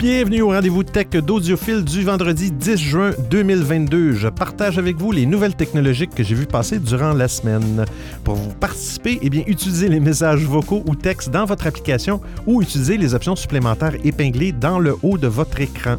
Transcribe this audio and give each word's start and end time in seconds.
Bienvenue 0.00 0.40
au 0.40 0.48
rendez-vous 0.48 0.82
tech 0.82 1.08
d'Audiophile 1.10 1.84
du 1.84 2.04
vendredi 2.04 2.50
10 2.50 2.76
juin 2.78 3.10
2022. 3.30 4.12
Je 4.12 4.28
partage 4.28 4.78
avec 4.78 4.96
vous 4.96 5.12
les 5.12 5.26
nouvelles 5.26 5.54
technologiques 5.54 6.14
que 6.14 6.22
j'ai 6.22 6.34
vues 6.34 6.46
passer 6.46 6.78
durant 6.78 7.12
la 7.12 7.28
semaine. 7.28 7.84
Pour 8.24 8.36
vous 8.36 8.48
participer, 8.54 9.18
eh 9.20 9.28
bien, 9.28 9.42
utilisez 9.46 9.90
les 9.90 10.00
messages 10.00 10.42
vocaux 10.46 10.82
ou 10.86 10.94
textes 10.94 11.28
dans 11.28 11.44
votre 11.44 11.66
application 11.66 12.22
ou 12.46 12.62
utilisez 12.62 12.96
les 12.96 13.12
options 13.12 13.36
supplémentaires 13.36 13.92
épinglées 14.02 14.52
dans 14.52 14.78
le 14.78 14.96
haut 15.02 15.18
de 15.18 15.26
votre 15.26 15.60
écran. 15.60 15.96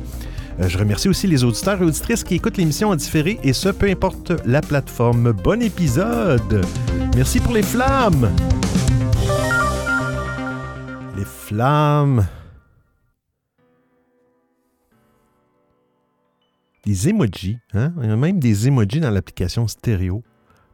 Euh, 0.60 0.68
Je 0.68 0.80
remercie 0.80 1.08
aussi 1.08 1.28
les 1.28 1.44
auditeurs 1.44 1.80
et 1.80 1.86
auditrices 1.86 2.24
qui 2.24 2.34
écoutent 2.34 2.58
l'émission 2.58 2.90
en 2.90 2.96
différé 2.96 3.38
et 3.44 3.54
ce, 3.54 3.70
peu 3.70 3.88
importe 3.88 4.34
la 4.48 4.62
plateforme. 4.62 5.32
Bon 5.32 5.62
épisode! 5.62 6.66
Merci 7.16 7.40
pour 7.40 7.54
les 7.54 7.62
flammes! 7.62 8.32
Les 11.16 11.24
flammes. 11.24 12.26
Des 16.84 17.10
emojis, 17.10 17.60
hein? 17.74 17.94
Il 18.02 18.10
y 18.10 18.12
a 18.12 18.16
même 18.16 18.40
des 18.40 18.68
emojis 18.68 19.00
dans 19.00 19.12
l'application 19.12 19.68
stéréo. 19.68 20.24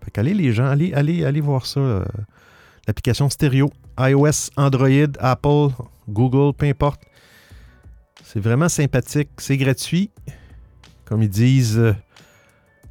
Fait 0.03 0.11
qu'allez 0.11 0.34
les 0.34 0.53
gens, 0.53 0.65
allez, 0.65 0.93
allez, 0.93 1.25
allez 1.25 1.41
voir 1.41 1.65
ça. 1.65 1.79
euh, 1.79 2.05
L'application 2.88 3.29
stéréo, 3.29 3.70
iOS, 3.99 4.49
Android, 4.55 5.12
Apple, 5.20 5.67
Google, 6.07 6.53
peu 6.55 6.65
importe. 6.67 7.01
C'est 8.23 8.39
vraiment 8.39 8.70
sympathique, 8.70 9.29
c'est 9.38 9.57
gratuit. 9.57 10.12
Comme 11.03 11.21
ils 11.23 11.29
disent 11.29 11.77
euh, 11.77 11.93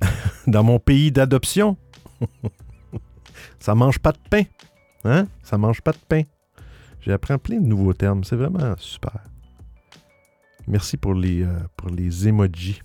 dans 0.47 0.63
mon 0.63 0.79
pays 0.79 1.11
d'adoption. 1.11 1.79
ça 3.59 3.75
mange 3.75 3.99
pas 3.99 4.13
de 4.13 4.19
pain. 4.29 4.43
Hein? 5.05 5.27
Ça 5.43 5.57
mange 5.57 5.81
pas 5.81 5.93
de 5.93 5.99
pain. 6.07 6.23
J'apprends 7.01 7.39
plein 7.39 7.61
de 7.61 7.67
nouveaux 7.67 7.95
termes. 7.95 8.25
C'est 8.25 8.37
vraiment 8.37 8.75
super. 8.79 9.13
Merci 10.67 10.97
pour 10.99 11.15
les, 11.15 11.43
euh, 11.43 11.59
pour 11.77 11.89
les 11.89 12.29
emojis. 12.29 12.81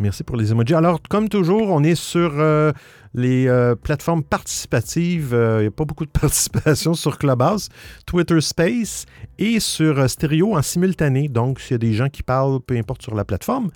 Merci 0.00 0.24
pour 0.24 0.36
les 0.36 0.50
emojis. 0.50 0.72
Alors, 0.72 0.98
comme 1.10 1.28
toujours, 1.28 1.68
on 1.68 1.84
est 1.84 1.94
sur 1.94 2.32
euh, 2.38 2.72
les 3.12 3.48
euh, 3.48 3.74
plateformes 3.74 4.22
participatives. 4.22 5.34
Euh, 5.34 5.58
Il 5.58 5.62
n'y 5.64 5.68
a 5.68 5.70
pas 5.70 5.84
beaucoup 5.84 6.06
de 6.06 6.10
participation 6.20 6.94
sur 6.94 7.18
Clubhouse, 7.18 7.68
Twitter 8.06 8.40
Space 8.40 9.04
et 9.38 9.60
sur 9.60 10.08
Stereo 10.08 10.56
en 10.56 10.62
simultané. 10.62 11.28
Donc, 11.28 11.60
s'il 11.60 11.72
y 11.72 11.74
a 11.74 11.78
des 11.78 11.92
gens 11.92 12.08
qui 12.08 12.22
parlent, 12.22 12.60
peu 12.60 12.78
importe 12.78 13.02
sur 13.02 13.14
la 13.14 13.26
plateforme, 13.26 13.70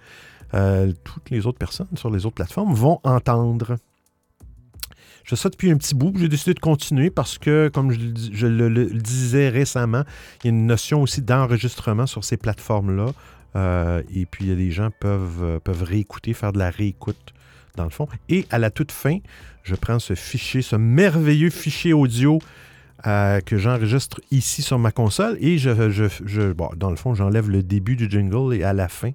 toutes 1.05 1.31
les 1.31 1.47
autres 1.47 1.59
personnes 1.59 1.89
sur 1.97 2.11
les 2.11 2.25
autres 2.25 2.37
plateformes 2.37 2.73
vont 2.73 3.01
entendre. 3.03 3.77
Je 5.25 5.31
fais 5.31 5.37
ça 5.37 5.49
depuis 5.49 5.71
un 5.71 5.77
petit 5.77 5.95
bout. 5.95 6.13
J'ai 6.17 6.29
décidé 6.29 6.55
de 6.55 6.61
continuer 6.61 7.11
parce 7.11 7.39
que, 7.39 7.71
comme 7.73 7.91
je, 7.91 8.47
le 8.47 8.85
disais 8.87 9.49
récemment, 9.49 10.05
il 10.43 10.47
y 10.47 10.49
a 10.49 10.51
une 10.51 10.67
notion 10.67 11.03
aussi 11.03 11.23
d'enregistrement 11.23 12.07
sur 12.07 12.25
ces 12.25 12.37
plateformes-là. 12.37 13.07
Euh, 13.57 14.03
et 14.13 14.27
puis, 14.27 14.55
des 14.57 14.71
gens 14.71 14.91
peuvent, 15.01 15.43
euh, 15.43 15.61
peuvent 15.61 15.83
réécouter, 15.85 16.33
faire 16.35 16.53
de 16.53 16.59
la 16.59 16.71
réécoute, 16.71 17.33
dans 17.77 17.85
le 17.85 17.91
fond. 17.91 18.09
Et 18.29 18.47
à 18.51 18.59
la 18.59 18.71
toute 18.71 18.93
fin, 18.93 19.19
je 19.63 19.75
prends 19.75 19.99
ce 19.99 20.15
fichier, 20.15 20.61
ce 20.63 20.77
merveilleux 20.77 21.51
fichier 21.51 21.93
audio 21.93 22.39
euh, 23.07 23.41
que 23.41 23.57
j'enregistre 23.59 24.21
ici 24.31 24.63
sur 24.63 24.79
ma 24.79 24.91
console 24.91 25.37
et 25.41 25.59
je, 25.59 25.91
je- 25.91 26.05
je- 26.25 26.53
dans 26.77 26.91
le 26.91 26.97
fond, 26.97 27.15
j'enlève 27.15 27.49
le 27.51 27.63
début 27.63 27.97
du 27.97 28.09
jingle 28.11 28.55
et 28.55 28.63
à 28.65 28.73
la 28.73 28.89
fin. 28.89 29.11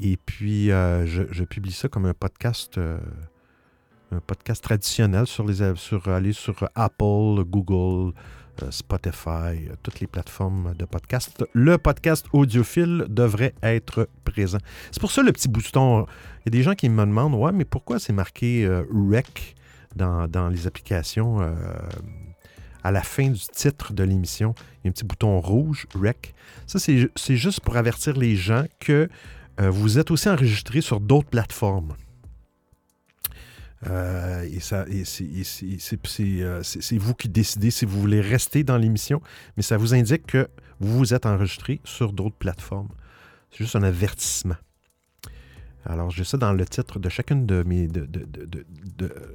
Et 0.00 0.16
puis, 0.16 0.66
je, 0.68 1.44
publie 1.44 1.72
ça 1.72 1.88
comme 1.88 2.04
un 2.06 2.12
podcast, 2.14 2.78
un 4.12 4.20
podcast 4.26 4.62
traditionnel 4.62 5.26
sur 5.26 5.44
les 5.46 5.74
sur 5.76 6.02
sur 6.34 6.68
Apple, 6.74 7.44
Google, 7.46 8.12
Spotify, 8.70 9.68
euh, 9.68 9.74
toutes 9.82 10.00
les 10.00 10.06
plateformes 10.06 10.74
de 10.78 10.84
podcast. 10.84 11.44
Le 11.52 11.78
podcast 11.78 12.26
audiophile 12.32 13.04
devrait 13.08 13.54
être 13.62 14.08
présent. 14.24 14.58
C'est 14.90 15.00
pour 15.00 15.10
ça 15.10 15.22
le 15.22 15.32
petit 15.32 15.48
bouton. 15.48 16.06
Il 16.44 16.46
y 16.46 16.48
a 16.48 16.50
des 16.58 16.62
gens 16.62 16.74
qui 16.74 16.88
me 16.88 17.04
demandent 17.04 17.34
Ouais, 17.34 17.52
mais 17.52 17.64
pourquoi 17.64 17.98
c'est 17.98 18.12
marqué 18.12 18.64
euh, 18.64 18.82
REC 19.10 19.54
dans, 19.94 20.28
dans 20.28 20.48
les 20.48 20.66
applications 20.66 21.40
euh, 21.40 21.54
à 22.84 22.90
la 22.92 23.02
fin 23.02 23.28
du 23.28 23.40
titre 23.52 23.92
de 23.92 24.02
l'émission? 24.04 24.54
Il 24.82 24.86
y 24.86 24.88
a 24.88 24.90
un 24.90 24.92
petit 24.92 25.04
bouton 25.04 25.40
rouge, 25.40 25.86
REC. 25.94 26.34
Ça, 26.66 26.78
c'est 26.78 26.98
ju- 26.98 27.10
c'est 27.16 27.36
juste 27.36 27.60
pour 27.60 27.76
avertir 27.76 28.14
les 28.16 28.36
gens 28.36 28.64
que 28.80 29.08
euh, 29.60 29.70
vous 29.70 29.98
êtes 29.98 30.10
aussi 30.10 30.28
enregistré 30.28 30.80
sur 30.80 31.00
d'autres 31.00 31.28
plateformes. 31.28 31.94
Et 33.84 34.60
c'est- 34.60 34.86
vous 36.98 37.14
qui 37.14 37.28
décidez 37.28 37.70
si 37.70 37.84
vous 37.84 38.00
voulez 38.00 38.20
rester 38.20 38.64
dans 38.64 38.78
l'émission, 38.78 39.20
mais 39.56 39.62
ça 39.62 39.76
vous 39.76 39.94
indique 39.94 40.26
que 40.26 40.48
vous 40.80 40.98
vous 40.98 41.14
êtes 41.14 41.26
enregistré 41.26 41.80
sur 41.84 42.12
d'autres 42.12 42.36
plateformes. 42.36 42.88
C'est 43.50 43.58
juste 43.64 43.76
un 43.76 43.82
avertissement. 43.82 44.56
Alors, 45.84 46.10
j'ai 46.10 46.24
ça 46.24 46.36
dans 46.36 46.52
le 46.52 46.64
titre 46.66 46.98
de 46.98 47.08
chacune 47.08 47.46
de 47.46 47.64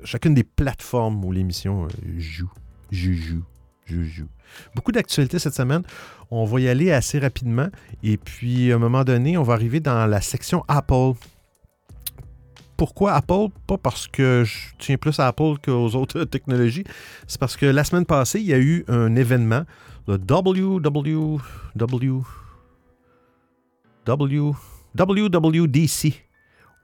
chacune 0.04 0.34
des 0.34 0.44
plateformes 0.44 1.24
où 1.24 1.32
l'émission 1.32 1.86
euh, 1.86 1.88
joue, 2.18 2.52
joue, 2.92 3.44
joue. 3.88 4.28
Beaucoup 4.76 4.92
d'actualités 4.92 5.40
cette 5.40 5.54
semaine. 5.54 5.84
On 6.30 6.44
va 6.46 6.60
y 6.60 6.68
aller 6.68 6.92
assez 6.92 7.20
rapidement. 7.20 7.70
Et 8.04 8.18
puis, 8.18 8.72
à 8.72 8.76
un 8.76 8.80
moment 8.80 9.06
donné, 9.06 9.38
on 9.38 9.44
va 9.44 9.54
arriver 9.54 9.80
dans 9.80 10.06
la 10.06 10.20
section 10.20 10.66
Apple. 10.68 11.14
Pourquoi 12.82 13.14
Apple? 13.14 13.50
Pas 13.68 13.78
parce 13.78 14.08
que 14.08 14.42
je 14.44 14.58
tiens 14.80 14.98
plus 14.98 15.20
à 15.20 15.28
Apple 15.28 15.54
qu'aux 15.64 15.94
autres 15.94 16.24
technologies. 16.32 16.84
C'est 17.28 17.40
parce 17.40 17.56
que 17.56 17.68
la 17.68 17.84
semaine 17.84 18.08
passée, 18.08 18.40
il 18.40 18.48
y 18.48 18.56
a 18.56 18.58
eu 18.58 18.84
un 18.88 19.16
événement, 19.16 19.66
le 20.08 20.16
WWDC, 20.16 20.66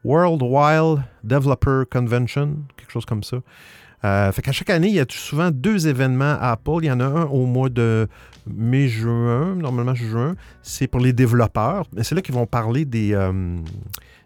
World 0.04 0.44
Wild 0.44 1.02
Developer 1.24 1.86
Convention, 1.92 2.58
quelque 2.78 2.92
chose 2.92 3.06
comme 3.06 3.24
ça. 3.24 3.38
Euh, 4.06 4.32
fait 4.32 4.44
qu'à 4.44 4.52
chaque 4.52 4.70
année, 4.70 4.90
il 4.90 4.94
y 4.94 5.00
a 5.00 5.06
souvent 5.10 5.50
deux 5.50 5.88
événements 5.88 6.38
à 6.40 6.52
Apple. 6.52 6.78
Il 6.84 6.86
y 6.86 6.92
en 6.92 7.00
a 7.00 7.06
un 7.06 7.24
au 7.24 7.48
mois 7.48 7.70
de 7.70 8.08
mai-juin, 8.46 9.56
normalement 9.56 9.96
juin. 9.96 10.36
C'est 10.62 10.86
pour 10.86 11.00
les 11.00 11.14
développeurs. 11.14 11.88
Mais 11.96 12.04
c'est 12.04 12.14
là 12.14 12.22
qu'ils 12.22 12.36
vont 12.36 12.46
parler 12.46 12.86
des, 12.86 13.16
euh, 13.16 13.58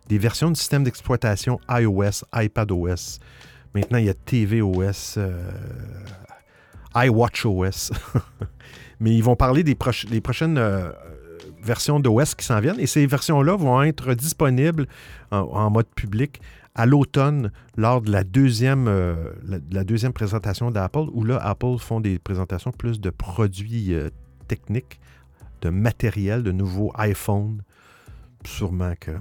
des 0.07 0.17
versions 0.17 0.50
du 0.50 0.59
système 0.59 0.84
d'exploitation 0.84 1.59
iOS, 1.69 2.25
iPadOS. 2.34 3.19
Maintenant, 3.73 3.97
il 3.97 4.06
y 4.06 4.09
a 4.09 4.13
tvOS, 4.13 5.17
euh, 5.17 5.51
iWatchOS. 6.95 7.91
Mais 9.00 9.16
ils 9.16 9.23
vont 9.23 9.35
parler 9.35 9.63
des, 9.63 9.75
proch- 9.75 10.06
des 10.06 10.22
prochaines 10.22 10.57
euh, 10.57 10.91
versions 11.63 12.00
d'OS 12.00 12.35
qui 12.35 12.45
s'en 12.45 12.59
viennent. 12.59 12.79
Et 12.79 12.88
ces 12.88 13.06
versions-là 13.06 13.56
vont 13.56 13.81
être 13.84 14.13
disponibles 14.13 14.88
en, 15.31 15.69
mode 15.69 15.88
public 15.95 16.41
à 16.75 16.85
l'automne 16.85 17.51
lors 17.78 18.01
de 18.01 18.12
la 18.12 18.23
deuxième, 18.23 18.88
euh, 18.88 19.16
la, 19.45 19.59
de 19.59 19.83
deuxième 19.83 20.13
présentation 20.13 20.72
d'Apple, 20.72 21.07
où 21.13 21.23
là, 21.23 21.38
Apple 21.38 21.78
font 21.79 22.01
des 22.01 22.19
présentations 22.19 22.72
plus 22.72 23.00
de 23.00 23.09
produits 23.09 23.95
techniques, 24.47 25.00
de 25.62 25.69
matériel, 25.69 26.44
de 26.44 26.51
nouveaux 26.51 26.91
iPhones. 26.97 27.62
Sûrement 28.45 28.94
que 29.00 29.12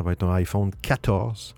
ça 0.00 0.04
va 0.04 0.12
être 0.12 0.24
un 0.24 0.32
iPhone 0.32 0.70
14. 0.80 1.54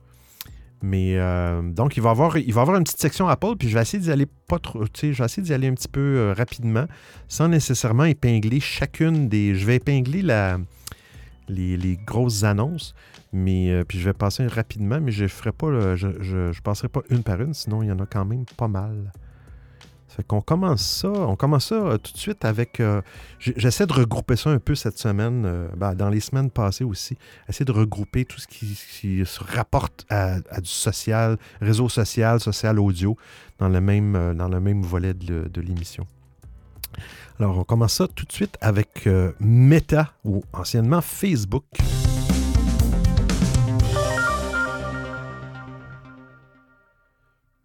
Mais 0.82 1.16
euh, 1.16 1.62
donc, 1.62 1.96
il 1.96 2.02
va, 2.02 2.08
y 2.08 2.10
avoir, 2.10 2.36
avoir 2.56 2.76
une 2.76 2.82
petite 2.82 3.00
section 3.00 3.28
Apple, 3.28 3.54
puis 3.56 3.68
je 3.68 3.74
vais 3.74 3.82
essayer 3.82 4.02
d'y 4.02 4.10
aller 4.10 4.26
pas 4.26 4.58
trop, 4.58 4.82
je 4.84 5.06
vais 5.06 5.24
essayer 5.24 5.44
d'y 5.44 5.54
aller 5.54 5.68
un 5.68 5.74
petit 5.74 5.86
peu 5.86 6.00
euh, 6.00 6.34
rapidement, 6.36 6.86
sans 7.28 7.46
nécessairement 7.46 8.02
épingler 8.02 8.58
chacune 8.58 9.28
des. 9.28 9.54
Je 9.54 9.64
vais 9.64 9.76
épingler 9.76 10.22
la, 10.22 10.58
les, 11.46 11.76
les 11.76 11.96
grosses 12.04 12.42
annonces, 12.42 12.96
mais 13.32 13.70
euh, 13.70 13.84
puis 13.84 14.00
je 14.00 14.06
vais 14.06 14.12
passer 14.12 14.44
rapidement, 14.48 15.00
mais 15.00 15.12
je 15.12 15.28
ferai 15.28 15.52
pas, 15.52 15.94
je, 15.94 16.08
je 16.20 16.60
passerai 16.62 16.88
pas 16.88 17.02
une 17.10 17.22
par 17.22 17.40
une, 17.40 17.54
sinon 17.54 17.84
il 17.84 17.90
y 17.90 17.92
en 17.92 18.00
a 18.00 18.06
quand 18.06 18.24
même 18.24 18.44
pas 18.56 18.66
mal. 18.66 19.12
Fait 20.14 20.22
qu'on 20.22 20.42
commence 20.42 20.82
ça, 20.82 21.08
on 21.08 21.36
commence 21.36 21.68
ça 21.68 21.74
euh, 21.76 21.96
tout 21.96 22.12
de 22.12 22.18
suite 22.18 22.44
avec. 22.44 22.80
euh, 22.80 23.00
J'essaie 23.38 23.86
de 23.86 23.94
regrouper 23.94 24.36
ça 24.36 24.50
un 24.50 24.58
peu 24.58 24.74
cette 24.74 24.98
semaine, 24.98 25.44
euh, 25.46 25.68
ben, 25.74 25.94
dans 25.94 26.10
les 26.10 26.20
semaines 26.20 26.50
passées 26.50 26.84
aussi. 26.84 27.16
Essayer 27.48 27.64
de 27.64 27.72
regrouper 27.72 28.26
tout 28.26 28.38
ce 28.38 28.46
qui, 28.46 29.24
se 29.24 29.42
rapporte 29.42 30.04
à, 30.10 30.38
du 30.60 30.68
social, 30.68 31.38
réseau 31.62 31.88
social, 31.88 32.40
social 32.40 32.78
audio, 32.78 33.16
dans 33.58 33.70
le 33.70 33.80
même, 33.80 34.34
dans 34.36 34.48
le 34.48 34.60
même 34.60 34.82
volet 34.82 35.14
de, 35.14 35.48
de 35.48 35.60
l'émission. 35.62 36.06
Alors, 37.40 37.56
on 37.56 37.64
commence 37.64 37.94
ça 37.94 38.06
tout 38.06 38.26
de 38.26 38.32
suite 38.32 38.58
avec 38.60 39.08
Meta, 39.40 40.12
ou 40.26 40.44
anciennement 40.52 41.00
Facebook. 41.00 41.64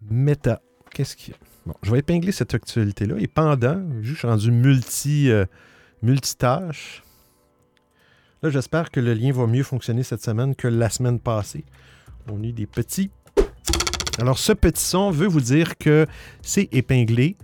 Meta. 0.10 0.62
Qu'est-ce 0.92 1.18
qu'il 1.18 1.34
y 1.34 1.36
a? 1.36 1.47
Je 1.82 1.92
vais 1.92 2.00
épingler 2.00 2.32
cette 2.32 2.54
actualité-là. 2.54 3.16
Et 3.20 3.28
pendant, 3.28 3.84
je 4.02 4.14
suis 4.14 4.28
rendu 4.28 4.52
multi, 4.52 5.30
euh, 5.30 5.46
multitâche, 6.02 7.04
là, 8.42 8.50
j'espère 8.50 8.92
que 8.92 9.00
le 9.00 9.14
lien 9.14 9.32
va 9.32 9.48
mieux 9.48 9.64
fonctionner 9.64 10.04
cette 10.04 10.24
semaine 10.24 10.56
que 10.56 10.68
la 10.68 10.90
semaine 10.90 11.20
passée. 11.20 11.66
On 12.30 12.44
a 12.44 12.52
des 12.52 12.68
petits. 12.68 13.12
Alors, 14.20 14.38
ce 14.38 14.52
petit 14.52 14.84
son 14.84 15.12
veut 15.12 15.28
vous 15.28 15.42
dire 15.42 15.78
que 15.78 16.08
c'est 16.42 16.70
épinglé. 16.74 17.38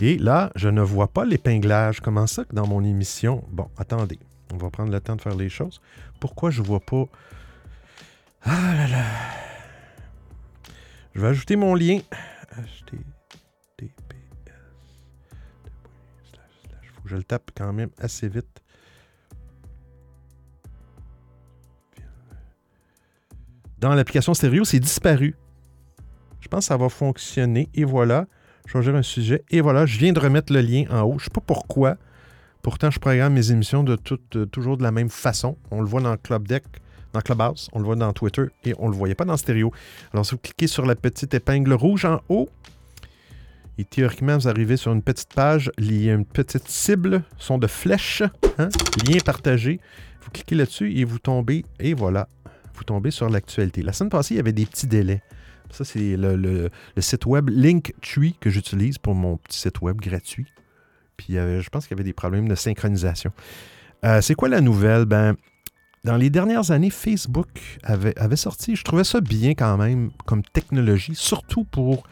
Et 0.00 0.16
là, 0.16 0.50
je 0.54 0.68
ne 0.68 0.80
vois 0.80 1.08
pas 1.08 1.24
l'épinglage. 1.24 2.00
Comment 2.00 2.26
ça 2.26 2.44
que 2.44 2.54
dans 2.54 2.66
mon 2.66 2.84
émission? 2.84 3.44
Bon, 3.50 3.68
attendez. 3.76 4.18
On 4.52 4.56
va 4.56 4.70
prendre 4.70 4.90
le 4.90 5.00
temps 5.00 5.16
de 5.16 5.20
faire 5.20 5.36
les 5.36 5.48
choses. 5.48 5.80
Pourquoi 6.20 6.50
je 6.50 6.62
vois 6.62 6.80
pas... 6.80 7.04
Ah 8.42 8.74
là 8.74 8.86
là. 8.86 9.04
Je 11.14 11.20
vais 11.20 11.28
ajouter 11.28 11.56
mon 11.56 11.74
lien. 11.74 11.98
HTTPS. 12.52 13.17
Je 17.08 17.16
le 17.16 17.24
tape 17.24 17.50
quand 17.56 17.72
même 17.72 17.90
assez 17.98 18.28
vite. 18.28 18.62
Dans 23.78 23.94
l'application 23.94 24.34
stéréo, 24.34 24.64
c'est 24.64 24.80
disparu. 24.80 25.36
Je 26.40 26.48
pense 26.48 26.64
que 26.64 26.68
ça 26.68 26.76
va 26.76 26.88
fonctionner. 26.88 27.68
Et 27.74 27.84
voilà. 27.84 28.26
Changer 28.66 28.92
un 28.92 29.02
sujet. 29.02 29.44
Et 29.50 29.60
voilà, 29.60 29.86
je 29.86 29.98
viens 29.98 30.12
de 30.12 30.20
remettre 30.20 30.52
le 30.52 30.60
lien 30.60 30.84
en 30.90 31.02
haut. 31.02 31.12
Je 31.12 31.24
ne 31.24 31.24
sais 31.24 31.30
pas 31.30 31.40
pourquoi. 31.40 31.96
Pourtant, 32.62 32.90
je 32.90 32.98
programme 32.98 33.34
mes 33.34 33.50
émissions 33.50 33.84
de 33.84 33.96
toujours 34.44 34.76
de 34.76 34.82
la 34.82 34.90
même 34.90 35.10
façon. 35.10 35.56
On 35.70 35.80
le 35.80 35.86
voit 35.86 36.00
dans 36.00 36.16
Club 36.16 36.46
Deck, 36.46 36.64
dans 37.12 37.20
Clubhouse, 37.20 37.68
on 37.72 37.78
le 37.78 37.84
voit 37.84 37.96
dans 37.96 38.12
Twitter 38.12 38.44
et 38.64 38.74
on 38.78 38.86
ne 38.86 38.92
le 38.92 38.96
voyait 38.96 39.14
pas 39.14 39.24
dans 39.24 39.36
stéréo. 39.36 39.72
Alors, 40.12 40.26
si 40.26 40.32
vous 40.32 40.38
cliquez 40.38 40.66
sur 40.66 40.84
la 40.84 40.94
petite 40.94 41.32
épingle 41.32 41.72
rouge 41.72 42.04
en 42.04 42.20
haut, 42.28 42.48
et 43.78 43.84
théoriquement, 43.84 44.36
vous 44.36 44.48
arrivez 44.48 44.76
sur 44.76 44.92
une 44.92 45.02
petite 45.02 45.32
page, 45.32 45.70
il 45.78 46.02
y 46.02 46.10
a 46.10 46.14
une 46.14 46.24
petite 46.24 46.68
cible, 46.68 47.22
son 47.38 47.58
de 47.58 47.68
flèches, 47.68 48.24
hein, 48.58 48.68
lien 49.06 49.18
partagé. 49.24 49.80
Vous 50.20 50.30
cliquez 50.30 50.56
là-dessus 50.56 50.92
et 50.98 51.04
vous 51.04 51.20
tombez, 51.20 51.64
et 51.78 51.94
voilà, 51.94 52.28
vous 52.74 52.82
tombez 52.82 53.12
sur 53.12 53.28
l'actualité. 53.30 53.82
La 53.82 53.92
semaine 53.92 54.10
passée, 54.10 54.34
il 54.34 54.36
y 54.38 54.40
avait 54.40 54.52
des 54.52 54.66
petits 54.66 54.88
délais. 54.88 55.22
Ça, 55.70 55.84
c'est 55.84 56.16
le, 56.16 56.70
site 56.98 57.26
web 57.26 57.50
Linktree 57.50 58.34
que 58.40 58.50
j'utilise 58.50 58.98
pour 58.98 59.14
mon 59.14 59.36
petit 59.36 59.60
site 59.60 59.80
web 59.80 60.00
gratuit. 60.00 60.46
Puis 61.16 61.34
je 61.34 61.68
pense 61.68 61.86
qu'il 61.86 61.96
y 61.96 62.00
avait 62.00 62.08
des 62.08 62.12
problèmes 62.12 62.48
de 62.48 62.54
synchronisation. 62.54 63.32
Euh, 64.04 64.20
c'est 64.20 64.34
quoi 64.34 64.48
la 64.48 64.60
nouvelle? 64.60 65.04
Ben, 65.04 65.36
dans 66.04 66.16
les 66.16 66.30
dernières 66.30 66.70
années, 66.70 66.90
Facebook 66.90 67.48
avait, 67.82 68.36
sorti, 68.36 68.76
je 68.76 68.84
trouvais 68.84 69.04
ça 69.04 69.20
bien 69.20 69.50
quand 69.50 69.76
même 69.76 70.10
comme 70.26 70.42
technologie, 70.42 71.14
surtout 71.14 71.64
pour, 71.64 72.04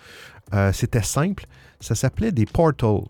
euh, 0.54 0.72
c'était 0.72 1.02
simple, 1.02 1.46
ça 1.80 1.94
s'appelait 1.94 2.32
des 2.32 2.46
portals. 2.46 3.02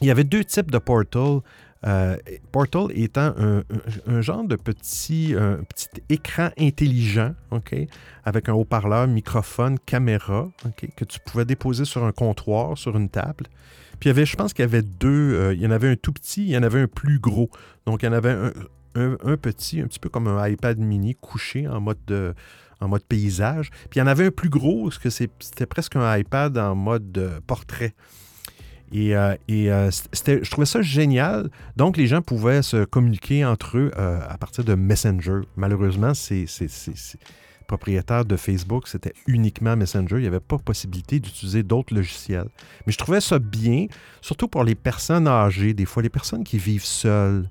Il 0.00 0.08
y 0.08 0.10
avait 0.10 0.24
deux 0.24 0.44
types 0.44 0.70
de 0.70 0.78
portals. 0.78 1.40
Euh, 1.86 2.16
portal 2.50 2.86
étant 2.90 3.32
un, 3.38 4.20
genre 4.20 4.42
de 4.42 4.56
petit, 4.56 5.32
petit 5.68 5.88
écran 6.08 6.50
intelligent, 6.58 7.36
OK, 7.52 7.72
avec 8.24 8.48
un 8.48 8.52
haut-parleur, 8.52 9.06
microphone, 9.06 9.78
caméra, 9.78 10.50
que 10.96 11.04
tu 11.04 11.20
pouvais 11.20 11.44
déposer 11.44 11.84
sur 11.84 12.04
un 12.04 12.10
comptoir, 12.10 12.76
sur 12.76 12.96
une 12.96 13.08
table. 13.08 13.46
Puis 13.98 14.08
il 14.08 14.12
y 14.12 14.16
avait, 14.16 14.26
je 14.26 14.36
pense 14.36 14.52
qu'il 14.52 14.62
y 14.62 14.68
avait 14.68 14.82
deux. 14.82 15.34
Euh, 15.34 15.54
il 15.54 15.60
y 15.60 15.66
en 15.66 15.70
avait 15.70 15.88
un 15.88 15.96
tout 15.96 16.12
petit, 16.12 16.42
il 16.42 16.50
y 16.50 16.58
en 16.58 16.62
avait 16.62 16.80
un 16.80 16.86
plus 16.86 17.18
gros. 17.18 17.50
Donc 17.86 18.02
il 18.02 18.06
y 18.06 18.08
en 18.08 18.12
avait 18.12 18.36
un, 18.94 19.36
petit, 19.36 19.80
un 19.80 19.86
petit 19.86 19.98
peu 19.98 20.08
comme 20.08 20.28
un 20.28 20.46
iPad 20.46 20.78
mini 20.78 21.14
couché 21.14 21.66
en 21.68 21.80
mode 21.80 21.98
de, 22.06 22.34
en 22.80 22.88
mode 22.88 23.02
paysage. 23.04 23.70
Puis 23.90 23.96
il 23.96 23.98
y 23.98 24.02
en 24.02 24.06
avait 24.06 24.26
un 24.26 24.30
plus 24.30 24.50
gros, 24.50 24.84
parce 24.84 24.98
que 24.98 25.10
c'était 25.10 25.66
presque 25.66 25.96
un 25.96 26.16
iPad 26.16 26.56
en 26.58 26.74
mode 26.74 27.40
portrait. 27.46 27.94
Et, 28.92 29.14
euh, 29.14 29.34
euh, 29.50 29.90
je 29.90 30.50
trouvais 30.50 30.66
ça 30.66 30.82
génial. 30.82 31.50
Donc, 31.76 31.96
les 31.96 32.06
gens 32.06 32.22
pouvaient 32.22 32.62
se 32.62 32.84
communiquer 32.84 33.44
entre 33.44 33.76
eux 33.76 33.90
à 33.96 34.36
partir 34.38 34.64
de 34.64 34.74
Messenger. 34.74 35.40
Malheureusement, 35.56 36.14
c'est 36.14 36.46
propriétaire 37.66 38.24
de 38.24 38.36
Facebook, 38.36 38.88
c'était 38.88 39.12
uniquement 39.26 39.76
Messenger. 39.76 40.16
Il 40.16 40.22
n'y 40.22 40.26
avait 40.26 40.40
pas 40.40 40.56
possibilité 40.56 41.20
d'utiliser 41.20 41.62
d'autres 41.62 41.94
logiciels. 41.94 42.48
Mais 42.86 42.92
je 42.92 42.98
trouvais 42.98 43.20
ça 43.20 43.38
bien, 43.38 43.86
surtout 44.22 44.48
pour 44.48 44.64
les 44.64 44.74
personnes 44.74 45.28
âgées, 45.28 45.74
des 45.74 45.84
fois 45.84 46.02
les 46.02 46.08
personnes 46.08 46.44
qui 46.44 46.58
vivent 46.58 46.84
seules. 46.84 47.48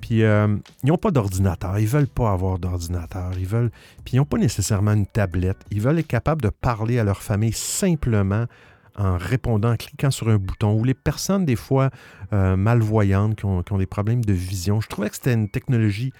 Puis 0.00 0.22
euh, 0.22 0.56
ils 0.82 0.88
n'ont 0.88 0.96
pas 0.96 1.10
d'ordinateur, 1.10 1.78
ils 1.78 1.84
ne 1.84 1.88
veulent 1.88 2.06
pas 2.06 2.32
avoir 2.32 2.58
d'ordinateur, 2.58 3.32
ils 3.36 3.46
veulent. 3.46 3.70
Puis 4.04 4.14
ils 4.14 4.16
n'ont 4.16 4.24
pas 4.24 4.38
nécessairement 4.38 4.92
une 4.92 5.06
tablette. 5.06 5.58
Ils 5.70 5.80
veulent 5.80 5.98
être 5.98 6.06
capables 6.06 6.42
de 6.42 6.50
parler 6.50 6.98
à 6.98 7.04
leur 7.04 7.22
famille 7.22 7.52
simplement 7.52 8.46
en 8.96 9.16
répondant, 9.16 9.72
en 9.72 9.76
cliquant 9.76 10.10
sur 10.10 10.28
un 10.28 10.38
bouton, 10.38 10.74
ou 10.74 10.84
les 10.84 10.94
personnes, 10.94 11.44
des 11.44 11.56
fois, 11.56 11.90
euh, 12.32 12.56
malvoyantes, 12.56 13.36
qui 13.36 13.44
ont, 13.44 13.62
des 13.78 13.86
problèmes 13.86 14.24
de 14.24 14.32
vision. 14.32 14.80
Je 14.80 14.88
trouvais 14.88 15.08
que 15.08 15.14
c'était 15.14 15.34
une 15.34 15.48
technologie 15.48 16.12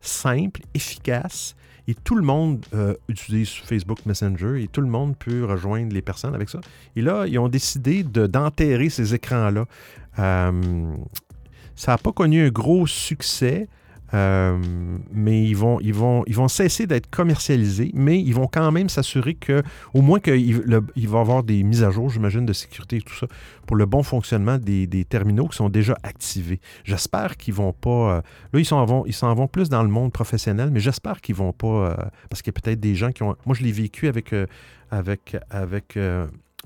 simple, 0.00 0.62
efficace, 0.74 1.54
et 1.86 1.94
tout 1.94 2.16
le 2.16 2.22
monde 2.22 2.64
euh, 2.74 2.94
utilise 3.08 3.50
Facebook 3.50 4.04
Messenger 4.06 4.62
et 4.62 4.68
tout 4.68 4.80
le 4.80 4.88
monde 4.88 5.16
peut 5.16 5.44
rejoindre 5.44 5.92
les 5.92 6.02
personnes 6.02 6.34
avec 6.34 6.48
ça. 6.48 6.60
Et 6.96 7.02
là, 7.02 7.26
ils 7.26 7.38
ont 7.38 7.48
décidé 7.48 8.02
d'enterrer 8.02 8.88
ces 8.88 9.14
écrans-là. 9.14 9.66
Ça 11.76 11.92
n'a 11.92 11.98
pas 11.98 12.12
connu 12.12 12.46
un 12.46 12.50
gros 12.50 12.86
succès. 12.86 13.68
Euh, 14.12 14.56
mais 15.12 15.42
ils 15.42 15.56
vont, 15.56 15.80
ils, 15.80 15.94
vont, 15.94 16.22
ils 16.26 16.36
vont 16.36 16.46
cesser 16.46 16.86
d'être 16.86 17.10
commercialisés, 17.10 17.90
mais 17.94 18.20
ils 18.20 18.34
vont 18.34 18.46
quand 18.46 18.70
même 18.70 18.88
s'assurer 18.88 19.34
que, 19.34 19.62
au 19.92 20.02
moins 20.02 20.20
qu'il 20.20 20.62
va 20.62 20.80
y 20.94 21.06
avoir 21.06 21.42
des 21.42 21.64
mises 21.64 21.82
à 21.82 21.90
jour, 21.90 22.10
j'imagine, 22.10 22.46
de 22.46 22.52
sécurité 22.52 22.98
et 22.98 23.02
tout 23.02 23.14
ça, 23.14 23.26
pour 23.66 23.74
le 23.76 23.86
bon 23.86 24.04
fonctionnement 24.04 24.58
des, 24.58 25.04
terminaux 25.08 25.48
qui 25.48 25.56
sont 25.56 25.68
déjà 25.68 25.96
activés. 26.04 26.60
J'espère 26.84 27.36
qu'ils 27.36 27.54
vont 27.54 27.72
pas. 27.72 27.90
Euh, 27.90 28.22
là, 28.52 28.60
ils 28.60 28.64
s'en 28.64 28.84
vont, 28.84 29.04
vont 29.34 29.48
plus 29.48 29.68
dans 29.68 29.82
le 29.82 29.88
monde 29.88 30.12
professionnel, 30.12 30.70
mais 30.70 30.80
j'espère 30.80 31.20
qu'ils 31.20 31.34
vont 31.34 31.52
pas. 31.52 31.66
Euh, 31.66 31.96
parce 32.30 32.42
qu'il 32.42 32.52
y 32.52 32.56
a 32.56 32.60
peut-être 32.60 32.80
des 32.80 32.94
gens 32.94 33.10
qui 33.10 33.24
ont. 33.24 33.34
Moi, 33.46 33.56
je 33.56 33.64
l'ai 33.64 33.72
vécu 33.72 34.06
avec. 34.06 34.32
avec, 34.90 35.36
avec 35.50 35.98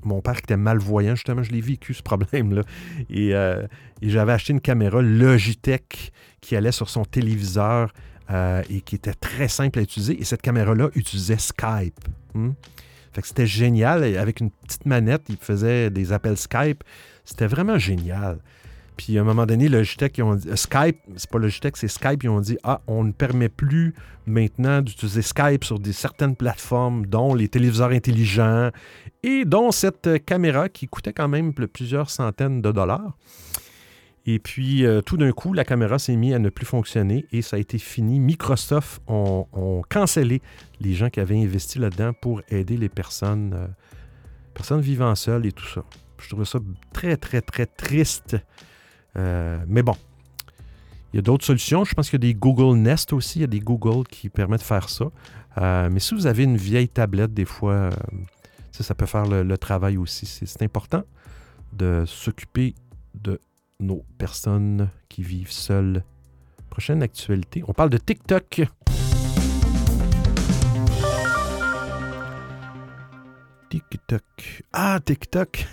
mon 0.05 0.21
père 0.21 0.35
qui 0.35 0.45
était 0.45 0.57
malvoyant, 0.57 1.15
justement, 1.15 1.43
je 1.43 1.51
l'ai 1.51 1.61
vécu 1.61 1.95
ce 1.95 2.03
problème-là. 2.03 2.63
Et, 3.11 3.31
et 3.31 4.11
j'avais 4.11 4.33
acheté 4.33 4.53
une 4.53 4.61
caméra 4.61 5.03
Logitech 5.03 6.13
qui 6.41 6.57
allait 6.57 6.73
sur 6.73 6.89
son 6.89 7.05
téléviseur 7.05 7.93
euh, 8.31 8.63
et 8.69 8.83
qui 8.83 8.95
était 8.97 9.15
très 9.15 9.49
simple 9.49 9.79
à 9.79 9.83
utiliser. 9.83 10.21
Et 10.21 10.25
cette 10.25 10.43
caméra-là 10.43 10.91
utilisait 10.95 11.39
Skype. 11.39 11.99
Hmm? 12.35 12.51
Fait 13.13 13.23
que 13.23 13.29
c'était 13.29 13.47
génial. 13.47 14.05
Avec 14.17 14.41
une 14.41 14.51
petite 14.51 14.85
manette, 14.85 15.23
il 15.31 15.39
faisait 15.39 15.89
des 15.89 16.13
appels 16.13 16.37
Skype. 16.37 16.85
C'était 17.25 17.47
vraiment 17.47 17.79
génial. 17.79 18.39
Puis 18.99 19.17
à 19.17 19.21
un 19.21 19.25
moment 19.25 19.47
donné, 19.47 19.69
Logitech, 19.69 20.19
ils 20.19 20.23
ont 20.25 20.35
dit, 20.35 20.49
Skype, 20.57 20.99
c'est 21.17 21.31
pas 21.31 21.39
Logitech, 21.39 21.77
c'est 21.77 21.89
Skype, 21.89 22.25
ils 22.25 22.29
ont 22.29 22.41
dit 22.41 22.59
Ah, 22.65 22.81
on 22.89 23.05
ne 23.05 23.13
permet 23.13 23.49
plus 23.49 23.95
maintenant 24.27 24.83
d'utiliser 24.83 25.23
Skype 25.23 25.63
sur 25.63 25.79
des, 25.79 25.93
certaines 25.93 26.35
plateformes, 26.35 27.07
dont 27.07 27.33
les 27.33 27.49
téléviseurs 27.49 27.91
intelligents 27.91 28.71
et 29.23 29.45
dont 29.45 29.71
cette 29.71 30.25
caméra 30.27 30.69
qui 30.69 30.89
coûtait 30.89 31.13
quand 31.13 31.29
même 31.29 31.55
plusieurs 31.55 32.11
centaines 32.11 32.61
de 32.61 32.73
dollars. 32.73 33.17
Et 34.27 34.41
puis, 34.41 34.85
euh, 34.85 35.01
tout 35.01 35.17
d'un 35.17 35.31
coup, 35.31 35.53
la 35.53 35.65
caméra 35.65 36.01
s'est 36.01 36.17
mise 36.17 36.35
à 36.35 36.41
ne 36.41 36.51
plus 36.51 36.67
fonctionner 36.67 37.25
et 37.31 37.41
ça 37.41 37.57
a 37.57 37.61
été 37.61 37.79
fini. 37.79 38.19
Microsoft 38.19 39.01
ont, 39.07 39.47
cancellé 39.89 40.43
les 40.81 40.93
gens 40.93 41.09
qui 41.09 41.21
avaient 41.21 41.41
investi 41.41 41.79
là-dedans 41.79 42.13
pour 42.21 42.43
aider 42.49 42.77
les 42.77 42.89
personnes, 42.89 43.55
euh, 43.55 43.67
personnes 44.55 44.81
vivant 44.81 45.15
seules 45.15 45.47
et 45.47 45.53
tout 45.53 45.67
ça. 45.67 45.85
Je 46.21 46.29
trouve 46.29 46.45
ça 46.45 46.59
très, 46.93 47.17
très, 47.17 47.41
très 47.41 47.65
triste. 47.65 48.37
Euh, 49.19 49.59
mais 49.67 49.83
bon, 49.83 49.95
il 51.13 51.17
y 51.17 51.19
a 51.19 51.23
d'autres 51.23 51.45
solutions. 51.45 51.85
Je 51.85 51.95
pense 51.95 52.09
qu'il 52.09 52.23
y 52.23 52.27
a 52.29 52.33
des 52.33 52.35
Google 52.35 52.79
Nest 52.79 53.13
aussi. 53.13 53.41
Il 53.41 53.43
y 53.43 53.45
a 53.45 53.49
des 53.49 53.61
Google 53.61 54.07
qui 54.07 54.29
permettent 54.29 54.61
de 54.61 54.65
faire 54.65 54.89
ça. 54.89 55.07
mais 55.91 56.01
si 56.01 56.15
vous 56.15 56.27
avez 56.27 56.45
une 56.45 56.57
vieille 56.57 56.89
tablette, 56.89 57.35
des 57.35 57.45
fois, 57.45 57.91
ça, 58.73 58.85
ça 58.85 58.95
peut 58.95 59.07
faire 59.07 59.27
le 59.27 59.59
travail 59.59 59.97
aussi. 59.97 60.27
C'est 60.27 60.63
important 60.63 61.03
de 61.73 62.05
s'occuper 62.07 62.75
de 63.15 63.41
nos 63.81 64.05
personnes 64.19 64.89
qui 65.09 65.23
vivent 65.23 65.53
seules. 65.53 66.05
Prochaine 66.71 67.03
actualité, 67.03 67.63
on 67.67 67.73
parle 67.73 67.91
de 67.91 67.99
TikTok. 67.99 68.63
TikTok. 73.69 74.23
Ah, 74.73 74.99
TikTok. 75.05 75.67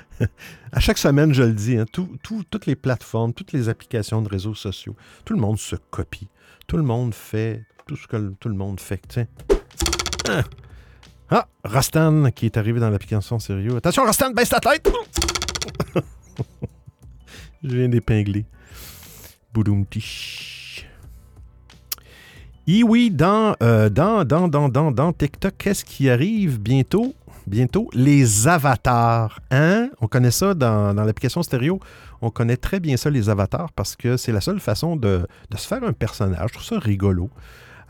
à 0.72 0.80
chaque 0.80 0.98
semaine, 0.98 1.34
je 1.34 1.42
le 1.42 1.52
dis, 1.52 1.76
hein, 1.76 1.86
toutes 1.90 2.66
les 2.66 2.76
plateformes, 2.76 3.32
toutes 3.32 3.52
les 3.52 3.68
applications 3.68 4.22
de 4.22 4.28
réseaux 4.28 4.54
sociaux, 4.54 4.96
tout 5.24 5.34
le 5.34 5.40
monde 5.40 5.58
se 5.58 5.76
copie. 5.76 6.28
Tout 6.66 6.76
le 6.76 6.82
monde 6.82 7.14
fait 7.14 7.64
tout 7.86 7.96
ce 7.96 8.06
que 8.06 8.32
tout 8.40 8.48
le 8.48 8.54
monde 8.54 8.80
fait. 8.80 9.02
Tiens. 9.08 9.26
Ah, 11.30 11.48
Rastan 11.64 12.30
qui 12.30 12.46
est 12.46 12.56
arrivé 12.56 12.80
dans 12.80 12.90
l'application 12.90 13.38
sérieux. 13.38 13.76
Attention, 13.76 14.04
Rastan, 14.04 14.30
baisse 14.30 14.50
ta 14.50 14.60
tête! 14.60 14.90
Je 17.62 17.76
viens 17.76 17.88
d'épingler. 17.88 18.44
Boudoum-tiche. 19.52 20.86
Et 22.66 22.82
oui, 22.82 23.10
dans, 23.10 23.56
euh, 23.62 23.90
dans, 23.90 24.24
dans, 24.24 24.48
dans, 24.48 24.68
dans, 24.68 24.90
dans 24.90 25.12
TikTok, 25.12 25.54
qu'est-ce 25.58 25.84
qui 25.84 26.08
arrive 26.08 26.58
bientôt? 26.60 27.14
Bientôt, 27.46 27.90
les 27.92 28.48
avatars. 28.48 29.40
Hein? 29.50 29.90
On 30.00 30.08
connaît 30.08 30.30
ça 30.30 30.54
dans, 30.54 30.94
l'application 30.94 31.42
stéréo. 31.42 31.78
On 32.22 32.30
connaît 32.30 32.56
très 32.56 32.80
bien 32.80 32.96
ça, 32.96 33.10
les 33.10 33.28
avatars, 33.28 33.70
parce 33.72 33.96
que 33.96 34.16
c'est 34.16 34.32
la 34.32 34.40
seule 34.40 34.60
façon 34.60 34.96
de, 34.96 35.26
se 35.54 35.66
faire 35.66 35.84
un 35.84 35.92
personnage. 35.92 36.48
Je 36.48 36.54
trouve 36.54 36.66
ça 36.66 36.78
rigolo. 36.78 37.30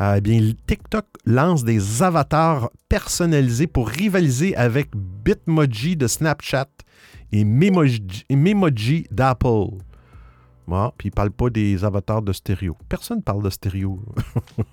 Euh, 0.01 0.17
eh 0.17 0.21
bien, 0.21 0.41
TikTok 0.67 1.07
lance 1.25 1.63
des 1.63 2.03
avatars 2.03 2.71
personnalisés 2.89 3.69
pour 3.69 3.89
rivaliser 3.89 4.57
avec 4.57 4.91
Bitmoji 4.95 5.97
de 5.97 6.09
Snapchat 6.09 6.67
et 7.31 7.45
Memoji, 7.45 9.07
d'Apple. 9.13 9.79
Bon, 10.67 10.93
puis 10.97 11.09
il 11.09 11.11
ne 11.11 11.15
parle 11.15 11.31
pas 11.31 11.51
des 11.51 11.85
avatars 11.85 12.23
de 12.23 12.33
stéréo. 12.33 12.77
Personne 12.89 13.19
ne 13.19 13.23
parle 13.23 13.43
de 13.43 13.51
stéréo. 13.51 14.01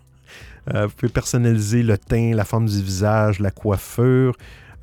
Euh, 0.74 0.86
vous 0.86 0.94
pouvez 0.94 1.12
personnaliser 1.12 1.82
le 1.82 1.98
teint, 1.98 2.36
la 2.36 2.46
forme 2.46 2.68
du 2.68 2.82
visage, 2.82 3.40
la 3.40 3.50
coiffure. 3.50 4.36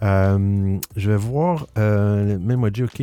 Euh, 0.02 0.78
je 0.96 1.10
vais 1.10 1.16
voir 1.16 1.66
euh, 1.76 2.38
Memoji, 2.38 2.84
OK. 2.84 3.02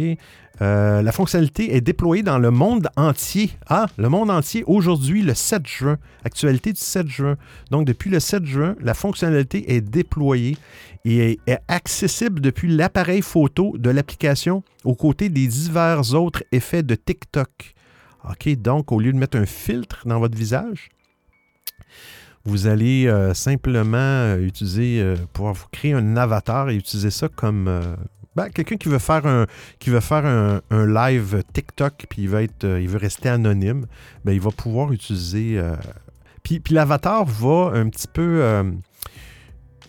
Euh, 0.62 1.02
la 1.02 1.12
fonctionnalité 1.12 1.76
est 1.76 1.82
déployée 1.82 2.24
dans 2.24 2.40
le 2.40 2.50
monde 2.50 2.88
entier. 2.96 3.52
Ah, 3.68 3.88
le 3.98 4.08
monde 4.08 4.32
entier 4.32 4.64
aujourd'hui, 4.68 5.22
le 5.22 5.34
7 5.34 5.68
juin. 5.68 5.98
Actualité 6.24 6.72
du 6.72 6.80
7 6.80 7.08
juin. 7.08 7.36
Donc, 7.72 7.86
depuis 7.86 8.10
le 8.10 8.20
7 8.20 8.46
juin, 8.46 8.76
la 8.80 8.94
fonctionnalité 8.94 9.76
est 9.76 9.82
déployée 9.82 10.58
et 11.04 11.40
est 11.46 11.60
accessible 11.68 12.40
depuis 12.40 12.70
l'appareil 12.70 13.22
photo 13.22 13.76
de 13.78 13.90
l'application 13.90 14.64
aux 14.86 14.96
côtés 14.96 15.30
des 15.30 15.48
divers 15.48 16.14
autres 16.14 16.44
effets 16.52 16.84
de 16.84 16.96
TikTok. 16.96 17.76
OK, 18.24 18.50
donc 18.56 18.92
au 18.92 19.00
lieu 19.00 19.12
de 19.12 19.18
mettre 19.18 19.38
un 19.38 19.46
filtre 19.46 20.08
dans 20.08 20.20
votre 20.20 20.38
visage, 20.38 20.90
vous 22.46 22.68
allez 22.68 23.08
euh, 23.08 23.34
simplement 23.34 23.98
euh, 23.98 24.38
utiliser, 24.38 25.02
euh, 25.02 25.16
pouvoir 25.34 25.56
vous 25.56 25.66
créer 25.72 25.94
un 25.94 26.16
avatar 26.16 26.70
et 26.70 26.76
utiliser 26.76 27.10
ça 27.10 27.28
comme 27.28 27.98
ben, 28.36 28.50
quelqu'un 28.50 28.78
qui 28.78 28.88
veut 28.88 29.00
faire 29.00 29.26
un 29.26 29.48
qui 29.80 29.90
veut 29.90 30.00
faire 30.00 30.26
un, 30.26 30.62
live 30.72 31.44
TikTok 31.54 32.06
puis 32.10 32.24
il 32.24 32.30
veut 32.30 32.44
être 32.44 32.66
il 32.66 32.88
veut 32.88 33.00
rester 33.00 33.30
anonyme, 33.30 33.88
ben, 34.24 34.32
il 34.32 34.42
va 34.42 34.52
pouvoir 34.52 34.92
utiliser 34.92 35.60
puis, 36.44 36.60
puis 36.60 36.76
l'avatar 36.76 37.26
va 37.26 37.72
un 37.74 37.90
petit 37.90 38.08
peu 38.08 38.64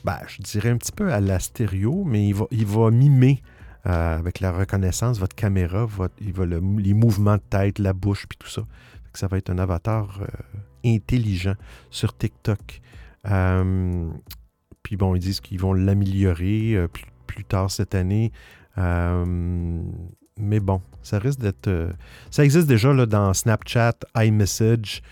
ben, 0.04 0.18
je 0.28 0.40
dirais 0.42 0.70
un 0.70 0.78
petit 0.78 0.92
peu 0.92 1.12
à 1.12 1.20
la 1.20 1.40
stéréo, 1.40 2.04
mais 2.06 2.28
il 2.28 2.34
va, 2.34 2.46
il 2.52 2.64
va 2.64 2.90
mimer 2.90 3.42
avec 3.84 4.40
la 4.40 4.50
reconnaissance 4.50 5.18
votre 5.18 5.36
caméra, 5.36 5.84
votre, 5.84 6.14
il 6.20 6.32
va 6.32 6.46
le, 6.46 6.60
les 6.78 6.94
mouvements 6.94 7.36
de 7.36 7.42
tête, 7.50 7.78
la 7.78 7.92
bouche 7.92 8.26
puis 8.28 8.38
tout 8.38 8.48
ça. 8.48 8.62
Ça 9.14 9.28
va 9.28 9.38
être 9.38 9.50
un 9.50 9.58
avatar 9.58 10.20
intelligent 10.86 11.54
sur 11.90 12.16
TikTok. 12.16 12.80
Euh, 13.30 14.08
puis 14.82 14.96
bon, 14.96 15.14
ils 15.14 15.20
disent 15.20 15.40
qu'ils 15.40 15.60
vont 15.60 15.72
l'améliorer 15.72 16.74
euh, 16.74 16.88
plus, 17.26 17.44
tard 17.44 17.70
cette 17.70 17.94
année. 17.94 18.32
Euh, 18.78 19.82
mais 20.38 20.60
bon, 20.60 20.80
ça 21.02 21.18
risque 21.18 21.40
d'être. 21.40 21.90
ça 22.30 22.44
existe 22.44 22.66
déjà 22.66 22.94
dans 23.06 23.34
Snapchat, 23.34 23.94
iMessage, 24.16 25.02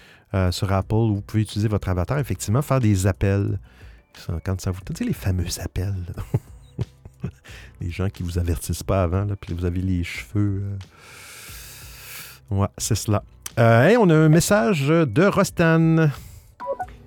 sur 0.50 0.72
Apple, 0.72 0.94
où 0.94 1.14
vous 1.16 1.22
pouvez 1.22 1.42
utiliser 1.42 1.68
votre 1.68 1.88
avatar, 1.88 2.18
effectivement, 2.18 2.60
faire 2.60 2.80
des 2.80 3.06
appels. 3.06 3.60
Quand 4.44 4.60
ça 4.60 4.70
vous. 4.70 4.80
Tu 4.80 4.94
sais, 4.94 5.04
les 5.04 5.12
fameux 5.12 5.46
appels. 5.60 6.06
les 7.80 7.90
gens 7.90 8.08
qui 8.08 8.22
vous 8.22 8.38
avertissent 8.38 8.82
pas 8.82 9.02
avant, 9.02 9.26
puis 9.40 9.54
vous 9.54 9.64
avez 9.64 9.80
les 9.80 10.02
cheveux. 10.02 10.76
Ouais, 12.50 12.68
c'est 12.78 12.94
cela. 12.94 13.22
Euh, 13.58 13.96
on 14.00 14.10
a 14.10 14.14
un 14.14 14.28
message 14.28 14.88
de 14.88 15.24
Rostan. 15.26 16.08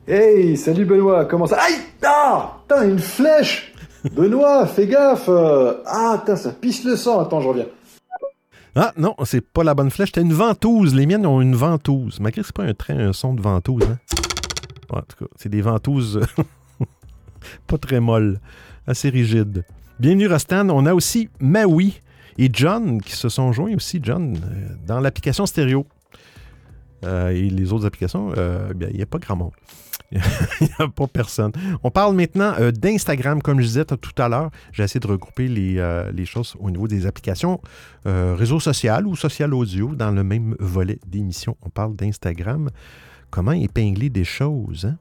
Hey, 0.08 0.56
salut 0.56 0.86
Benoît, 0.86 1.25
comment 1.25 1.46
ça 1.46 1.58
Aïe 1.60 1.75
Ah 2.06 2.60
Putain, 2.62 2.88
une 2.88 3.00
flèche 3.00 3.74
Benoît, 4.13 4.66
fais 4.68 4.88
gaffe 4.88 5.30
Ah, 5.86 6.18
putain, 6.20 6.38
ça 6.38 6.51
pisse 6.51 6.86
le 6.86 6.96
sang. 6.96 7.20
Attends, 7.20 7.42
je 7.42 7.48
reviens. 7.50 7.66
Ah 8.75 8.94
non, 8.96 9.13
c'est 9.25 9.42
pas 9.42 9.63
la 9.63 9.74
bonne 9.74 9.92
flèche, 9.92 10.10
c'était 10.10 10.22
une 10.22 10.32
ventouse. 10.34 10.96
Les 10.96 11.06
miennes 11.06 11.25
ont 11.25 11.42
une 11.42 11.56
ventouse. 11.56 12.20
Malgré 12.22 12.42
que 12.42 12.48
c'est 12.48 12.56
pas 12.56 12.63
un 12.63 12.74
train, 12.74 12.98
un 12.98 13.13
son 13.13 13.34
de 13.34 13.42
ventouse. 13.42 13.84
Hein? 13.84 13.98
en 14.89 15.01
tout 15.01 15.25
cas, 15.25 15.32
c'est 15.36 15.50
des 15.50 15.62
ventouses 15.62 16.22
pas 17.68 17.77
très 17.77 18.00
molles, 18.00 18.39
assez 18.86 19.10
rigides. 19.10 19.66
Bienvenue 20.00 20.27
Rostan. 20.27 20.70
On 20.70 20.86
a 20.86 20.94
aussi 20.94 21.27
Maui 21.42 22.01
et 22.38 22.50
John 22.54 23.01
qui 23.01 23.18
se 23.18 23.27
sont 23.27 23.51
joints 23.51 23.75
aussi, 23.75 24.00
John, 24.01 24.38
euh, 24.38 24.75
dans 24.86 25.01
l'application 25.01 25.46
stéréo. 25.46 25.86
Euh, 27.06 27.30
et 27.30 27.50
les 27.50 27.74
autres 27.74 27.86
applications, 27.86 28.32
euh, 28.38 28.74
il 28.89 28.96
n'y 28.96 29.01
a 29.01 29.06
pas 29.06 29.20
grand 29.20 29.36
monde. 29.36 29.51
Il 30.12 30.20
n'y 30.62 30.70
a 30.80 30.88
pas 30.88 31.08
personne. 31.08 31.51
On 31.84 31.92
parle 31.92 32.16
maintenant 32.16 32.54
euh, 32.60 32.72
d'Instagram, 32.72 33.42
comme 33.42 33.60
je 33.60 33.66
disais 33.66 33.84
tout 33.84 34.22
à 34.22 34.30
l'heure. 34.30 34.51
J'ai 34.72 34.84
essayé 34.84 35.01
de 35.01 35.08
regrouper 35.08 35.50
les, 35.50 36.25
choses 36.25 36.56
au 36.60 36.72
niveau 36.72 36.88
des 36.88 37.06
applications 37.06 37.60
réseau 38.06 38.62
social 38.62 39.06
ou 39.06 39.18
social 39.18 39.54
audio 39.54 39.94
dans 39.96 40.12
le 40.12 40.24
même 40.24 40.56
volet 40.60 40.98
d'émission. 41.06 41.58
On 41.62 41.70
parle 41.70 41.96
d'Instagram. 41.98 42.70
Comment 43.30 43.51
épingler 43.51 44.10
des 44.10 44.24
choses? 44.24 44.86
Hein? 44.86 44.98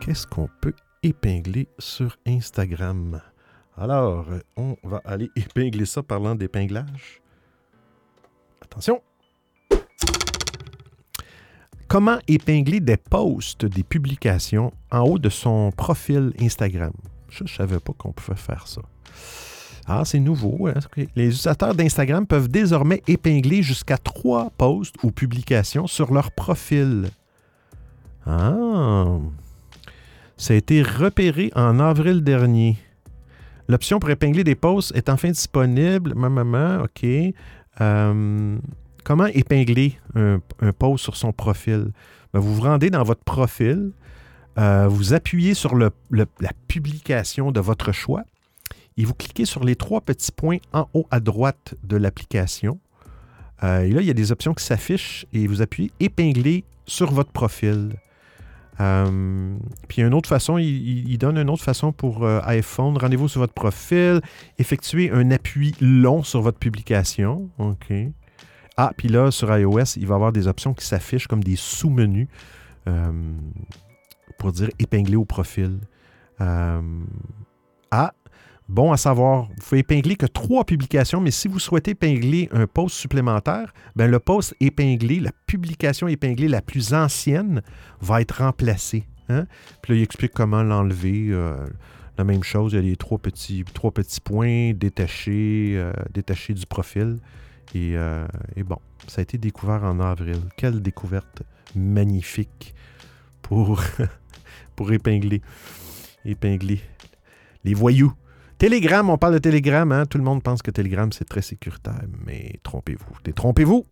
Qu'est-ce 0.00 0.26
qu'on 0.26 0.50
peut 0.60 0.74
épingler 1.02 1.68
sur 1.78 2.18
Instagram? 2.26 3.22
Alors, 3.78 4.26
on 4.58 4.76
va 4.84 5.00
aller 5.06 5.30
épingler 5.34 5.86
ça 5.86 6.02
parlant 6.02 6.34
d'épinglage. 6.34 7.21
Attention. 8.72 9.02
Comment 11.88 12.18
épingler 12.26 12.80
des 12.80 12.96
posts, 12.96 13.66
des 13.66 13.82
publications 13.82 14.72
en 14.90 15.00
haut 15.00 15.18
de 15.18 15.28
son 15.28 15.70
profil 15.72 16.32
Instagram? 16.40 16.94
Je 17.28 17.44
ne 17.44 17.48
savais 17.50 17.78
pas 17.80 17.92
qu'on 17.92 18.12
pouvait 18.12 18.38
faire 18.38 18.66
ça. 18.66 18.80
Ah, 19.86 20.06
c'est 20.06 20.20
nouveau. 20.20 20.68
Hein? 20.68 20.80
Les 20.96 21.26
utilisateurs 21.26 21.74
d'Instagram 21.74 22.26
peuvent 22.26 22.48
désormais 22.48 23.02
épingler 23.06 23.62
jusqu'à 23.62 23.98
trois 23.98 24.48
posts 24.56 24.94
ou 25.02 25.10
publications 25.10 25.86
sur 25.86 26.14
leur 26.14 26.30
profil. 26.30 27.10
Ah! 28.24 29.18
Ça 30.38 30.54
a 30.54 30.56
été 30.56 30.82
repéré 30.82 31.52
en 31.54 31.78
avril 31.78 32.24
dernier. 32.24 32.78
L'option 33.68 33.98
pour 33.98 34.08
épingler 34.08 34.44
des 34.44 34.54
posts 34.54 34.96
est 34.96 35.10
enfin 35.10 35.28
disponible. 35.28 36.14
Maman, 36.14 36.84
OK. 36.84 37.06
Euh, 37.80 38.58
comment 39.04 39.26
épingler 39.26 39.98
un, 40.14 40.40
post 40.78 41.04
sur 41.04 41.16
son 41.16 41.32
profil? 41.32 41.92
Ben, 42.32 42.40
vous 42.40 42.54
vous 42.54 42.62
rendez 42.62 42.90
dans 42.90 43.02
votre 43.02 43.24
profil, 43.24 43.92
euh, 44.58 44.86
vous 44.88 45.14
appuyez 45.14 45.54
sur 45.54 45.76
la 45.76 45.90
publication 46.68 47.52
de 47.52 47.60
votre 47.60 47.92
choix 47.92 48.24
et 48.96 49.04
vous 49.04 49.14
cliquez 49.14 49.44
sur 49.44 49.64
les 49.64 49.76
trois 49.76 50.00
petits 50.00 50.32
points 50.32 50.58
en 50.72 50.88
haut 50.94 51.06
à 51.10 51.20
droite 51.20 51.74
de 51.82 51.96
l'application. 51.96 52.78
Euh, 53.62 53.82
et 53.82 53.90
là, 53.90 54.00
il 54.00 54.06
y 54.06 54.10
a 54.10 54.14
des 54.14 54.32
options 54.32 54.54
qui 54.54 54.64
s'affichent 54.64 55.26
et 55.32 55.46
vous 55.46 55.62
appuyez 55.62 55.90
épingler 56.00 56.64
sur 56.86 57.12
votre 57.12 57.30
profil. 57.30 57.94
Euh, 58.80 59.56
puis 59.88 60.02
une 60.02 60.14
autre 60.14 60.28
façon, 60.28 60.58
il, 60.58 61.16
donne 61.18 61.38
une 61.38 61.50
autre 61.50 61.62
façon 61.62 61.92
pour 61.92 62.24
euh, 62.24 62.40
iPhone. 62.44 62.96
Rendez-vous 62.96 63.28
sur 63.28 63.40
votre 63.40 63.52
profil, 63.52 64.20
effectuez 64.58 65.10
un 65.10 65.30
appui 65.30 65.74
long 65.80 66.22
sur 66.22 66.40
votre 66.40 66.58
publication. 66.58 67.50
OK. 67.58 67.92
Ah, 68.76 68.92
puis 68.96 69.08
là, 69.08 69.30
sur 69.30 69.56
iOS, 69.56 69.96
il 69.96 70.06
va 70.06 70.14
y 70.14 70.16
avoir 70.16 70.32
des 70.32 70.48
options 70.48 70.72
qui 70.72 70.86
s'affichent 70.86 71.26
comme 71.26 71.44
des 71.44 71.56
sous-menus 71.56 72.28
euh, 72.88 73.12
pour 74.38 74.52
dire 74.52 74.70
épingler 74.78 75.16
au 75.16 75.24
profil. 75.24 75.78
ah, 76.38 78.12
Bon 78.68 78.92
à 78.92 78.96
savoir, 78.96 79.48
vous 79.48 79.54
pouvez 79.68 79.80
épingler 79.80 80.16
que 80.16 80.26
trois 80.26 80.64
publications, 80.64 81.20
mais 81.20 81.30
si 81.30 81.48
vous 81.48 81.58
souhaitez 81.58 81.92
épingler 81.92 82.48
un 82.52 82.66
post 82.66 82.96
supplémentaire, 82.96 83.74
ben 83.96 84.10
le 84.10 84.18
post 84.18 84.54
épinglé, 84.60 85.20
la 85.20 85.32
publication 85.46 86.08
épinglée 86.08 86.48
la 86.48 86.62
plus 86.62 86.94
ancienne 86.94 87.62
va 88.00 88.20
être 88.20 88.42
remplacée. 88.42 89.04
Hein? 89.28 89.46
Puis 89.82 89.92
là, 89.92 89.98
il 89.98 90.02
explique 90.02 90.32
comment 90.32 90.62
l'enlever. 90.62 91.28
Euh, 91.30 91.66
la 92.18 92.24
même 92.24 92.42
chose, 92.42 92.72
il 92.72 92.76
y 92.76 92.78
a 92.78 92.82
les 92.82 92.96
trois 92.96 93.18
petits, 93.18 93.64
points 94.22 94.72
détachés, 94.74 95.72
euh, 95.76 95.92
détachés 96.12 96.54
du 96.54 96.66
profil. 96.66 97.18
Et, 97.74 97.96
euh, 97.96 98.26
et, 98.54 98.62
bon, 98.62 98.78
ça 99.06 99.20
a 99.20 99.22
été 99.22 99.38
découvert 99.38 99.82
en 99.84 99.98
avril. 99.98 100.40
Quelle 100.56 100.82
découverte 100.82 101.42
magnifique 101.74 102.74
pour, 103.40 103.82
pour 104.76 104.92
épingler, 104.92 105.40
épingler 106.24 106.80
les 107.64 107.74
voyous. 107.74 108.12
Telegram, 108.62 109.10
on 109.10 109.18
parle 109.18 109.34
de 109.34 109.38
Telegram, 109.40 109.90
hein? 109.90 110.06
tout 110.06 110.18
le 110.18 110.22
monde 110.22 110.40
pense 110.40 110.62
que 110.62 110.70
Telegram 110.70 111.10
c'est 111.10 111.24
très 111.24 111.42
sécuritaire, 111.42 112.04
mais 112.24 112.60
trompez-vous, 112.62 113.16
détrompez-vous. 113.24 113.84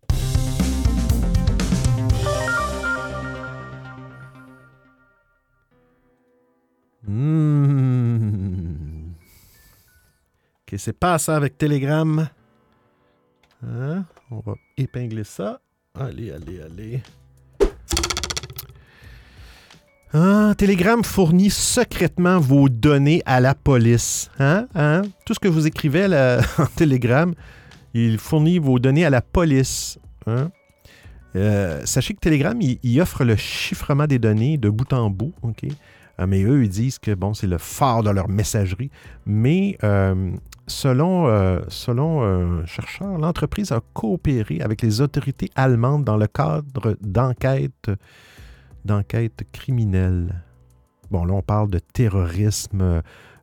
Hmm. 7.05 7.51
Qu'est-ce 10.65 10.91
qui 10.91 11.31
avec 11.31 11.57
Telegram? 11.57 12.29
Hein? 13.67 14.05
On 14.31 14.39
va 14.39 14.53
épingler 14.77 15.25
ça. 15.25 15.59
Allez, 15.93 16.31
allez, 16.31 16.61
allez. 16.61 17.01
Ah, 20.13 20.53
Telegram 20.57 21.01
fournit 21.05 21.49
secrètement 21.49 22.37
vos 22.37 22.67
données 22.67 23.21
à 23.25 23.39
la 23.39 23.55
police. 23.55 24.29
Hein? 24.39 24.67
Hein? 24.75 25.03
Tout 25.25 25.33
ce 25.33 25.39
que 25.39 25.47
vous 25.47 25.67
écrivez 25.67 26.05
en 26.57 26.65
Telegram, 26.75 27.33
il 27.93 28.17
fournit 28.17 28.59
vos 28.59 28.77
données 28.77 29.05
à 29.05 29.09
la 29.09 29.21
police. 29.21 29.99
Hein? 30.27 30.51
Euh, 31.37 31.81
sachez 31.85 32.13
que 32.13 32.19
Telegram, 32.19 32.59
il, 32.61 33.01
offre 33.01 33.23
le 33.23 33.37
chiffrement 33.37 34.05
des 34.05 34.19
données 34.19 34.57
de 34.57 34.69
bout 34.69 34.91
en 34.91 35.09
bout. 35.09 35.33
ok? 35.43 35.63
Euh, 36.19 36.27
mais 36.27 36.43
eux, 36.43 36.65
ils 36.65 36.69
disent 36.69 36.99
que 36.99 37.13
bon, 37.13 37.33
c'est 37.33 37.47
le 37.47 37.57
phare 37.57 38.03
de 38.03 38.09
leur 38.09 38.27
messagerie. 38.27 38.91
Mais 39.25 39.77
euh, 39.85 40.31
selon, 40.67 41.27
euh, 41.27 41.61
selon 41.69 42.21
un 42.21 42.65
chercheur, 42.65 43.17
l'entreprise 43.17 43.71
a 43.71 43.79
coopéré 43.93 44.59
avec 44.59 44.81
les 44.81 44.99
autorités 44.99 45.49
allemandes 45.55 46.03
dans 46.03 46.17
le 46.17 46.27
cadre 46.27 46.97
d'enquêtes 46.99 47.91
d'enquête 48.85 49.43
criminelles. 49.51 50.43
Bon, 51.09 51.25
là, 51.25 51.33
on 51.33 51.41
parle 51.41 51.69
de 51.69 51.79
terrorisme, 51.79 53.01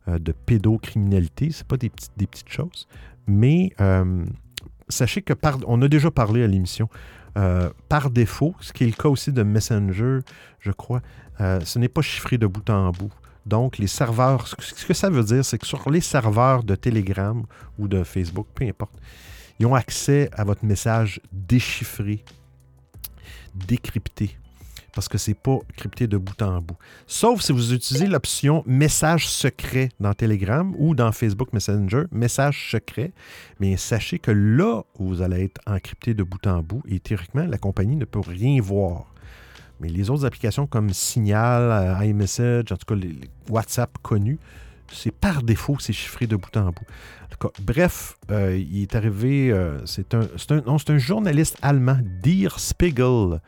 euh, 0.09 0.19
de 0.19 0.33
pédocriminalité. 0.33 1.51
Ce 1.51 1.65
pas 1.65 1.77
des, 1.77 1.91
petites, 1.91 2.13
des 2.17 2.27
petites 2.27 2.49
choses. 2.49 2.89
Mais 3.27 3.73
euh, 3.81 4.25
sachez 4.89 5.23
que 5.23 5.35
par, 5.35 5.59
on 5.67 5.81
a 5.83 5.89
déjà 5.89 6.11
parlé 6.11 6.43
à 6.43 6.47
l'émission. 6.47 6.89
par 7.89 8.11
défaut, 8.11 8.57
ce 8.59 8.73
qui 8.73 8.83
est 8.83 8.89
le 8.89 9.01
cas 9.01 9.09
aussi 9.09 9.33
de 9.33 9.45
Messenger, 9.45 10.21
je 10.59 10.73
crois, 10.73 11.03
ce 11.39 11.79
n'est 11.79 11.89
pas 11.89 12.03
chiffré 12.03 12.37
de 12.37 12.49
bout 12.49 12.69
en 12.69 12.91
bout. 12.91 13.13
Donc, 13.47 13.79
les 13.79 13.87
serveurs, 13.87 14.47
ce 14.47 14.85
que 14.85 14.93
ça 14.93 15.09
veut 15.09 15.23
dire, 15.23 15.45
c'est 15.45 15.57
que 15.57 15.67
sur 15.67 15.89
les 15.89 16.03
serveurs 16.03 16.65
de 16.65 16.75
Telegram 16.75 17.45
ou 17.79 17.89
de 17.89 18.03
Facebook, 18.03 18.47
peu 18.55 18.67
importe, 18.67 18.93
ils 19.59 19.67
ont 19.67 19.75
accès 19.75 20.29
à 20.33 20.45
votre 20.45 20.65
message 20.67 21.21
déchiffré, 21.33 22.25
décrypté, 23.55 24.37
parce 24.95 25.09
que 25.09 25.19
ce 25.19 25.31
n'est 25.31 25.35
pas 25.35 25.59
crypté 25.77 26.07
de 26.07 26.17
bout 26.17 26.41
en 26.43 26.61
bout. 26.61 26.77
Sauf 27.07 27.43
si 27.43 27.53
vous 27.53 27.73
utilisez 27.73 28.07
l'option 28.07 28.63
message 28.67 29.29
secret 29.29 29.91
dans 30.01 30.15
Telegram 30.15 30.75
ou 30.79 30.95
dans 30.95 31.13
Facebook 31.13 31.53
Messenger, 31.53 32.05
message 32.11 32.71
secret, 32.71 33.13
mais 33.61 33.77
sachez 33.77 34.19
que 34.19 34.31
là, 34.31 34.83
vous 34.99 35.23
allez 35.23 35.45
être 35.45 35.61
encrypté 35.67 36.15
de 36.15 36.23
bout 36.23 36.47
en 36.47 36.63
bout 36.63 36.83
et 36.89 37.01
théoriquement, 37.01 37.45
la 37.45 37.59
compagnie 37.59 37.97
ne 37.97 38.05
peut 38.05 38.21
rien 38.21 38.61
voir. 38.61 39.07
Mais 39.81 39.89
les 39.89 40.11
autres 40.11 40.25
applications 40.25 40.67
comme 40.67 40.93
Signal, 40.93 41.71
euh, 41.71 42.05
iMessage, 42.07 42.73
en 42.73 42.77
tout 42.77 42.87
cas 42.87 42.95
les, 42.95 43.17
WhatsApp 43.49 43.97
connus, 44.03 44.39
c'est 44.93 45.13
par 45.13 45.43
défaut, 45.43 45.77
c'est 45.79 45.93
chiffré 45.93 46.27
de 46.27 46.37
bout 46.37 46.57
en 46.57 46.71
bout. 46.71 47.51
bref, 47.61 48.17
euh, 48.31 48.57
il 48.57 48.83
est 48.83 48.95
arrivé, 48.95 49.53
euh, 49.53 49.85
c'est 49.87 50.15
un, 50.15 50.27
un, 50.49 50.99
journaliste 50.99 51.57
allemand, 51.63 51.99
Dir 52.23 52.59
Spiegel, 52.59 53.41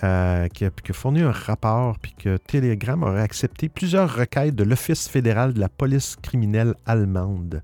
qui, 0.00 0.64
a, 0.64 0.70
fourni 0.92 1.20
un 1.20 1.30
rapport, 1.30 1.98
puis 1.98 2.14
que 2.18 2.36
Telegram 2.38 3.02
aurait 3.02 3.22
accepté 3.22 3.68
plusieurs 3.68 4.14
requêtes 4.14 4.54
de 4.54 4.64
l'Office 4.64 5.08
fédéral 5.08 5.52
de 5.52 5.60
la 5.60 5.68
police 5.68 6.16
criminelle 6.22 6.74
allemande. 6.86 7.62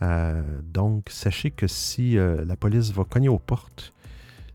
donc, 0.00 1.04
sachez 1.10 1.50
que 1.50 1.66
si 1.66 2.16
la 2.16 2.56
police 2.56 2.90
va 2.92 3.04
cogner 3.04 3.28
aux 3.28 3.38
portes, 3.38 3.94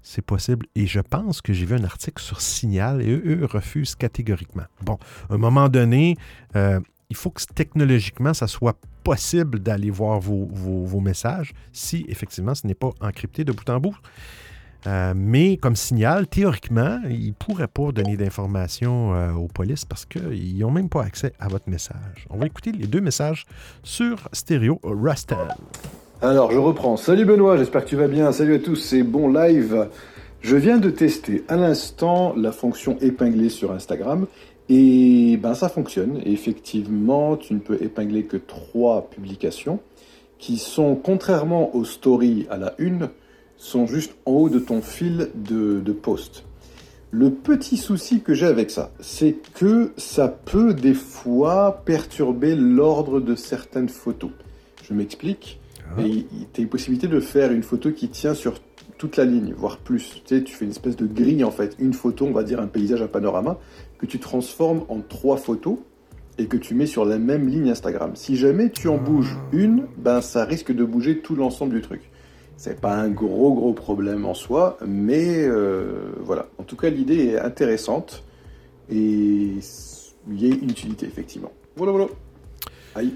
c'est 0.10 0.24
possible. 0.24 0.66
Et 0.76 0.88
je 0.88 1.00
pense 1.00 1.40
que 1.42 1.54
j'ai 1.54 1.66
vu 1.66 1.76
un 1.76 1.84
article 1.84 2.22
sur 2.22 2.42
Signal 2.42 3.02
et 3.02 3.12
eux, 3.12 3.46
refusent 3.46 3.96
catégoriquement. 3.96 4.64
Bon, 4.82 4.98
à 5.30 5.36
un 5.36 5.38
moment 5.38 5.70
donné, 5.70 6.18
euh, 6.56 6.80
il 7.10 7.16
faut 7.16 7.30
que 7.30 7.42
technologiquement, 7.54 8.34
ça 8.34 8.48
soit 8.48 8.78
possible 9.04 9.60
d'aller 9.60 9.92
voir 9.92 10.20
vos, 10.20 11.00
messages 11.00 11.54
si 11.74 12.06
effectivement 12.10 12.56
ce 12.56 12.66
n'est 12.68 12.76
pas 12.76 12.90
encrypté 13.02 13.44
de 13.44 13.52
bout 13.52 13.70
en 13.70 13.80
bout. 13.80 13.96
Euh, 14.88 15.14
mais 15.16 15.58
comme 15.58 15.76
signal, 15.76 16.28
théoriquement, 16.28 17.00
ils 17.10 17.30
ne 17.30 17.34
pourraient 17.34 17.68
pas 17.68 17.92
donner 17.92 18.16
d'informations 18.16 19.14
euh, 19.14 19.34
aux 19.34 19.48
polices 19.48 19.86
parce 19.86 20.06
qu'ils 20.06 20.58
n'ont 20.58 20.72
même 20.72 20.90
pas 20.90 21.04
accès 21.04 21.34
à 21.40 21.50
votre 21.50 21.70
message. 21.70 22.28
On 22.30 22.38
va 22.38 22.46
écouter 22.46 22.72
les 22.72 22.88
deux 22.88 23.02
messages 23.02 23.46
sur 23.84 24.30
stéréo 24.32 24.80
Rustel. 24.84 25.38
Alors, 26.22 26.52
je 26.52 26.58
reprends. 26.58 26.98
Salut 26.98 27.26
Benoît, 27.26 27.58
j'espère 27.58 27.84
que 27.84 27.90
tu 27.90 27.96
vas 27.96 28.08
bien. 28.08 28.32
Salut 28.32 28.56
à 28.56 28.60
tous, 28.60 28.76
c'est 28.76 29.04
Bon 29.04 29.32
Live. 29.32 29.88
Je 30.42 30.56
viens 30.56 30.78
de 30.78 30.90
tester 30.90 31.44
à 31.50 31.58
l'instant 31.58 32.34
la 32.38 32.54
fonction 32.54 32.98
épingler 33.02 33.50
sur 33.50 33.74
Instagram 33.74 34.26
et 34.70 35.38
ben 35.38 35.54
ça 35.56 35.68
fonctionne. 35.68 36.22
effectivement, 36.26 37.36
tu 37.36 37.54
ne 37.54 37.60
peux 37.60 37.82
épingler 37.82 38.24
que 38.24 38.38
trois 38.38 39.10
publications 39.10 39.80
qui 40.38 40.58
sont, 40.58 40.96
contrairement 40.96 41.76
aux 41.76 41.84
stories 41.84 42.48
à 42.50 42.58
la 42.58 42.74
une, 42.78 43.10
sont 43.60 43.86
juste 43.86 44.16
en 44.26 44.32
haut 44.32 44.50
de 44.50 44.58
ton 44.58 44.82
fil 44.82 45.30
de, 45.36 45.80
de 45.82 45.92
post. 45.92 46.46
Le 47.12 47.30
petit 47.32 47.78
souci 47.78 48.22
que 48.22 48.34
j'ai 48.34 48.46
avec 48.46 48.72
ça, 48.72 48.92
c'est 49.00 49.36
que 49.54 49.92
ça 49.98 50.28
peut 50.28 50.74
des 50.74 50.94
fois 50.94 51.82
perturber 51.86 52.56
l'ordre 52.56 53.20
de 53.20 53.36
certaines 53.36 53.90
photos. 53.90 54.32
Je 54.84 54.94
m'explique. 54.94 55.60
Ah. 55.98 56.02
Tu 56.02 56.26
as 56.58 56.62
une 56.62 56.70
possibilité 56.70 57.08
de 57.08 57.20
faire 57.20 57.52
une 57.52 57.64
photo 57.64 57.92
qui 57.92 58.10
tient 58.10 58.34
sur 58.34 58.60
toute 58.98 59.18
la 59.18 59.26
ligne, 59.26 59.54
voire 59.58 59.78
plus. 59.78 60.22
Tu 60.26 60.36
sais, 60.36 60.44
tu 60.44 60.54
fais 60.54 60.66
une 60.66 60.72
espèce 60.72 60.96
de 60.96 61.08
grille 61.08 61.44
en 61.44 61.52
fait, 61.52 61.76
une 61.80 61.94
photo, 61.94 62.26
on 62.26 62.32
va 62.32 62.44
dire 62.44 62.60
un 62.60 62.68
paysage, 62.68 63.02
un 63.02 63.08
panorama, 63.08 63.60
que 63.98 64.06
tu 64.06 64.20
transformes 64.20 64.84
en 64.88 65.02
trois 65.02 65.38
photos 65.38 65.80
et 66.38 66.46
que 66.46 66.58
tu 66.58 66.76
mets 66.76 66.86
sur 66.86 67.06
la 67.06 67.18
même 67.18 67.50
ligne 67.50 67.70
Instagram. 67.70 68.12
Si 68.16 68.38
jamais 68.38 68.70
tu 68.70 68.88
en 68.88 68.96
ah. 68.96 69.04
bouges 69.04 69.36
une, 69.52 69.86
ben 69.98 70.22
ça 70.22 70.46
risque 70.46 70.72
de 70.72 70.86
bouger 70.86 71.20
tout 71.20 71.36
l'ensemble 71.36 71.74
du 71.74 71.82
truc. 71.82 72.09
C'est 72.60 72.82
pas 72.82 72.98
un 72.98 73.08
gros 73.08 73.54
gros 73.54 73.72
problème 73.72 74.26
en 74.26 74.34
soi, 74.34 74.78
mais 74.86 75.46
euh, 75.48 76.12
voilà. 76.20 76.48
En 76.58 76.64
tout 76.64 76.76
cas, 76.76 76.90
l'idée 76.90 77.28
est 77.28 77.40
intéressante 77.40 78.26
et 78.90 79.54
il 80.28 80.42
y 80.42 80.52
a 80.52 80.54
une 80.54 80.70
utilité 80.70 81.06
effectivement. 81.06 81.54
Voilà 81.78 81.94
voilà. 81.94 82.08
Aïe. 82.96 83.14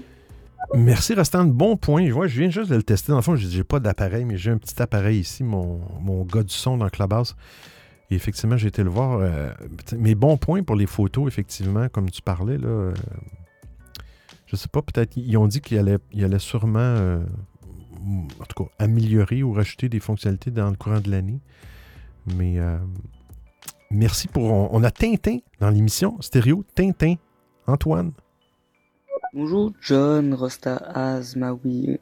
Merci, 0.72 1.12
Rastan. 1.12 1.44
Bon 1.44 1.76
point. 1.76 2.06
Je, 2.06 2.26
je 2.26 2.40
viens 2.40 2.48
juste 2.48 2.70
de 2.70 2.76
le 2.76 2.82
tester. 2.82 3.12
Dans 3.12 3.18
le 3.18 3.22
fond, 3.22 3.36
je 3.36 3.54
n'ai 3.54 3.64
pas 3.64 3.80
d'appareil, 3.80 4.24
mais 4.24 4.38
j'ai 4.38 4.50
un 4.50 4.56
petit 4.56 4.80
appareil 4.80 5.18
ici, 5.18 5.44
mon, 5.44 5.78
mon 6.00 6.24
gars 6.24 6.42
du 6.42 6.54
son 6.54 6.78
dans 6.78 6.88
Clubhouse. 6.88 7.36
Et 8.10 8.14
effectivement, 8.14 8.56
j'ai 8.56 8.68
été 8.68 8.82
le 8.82 8.88
voir. 8.88 9.18
Euh, 9.20 9.50
mais 9.98 10.14
bon 10.14 10.38
point 10.38 10.62
pour 10.62 10.76
les 10.76 10.86
photos, 10.86 11.28
effectivement, 11.28 11.90
comme 11.90 12.08
tu 12.08 12.22
parlais. 12.22 12.56
Là, 12.56 12.68
euh, 12.68 12.94
je 14.46 14.56
sais 14.56 14.68
pas, 14.68 14.80
peut-être 14.80 15.18
ils 15.18 15.36
ont 15.36 15.48
dit 15.48 15.60
qu'il 15.60 15.76
allait, 15.78 15.98
allait 16.18 16.38
sûrement, 16.38 16.78
euh, 16.78 17.18
en 18.40 18.44
tout 18.44 18.64
cas, 18.64 18.70
améliorer 18.78 19.42
ou 19.42 19.52
rajouter 19.52 19.88
des 19.88 20.00
fonctionnalités 20.00 20.50
dans 20.50 20.70
le 20.70 20.76
courant 20.76 21.00
de 21.00 21.10
l'année. 21.10 21.40
Mais 22.36 22.58
merci 23.90 24.28
pour. 24.28 24.44
On, 24.44 24.82
a 24.82 24.90
Tintin 24.90 25.38
dans 25.60 25.70
l'émission 25.70 26.20
stéréo. 26.20 26.64
Tintin. 26.74 27.16
Antoine. 27.66 28.12
Bonjour 29.32 29.72
John, 29.80 30.34
Rosta, 30.34 30.76
Az, 30.76 31.34
Maui 31.34 31.98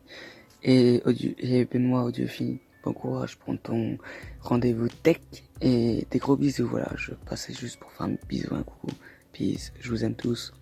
et, 0.62 1.02
et 1.38 1.64
Benoît 1.64 2.04
Audiophile. 2.04 2.58
Bon 2.84 2.92
courage 2.92 3.38
pour 3.38 3.56
ton 3.62 3.96
rendez-vous 4.40 4.88
tech 4.88 5.20
et 5.60 6.06
des 6.10 6.18
gros 6.18 6.36
bisous. 6.36 6.66
Voilà, 6.66 6.90
je 6.96 7.12
passais 7.12 7.54
juste 7.54 7.78
pour 7.78 7.92
faire 7.92 8.06
un 8.06 8.16
bisou, 8.28 8.54
un 8.54 8.64
coucou. 8.64 8.88
Peace, 9.32 9.72
je 9.80 9.88
vous 9.88 10.04
aime 10.04 10.16
tous. 10.16 10.52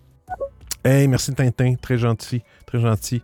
Hey, 0.85 1.07
merci 1.07 1.33
Tintin, 1.33 1.75
très 1.75 1.97
gentil, 1.97 2.43
très 2.67 2.79
gentil. 2.79 3.23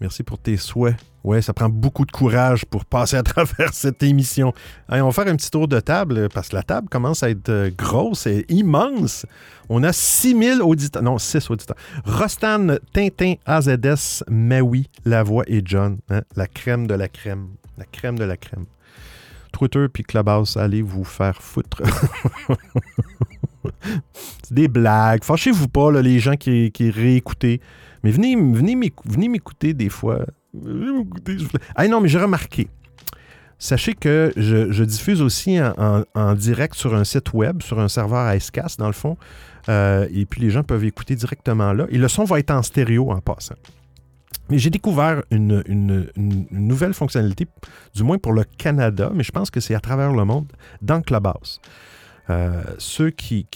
Merci 0.00 0.22
pour 0.22 0.38
tes 0.38 0.56
souhaits. 0.56 0.96
Ouais, 1.22 1.40
ça 1.40 1.54
prend 1.54 1.68
beaucoup 1.68 2.04
de 2.04 2.12
courage 2.12 2.64
pour 2.66 2.84
passer 2.84 3.16
à 3.16 3.22
travers 3.22 3.72
cette 3.72 4.02
émission. 4.02 4.52
on 4.88 5.04
va 5.04 5.12
faire 5.12 5.28
un 5.28 5.36
petit 5.36 5.50
tour 5.50 5.68
de 5.68 5.80
table 5.80 6.28
parce 6.28 6.48
que 6.48 6.56
la 6.56 6.62
table 6.62 6.88
commence 6.88 7.22
à 7.22 7.30
être 7.30 7.48
euh, 7.48 7.70
grosse 7.76 8.26
et 8.26 8.44
immense. 8.48 9.24
On 9.68 9.82
a 9.82 9.92
6000 9.92 10.60
auditeurs, 10.62 11.02
non, 11.02 11.18
6 11.18 11.50
auditeurs. 11.50 11.76
Rostan, 12.04 12.76
Tintin, 12.92 13.34
AZS, 13.46 14.24
Maui, 14.28 14.90
Lavoie 15.04 15.44
et 15.46 15.62
John. 15.64 15.98
Hein, 16.10 16.22
la 16.36 16.46
crème 16.46 16.86
de 16.86 16.94
la 16.94 17.08
crème. 17.08 17.48
La 17.78 17.84
crème 17.84 18.18
de 18.18 18.24
la 18.24 18.36
crème. 18.36 18.66
Twitter 19.52 19.86
puis 19.92 20.02
Clubhouse, 20.02 20.56
allez 20.56 20.82
vous 20.82 21.04
faire 21.04 21.40
foutre. 21.40 21.82
C'est 24.42 24.52
des 24.52 24.68
blagues. 24.68 25.24
Fâchez-vous 25.24 25.68
pas, 25.68 25.90
les 26.02 26.18
gens 26.18 26.36
qui, 26.36 26.70
qui. 26.72 26.92
Mais 28.04 28.10
venez, 28.10 28.36
venez 28.36 29.28
m'écouter 29.28 29.74
des 29.74 29.88
fois. 29.88 30.24
Ah 31.74 31.88
non, 31.88 32.00
mais 32.00 32.08
j'ai 32.08 32.20
remarqué. 32.20 32.68
Sachez 33.58 33.94
que 33.94 34.30
je, 34.36 34.84
diffuse 34.84 35.22
aussi 35.22 35.58
en, 35.58 36.34
direct 36.34 36.74
sur 36.74 36.94
un 36.94 37.04
site 37.04 37.32
web, 37.32 37.62
sur 37.62 37.80
un 37.80 37.88
serveur 37.88 38.26
ASCAS, 38.26 38.76
dans 38.78 38.88
le 38.88 38.92
fond. 38.92 39.16
Euh, 39.70 40.06
et 40.12 40.26
puis 40.26 40.42
les 40.42 40.50
gens 40.50 40.62
peuvent 40.62 40.84
écouter 40.84 41.16
directement 41.16 41.72
là. 41.72 41.86
Et 41.88 41.96
le 41.96 42.08
son 42.08 42.24
va 42.24 42.38
être 42.38 42.50
en 42.50 42.62
stéréo 42.62 43.10
en 43.10 43.20
passant. 43.20 43.54
Mais 44.50 44.58
j'ai 44.58 44.68
découvert 44.68 45.22
une, 45.30 45.62
une, 45.66 46.10
nouvelle 46.50 46.92
fonctionnalité, 46.92 47.46
du 47.94 48.02
moins 48.02 48.18
pour 48.18 48.34
le 48.34 48.44
Canada, 48.44 49.10
mais 49.14 49.22
je 49.22 49.32
pense 49.32 49.50
que 49.50 49.60
c'est 49.60 49.74
à 49.74 49.80
travers 49.80 50.12
le 50.12 50.24
monde, 50.26 50.52
dans 50.82 51.00
Clubhouse. 51.00 51.60
Euh, 52.30 52.62
ceux 52.78 53.10
qui, 53.10 53.46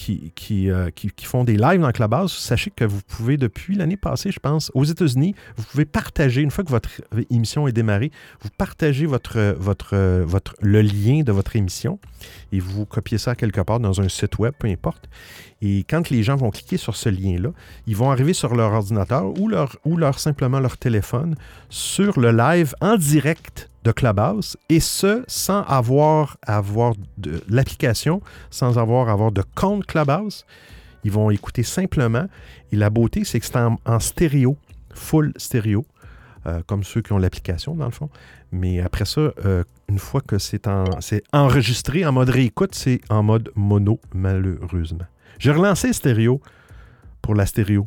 euh, 0.51 0.91
qui, 0.91 1.25
font 1.25 1.45
des 1.45 1.57
lives 1.57 1.81
dans 1.81 1.91
Clubhouse, 1.91 2.37
sachez 2.37 2.71
que 2.71 2.85
vous 2.85 3.01
pouvez, 3.07 3.39
depuis 3.39 3.75
l'année 3.75 3.97
passée, 3.97 4.31
je 4.31 4.41
pense, 4.41 4.71
aux 4.75 4.85
États-Unis, 4.85 5.35
vous 5.57 5.65
pouvez 5.65 5.87
partager, 5.87 6.43
une 6.43 6.51
fois 6.51 6.65
que 6.65 6.71
votre 6.71 6.91
émission 7.31 7.67
est 7.67 7.73
démarrée, 7.73 8.11
vous 8.43 8.51
partagez 8.59 9.07
votre, 9.07 9.39
le 10.61 10.83
lien 10.83 11.23
de 11.23 11.33
votre 11.33 11.57
émission 11.57 11.99
et 12.53 12.61
vous 12.61 12.87
copiez 12.87 13.19
ça 13.19 13.35
quelque 13.35 13.61
part 13.61 13.81
dans 13.81 14.01
un 14.01 14.09
site 14.09 14.39
web, 14.39 14.55
peu 14.59 14.69
importe. 14.69 15.09
Et 15.61 15.85
quand 15.89 16.11
les 16.11 16.23
gens 16.23 16.37
vont 16.37 16.51
cliquer 16.51 16.77
sur 16.77 16.97
ce 16.97 17.09
lien-là, 17.09 17.51
ils 17.87 17.97
vont 17.97 18.11
arriver 18.11 18.33
sur 18.33 18.55
leur 18.55 18.73
ordinateur 18.73 19.39
ou, 19.39 19.49
leur, 19.49 19.77
ou 19.85 19.97
leur, 19.97 20.19
simplement 20.19 20.61
leur 20.61 20.77
téléphone 20.77 21.35
sur 21.69 22.19
le 22.19 22.31
live 22.31 22.75
en 22.81 22.97
direct 22.97 23.71
de 23.85 23.93
Clubhouse 23.93 24.57
et 24.69 24.81
ce 24.81 25.25
sans 25.27 25.63
avoir 25.63 26.37
avoir 26.47 26.95
de 27.17 27.41
l'application, 27.49 28.21
sans 28.51 28.79
avoir 28.79 29.09
avoir 29.09 29.33
de 29.33 29.43
compte 29.55 29.87
Clubhouse. 29.87 30.45
Ils 31.05 31.13
vont 31.13 31.31
écouter 31.31 31.63
simplement. 31.63 32.27
Et 32.73 32.77
la 32.77 32.91
beauté, 32.91 33.25
c'est 33.25 33.41
que 33.41 33.47
c'est 33.47 33.57
en, 33.57 34.01
stéréo, 34.01 34.57
full 34.93 35.33
stéréo. 35.37 35.85
Euh, 36.49 36.61
comme 36.67 36.83
ceux 36.83 37.03
qui 37.03 37.13
ont 37.13 37.19
l'application, 37.19 37.75
dans 37.75 37.85
le 37.85 37.91
fond. 37.91 38.09
Mais 38.53 38.81
après 38.81 39.05
ça, 39.05 39.33
euh, 39.45 39.65
une 39.89 39.99
fois 39.99 40.21
que 40.21 40.39
c'est 40.39 40.67
en, 40.67 40.85
enregistré 41.33 42.07
en 42.07 42.13
mode 42.13 42.31
réécoute, 42.31 42.75
c'est 42.75 43.01
en 43.11 43.23
mode 43.23 43.51
mono, 43.55 44.01
malheureusement. 44.15 45.05
J'ai 45.39 45.53
relancé 45.53 45.93
stéréo 45.93 46.41
pour 47.23 47.35
la 47.35 47.47
stéréo. 47.47 47.87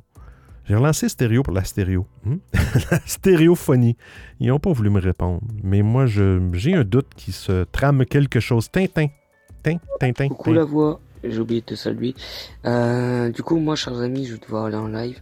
J'ai 0.66 0.76
relancé 0.76 1.10
stéréo 1.10 1.44
pour 1.44 1.54
la 1.54 1.64
stéréo. 1.64 2.06
Hmm? 2.24 2.38
la 2.92 3.00
stéréophonie. 3.06 3.98
Ils 4.40 4.48
n'ont 4.48 4.60
pas 4.60 4.72
voulu 4.72 4.90
me 4.90 5.02
répondre. 5.02 5.42
Mais 5.64 5.82
moi, 5.82 6.06
j'ai 6.06 6.74
un 6.74 6.84
doute 6.84 7.10
qui 7.16 7.32
se 7.32 7.64
trame 7.66 8.06
quelque 8.06 8.40
chose. 8.40 8.70
Tintin. 8.70 9.08
Tintin, 9.64 9.80
tintin. 10.00 10.28
Coucou 10.30 10.54
la 10.54 10.64
voix. 10.64 11.00
J'ai 11.24 11.40
oublié 11.40 11.62
de 11.62 11.66
te 11.66 11.76
saluer. 11.76 12.16
Euh, 12.66 13.30
du 13.30 13.44
coup, 13.44 13.58
moi, 13.58 13.76
chers 13.76 14.00
amis, 14.00 14.26
je 14.26 14.34
vais 14.34 14.40
devoir 14.40 14.66
aller 14.66 14.78
en 14.78 14.88
live 14.88 15.20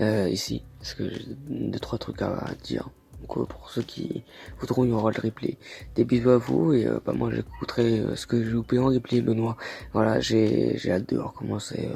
euh, 0.00 0.28
ici. 0.28 0.62
Parce 0.78 0.94
que 0.94 1.08
j'ai 1.08 1.24
deux, 1.48 1.78
trois 1.78 1.98
trucs 1.98 2.22
à, 2.22 2.44
dire. 2.62 2.88
Donc, 3.20 3.36
euh, 3.36 3.44
pour 3.44 3.70
ceux 3.70 3.82
qui 3.82 4.24
voudront, 4.58 4.84
il 4.84 4.90
y 4.90 4.92
aura 4.92 5.10
le 5.10 5.20
replay. 5.20 5.58
Des 5.94 6.04
bisous 6.04 6.30
à 6.30 6.38
vous 6.38 6.72
et 6.72 6.88
bah, 7.04 7.12
moi, 7.12 7.30
j'écouterai 7.32 8.02
ce 8.16 8.26
que 8.26 8.42
j'ai 8.42 8.50
loupé 8.50 8.78
en 8.78 8.86
replay, 8.86 9.20
Benoît. 9.20 9.56
Voilà, 9.92 10.20
j'ai 10.20 10.78
hâte 10.90 11.08
de 11.10 11.18
recommencer 11.18 11.88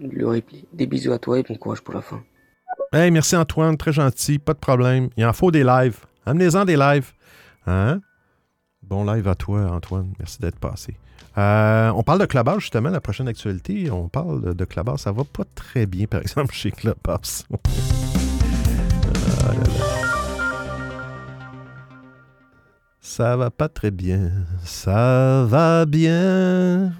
le 0.00 0.26
replay. 0.26 0.64
Des 0.72 0.86
bisous 0.86 1.12
à 1.12 1.18
toi 1.18 1.38
et 1.38 1.42
bon 1.42 1.56
courage 1.56 1.82
pour 1.82 1.94
la 1.94 2.02
fin. 2.02 2.22
Hey, 2.92 3.10
merci 3.10 3.36
Antoine, 3.36 3.76
très 3.76 3.92
gentil, 3.92 4.38
pas 4.38 4.54
de 4.54 4.58
problème. 4.58 5.10
Il 5.16 5.24
en 5.26 5.32
faut 5.32 5.50
des 5.50 5.64
lives. 5.64 5.98
Amenez-en 6.24 6.64
des 6.64 6.76
lives. 6.76 7.12
Hein? 7.66 8.00
Bon 8.88 9.04
live 9.04 9.26
à 9.26 9.34
toi, 9.34 9.68
Antoine. 9.72 10.12
Merci 10.18 10.40
d'être 10.40 10.60
passé. 10.60 10.96
Euh, 11.36 11.90
on 11.90 12.04
parle 12.04 12.20
de 12.20 12.26
Clubhouse, 12.26 12.60
justement, 12.60 12.90
la 12.90 13.00
prochaine 13.00 13.26
actualité. 13.26 13.90
On 13.90 14.08
parle 14.08 14.54
de 14.54 14.64
Clubhouse. 14.64 15.00
Ça 15.00 15.10
va 15.12 15.24
pas 15.24 15.44
très 15.56 15.86
bien, 15.86 16.06
par 16.06 16.20
exemple, 16.22 16.54
chez 16.54 16.70
Clubhouse. 16.70 17.44
Ah 19.48 19.52
Ça 23.00 23.36
va 23.36 23.50
pas 23.50 23.68
très 23.68 23.90
bien. 23.90 24.30
Ça 24.64 25.44
va 25.46 25.86
bien. 25.86 26.92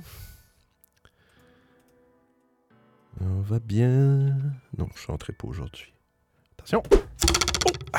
On 3.21 3.41
va 3.41 3.59
bien. 3.59 4.37
Non, 4.79 4.89
je 4.95 5.01
chanterai 5.01 5.33
pas 5.33 5.49
aujourd'hui. 5.49 5.93
Attention. 6.59 6.83
Oh! 6.91 7.99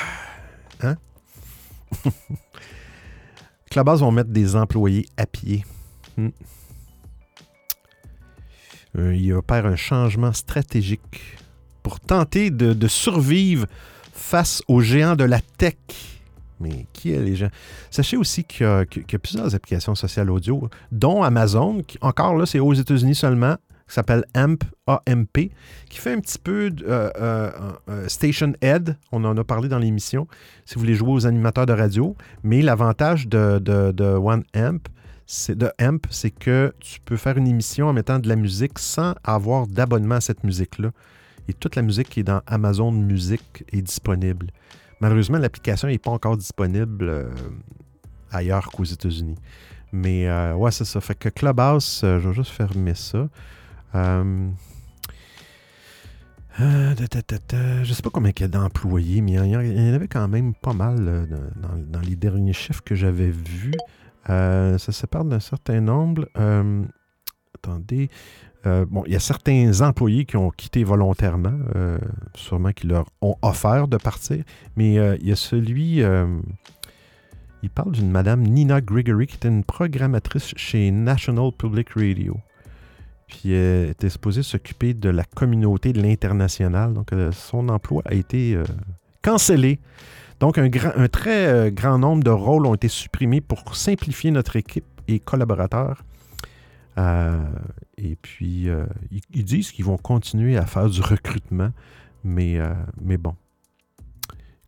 Hein? 0.82 0.95
Clubhouse 3.77 3.99
vont 3.99 4.11
mettre 4.11 4.31
des 4.31 4.55
employés 4.55 5.05
à 5.17 5.27
pied. 5.27 5.63
Hmm. 6.17 6.29
Euh, 8.97 9.15
il 9.15 9.31
opère 9.33 9.67
un 9.67 9.75
changement 9.75 10.33
stratégique 10.33 11.37
pour 11.83 11.99
tenter 11.99 12.49
de, 12.49 12.87
survivre 12.87 13.67
face 14.13 14.63
aux 14.67 14.81
géants 14.81 15.15
de 15.15 15.25
la 15.25 15.41
tech. 15.59 15.75
Mais 16.59 16.87
qui 16.91 17.11
est 17.11 17.21
les 17.21 17.35
gens? 17.35 17.49
Sachez 17.91 18.17
aussi 18.17 18.45
qu'il 18.45 18.65
y, 18.65 19.15
a 19.15 19.19
plusieurs 19.19 19.53
applications 19.53 19.93
sociales 19.93 20.31
audio, 20.31 20.71
dont 20.91 21.21
Amazon, 21.21 21.83
qui, 21.83 21.99
encore 22.01 22.35
là, 22.35 22.47
c'est 22.47 22.57
aux 22.57 22.73
États-Unis 22.73 23.13
seulement, 23.13 23.57
qui 23.88 23.93
s'appelle 23.93 24.26
AMP, 24.34 24.63
AMP, 24.86 25.52
qui 25.89 25.97
fait 25.97 26.12
un 26.12 26.19
petit 26.19 26.38
peu 26.38 26.69
euh, 26.84 27.10
euh, 27.19 27.52
euh, 27.89 28.08
Station 28.08 28.54
Head. 28.62 28.97
On 29.12 29.23
en 29.23 29.38
a 29.38 29.43
parlé 29.43 29.69
dans 29.69 29.80
l'émission, 29.80 30.28
si 30.65 30.76
vous 30.76 30.82
voulez 30.82 30.95
jouer 30.95 31.12
aux 31.12 31.26
animateurs 31.26 31.65
de 31.65 31.73
radio. 31.73 32.15
Mais 32.43 32.62
l'avantage 32.62 33.28
de, 33.28 33.60
de, 33.60 34.04
One 34.04 34.43
Amp, 34.56 34.89
c'est 35.26 35.58
de 35.58 35.71
AMP, 35.80 36.06
c'est 36.10 36.32
que 36.32 36.73
tu 36.80 37.00
peux 37.00 37.15
faire 37.15 37.38
une 37.38 37.47
émission 37.47 37.88
en 37.88 37.93
mettant 37.93 38.19
de 38.19 38.28
la 38.28 38.36
musique 38.36 38.78
sans 38.78 39.15
avoir 39.23 39.67
d'abonnement 39.67 40.15
à 40.15 40.21
cette 40.21 40.43
musique-là. 40.43 40.91
Et 41.47 41.54
toute 41.54 41.78
la 41.78 41.82
musique 41.82 42.10
qui 42.10 42.19
est 42.19 42.23
dans 42.23 42.41
Amazon 42.45 42.91
Music 42.91 43.63
est 43.71 43.82
disponible. 43.82 44.47
Malheureusement, 45.00 45.38
l'application 45.38 45.88
n'est 45.88 45.97
pas 45.97 46.12
encore 46.12 46.36
disponible 46.36 47.30
ailleurs 48.32 48.69
qu'aux 48.69 48.84
États-Unis. 48.84 49.38
Mais 49.93 50.30
ouais, 50.54 50.71
c'est 50.71 50.84
ça. 50.84 51.00
Fait 51.00 51.15
que 51.15 51.30
Clubhouse, 51.30 52.00
je 52.04 52.28
vais 52.28 52.34
juste 52.34 52.52
fermer 52.52 52.95
ça. 52.95 53.30
Euh, 53.95 54.50
euh, 56.60 56.95
je 56.97 57.89
ne 57.89 57.93
sais 57.93 58.02
pas 58.02 58.10
combien 58.10 58.32
il 58.36 58.41
y 58.41 58.45
a 58.45 58.47
d'employés, 58.47 59.21
mais 59.21 59.34
il 59.34 59.45
y, 59.45 59.56
en 59.56 59.93
avait 59.93 60.08
quand 60.08 60.28
même 60.28 60.54
pas 60.56 60.73
mal 60.73 60.97
euh, 61.00 61.26
dans, 61.56 62.00
les 62.00 62.15
derniers 62.15 62.54
chiffres 62.54 62.84
que 62.84 62.95
j'avais 62.95 63.30
vus. 63.30 63.73
ça 64.26 64.78
se 64.78 65.06
parle 65.06 65.30
d'un 65.30 65.39
certain 65.39 65.82
nombre. 65.82 66.28
attendez. 67.56 68.10
bon, 68.65 69.04
il 69.06 69.13
y 69.13 69.15
a 69.15 69.19
certains 69.19 69.82
employés 69.82 70.26
qui 70.26 70.38
ont 70.38 70.50
quitté 70.50 70.84
volontairement, 70.84 71.60
sûrement 72.36 72.71
qui 72.71 72.88
leur 72.88 73.06
ont 73.21 73.36
offert 73.43 73.88
de 73.88 73.97
partir, 73.97 74.43
mais 74.76 74.95
il 75.19 75.28
y 75.28 75.32
a 75.32 75.36
celui. 75.36 76.02
il 77.62 77.69
parle 77.69 77.91
d'une 77.91 78.10
madame 78.10 78.41
Nina 78.41 78.82
Gregory 78.82 79.28
qui 79.28 79.36
était 79.36 79.47
une 79.47 79.63
programmatrice 79.63 80.54
chez 80.56 80.89
National 80.89 81.52
Public 81.52 81.89
Radio. 81.95 82.39
Puis 83.27 83.51
elle 83.51 83.89
était 83.89 84.09
supposée 84.09 84.41
s'occuper 84.41 84.93
de 84.93 85.09
la 85.09 85.23
communauté 85.23 85.93
de 85.93 86.01
l'international. 86.01 86.93
Donc 86.93 87.11
euh, 87.11 87.31
son 87.31 87.69
emploi 87.69 88.01
a 88.05 88.13
été 88.13 88.55
euh, 88.55 88.63
cancellé. 89.21 89.79
Donc 90.39 90.57
un, 90.57 90.69
très 91.09 91.47
euh, 91.47 91.69
grand 91.69 91.97
nombre 91.99 92.23
de 92.23 92.29
rôles 92.29 92.65
ont 92.65 92.75
été 92.75 92.87
supprimés 92.87 93.41
pour 93.41 93.75
simplifier 93.75 94.31
notre 94.31 94.55
équipe 94.55 94.85
et 95.07 95.19
collaborateurs. 95.19 96.03
et 97.97 98.15
puis 98.21 98.69
ils, 99.33 99.43
disent 99.43 99.71
qu'ils 99.71 99.85
vont 99.85 99.97
continuer 99.97 100.57
à 100.57 100.65
faire 100.65 100.89
du 100.89 101.01
recrutement. 101.01 101.71
Mais, 102.23 102.59
mais 103.01 103.17
bon. 103.17 103.35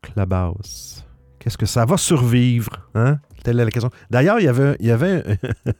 Clubhouse. 0.01 1.05
Qu'est-ce 1.39 1.57
que 1.57 1.65
ça 1.65 1.85
va 1.85 1.97
survivre? 1.97 2.87
Hein? 2.95 3.19
Telle 3.43 3.60
est 3.60 3.65
la. 3.65 3.89
D'ailleurs, 4.10 4.39
il 4.39 4.45
y 4.45 4.47
avait, 4.47 4.75
il 4.80 4.88
y 4.88 4.91
avait 4.91 5.23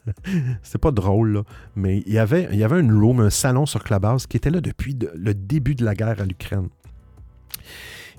c'était 0.63 0.78
pas 0.80 0.91
drôle, 0.91 1.43
mais 1.76 2.04
il 2.06 2.13
y, 2.13 2.19
avait, 2.19 2.48
il 2.52 2.58
y 2.58 2.63
avait 2.63 2.80
une 2.80 2.98
room, 2.98 3.19
un 3.19 3.30
salon 3.30 3.65
sur 3.65 3.84
Clubhouse 3.84 4.28
qui 4.28 4.38
était 4.38 4.50
là 4.50 4.62
depuis 4.62 4.98
le 5.15 5.34
début 5.34 5.76
de 5.76 5.86
la 5.86 5.95
guerre 5.95 6.22
à 6.22 6.26
l'Ukraine. 6.26 6.69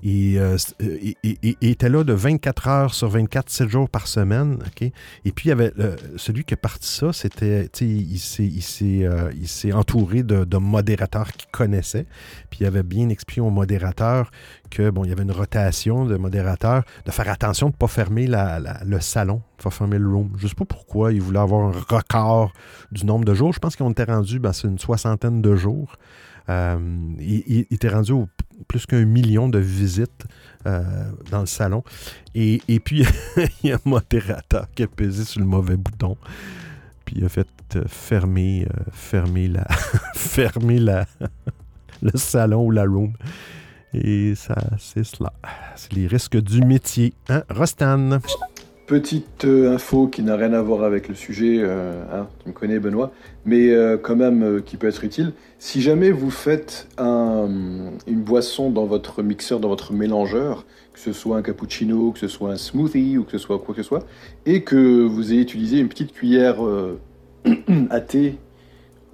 Euh, 0.05 0.57
euh, 0.83 0.99
et, 1.23 1.57
était 1.61 1.89
là 1.89 2.05
de 2.05 2.13
24 2.13 2.69
heures 2.69 2.95
sur 2.95 3.09
24, 3.09 3.51
7 3.51 3.69
jours 3.69 3.89
par 3.89 4.07
semaine. 4.07 4.59
Et 5.25 5.33
puis, 5.33 5.47
il 5.47 5.49
y 5.49 5.53
avait 5.53 5.73
celui 6.17 6.45
qui 6.45 6.55
a 6.55 6.57
parti 6.57 6.89
ça, 6.89 7.13
c'était, 7.13 7.69
il 7.81 8.19
s'est 8.19 8.51
euh, 9.05 9.31
il 9.35 9.49
s'est 9.49 9.73
entouré 9.73 10.23
de, 10.23 10.57
modérateurs 10.57 11.33
qu'il 11.33 11.51
connaissait. 11.51 12.07
Puis, 12.51 12.61
il 12.63 12.67
avait 12.67 12.83
bien 12.83 13.09
expliqué 13.09 13.41
aux 13.41 13.51
modérateurs 13.51 14.31
que, 14.71 14.91
bon, 14.91 15.05
il 15.05 15.11
y 15.11 15.13
avait 15.13 15.23
une 15.23 15.33
rotation 15.33 16.07
de 16.07 16.17
modérateurs, 16.17 16.85
de 17.05 17.11
faire 17.11 17.29
attention 17.29 17.69
de 17.69 17.73
ne 17.73 17.77
pas 17.77 17.89
fermer 17.89 18.27
le 18.27 19.01
salon, 19.01 19.43
de 19.59 19.63
pas 19.65 19.71
fermer 19.71 19.99
le 19.99 20.09
room. 20.09 20.33
Je 20.39 20.45
ne 20.45 20.49
sais 20.49 20.55
pas 20.55 20.65
pourquoi 20.65 21.13
il 21.13 21.21
voulait 21.21 21.39
avoir 21.39 21.69
un 21.69 21.73
record 21.73 22.53
du 22.93 23.05
nombre 23.05 23.25
de 23.25 23.35
jours. 23.35 23.53
Je 23.53 23.59
pense 23.59 23.77
qu'on 23.77 23.91
était 23.91 24.05
rendu, 24.05 24.39
ben, 24.39 24.53
c'est 24.53 24.69
une 24.69 24.79
soixantaine 24.79 25.43
de 25.43 25.55
jours. 25.57 25.97
Il, 27.19 27.67
était 27.71 27.89
rendu 27.89 28.13
au 28.13 28.29
plus 28.69 28.87
qu'un 28.87 29.05
million 29.05 29.49
de 29.49 29.59
visites 29.59 30.27
euh, 30.67 30.83
dans 31.31 31.41
le 31.41 31.47
salon. 31.47 31.83
Et, 32.35 32.61
puis, 32.85 33.05
il 33.63 33.71
y 33.71 33.73
a 33.73 33.77
un 33.77 33.81
modérateur 33.85 34.67
qui 34.75 34.83
a 34.83 34.87
pesé 34.87 35.25
sur 35.25 35.41
le 35.41 35.47
mauvais 35.47 35.77
bouton. 35.77 36.17
Puis 37.05 37.17
il 37.19 37.25
a 37.25 37.29
fait 37.29 37.49
euh, 37.77 37.85
fermer, 37.87 38.67
euh, 38.67 38.83
fermer, 38.93 39.49
la, 39.49 39.67
fermer 40.15 40.79
la, 40.79 41.07
le 42.03 42.17
salon 42.17 42.67
ou 42.67 42.71
la 42.71 42.85
room. 42.85 43.13
Et 43.93 44.35
ça, 44.37 44.55
c'est 44.79 45.05
cela. 45.05 45.33
C'est 45.77 45.93
les 45.95 46.07
risques 46.07 46.41
du 46.41 46.61
métier. 46.61 47.13
Hein, 47.29 47.43
Rostan? 47.51 48.21
Petite 48.91 49.45
euh, 49.45 49.73
info 49.73 50.09
qui 50.09 50.21
n'a 50.25 50.35
rien 50.35 50.53
à 50.53 50.61
voir 50.61 50.83
avec 50.83 51.07
le 51.07 51.15
sujet, 51.15 51.59
euh, 51.61 52.03
hein, 52.13 52.27
tu 52.43 52.49
me 52.49 52.53
connais 52.53 52.81
Benoît, 52.81 53.13
mais 53.45 53.71
euh, 53.71 53.97
quand 53.97 54.17
même 54.17 54.63
qui 54.67 54.77
peut 54.77 54.89
être 54.89 55.05
utile. 55.05 55.33
Si 55.61 55.81
jamais 55.81 56.11
vous 56.11 56.33
faites 56.33 56.89
une 56.99 57.93
boisson 58.09 58.69
dans 58.69 58.87
votre 58.87 59.23
mixeur, 59.23 59.61
dans 59.61 59.69
votre 59.69 59.93
mélangeur, 59.93 60.67
que 60.93 60.99
ce 60.99 61.13
soit 61.13 61.37
un 61.37 61.43
cappuccino, 61.43 62.11
que 62.11 62.19
ce 62.19 62.27
soit 62.27 62.51
un 62.51 62.57
smoothie 62.57 63.17
ou 63.17 63.23
que 63.23 63.31
ce 63.31 63.39
soit 63.39 63.61
quoi 63.61 63.77
que 63.77 63.83
ce 63.85 63.87
soit, 63.87 64.05
et 64.45 64.65
que 64.65 65.05
vous 65.05 65.33
ayez 65.33 65.43
utilisé 65.43 65.79
une 65.79 65.89
petite 65.89 66.13
cuillère 66.13 66.57
à 67.91 68.01
thé 68.01 68.39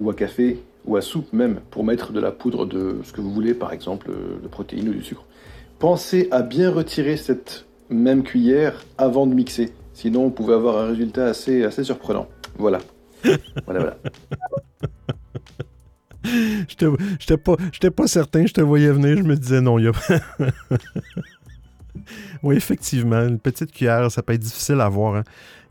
ou 0.01 0.09
à 0.09 0.15
café 0.15 0.57
ou 0.87 0.95
à 0.95 1.01
soupe 1.01 1.31
même 1.33 1.59
pour 1.69 1.83
mettre 1.83 2.13
de 2.13 2.19
la 2.19 2.31
poudre 2.31 2.65
de 2.65 2.95
ce 3.03 3.13
que 3.13 3.21
vous 3.21 3.31
voulez, 3.31 3.53
par 3.53 3.71
exemple 3.73 4.09
de 4.41 4.47
protéines 4.47 4.89
ou 4.89 4.93
du 4.93 5.03
sucre, 5.03 5.25
pensez 5.77 6.29
à 6.31 6.41
bien 6.41 6.71
retirer 6.71 7.15
cette 7.15 7.66
même 7.89 8.23
cuillère 8.23 8.83
avant 8.97 9.27
de 9.27 9.33
mixer. 9.33 9.73
Sinon, 9.93 10.25
on 10.25 10.29
pouvait 10.29 10.53
avoir 10.53 10.77
un 10.77 10.87
résultat 10.87 11.27
assez, 11.27 11.63
assez 11.63 11.83
surprenant. 11.83 12.27
Voilà. 12.57 12.79
voilà, 13.65 13.79
voilà. 13.79 13.97
J'étais 16.67 17.37
pas, 17.37 17.55
pas 17.95 18.07
certain, 18.07 18.45
je 18.45 18.53
te 18.53 18.61
voyais 18.61 18.91
venir, 18.91 19.17
je 19.17 19.23
me 19.23 19.35
disais 19.35 19.61
non, 19.61 19.79
il 19.79 19.85
y 19.85 19.87
a 19.87 19.91
Oui, 22.43 22.55
effectivement, 22.55 23.23
une 23.23 23.39
petite 23.39 23.71
cuillère, 23.71 24.11
ça 24.11 24.21
peut 24.21 24.33
être 24.33 24.41
difficile 24.41 24.81
à 24.81 24.89
voir. 24.89 25.15
Hein. 25.15 25.23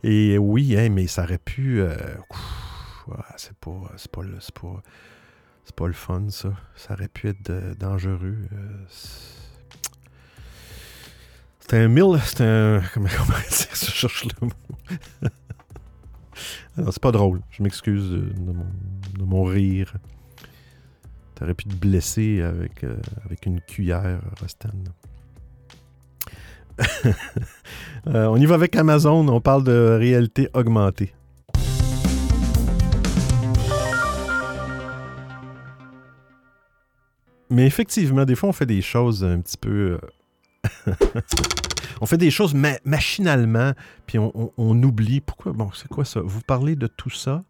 Et 0.03 0.39
oui, 0.39 0.77
hein, 0.77 0.89
mais 0.91 1.07
ça 1.07 1.23
aurait 1.25 1.39
pu. 1.39 1.81
Euh, 1.81 1.95
c'est 3.37 3.57
pas, 3.59 3.71
pas, 4.13 4.21
pas, 4.61 4.83
pas, 5.75 5.87
le 5.87 5.93
fun, 5.93 6.27
ça. 6.31 6.53
Ça 6.75 6.95
aurait 6.95 7.09
pu 7.09 7.29
être 7.29 7.79
dangereux. 7.79 8.37
Euh, 8.53 8.85
C'est 11.69 11.79
un 11.79 11.89
mille. 11.89 12.21
C'est 12.25 12.43
un. 12.43 12.81
Comment, 12.95 13.09
comment 13.17 13.39
dire? 13.39 13.69
Je 13.73 13.91
cherche 13.91 14.25
le 14.25 14.47
mot. 14.47 15.31
Alors, 16.79 16.93
c'est 16.93 17.03
pas 17.03 17.13
drôle. 17.13 17.41
Je 17.51 17.63
m'excuse 17.63 18.11
de, 18.11 19.25
mon, 19.25 19.45
rire. 19.45 19.95
T'aurais 21.35 21.55
pu 21.55 21.65
te 21.65 21.75
blesser 21.75 22.41
avec, 22.43 22.85
euh, 22.85 22.97
avec 23.25 23.47
une 23.47 23.61
cuillère, 23.61 24.21
Rostan. 24.41 24.71
Euh, 28.09 28.27
on 28.27 28.37
y 28.37 28.47
va 28.47 28.55
avec 28.55 28.77
Amazon. 28.77 29.27
On 29.27 29.41
parle 29.41 29.65
de 29.65 29.97
réalité 29.99 30.49
augmentée. 30.55 31.13
Mais 37.51 37.67
effectivement, 37.67 38.25
des 38.25 38.37
fois, 38.37 38.51
on 38.51 38.53
fait 38.53 38.67
des 38.67 38.83
choses 38.83 39.25
un 39.25 39.41
petit 39.41 39.57
peu. 39.57 39.99
on 42.01 42.07
fait 42.07 42.19
des 42.19 42.31
choses 42.31 42.55
ma- 42.55 42.79
machinalement, 42.85 43.73
puis 44.07 44.19
on, 44.19 44.83
oublie. 44.83 45.21
Pourquoi? 45.21 45.53
Bon, 45.53 45.71
c'est 45.75 45.89
quoi 45.89 46.05
ça? 46.05 46.21
Vous 46.25 46.41
parlez 46.41 46.77
de 46.77 46.87
tout 46.87 47.11
ça? 47.11 47.45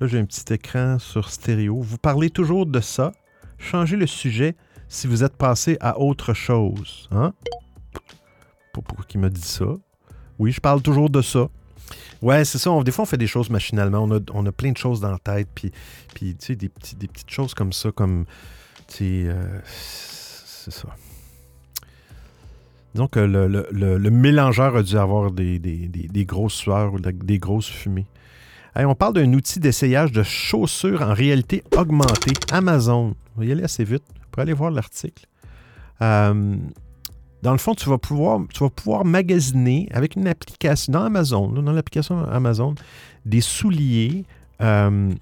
Là, 0.00 0.06
j'ai 0.06 0.18
un 0.18 0.24
petit 0.24 0.52
écran 0.52 0.98
sur 0.98 1.30
stéréo. 1.30 1.80
Vous 1.80 1.98
parlez 1.98 2.30
toujours 2.30 2.66
de 2.66 2.80
ça? 2.80 3.12
Changez 3.58 3.96
le 3.96 4.06
sujet 4.06 4.56
si 4.88 5.06
vous 5.06 5.24
êtes 5.24 5.36
passé 5.36 5.78
à 5.80 5.98
autre 5.98 6.34
chose. 6.34 7.08
Hein? 7.10 7.32
Pourquoi 8.72 9.04
il 9.14 9.20
m'a 9.20 9.30
dit 9.30 9.40
ça. 9.40 9.64
Oui, 10.38 10.52
je 10.52 10.60
parle 10.60 10.82
toujours 10.82 11.08
de 11.08 11.22
ça. 11.22 11.48
Ouais, 12.22 12.44
c'est 12.44 12.58
ça. 12.58 12.70
Des 12.82 12.92
fois, 12.92 13.02
on 13.04 13.06
fait 13.06 13.16
des 13.16 13.26
choses 13.26 13.50
machinalement. 13.50 14.00
On 14.00 14.16
a, 14.16 14.20
on 14.32 14.44
a 14.46 14.52
plein 14.52 14.72
de 14.72 14.76
choses 14.76 15.00
dans 15.00 15.10
la 15.10 15.18
tête. 15.18 15.48
Puis, 15.54 15.70
puis 16.14 16.36
tu 16.36 16.46
sais, 16.46 16.56
des, 16.56 16.70
des 16.96 17.08
petites 17.08 17.30
choses 17.30 17.54
comme 17.54 17.72
ça, 17.72 17.90
comme. 17.92 18.26
Tu 18.88 18.94
sais, 18.96 19.24
euh, 19.28 19.60
c'est 19.64 20.72
ça. 20.72 20.88
Disons 22.96 23.08
que 23.08 23.20
le, 23.20 24.10
mélangeur 24.10 24.74
a 24.74 24.82
dû 24.82 24.96
avoir 24.96 25.30
des, 25.30 25.60
grosses 26.24 26.54
sueurs 26.54 26.94
ou 26.94 26.98
de- 26.98 27.10
des 27.10 27.38
grosses 27.38 27.68
fumées. 27.68 28.06
On 28.74 28.94
parle 28.94 29.12
d'un 29.12 29.34
outil 29.34 29.60
d'essayage 29.60 30.12
de 30.12 30.22
chaussures 30.22 31.02
en 31.02 31.12
réalité 31.12 31.62
augmentée. 31.76 32.32
Amazon. 32.50 33.14
On 33.36 33.40
va 33.40 33.44
y 33.44 33.52
aller 33.52 33.64
assez 33.64 33.84
vite 33.84 34.02
pour 34.30 34.40
aller 34.40 34.54
voir 34.54 34.70
l'article. 34.70 35.26
Euh, 36.00 36.56
dans 37.42 37.52
le 37.52 37.58
fond, 37.58 37.74
tu 37.74 37.90
vas, 37.90 37.98
pouvoir, 37.98 39.04
magasiner 39.04 39.90
avec 39.92 40.16
une 40.16 40.26
application, 40.26 40.94
dans 40.94 41.04
Amazon, 41.04 41.48
dans 41.48 41.72
l'application 41.72 42.24
Amazon, 42.24 42.76
des 43.26 43.42
souliers 43.42 44.24
euh, 44.62 45.12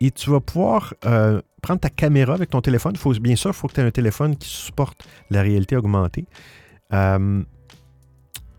et 0.00 0.10
tu 0.10 0.28
vas 0.28 0.40
pouvoir 0.40 0.92
euh, 1.04 1.40
prendre 1.62 1.78
ta 1.78 1.88
caméra 1.88 2.34
avec 2.34 2.50
ton 2.50 2.60
téléphone. 2.60 2.96
Faut, 2.96 3.12
bien 3.12 3.36
sûr, 3.36 3.50
il 3.50 3.54
faut 3.54 3.68
que 3.68 3.74
tu 3.74 3.80
aies 3.80 3.84
un 3.84 3.92
téléphone 3.92 4.36
qui 4.36 4.48
supporte 4.48 5.06
la 5.30 5.42
réalité 5.42 5.76
augmentée. 5.76 6.26
Euh, 6.92 7.42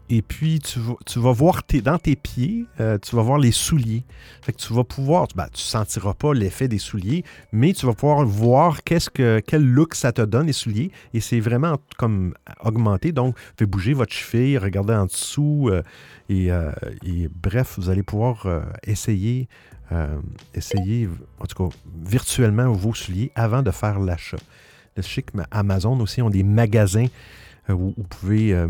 et 0.09 0.21
puis, 0.21 0.59
tu 0.59 0.79
vas, 0.79 0.93
tu 1.05 1.17
vas 1.19 1.31
voir 1.31 1.63
tes, 1.63 1.81
dans 1.81 1.97
tes 1.97 2.15
pieds, 2.15 2.65
euh, 2.79 2.99
tu 2.99 3.15
vas 3.15 3.23
voir 3.23 3.39
les 3.39 3.51
souliers. 3.51 4.03
Fait 4.41 4.51
que 4.51 4.57
tu 4.57 4.73
vas 4.73 4.83
pouvoir, 4.83 5.27
ben, 5.35 5.47
tu 5.51 5.61
sentiras 5.61 6.13
pas 6.13 6.33
l'effet 6.33 6.67
des 6.67 6.77
souliers, 6.77 7.23
mais 7.51 7.73
tu 7.73 7.85
vas 7.85 7.93
pouvoir 7.93 8.23
voir 8.25 8.83
quel 8.83 9.65
look 9.65 9.95
ça 9.95 10.11
te 10.11 10.21
donne, 10.21 10.47
les 10.47 10.53
souliers. 10.53 10.91
Et 11.13 11.19
c'est 11.19 11.39
vraiment 11.39 11.77
comme 11.97 12.35
augmenté. 12.63 13.11
Donc, 13.11 13.35
faites 13.57 13.69
bouger 13.69 13.93
votre 13.93 14.13
cheville, 14.13 14.57
regardez 14.57 14.93
en 14.93 15.05
dessous. 15.05 15.71
euh, 15.71 15.81
et, 16.29 17.27
bref, 17.29 17.75
vous 17.77 17.89
allez 17.89 18.03
pouvoir 18.03 18.45
essayer, 18.83 19.47
en 19.89 21.45
tout 21.47 21.69
cas, 21.69 21.75
virtuellement 22.05 22.71
vos 22.71 22.93
souliers 22.93 23.31
avant 23.35 23.63
de 23.63 23.71
faire 23.71 23.99
l'achat. 23.99 24.37
Sais 25.01 25.23
que 25.23 25.31
Amazon 25.49 25.99
aussi 26.01 26.21
ont 26.21 26.29
des 26.29 26.43
magasins 26.43 27.07
où 27.69 27.93
vous 27.95 28.03
pouvez 28.09 28.53
euh, 28.53 28.67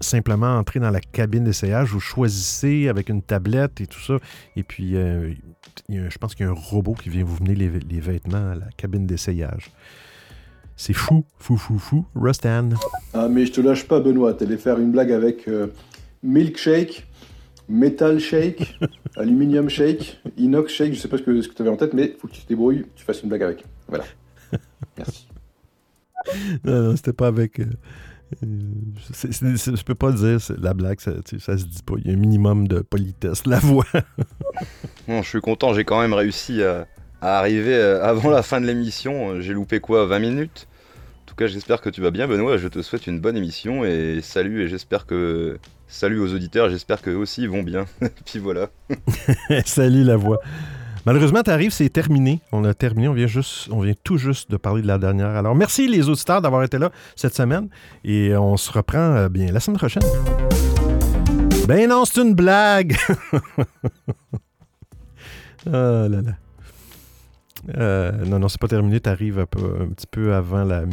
simplement 0.00 0.56
entrer 0.58 0.80
dans 0.80 0.90
la 0.90 1.00
cabine 1.00 1.44
d'essayage. 1.44 1.90
Vous 1.90 2.00
choisissez 2.00 2.88
avec 2.88 3.08
une 3.08 3.22
tablette 3.22 3.80
et 3.80 3.86
tout 3.86 4.00
ça. 4.00 4.18
Et 4.56 4.62
puis, 4.62 4.96
euh, 4.96 5.32
je 5.88 6.18
pense 6.18 6.34
qu'il 6.34 6.46
y 6.46 6.48
a 6.48 6.52
un 6.52 6.54
robot 6.54 6.94
qui 6.94 7.08
vient 7.08 7.24
vous 7.24 7.42
mener 7.42 7.54
les, 7.54 7.68
les 7.68 8.00
vêtements 8.00 8.50
à 8.50 8.54
la 8.54 8.66
cabine 8.76 9.06
d'essayage. 9.06 9.70
C'est 10.76 10.94
fou, 10.94 11.24
fou, 11.38 11.56
fou, 11.56 11.78
fou. 11.78 12.04
Rustan. 12.14 12.70
Ah, 13.14 13.28
mais 13.28 13.46
je 13.46 13.52
te 13.52 13.60
lâche 13.60 13.86
pas, 13.86 14.00
Benoît. 14.00 14.34
T'allais 14.34 14.56
faire 14.56 14.78
une 14.78 14.90
blague 14.90 15.12
avec 15.12 15.46
euh, 15.46 15.68
milkshake, 16.22 17.06
metal 17.68 18.18
shake, 18.18 18.78
aluminium 19.16 19.68
shake, 19.68 20.20
inox 20.36 20.72
shake. 20.72 20.94
Je 20.94 20.98
sais 21.00 21.08
pas 21.08 21.18
ce 21.18 21.22
que, 21.22 21.40
ce 21.42 21.48
que 21.48 21.54
tu 21.54 21.62
avais 21.62 21.70
en 21.70 21.76
tête, 21.76 21.92
mais 21.92 22.16
faut 22.18 22.26
que 22.26 22.32
tu 22.32 22.42
te 22.42 22.48
débrouilles, 22.48 22.84
tu 22.96 23.04
fasses 23.04 23.22
une 23.22 23.28
blague 23.28 23.42
avec. 23.44 23.64
Voilà. 23.86 24.04
Merci. 24.96 25.28
Non, 26.64 26.82
non, 26.82 26.96
c'était 26.96 27.12
pas 27.12 27.26
avec. 27.28 27.60
euh, 27.60 27.66
euh, 28.44 29.76
je 29.76 29.82
peux 29.82 29.94
pas 29.94 30.12
dire, 30.12 30.38
la 30.58 30.74
blague, 30.74 31.00
ça, 31.00 31.12
se 31.24 31.64
dit 31.64 31.82
pas. 31.84 31.94
Il 31.98 32.06
y 32.06 32.10
a 32.10 32.14
un 32.14 32.20
minimum 32.20 32.68
de 32.68 32.80
politesse. 32.80 33.46
La 33.46 33.58
voix. 33.58 33.86
Bon, 35.08 35.20
je 35.20 35.28
suis 35.28 35.40
content, 35.40 35.74
j'ai 35.74 35.84
quand 35.84 36.00
même 36.00 36.12
réussi 36.12 36.62
à, 36.62 36.86
à 37.20 37.38
arriver 37.38 37.74
euh, 37.74 38.04
avant 38.04 38.30
la 38.30 38.42
fin 38.42 38.60
de 38.60 38.66
l'émission. 38.66 39.40
J'ai 39.40 39.52
loupé 39.52 39.80
quoi 39.80 40.06
20 40.06 40.18
minutes? 40.20 40.68
En 41.24 41.28
tout 41.28 41.34
cas, 41.34 41.46
j'espère 41.48 41.80
que 41.80 41.90
tu 41.90 42.00
vas 42.00 42.12
bien, 42.12 42.28
Benoît. 42.28 42.56
Je 42.56 42.68
te 42.68 42.82
souhaite 42.82 43.08
une 43.08 43.18
bonne 43.18 43.36
émission 43.36 43.84
et 43.84 44.20
salut. 44.22 44.62
Et 44.62 44.68
j'espère 44.68 45.06
que. 45.06 45.58
Salut 45.88 46.20
aux 46.20 46.32
auditeurs, 46.32 46.70
j'espère 46.70 47.02
qu'eux 47.02 47.16
aussi 47.16 47.42
ils 47.42 47.50
vont 47.50 47.62
bien. 47.62 47.84
Puis 48.24 48.38
voilà. 48.38 48.70
Salut 49.66 50.04
la 50.04 50.16
voix. 50.16 50.38
Malheureusement, 51.04 51.42
t'arrives, 51.42 51.72
c'est 51.72 51.88
terminé. 51.88 52.40
On 52.52 52.64
a 52.64 52.74
terminé. 52.74 53.08
On 53.08 53.12
vient, 53.12 53.26
juste, 53.26 53.68
on 53.72 53.80
vient 53.80 53.94
tout 54.04 54.18
juste 54.18 54.50
de 54.52 54.56
parler 54.56 54.82
de 54.82 54.86
la 54.86 54.98
dernière. 54.98 55.30
Alors, 55.30 55.54
merci 55.56 55.88
les 55.88 56.08
auditeurs 56.08 56.40
d'avoir 56.40 56.62
été 56.62 56.78
là 56.78 56.90
cette 57.16 57.34
semaine. 57.34 57.68
Et 58.04 58.36
on 58.36 58.56
se 58.56 58.70
reprend 58.70 58.98
euh, 59.16 59.28
bien 59.28 59.50
la 59.50 59.58
semaine 59.58 59.78
prochaine. 59.78 60.02
Ben 61.66 61.88
non, 61.88 62.04
c'est 62.04 62.20
une 62.22 62.34
blague. 62.34 62.96
oh 65.66 65.66
là 65.66 66.08
là. 66.08 66.32
Euh, 67.76 68.24
non, 68.24 68.38
non, 68.38 68.48
c'est 68.48 68.60
pas 68.60 68.68
terminé. 68.68 69.00
T'arrives 69.00 69.40
un, 69.40 69.46
peu- 69.46 69.78
un 69.80 69.88
petit 69.88 70.06
peu 70.08 70.34
avant 70.34 70.62
le 70.64 70.86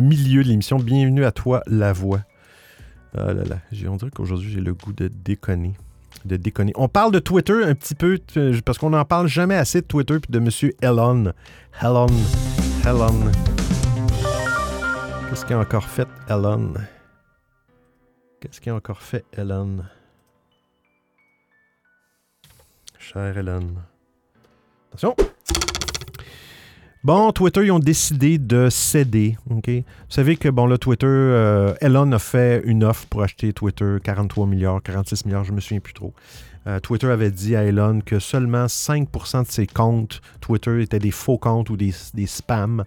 milieu 0.00 0.42
de 0.42 0.48
l'émission. 0.48 0.78
Bienvenue 0.78 1.24
à 1.24 1.32
toi, 1.32 1.62
la 1.66 1.94
voix. 1.94 2.20
Oh 3.14 3.20
là 3.26 3.32
là. 3.44 3.56
On 3.88 3.96
dirait 3.96 4.10
qu'aujourd'hui, 4.10 4.50
j'ai 4.50 4.60
le 4.60 4.74
goût 4.74 4.92
de 4.92 5.08
déconner 5.08 5.72
On 6.76 6.88
parle 6.88 7.12
de 7.12 7.18
Twitter 7.18 7.64
un 7.64 7.74
petit 7.74 7.94
peu, 7.94 8.18
t- 8.18 8.60
parce 8.64 8.78
qu'on 8.78 8.90
n'en 8.90 9.04
parle 9.04 9.28
jamais 9.28 9.56
assez 9.56 9.80
de 9.80 9.86
Twitter 9.86 10.18
puis 10.20 10.30
de 10.30 10.38
Monsieur 10.38 10.72
Elon. 10.82 11.32
Elon. 11.82 12.06
Elon. 12.86 13.30
Qu'est-ce 15.28 15.44
qu'il 15.44 15.54
a 15.56 15.58
encore 15.60 15.84
fait, 15.84 16.08
Elon? 16.28 16.74
Qu'est-ce 18.40 18.60
qu'il 18.60 18.72
a 18.72 18.74
encore 18.76 19.02
fait, 19.02 19.24
Elon? 19.32 19.78
Cher 22.98 23.36
Elon. 23.38 23.74
Attention! 24.92 25.14
Bon, 27.06 27.30
Twitter, 27.30 27.66
ils 27.66 27.70
ont 27.70 27.78
décidé 27.78 28.36
de 28.36 28.68
céder. 28.68 29.38
Vous 29.46 29.62
savez 30.08 30.36
que, 30.36 30.48
bon, 30.48 30.66
là, 30.66 30.76
Twitter, 30.76 31.06
euh, 31.06 31.72
Elon 31.80 32.10
a 32.10 32.18
fait 32.18 32.64
une 32.64 32.82
offre 32.82 33.06
pour 33.06 33.22
acheter 33.22 33.52
Twitter, 33.52 33.98
43 34.02 34.44
milliards, 34.48 34.82
46 34.82 35.24
milliards, 35.24 35.44
je 35.44 35.52
me 35.52 35.60
souviens 35.60 35.78
plus 35.78 35.94
trop. 35.94 36.12
Euh, 36.66 36.80
Twitter 36.80 37.06
avait 37.06 37.30
dit 37.30 37.54
à 37.54 37.62
Elon 37.62 38.00
que 38.04 38.18
seulement 38.18 38.66
5% 38.66 39.44
de 39.44 39.48
ses 39.48 39.68
comptes 39.68 40.20
Twitter 40.40 40.82
étaient 40.82 40.98
des 40.98 41.12
faux 41.12 41.38
comptes 41.38 41.70
ou 41.70 41.76
des, 41.76 41.94
des 42.14 42.26
spams. 42.26 42.84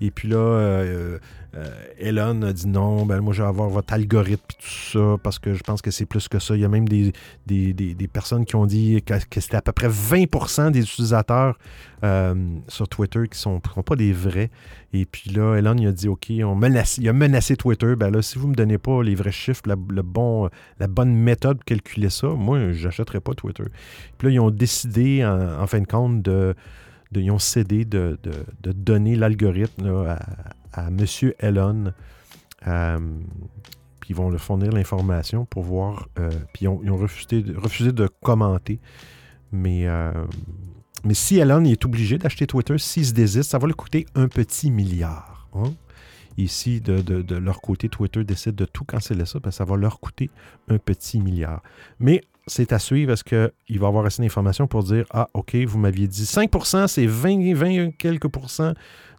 Et 0.00 0.10
puis 0.10 0.28
là, 0.28 0.36
euh, 0.36 1.18
euh, 1.56 1.68
Elon 1.98 2.42
a 2.42 2.52
dit 2.52 2.68
non, 2.68 3.04
ben 3.04 3.20
moi 3.20 3.32
je 3.34 3.42
vais 3.42 3.48
avoir 3.48 3.68
votre 3.68 3.92
algorithme 3.92 4.44
et 4.50 4.62
tout 4.62 4.98
ça 4.98 5.16
parce 5.22 5.38
que 5.38 5.52
je 5.54 5.62
pense 5.62 5.82
que 5.82 5.90
c'est 5.90 6.06
plus 6.06 6.28
que 6.28 6.38
ça. 6.38 6.54
Il 6.54 6.60
y 6.62 6.64
a 6.64 6.68
même 6.68 6.88
des, 6.88 7.12
des, 7.46 7.72
des- 7.72 8.08
personnes 8.08 8.44
qui 8.44 8.56
ont 8.56 8.66
dit 8.66 9.02
que, 9.04 9.14
c'était 9.40 9.56
à 9.56 9.62
peu 9.62 9.72
près 9.72 9.88
20% 9.88 10.70
des 10.70 10.82
utilisateurs 10.82 11.58
euh, 12.02 12.34
sur 12.68 12.88
Twitter 12.88 13.28
qui 13.30 13.38
sont, 13.38 13.60
sont 13.74 13.82
pas 13.82 13.96
des 13.96 14.12
vrais. 14.12 14.50
Et 14.92 15.04
puis 15.04 15.30
là, 15.30 15.56
Elon 15.56 15.76
a 15.86 15.92
dit 15.92 16.08
OK, 16.08 16.30
on 16.42 16.54
menace, 16.54 16.98
il 16.98 17.08
a 17.08 17.12
menacé 17.12 17.56
Twitter. 17.56 17.94
Ben 17.96 18.10
là, 18.10 18.22
si 18.22 18.38
vous 18.38 18.48
me 18.48 18.54
donnez 18.54 18.78
pas 18.78 19.02
les 19.02 19.14
vrais 19.14 19.32
chiffres, 19.32 19.62
la, 19.66 19.76
le 19.90 20.02
bon, 20.02 20.48
la 20.78 20.86
bonne 20.86 21.14
méthode 21.14 21.58
pour 21.58 21.64
calculer 21.66 22.10
ça, 22.10 22.28
moi, 22.28 22.72
j'achèterai 22.72 23.20
pas 23.20 23.34
Twitter. 23.34 23.64
Puis 24.18 24.28
là, 24.28 24.34
ils 24.34 24.40
ont 24.40 24.50
décidé, 24.50 25.24
en 25.24 25.66
fin 25.66 25.80
de 25.80 25.86
compte, 25.86 26.22
de, 26.22 26.54
ils 27.14 27.30
ont 27.30 27.38
cédé 27.38 27.84
de, 27.84 28.18
de- 28.22 28.72
donner 28.72 29.16
l'algorithme 29.16 30.06
à, 30.72 30.88
M. 30.88 31.04
Elon. 31.40 31.92
Euh, 32.66 32.98
puis 34.00 34.10
ils 34.10 34.16
vont 34.16 34.30
leur 34.30 34.40
fournir 34.40 34.70
l'information 34.72 35.44
pour 35.44 35.62
voir. 35.64 36.08
euh, 36.18 36.30
puis 36.52 36.66
ils 36.66 36.68
ont, 36.68 36.96
refusé, 36.96 37.44
refusé 37.56 37.92
de 37.92 38.06
commenter. 38.22 38.80
Mais, 39.52 39.86
euh, 39.88 40.12
mais 41.04 41.14
si 41.14 41.38
Elon 41.38 41.64
est 41.64 41.84
obligé 41.84 42.18
d'acheter 42.18 42.46
Twitter, 42.46 42.78
s'il 42.78 43.04
se 43.06 43.12
désiste, 43.12 43.50
ça 43.50 43.58
va 43.58 43.66
lui 43.66 43.74
coûter 43.74 44.06
un 44.14 44.28
petit 44.28 44.70
milliard. 44.70 45.48
hein. 45.54 45.72
Ici, 46.36 46.80
de, 46.80 47.02
de- 47.02 47.22
de 47.22 47.34
leur 47.36 47.60
côté, 47.60 47.88
Twitter 47.88 48.22
décide 48.24 48.54
de 48.54 48.64
tout 48.64 48.84
canceller 48.84 49.26
ça, 49.26 49.40
que 49.40 49.50
ça 49.50 49.64
va 49.64 49.76
leur 49.76 49.98
coûter 50.00 50.30
un 50.68 50.78
petit 50.78 51.20
milliard. 51.20 51.60
Mais 51.98 52.22
c'est 52.50 52.72
à 52.72 52.78
suivre. 52.78 53.12
Est-ce 53.12 53.24
qu'il 53.24 53.78
va 53.78 53.86
avoir 53.86 54.04
assez 54.04 54.22
d'informations 54.22 54.66
pour 54.66 54.82
dire 54.82 55.04
Ah, 55.10 55.28
OK, 55.34 55.54
vous 55.66 55.78
m'aviez 55.78 56.06
dit 56.06 56.24
5% 56.24 56.88
c'est 56.88 57.06
20, 57.06 57.54
20 57.54 57.90
quelques 57.92 58.28
pourcents. 58.28 58.72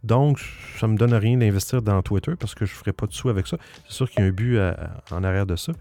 Donc, 0.03 0.39
ça 0.79 0.87
ne 0.87 0.93
me 0.93 0.97
donne 0.97 1.13
rien 1.13 1.37
d'investir 1.37 1.81
dans 1.81 2.01
Twitter 2.01 2.33
parce 2.39 2.55
que 2.55 2.65
je 2.65 2.73
ne 2.73 2.77
ferai 2.77 2.91
pas 2.91 3.05
de 3.05 3.13
sous 3.13 3.29
avec 3.29 3.47
ça. 3.47 3.57
C'est 3.87 3.93
sûr 3.93 4.09
qu'il 4.09 4.21
y 4.21 4.23
a 4.23 4.27
un 4.27 4.31
but 4.31 4.59
en 5.11 5.23
arrière 5.23 5.45
de 5.45 5.55
ça. 5.55 5.73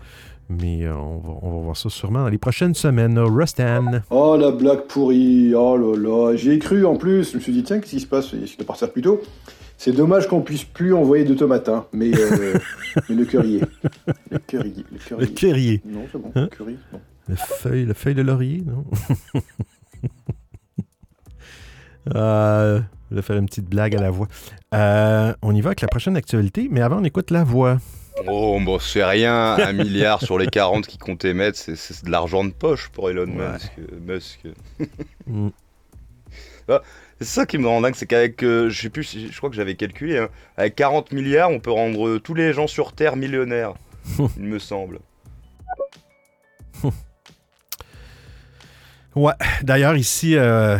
Mais 0.50 0.84
euh, 0.84 0.94
on, 0.94 1.18
va, 1.18 1.32
on, 1.42 1.50
va, 1.52 1.62
voir 1.62 1.76
ça 1.76 1.88
sûrement 1.88 2.24
dans 2.24 2.28
les 2.28 2.38
prochaines 2.38 2.74
semaines. 2.74 3.18
Rustan. 3.18 4.02
Oh, 4.10 4.36
la 4.36 4.50
blague 4.50 4.82
pourrie. 4.88 5.54
Oh 5.54 5.76
là 5.76 5.96
là. 5.96 6.36
J'y 6.36 6.50
ai 6.50 6.58
cru 6.58 6.84
en 6.84 6.96
plus. 6.96 7.30
Je 7.30 7.36
me 7.36 7.40
suis 7.40 7.52
dit, 7.52 7.62
tiens, 7.62 7.78
qu'est-ce 7.78 7.92
qui 7.92 8.00
se 8.00 8.06
passe? 8.06 8.32
Il 8.32 8.40
de 8.40 8.64
partir 8.64 8.90
plus 8.92 9.02
tôt. 9.02 9.22
C'est 9.78 9.92
dommage 9.92 10.28
qu'on 10.28 10.42
puisse 10.42 10.64
plus 10.64 10.92
envoyer 10.92 11.24
de 11.24 11.32
tomates, 11.32 11.68
hein, 11.70 11.86
mais, 11.92 12.10
euh, 12.14 12.58
mais, 13.08 13.14
le 13.14 13.24
currier. 13.24 13.62
Le 14.30 14.38
currier. 14.38 14.84
Le 15.18 15.26
currier. 15.26 15.80
Non, 15.86 16.00
c'est 16.12 16.18
bon. 16.18 16.32
Hein? 16.34 16.42
Le 16.42 16.46
curry, 16.48 16.76
non. 16.92 17.00
Le 17.30 17.36
feuille, 17.36 17.84
le 17.84 17.94
feuille 17.94 18.16
de 18.16 18.22
laurier, 18.22 18.62
non? 18.66 18.84
Euh, 22.14 22.80
Je 23.10 23.14
vais 23.16 23.22
faire 23.22 23.36
une 23.36 23.46
petite 23.46 23.66
blague 23.66 23.94
à 23.94 24.00
la 24.00 24.10
voix. 24.10 24.26
Euh, 24.74 25.32
on 25.42 25.54
y 25.54 25.60
va 25.60 25.68
avec 25.68 25.82
la 25.82 25.86
prochaine 25.86 26.16
actualité, 26.16 26.66
mais 26.70 26.80
avant, 26.80 26.98
on 27.00 27.04
écoute 27.04 27.30
la 27.30 27.44
voix. 27.44 27.76
Oh, 28.26 28.58
bon, 28.60 28.78
c'est 28.80 29.04
rien. 29.04 29.54
Un 29.54 29.72
milliard 29.74 30.20
sur 30.20 30.38
les 30.38 30.46
40 30.46 30.86
qui 30.86 30.96
comptait 30.98 31.34
mettre, 31.34 31.58
c'est 31.58 32.04
de 32.04 32.10
l'argent 32.10 32.42
de 32.42 32.50
poche 32.50 32.88
pour 32.88 33.10
Elon 33.10 33.26
Musk. 33.26 34.48
Mm. 35.26 35.48
Ah, 36.68 36.80
c'est 37.20 37.26
ça 37.26 37.46
qui 37.46 37.58
me 37.58 37.68
rend 37.68 37.80
dingue, 37.82 37.94
c'est 37.94 38.06
qu'avec, 38.06 38.42
euh, 38.42 38.70
je 38.70 38.80
sais 38.80 38.90
plus, 38.90 39.28
je 39.30 39.36
crois 39.36 39.50
que 39.50 39.56
j'avais 39.56 39.74
calculé, 39.76 40.18
hein, 40.18 40.28
avec 40.56 40.74
40 40.74 41.12
milliards, 41.12 41.50
on 41.50 41.60
peut 41.60 41.70
rendre 41.70 42.18
tous 42.18 42.34
les 42.34 42.52
gens 42.54 42.66
sur 42.66 42.92
Terre 42.92 43.14
millionnaires, 43.14 43.74
il 44.36 44.44
me 44.44 44.58
semble. 44.58 44.98
Ouais, 49.14 49.32
d'ailleurs 49.62 49.96
ici 49.96 50.36
euh, 50.36 50.78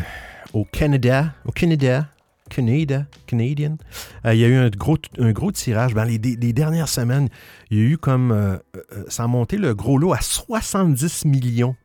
au 0.52 0.64
Canada, 0.64 1.32
au 1.44 1.52
Canada, 1.52 2.08
Canada, 2.50 3.06
Canadian. 3.26 3.78
Euh, 4.26 4.34
il 4.34 4.40
y 4.40 4.44
a 4.44 4.48
eu 4.48 4.56
un 4.56 4.68
gros, 4.68 5.52
tirage. 5.52 5.94
Dans 5.94 6.04
les, 6.04 6.18
dernières 6.18 6.88
semaines, 6.88 7.28
il 7.70 7.78
y 7.78 7.80
a 7.80 7.84
eu 7.84 7.96
comme. 7.96 8.32
Euh, 8.32 8.56
euh, 8.92 9.04
ça 9.08 9.24
a 9.24 9.26
monté 9.26 9.56
le 9.56 9.74
gros 9.74 9.96
lot 9.96 10.12
à 10.12 10.20
70 10.20 11.24
millions. 11.24 11.76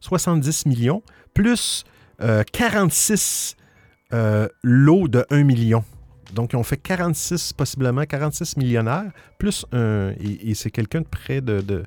70 0.00 0.66
hmm? 0.66 0.68
millions, 0.68 1.02
plus 1.34 1.84
46 2.52 3.56
lots 4.62 5.08
de 5.08 5.24
1 5.30 5.44
million. 5.44 5.84
Donc, 6.34 6.52
ils 6.52 6.56
ont 6.56 6.62
fait 6.62 6.76
46, 6.76 7.52
possiblement 7.52 8.04
46 8.04 8.56
millionnaires, 8.56 9.10
plus 9.38 9.64
un. 9.72 10.12
Et, 10.20 10.54
c'est 10.54 10.70
quelqu'un 10.70 11.00
de 11.00 11.06
près 11.06 11.40
de, 11.40 11.84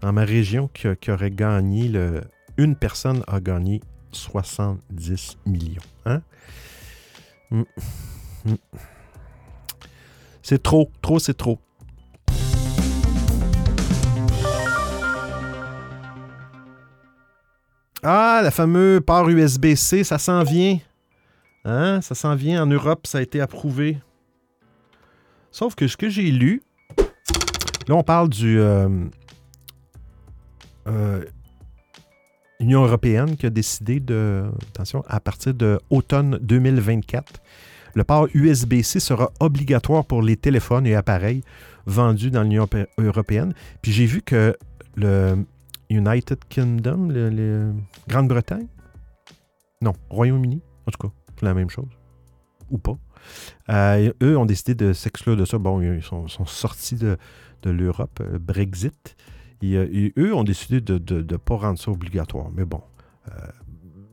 dans 0.00 0.12
ma 0.12 0.24
région 0.24 0.68
qui, 0.68 1.10
aurait 1.10 1.30
gagné. 1.30 1.88
Le, 1.88 2.22
une 2.56 2.76
personne 2.76 3.22
a 3.26 3.40
gagné 3.40 3.80
70 4.12 5.38
millions. 5.46 5.82
Hein? 6.06 6.22
Mm. 7.50 7.62
Mm. 8.44 8.54
C'est 10.42 10.62
trop, 10.62 10.90
trop, 11.00 11.18
c'est 11.18 11.34
trop. 11.34 11.58
Ah, 18.02 18.40
la 18.42 18.50
fameuse 18.50 19.00
port 19.00 19.30
USB-C, 19.30 20.04
ça 20.04 20.18
s'en 20.18 20.42
vient. 20.42 20.78
Hein? 21.64 22.02
Ça 22.02 22.14
s'en 22.14 22.34
vient. 22.34 22.62
En 22.62 22.66
Europe, 22.66 23.06
ça 23.06 23.18
a 23.18 23.22
été 23.22 23.40
approuvé. 23.40 23.98
Sauf 25.50 25.74
que 25.74 25.88
ce 25.88 25.96
que 25.96 26.10
j'ai 26.10 26.30
lu, 26.30 26.62
là, 27.88 27.94
on 27.94 28.02
parle 28.02 28.28
du. 28.28 28.60
Euh, 28.60 29.06
euh, 30.86 31.24
Union 32.60 32.84
européenne 32.84 33.36
qui 33.36 33.46
a 33.46 33.50
décidé 33.50 34.00
de, 34.00 34.44
attention, 34.70 35.04
à 35.08 35.20
partir 35.20 35.54
de 35.54 35.80
automne 35.90 36.38
2024, 36.40 37.40
le 37.94 38.04
port 38.04 38.28
USB-C 38.34 39.00
sera 39.00 39.30
obligatoire 39.40 40.04
pour 40.04 40.22
les 40.22 40.36
téléphones 40.36 40.86
et 40.86 40.94
appareils 40.94 41.42
vendus 41.86 42.30
dans 42.30 42.42
l'Union 42.42 42.68
européenne. 42.98 43.54
Puis 43.82 43.92
j'ai 43.92 44.06
vu 44.06 44.22
que 44.22 44.56
le 44.96 45.44
United 45.90 46.38
Kingdom, 46.48 47.08
le, 47.10 47.72
Grande-Bretagne, 48.08 48.66
non, 49.80 49.92
Royaume-Uni, 50.10 50.60
en 50.86 50.90
tout 50.90 51.08
cas, 51.08 51.14
c'est 51.36 51.46
la 51.46 51.54
même 51.54 51.70
chose, 51.70 51.88
ou 52.70 52.78
pas. 52.78 52.96
Euh, 53.70 54.12
eux 54.22 54.36
ont 54.36 54.46
décidé 54.46 54.74
de 54.74 54.92
s'exclure 54.92 55.36
de 55.36 55.44
ça. 55.44 55.58
Bon, 55.58 55.80
ils 55.80 56.02
sont, 56.02 56.26
sortis 56.46 56.96
de, 56.96 57.16
de 57.62 57.70
l'Europe, 57.70 58.20
euh, 58.20 58.38
Brexit. 58.38 59.16
Et, 59.72 60.12
eux 60.18 60.34
ont 60.34 60.44
décidé 60.44 60.80
de 60.80 61.22
ne 61.22 61.36
pas 61.36 61.56
rendre 61.56 61.78
ça 61.78 61.90
obligatoire. 61.90 62.50
Mais 62.54 62.64
bon, 62.64 62.82
euh, 63.28 63.32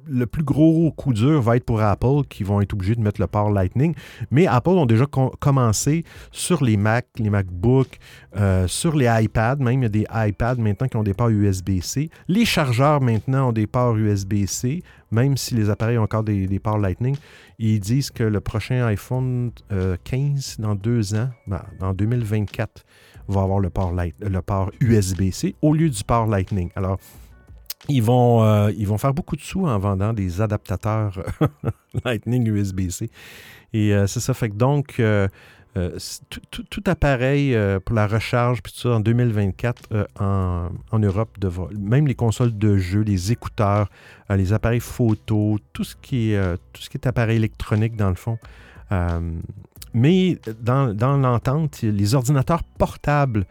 le 0.08 0.26
plus 0.26 0.44
gros 0.44 0.92
coup 0.92 1.14
dur 1.14 1.42
va 1.42 1.56
être 1.56 1.66
pour 1.66 1.82
Apple 1.82 2.24
qui 2.30 2.44
vont 2.44 2.62
être 2.62 2.74
obligés 2.74 2.96
de 2.96 3.02
mettre 3.02 3.22
le 3.22 3.28
port 3.28 3.52
Lightning. 3.52 3.94
Mais 4.30 4.48
Apple 4.48 4.70
ont 4.70 4.86
déjà 4.86 5.06
commencé 5.06 6.04
sur 6.32 6.64
les 6.64 6.78
Mac, 6.78 7.08
les 7.18 7.30
MacBooks, 7.30 8.00
euh, 8.36 8.68
sur 8.68 8.96
les 8.96 9.08
iPads. 9.08 9.58
Même 9.58 9.80
il 9.80 9.84
y 9.84 9.86
a 9.86 9.90
des 9.90 10.06
iPads 10.12 10.56
maintenant 10.56 10.88
qui 10.88 10.98
ont 10.98 11.04
des 11.04 11.14
ports 11.14 11.30
USB-C. 11.30 12.10
Les 12.28 12.46
chargeurs 12.46 13.02
maintenant 13.02 13.50
ont 13.50 13.54
des 13.54 13.68
ports 13.68 13.96
USB-C, 13.96 14.84
même 15.12 15.38
si 15.38 15.56
les 15.56 15.70
appareils 15.70 15.98
ont 15.98 16.04
encore 16.04 16.24
des, 16.24 16.60
ports 16.60 16.78
Lightning. 16.78 17.16
Ils 17.60 17.80
disent 17.80 18.12
que 18.12 18.24
le 18.24 18.40
prochain 18.42 18.86
iPhone 18.86 19.52
15 19.70 20.58
euh, 20.60 20.62
dans 20.62 20.76
deux 20.76 21.16
ans, 21.16 21.30
ben, 21.48 21.64
en 21.80 21.94
2024, 21.94 22.84
va 23.32 23.42
avoir 23.42 23.60
le 23.60 23.70
port, 23.70 23.94
le 23.94 24.42
port 24.42 24.72
USB-C 24.80 25.56
au 25.62 25.74
lieu 25.74 25.90
du 25.90 26.04
port 26.04 26.28
Lightning. 26.28 26.70
Alors, 26.76 27.00
ils 27.90 28.04
vont, 28.04 28.44
euh, 28.44 28.72
ils 28.78 28.88
vont 28.88 28.98
faire 28.98 29.14
beaucoup 29.14 29.36
de 29.36 29.42
sous 29.42 29.66
en 29.66 29.80
vendant 29.80 30.14
des 30.14 30.42
adaptateurs 30.42 31.24
Lightning 32.06 32.48
USB-C. 32.48 33.10
Et 33.74 33.94
euh, 33.94 34.08
c'est 34.08 34.20
ça. 34.20 34.34
Fait 34.34 34.50
que 34.50 34.56
donc, 34.56 35.00
euh, 35.00 35.28
tout, 36.52 36.84
appareil 36.86 37.58
pour 37.86 37.96
la 37.96 38.06
recharge, 38.06 38.62
puis 38.62 38.74
tout 38.74 38.80
ça, 38.80 38.90
en 38.90 39.00
2024, 39.00 40.10
en, 40.20 40.70
en, 40.92 41.00
Europe, 41.00 41.38
même 41.80 42.08
les 42.08 42.16
consoles 42.16 42.58
de 42.58 42.78
jeux, 42.78 43.02
les 43.02 43.32
écouteurs, 43.32 43.90
les 44.30 44.52
appareils 44.52 44.82
photo, 44.82 45.58
tout 45.72 45.86
ce, 45.86 45.96
qui 45.96 46.36
tout 46.74 46.82
ce 46.82 46.90
qui 46.90 46.98
est 46.98 47.08
appareil 47.08 47.38
électronique, 47.38 47.96
dans 47.96 48.10
le 48.10 48.16
fond, 48.16 48.38
mais 49.94 50.40
dans, 50.62 51.18
l'entente, 51.18 51.82
les 51.82 52.16
ordinateurs 52.16 52.64
portables 52.64 53.46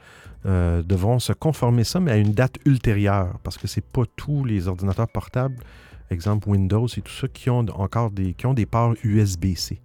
euh, 0.47 0.83
devront 0.83 1.19
se 1.19 1.33
conformer 1.33 1.85
ça, 1.85 2.01
mais 2.01 2.13
à 2.13 2.17
une 2.17 2.33
date 2.33 2.57
ultérieure, 2.65 3.39
parce 3.43 3.59
que 3.59 3.67
ce 3.67 3.81
n'est 3.81 3.87
pas 3.93 4.03
tous 4.17 4.45
les 4.45 4.69
ordinateurs 4.69 5.09
portables, 5.09 5.57
exemple 6.11 6.49
Windows 6.49 6.87
et 6.87 7.03
tout 7.03 7.13
ça, 7.13 7.29
qui 7.29 7.51
ont 7.51 7.67
encore 7.75 8.11
des, 8.11 8.35
qui 8.35 8.47
ont 8.47 8.55
des 8.55 8.67
ports 8.67 8.95
USB-C. 9.05 9.81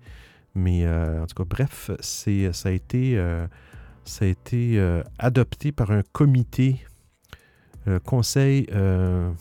Mais 0.56 0.86
euh, 0.86 1.24
en 1.24 1.28
tout 1.28 1.36
cas, 1.36 1.44
bref, 1.48 1.92
ça 2.00 2.70
a 2.70 2.72
été, 2.72 3.18
euh, 3.18 3.46
ça 4.06 4.24
a 4.24 4.28
été 4.30 4.82
adopté 5.20 5.72
par 5.72 5.92
un 5.92 6.04
comité, 6.14 6.86
conseil, 8.04 8.68
je 8.72 9.34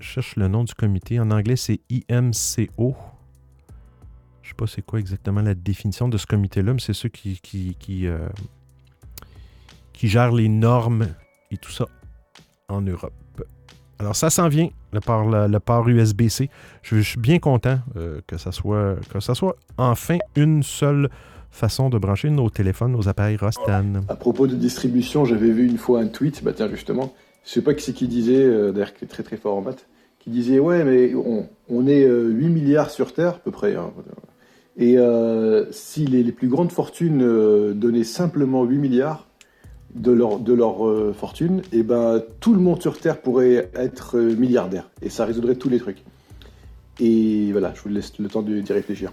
cherche 0.00 0.36
le 0.36 0.48
nom 0.48 0.64
du 0.64 0.74
comité, 0.74 1.20
en 1.20 1.30
anglais 1.30 1.56
c'est 1.56 1.80
IMCO, 1.90 2.96
je 4.44 4.50
sais 4.50 4.54
pas 4.54 4.66
c'est 4.66 4.82
quoi 4.82 5.00
exactement 5.00 5.40
la 5.40 5.54
définition 5.54 6.06
de 6.06 6.18
ce 6.18 6.26
comité-là, 6.26 6.74
mais 6.74 6.80
c'est 6.80 6.92
ceux 6.92 7.08
qui, 7.08 7.40
qui, 7.42 7.76
qui, 7.80 8.06
euh, 8.06 8.28
gèrent 10.02 10.32
les 10.32 10.50
normes 10.50 11.08
et 11.50 11.56
tout 11.56 11.70
ça 11.70 11.86
en 12.68 12.82
Europe. 12.82 13.14
Alors 13.98 14.14
ça 14.14 14.28
s'en 14.28 14.48
vient, 14.48 14.68
le 14.92 15.00
port, 15.00 15.24
le, 15.24 15.92
USB-C. 15.94 16.50
Je, 16.82 17.00
suis 17.00 17.18
bien 17.18 17.38
content 17.38 17.78
euh, 17.96 18.20
que, 18.26 18.36
ça 18.36 18.52
soit, 18.52 18.96
que 19.10 19.20
ça 19.20 19.34
soit 19.34 19.56
enfin 19.78 20.18
une 20.36 20.62
seule 20.62 21.08
façon 21.50 21.88
de 21.88 21.96
brancher 21.96 22.28
nos 22.28 22.50
téléphones, 22.50 22.92
nos 22.92 23.08
appareils 23.08 23.36
Rostan. 23.36 24.02
À 24.08 24.16
propos 24.16 24.46
de 24.46 24.56
distribution, 24.56 25.24
j'avais 25.24 25.50
vu 25.50 25.66
une 25.66 25.78
fois 25.78 26.00
un 26.00 26.08
tweet, 26.08 26.44
bah 26.44 26.52
tiens 26.54 26.68
justement, 26.68 27.14
je 27.46 27.50
sais 27.50 27.62
pas 27.62 27.72
qui 27.72 27.82
c'est 27.82 27.94
qui 27.94 28.08
disait, 28.08 28.44
euh, 28.44 28.72
d'ailleurs 28.72 28.92
qui 28.92 29.06
est 29.06 29.08
très 29.08 29.22
très 29.22 29.38
fort 29.38 29.56
en 29.56 29.62
maths, 29.62 29.86
qui 30.18 30.28
disait 30.28 30.58
ouais 30.58 30.84
mais 30.84 31.14
on, 31.14 31.48
on 31.70 31.86
est 31.86 32.04
8 32.04 32.48
milliards 32.48 32.90
sur 32.90 33.14
Terre 33.14 33.36
à 33.36 33.38
peu 33.38 33.52
près, 33.52 33.74
hein, 33.74 33.90
et 34.76 34.98
euh, 34.98 35.70
si 35.70 36.06
les, 36.06 36.32
plus 36.32 36.48
grandes 36.48 36.72
fortunes 36.72 37.22
euh, 37.22 37.74
donnaient 37.74 38.04
simplement 38.04 38.64
8 38.64 38.78
milliards 38.78 39.28
de 39.94 40.10
leur, 40.10 40.88
euh, 40.88 41.12
fortune, 41.12 41.62
eh 41.72 41.84
ben, 41.84 42.20
tout 42.40 42.52
le 42.52 42.60
monde 42.60 42.82
sur 42.82 42.98
Terre 42.98 43.20
pourrait 43.20 43.70
être 43.74 44.18
milliardaire. 44.18 44.90
Et 45.02 45.08
ça 45.08 45.24
résoudrait 45.24 45.54
tous 45.54 45.68
les 45.68 45.78
trucs. 45.78 46.02
Et 46.98 47.52
voilà, 47.52 47.72
je 47.74 47.82
vous 47.82 47.88
laisse 47.88 48.18
le 48.18 48.28
temps 48.28 48.42
d'y 48.42 48.72
réfléchir. 48.72 49.12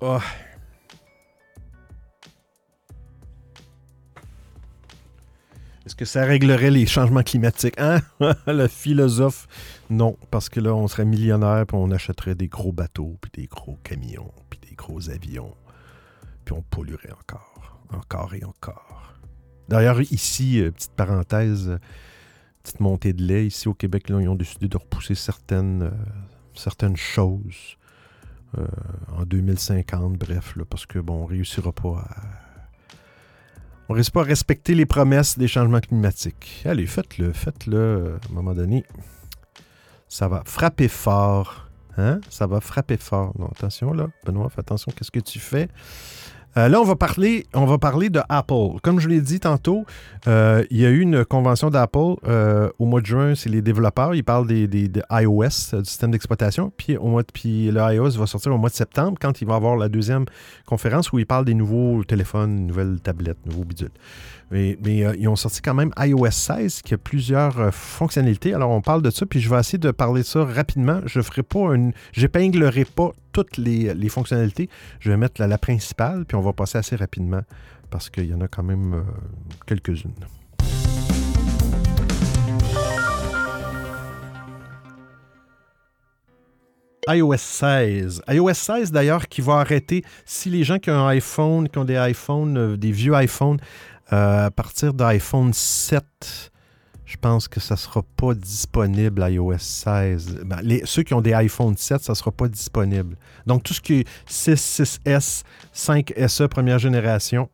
Oh. 0.00 0.16
Est-ce 5.90 5.96
que 5.96 6.04
ça 6.04 6.24
réglerait 6.24 6.70
les 6.70 6.86
changements 6.86 7.24
climatiques? 7.24 7.74
Hein? 7.76 7.98
Le 8.46 8.68
philosophe, 8.68 9.48
non, 9.90 10.16
parce 10.30 10.48
que 10.48 10.60
là, 10.60 10.72
on 10.72 10.86
serait 10.86 11.04
millionnaire, 11.04 11.66
puis 11.66 11.76
on 11.76 11.90
achèterait 11.90 12.36
des 12.36 12.46
gros 12.46 12.70
bateaux, 12.70 13.18
puis 13.20 13.32
des 13.34 13.48
gros 13.48 13.76
camions, 13.82 14.30
puis 14.48 14.60
des 14.68 14.76
gros 14.76 15.10
avions, 15.10 15.52
puis 16.44 16.54
on 16.56 16.62
polluerait 16.62 17.10
encore, 17.10 17.80
encore 17.92 18.34
et 18.34 18.44
encore. 18.44 19.14
D'ailleurs, 19.68 20.00
ici, 20.00 20.62
petite 20.72 20.92
parenthèse, 20.92 21.76
petite 22.62 22.78
montée 22.78 23.12
de 23.12 23.24
lait, 23.24 23.48
ici 23.48 23.66
au 23.66 23.74
Québec, 23.74 24.04
ils 24.10 24.28
ont 24.28 24.36
décidé 24.36 24.68
de 24.68 24.76
repousser 24.76 25.16
certaines, 25.16 25.90
certaines 26.54 26.96
choses 26.96 27.78
en 29.08 29.24
2050, 29.24 30.18
bref, 30.18 30.54
parce 30.70 30.86
que 30.86 31.00
bon, 31.00 31.24
on 31.24 31.26
réussira 31.26 31.72
pas 31.72 32.06
à. 32.08 32.49
On 33.90 33.92
risque 33.92 34.12
pas 34.12 34.20
à 34.20 34.22
respecter 34.22 34.76
les 34.76 34.86
promesses 34.86 35.36
des 35.36 35.48
changements 35.48 35.80
climatiques. 35.80 36.62
Allez, 36.64 36.86
faites-le, 36.86 37.32
faites-le 37.32 38.20
à 38.22 38.30
un 38.30 38.32
moment 38.32 38.54
donné. 38.54 38.84
Ça 40.06 40.28
va 40.28 40.44
frapper 40.46 40.86
fort. 40.86 41.66
Hein? 41.98 42.20
Ça 42.30 42.46
va 42.46 42.60
frapper 42.60 42.98
fort. 42.98 43.32
Non, 43.36 43.46
attention 43.46 43.92
là, 43.92 44.06
Benoît, 44.24 44.48
fais 44.48 44.60
attention, 44.60 44.92
qu'est-ce 44.96 45.10
que 45.10 45.18
tu 45.18 45.40
fais? 45.40 45.68
Euh, 46.56 46.68
là, 46.68 46.80
on 46.80 46.84
va, 46.84 46.96
parler, 46.96 47.46
on 47.54 47.66
de 47.66 48.20
Apple. 48.28 48.80
Comme 48.82 48.98
je 48.98 49.08
l'ai 49.08 49.20
dit 49.20 49.38
tantôt, 49.38 49.84
euh, 50.26 50.64
il 50.70 50.78
y 50.78 50.86
a 50.86 50.90
eu 50.90 51.00
une 51.00 51.24
convention 51.24 51.70
d'Apple 51.70 52.16
euh, 52.26 52.70
au 52.78 52.86
mois 52.86 53.00
de 53.00 53.06
juin. 53.06 53.34
C'est 53.34 53.48
les 53.48 53.62
développeurs. 53.62 54.14
Ils 54.14 54.24
parlent 54.24 54.46
des, 54.46 54.90
iOS, 55.10 55.78
du 55.78 55.84
système 55.84 56.10
d'exploitation. 56.10 56.72
Puis 56.76 56.96
le 56.96 57.94
iOS 57.94 58.18
va 58.18 58.26
sortir 58.26 58.52
au 58.52 58.58
mois 58.58 58.70
de 58.70 58.74
septembre 58.74 59.16
quand 59.20 59.40
il 59.40 59.46
va 59.46 59.54
avoir 59.54 59.76
la 59.76 59.88
deuxième 59.88 60.24
conférence 60.66 61.12
où 61.12 61.18
ils 61.18 61.26
parlent 61.26 61.44
des 61.44 61.54
nouveaux 61.54 62.02
téléphones, 62.04 62.66
nouvelles 62.66 63.00
tablettes, 63.00 63.46
nouveaux 63.46 63.64
bidules. 63.64 63.90
Mais, 64.50 64.76
euh, 64.84 65.14
ils 65.16 65.28
ont 65.28 65.36
sorti 65.36 65.62
quand 65.62 65.74
même 65.74 65.92
iOS 65.96 66.30
16 66.32 66.82
qui 66.82 66.94
a 66.94 66.98
plusieurs 66.98 67.60
euh, 67.60 67.70
fonctionnalités. 67.70 68.52
Alors 68.52 68.70
on 68.70 68.80
parle 68.80 69.00
de 69.00 69.10
ça, 69.10 69.24
puis 69.24 69.40
je 69.40 69.48
vais 69.48 69.60
essayer 69.60 69.78
de 69.78 69.92
parler 69.92 70.22
de 70.22 70.26
ça 70.26 70.44
rapidement. 70.44 71.00
Je 71.06 71.20
ferai 71.20 71.44
pas 71.44 71.74
une. 71.74 71.92
J'épinglerai 72.12 72.84
pas 72.84 73.12
toutes 73.32 73.58
les, 73.58 74.08
fonctionnalités. 74.08 74.68
Je 74.98 75.10
vais 75.10 75.16
mettre 75.16 75.40
la, 75.40 75.58
principale, 75.58 76.24
puis 76.24 76.36
on 76.36 76.40
va 76.40 76.52
passer 76.52 76.78
assez 76.78 76.96
rapidement 76.96 77.42
parce 77.90 78.10
qu'il 78.10 78.26
y 78.26 78.34
en 78.34 78.40
a 78.40 78.48
quand 78.48 78.64
même 78.64 78.94
euh, 78.94 79.02
quelques-unes. 79.66 80.14
iOS 87.08 87.36
16. 87.36 88.22
iOS 88.28 88.54
16, 88.54 88.92
d'ailleurs, 88.92 89.28
qui 89.28 89.40
va 89.40 89.54
arrêter, 89.54 90.04
si 90.24 90.50
les 90.50 90.64
gens 90.64 90.78
qui 90.78 90.90
ont 90.90 91.06
un 91.06 91.08
iPhone, 91.08 91.68
qui 91.68 91.78
ont 91.78 91.84
des 91.84 91.96
iPhones, 91.96 92.76
des 92.76 92.92
vieux 92.92 93.14
iPhones, 93.14 93.58
euh, 94.12 94.46
à 94.46 94.50
partir 94.50 94.92
d'iPhone 94.92 95.52
7, 95.52 96.50
je 97.04 97.16
pense 97.16 97.48
que 97.48 97.60
ça 97.60 97.74
ne 97.74 97.78
sera 97.78 98.02
pas 98.16 98.34
disponible 98.34 99.24
iOS 99.28 99.58
16. 99.58 100.40
Ben, 100.44 100.80
ceux 100.84 101.02
qui 101.02 101.14
ont 101.14 101.20
des 101.20 101.32
iPhone 101.32 101.76
7, 101.76 102.02
ça 102.02 102.12
ne 102.12 102.16
sera 102.16 102.32
pas 102.32 102.48
disponible. 102.48 103.16
Donc, 103.46 103.62
tout 103.62 103.74
ce 103.74 103.80
qui 103.80 104.00
est 104.00 104.08
6, 104.26 105.00
6S, 105.04 105.42
5SE 105.74 106.48
première 106.48 106.78
génération, 106.78 107.50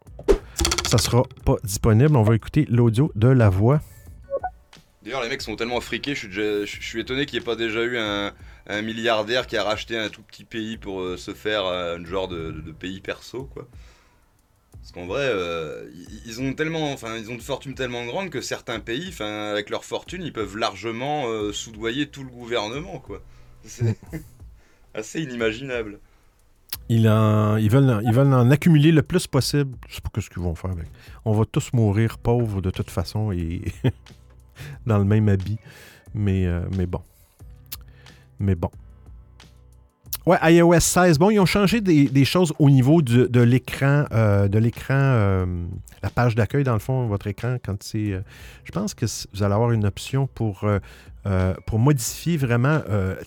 ça 0.86 0.96
ne 0.96 1.02
sera 1.02 1.22
pas 1.44 1.57
disponible. 1.62 2.16
On 2.16 2.22
va 2.22 2.34
écouter 2.34 2.66
l'audio 2.70 3.12
de 3.14 3.28
la 3.28 3.50
voix. 3.50 3.80
D'ailleurs, 5.02 5.22
les 5.22 5.28
mecs 5.28 5.42
sont 5.42 5.57
tellement 5.57 5.80
friqués, 5.80 6.14
je 6.14 6.64
suis, 6.64 7.00
étonné 7.00 7.26
qu'il 7.26 7.38
n'y 7.38 7.44
ait 7.44 7.46
pas 7.46 7.54
déjà 7.54 7.84
eu 7.84 7.96
un, 7.96 8.32
milliardaire 8.82 9.46
qui 9.46 9.57
a 9.57 9.62
racheté 9.62 9.96
un 9.96 10.09
tout 10.09 10.22
petit 10.22 10.44
pays 10.44 10.78
pour 10.78 11.00
euh, 11.00 11.16
se 11.16 11.32
faire 11.32 11.64
un 11.64 12.04
genre 12.04 12.26
de, 12.26 12.50
de 12.50 12.72
pays 12.72 13.00
perso, 13.00 13.44
quoi. 13.44 13.68
Parce 14.80 14.92
qu'en 14.92 15.06
vrai, 15.06 15.24
euh, 15.24 15.88
ils 16.26 16.40
ont 16.40 16.52
tellement, 16.54 16.92
enfin, 16.92 17.16
ils 17.16 17.30
ont 17.30 17.34
de 17.34 17.42
fortune 17.42 17.74
tellement 17.74 18.04
grande 18.06 18.30
que 18.30 18.40
certains 18.40 18.80
pays, 18.80 19.08
enfin, 19.08 19.50
avec 19.50 19.70
leur 19.70 19.84
fortune, 19.84 20.22
ils 20.22 20.32
peuvent 20.32 20.56
largement 20.56 21.26
euh, 21.26 21.52
soudoyer 21.52 22.08
tout 22.08 22.22
le 22.22 22.30
gouvernement, 22.30 23.00
quoi. 23.00 23.20
C'est 23.64 23.98
assez 24.94 25.22
inimaginable. 25.22 25.98
Ils, 26.88 27.06
ils, 27.60 27.70
veulent, 27.70 28.00
ils 28.04 28.12
veulent 28.12 28.32
en 28.32 28.50
accumuler 28.50 28.92
le 28.92 29.02
plus 29.02 29.26
possible. 29.26 29.76
Je 29.88 29.96
sais 29.96 30.00
pas 30.00 30.20
ce 30.20 30.30
qu'ils 30.30 30.42
vont 30.42 30.54
faire 30.54 30.70
avec. 30.70 30.86
On 31.24 31.32
va 31.32 31.44
tous 31.44 31.72
mourir 31.72 32.18
pauvres 32.18 32.60
de 32.60 32.70
toute 32.70 32.90
façon 32.90 33.32
et 33.32 33.62
dans 34.86 34.98
le 34.98 35.04
même 35.04 35.28
habit. 35.28 35.58
Mais, 36.14 36.46
euh, 36.46 36.62
mais 36.76 36.86
bon. 36.86 37.02
Mais 38.38 38.54
bon. 38.54 38.70
Ouais, 40.26 40.38
iOS 40.42 40.80
16. 40.80 41.20
Bon, 41.20 41.30
ils 41.30 41.38
ont 41.38 41.46
changé 41.46 41.80
des, 41.80 42.24
choses 42.24 42.52
au 42.58 42.68
niveau 42.68 43.00
de 43.00 43.40
l'écran, 43.42 44.06
euh, 44.10 44.48
de 44.48 44.58
l'écran, 44.58 44.96
euh, 44.96 45.46
la 46.02 46.10
page 46.10 46.34
d'accueil 46.34 46.64
dans 46.64 46.72
le 46.72 46.80
fond, 46.80 47.06
votre 47.06 47.28
écran 47.28 47.58
quand 47.64 47.80
c'est. 47.84 48.10
Euh, 48.10 48.22
je 48.64 48.72
pense 48.72 48.92
que 48.92 49.06
vous 49.06 49.44
allez 49.44 49.54
avoir 49.54 49.70
une 49.70 49.86
option 49.86 50.26
pour 50.26 50.66
pour 51.66 51.80
modifier 51.80 52.36
vraiment 52.36 52.82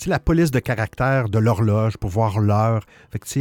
la 0.07 0.19
police 0.19 0.51
de 0.51 0.59
caractère 0.59 1.27
de 1.27 1.37
l'horloge 1.37 1.97
pour 1.97 2.09
voir 2.09 2.39
l'heure. 2.39 2.85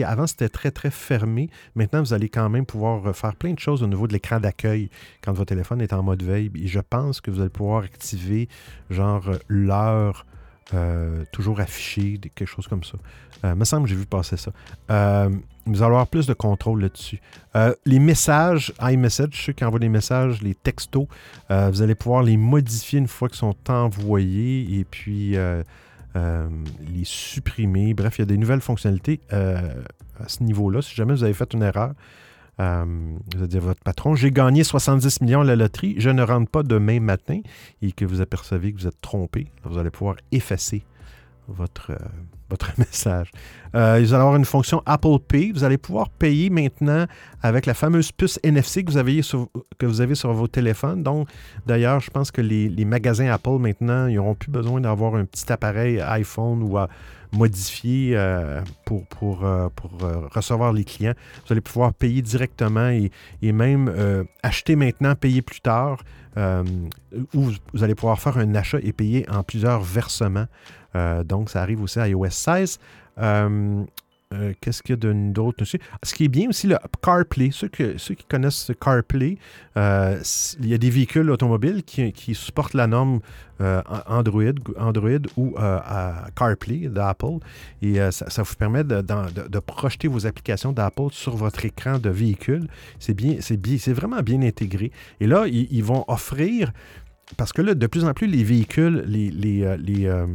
Avant 0.04 0.26
c'était 0.28 0.48
très 0.48 0.70
très 0.70 0.90
fermé. 0.90 1.48
Maintenant 1.74 2.02
vous 2.02 2.12
allez 2.12 2.28
quand 2.28 2.48
même 2.48 2.66
pouvoir 2.66 3.14
faire 3.14 3.34
plein 3.34 3.54
de 3.54 3.58
choses 3.58 3.82
au 3.82 3.86
niveau 3.88 4.06
de 4.06 4.12
l'écran 4.12 4.38
d'accueil 4.40 4.88
quand 5.22 5.32
votre 5.32 5.48
téléphone 5.48 5.80
est 5.80 5.92
en 5.92 6.02
mode 6.04 6.22
veille. 6.22 6.50
Et 6.56 6.66
je 6.68 6.80
pense 6.80 7.20
que 7.20 7.30
vous 7.32 7.40
allez 7.40 7.50
pouvoir 7.50 7.84
activer 7.84 8.48
genre 8.90 9.30
l'heure. 9.48 10.26
Toujours 11.32 11.60
affiché, 11.60 12.18
quelque 12.34 12.46
chose 12.46 12.68
comme 12.68 12.84
ça. 12.84 12.98
Euh, 13.44 13.54
me 13.54 13.64
semble 13.64 13.84
que 13.84 13.90
j'ai 13.90 13.96
vu 13.96 14.06
passer 14.06 14.36
ça. 14.36 14.50
Euh, 14.90 15.30
vous 15.66 15.82
allez 15.82 15.92
avoir 15.92 16.06
plus 16.06 16.26
de 16.26 16.34
contrôle 16.34 16.80
là-dessus. 16.82 17.20
Euh, 17.56 17.74
les 17.84 17.98
messages, 17.98 18.72
iMessage, 18.80 19.30
ceux 19.32 19.52
qui 19.52 19.64
envoient 19.64 19.78
des 19.78 19.88
messages, 19.88 20.42
les 20.42 20.54
textos, 20.54 21.06
vous 21.50 21.82
allez 21.82 21.94
pouvoir 21.94 22.22
les 22.22 22.36
modifier 22.36 22.98
une 22.98 23.08
fois 23.08 23.28
qu'ils 23.28 23.38
sont 23.38 23.56
envoyés 23.68 24.78
et 24.78 24.84
puis 24.84 25.36
les 26.14 27.04
supprimer. 27.04 27.94
Bref, 27.94 28.18
il 28.18 28.22
y 28.22 28.24
a 28.24 28.26
des 28.26 28.38
nouvelles 28.38 28.60
fonctionnalités 28.60 29.20
à 29.30 30.26
ce 30.26 30.42
niveau-là. 30.42 30.82
Si 30.82 30.94
jamais 30.94 31.12
vous 31.12 31.24
avez 31.24 31.34
fait 31.34 31.52
une 31.52 31.62
erreur, 31.62 31.92
vous 32.58 33.38
allez 33.38 33.48
dire 33.48 33.60
votre 33.62 33.82
patron, 33.82 34.14
j'ai 34.14 34.30
gagné 34.30 34.64
70 34.64 35.20
millions 35.20 35.42
à 35.42 35.44
la 35.44 35.56
loterie, 35.56 35.94
je 35.98 36.10
ne 36.10 36.22
rentre 36.22 36.50
pas 36.50 36.62
demain 36.62 37.00
matin 37.00 37.40
et 37.82 37.92
que 37.92 38.04
vous 38.04 38.20
apercevez 38.20 38.72
que 38.72 38.80
vous 38.80 38.86
êtes 38.86 39.00
trompé, 39.00 39.46
vous 39.64 39.78
allez 39.78 39.90
pouvoir 39.90 40.16
effacer 40.32 40.84
votre, 41.48 41.92
votre 42.50 42.72
message. 42.78 43.30
Euh, 43.74 43.98
vous 44.00 44.14
allez 44.14 44.20
avoir 44.20 44.36
une 44.36 44.44
fonction 44.44 44.82
Apple 44.86 45.18
Pay. 45.26 45.52
Vous 45.52 45.64
allez 45.64 45.78
pouvoir 45.78 46.08
payer 46.10 46.50
maintenant 46.50 47.06
avec 47.42 47.66
la 47.66 47.74
fameuse 47.74 48.12
puce 48.12 48.38
NFC 48.42 48.84
que 48.84 48.90
vous 48.90 48.96
avez 48.96 49.22
sur, 49.22 49.48
que 49.78 49.86
vous 49.86 50.00
avez 50.00 50.14
sur 50.14 50.32
vos 50.32 50.46
téléphones. 50.46 51.02
Donc, 51.02 51.28
d'ailleurs, 51.66 52.00
je 52.00 52.10
pense 52.10 52.30
que 52.30 52.40
les, 52.40 52.84
magasins 52.84 53.30
Apple 53.30 53.58
maintenant, 53.58 54.06
ils 54.06 54.16
n'auront 54.16 54.34
plus 54.34 54.50
besoin 54.50 54.80
d'avoir 54.80 55.14
un 55.14 55.24
petit 55.24 55.50
appareil 55.52 56.00
iPhone 56.00 56.62
ou 56.62 56.78
à 56.78 56.88
modifier 57.32 58.16
euh, 58.16 58.60
pour, 58.84 59.06
pour, 59.06 59.44
euh, 59.44 59.68
pour 59.74 59.90
recevoir 60.34 60.72
les 60.72 60.84
clients. 60.84 61.14
Vous 61.46 61.52
allez 61.52 61.60
pouvoir 61.60 61.92
payer 61.94 62.22
directement 62.22 62.88
et, 62.88 63.10
et 63.42 63.52
même 63.52 63.92
acheter 64.42 64.76
maintenant, 64.76 65.14
payer 65.14 65.42
plus 65.42 65.60
tard. 65.60 66.02
ou 66.36 67.50
vous 67.72 67.84
allez 67.84 67.94
pouvoir 67.94 68.20
faire 68.20 68.38
un 68.38 68.54
achat 68.54 68.78
et 68.82 68.92
payer 68.92 69.28
en 69.30 69.42
plusieurs 69.42 69.80
versements. 69.80 70.46
Euh, 70.94 71.24
donc, 71.24 71.50
ça 71.50 71.62
arrive 71.62 71.82
aussi 71.82 71.98
à 71.98 72.08
iOS 72.08 72.30
16. 72.30 72.78
Euh, 74.34 74.38
euh, 74.38 74.52
qu'est-ce 74.60 74.82
qu'il 74.82 74.96
y 75.02 75.06
a 75.06 75.12
d'autre 75.12 75.62
aussi? 75.62 75.78
Ce 76.02 76.14
qui 76.14 76.24
est 76.24 76.28
bien 76.28 76.48
aussi, 76.48 76.66
le 76.66 76.76
CarPlay. 77.02 77.50
Ceux, 77.50 77.68
qui 77.68 78.24
connaissent 78.28 78.70
CarPlay, 78.80 79.38
il 79.76 80.66
y 80.68 80.74
a 80.74 80.78
des 80.78 80.90
véhicules 80.90 81.30
automobiles 81.30 81.82
qui, 81.82 82.34
supportent 82.34 82.74
la 82.74 82.86
norme 82.86 83.20
Android, 84.06 84.52
Android 84.78 85.18
ou 85.36 85.54
CarPlay 86.36 86.88
d'Apple. 86.88 87.38
Et 87.82 87.98
ça, 88.10 88.42
vous 88.42 88.54
permet 88.54 88.84
de, 88.84 89.58
projeter 89.60 90.08
vos 90.08 90.26
applications 90.26 90.72
d'Apple 90.72 91.10
sur 91.10 91.36
votre 91.36 91.64
écran 91.64 91.98
de 91.98 92.10
véhicule. 92.10 92.68
C'est 92.98 93.14
bien, 93.14 93.36
c'est 93.40 93.92
vraiment 93.92 94.20
bien 94.22 94.42
intégré. 94.42 94.92
Et 95.20 95.26
là, 95.26 95.46
ils 95.46 95.84
vont 95.84 96.04
offrir 96.08 96.72
parce 97.36 97.52
que 97.52 97.62
là, 97.62 97.74
de 97.74 97.86
plus 97.86 98.04
en 98.04 98.14
plus, 98.14 98.26
les 98.26 98.42
véhicules, 98.42 99.04
les, 99.06 99.30
les, 99.30 99.64
euh, 99.64 99.76
euh, 99.76 100.26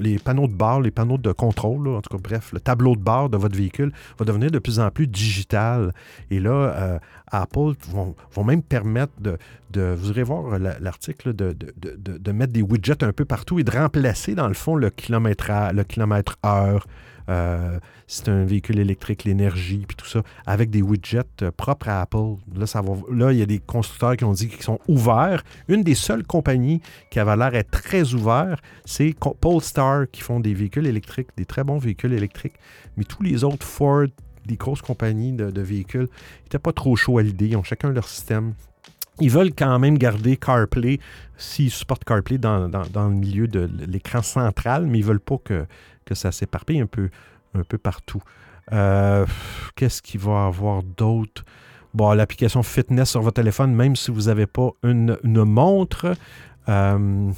les, 0.00 0.18
panneaux 0.18 0.48
de 0.48 0.52
barre, 0.52 0.80
les 0.80 0.90
panneaux 0.90 1.18
de 1.18 1.32
contrôle, 1.32 1.88
en 1.88 2.00
tout 2.00 2.16
cas, 2.16 2.22
bref, 2.22 2.52
le 2.52 2.60
tableau 2.60 2.96
de 2.96 3.00
bord 3.00 3.30
de 3.30 3.36
votre 3.36 3.56
véhicule 3.56 3.92
va 4.18 4.24
devenir 4.24 4.50
de 4.50 4.58
plus 4.58 4.80
en 4.80 4.90
plus 4.90 5.06
digital. 5.06 5.92
Et 6.30 6.40
là, 6.40 6.50
euh, 6.50 6.98
Apple 7.30 7.74
vont, 7.90 8.14
même 8.44 8.62
permettre 8.62 9.12
de, 9.20 9.38
vous 9.94 10.10
irez 10.10 10.24
voir 10.24 10.58
l'article, 10.58 11.34
de, 11.34 11.54
de, 11.54 12.32
mettre 12.32 12.52
des 12.52 12.62
widgets 12.62 13.04
un 13.04 13.12
peu 13.12 13.24
partout 13.24 13.58
et 13.58 13.64
de 13.64 13.70
remplacer, 13.70 14.34
dans 14.34 14.48
le 14.48 14.54
fond, 14.54 14.74
le 14.74 14.90
kilomètre, 14.90 15.50
le 15.72 15.84
kilomètre 15.84 16.36
heure 16.44 16.86
euh, 17.28 17.78
c'est 18.06 18.28
un 18.28 18.44
véhicule 18.44 18.78
électrique, 18.78 19.24
l'énergie, 19.24 19.84
puis 19.86 19.96
tout 19.96 20.06
ça, 20.06 20.22
avec 20.46 20.70
des 20.70 20.80
widgets 20.80 21.20
euh, 21.42 21.50
propres 21.50 21.88
à 21.88 22.00
Apple. 22.00 22.36
Là, 22.56 22.66
ça 22.66 22.80
va, 22.80 22.94
là, 23.12 23.32
il 23.32 23.38
y 23.38 23.42
a 23.42 23.46
des 23.46 23.58
constructeurs 23.58 24.16
qui 24.16 24.24
ont 24.24 24.32
dit 24.32 24.48
qu'ils 24.48 24.62
sont 24.62 24.78
ouverts. 24.88 25.42
Une 25.68 25.82
des 25.82 25.94
seules 25.94 26.24
compagnies 26.24 26.80
qui 27.10 27.20
avait 27.20 27.36
l'air 27.36 27.52
d'être 27.52 27.70
très 27.70 28.14
ouverte, 28.14 28.62
c'est 28.84 29.14
Polestar, 29.40 30.06
qui 30.10 30.22
font 30.22 30.40
des 30.40 30.54
véhicules 30.54 30.86
électriques, 30.86 31.28
des 31.36 31.44
très 31.44 31.64
bons 31.64 31.78
véhicules 31.78 32.12
électriques. 32.12 32.54
Mais 32.96 33.04
tous 33.04 33.22
les 33.22 33.44
autres, 33.44 33.66
Ford, 33.66 34.06
des 34.46 34.56
grosses 34.56 34.82
compagnies 34.82 35.32
de, 35.32 35.60
véhicules, 35.60 36.08
n'étaient 36.44 36.58
pas 36.58 36.72
trop 36.72 36.96
chauds 36.96 37.18
à 37.18 37.22
l'idée. 37.22 37.48
Ils 37.48 37.56
ont 37.56 37.62
chacun 37.62 37.90
leur 37.90 38.08
système. 38.08 38.54
Ils 39.20 39.30
veulent 39.30 39.52
quand 39.54 39.78
même 39.78 39.98
garder 39.98 40.36
CarPlay, 40.36 41.00
s'ils 41.36 41.70
supportent 41.70 42.04
CarPlay 42.04 42.38
dans, 42.38 42.68
le 42.68 43.10
milieu 43.10 43.48
de 43.48 43.68
l'écran 43.86 44.22
central, 44.22 44.86
mais 44.86 44.98
ils 44.98 45.02
ne 45.02 45.08
veulent 45.08 45.20
pas 45.20 45.38
que, 45.44 45.66
que 46.08 46.14
ça 46.14 46.32
s'éparpille 46.32 46.80
un 46.80 46.86
peu, 46.86 47.10
un 47.54 47.62
peu 47.62 47.78
partout. 47.78 48.22
Euh, 48.72 49.26
qu'est-ce 49.76 50.02
qu'il 50.02 50.20
va 50.20 50.46
avoir 50.46 50.82
d'autre? 50.82 51.44
bon, 51.94 52.12
l'application 52.12 52.62
fitness 52.62 53.10
sur 53.10 53.22
votre 53.22 53.36
téléphone, 53.36 53.74
même 53.74 53.96
si 53.96 54.10
vous 54.10 54.22
n'avez 54.22 54.46
pas 54.46 54.70
une, 54.82 55.18
une 55.24 55.44
montre. 55.44 56.14
Euh, 56.68 57.32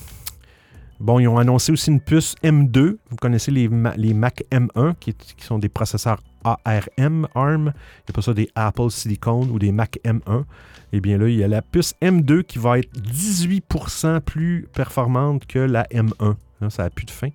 Bon, 1.00 1.18
ils 1.18 1.26
ont 1.28 1.38
annoncé 1.38 1.72
aussi 1.72 1.90
une 1.90 2.00
puce 2.00 2.34
M2. 2.44 2.98
Vous 3.08 3.16
connaissez 3.16 3.50
les, 3.50 3.70
les 3.96 4.12
Mac 4.12 4.44
M1 4.52 4.94
qui, 5.00 5.16
sont 5.38 5.58
des 5.58 5.70
processeurs 5.70 6.20
ARM, 6.44 7.26
ARM. 7.34 7.72
Il 7.72 8.08
n'y 8.08 8.10
a 8.10 8.12
pas 8.12 8.20
ça 8.20 8.34
des 8.34 8.50
Apple 8.54 8.90
Silicon 8.90 9.48
ou 9.50 9.58
des 9.58 9.72
Mac 9.72 9.98
M1. 10.04 10.44
Eh 10.92 11.00
bien 11.00 11.16
là, 11.16 11.26
il 11.28 11.36
y 11.36 11.42
a 11.42 11.48
la 11.48 11.62
puce 11.62 11.94
M2 12.02 12.42
qui 12.42 12.58
va 12.58 12.80
être 12.80 12.92
18% 12.92 14.20
plus 14.20 14.68
performante 14.74 15.46
que 15.46 15.58
la 15.58 15.84
M1. 15.84 16.34
ça 16.68 16.82
n'a 16.82 16.90
plus 16.90 17.06
de 17.06 17.10
fin. 17.10 17.30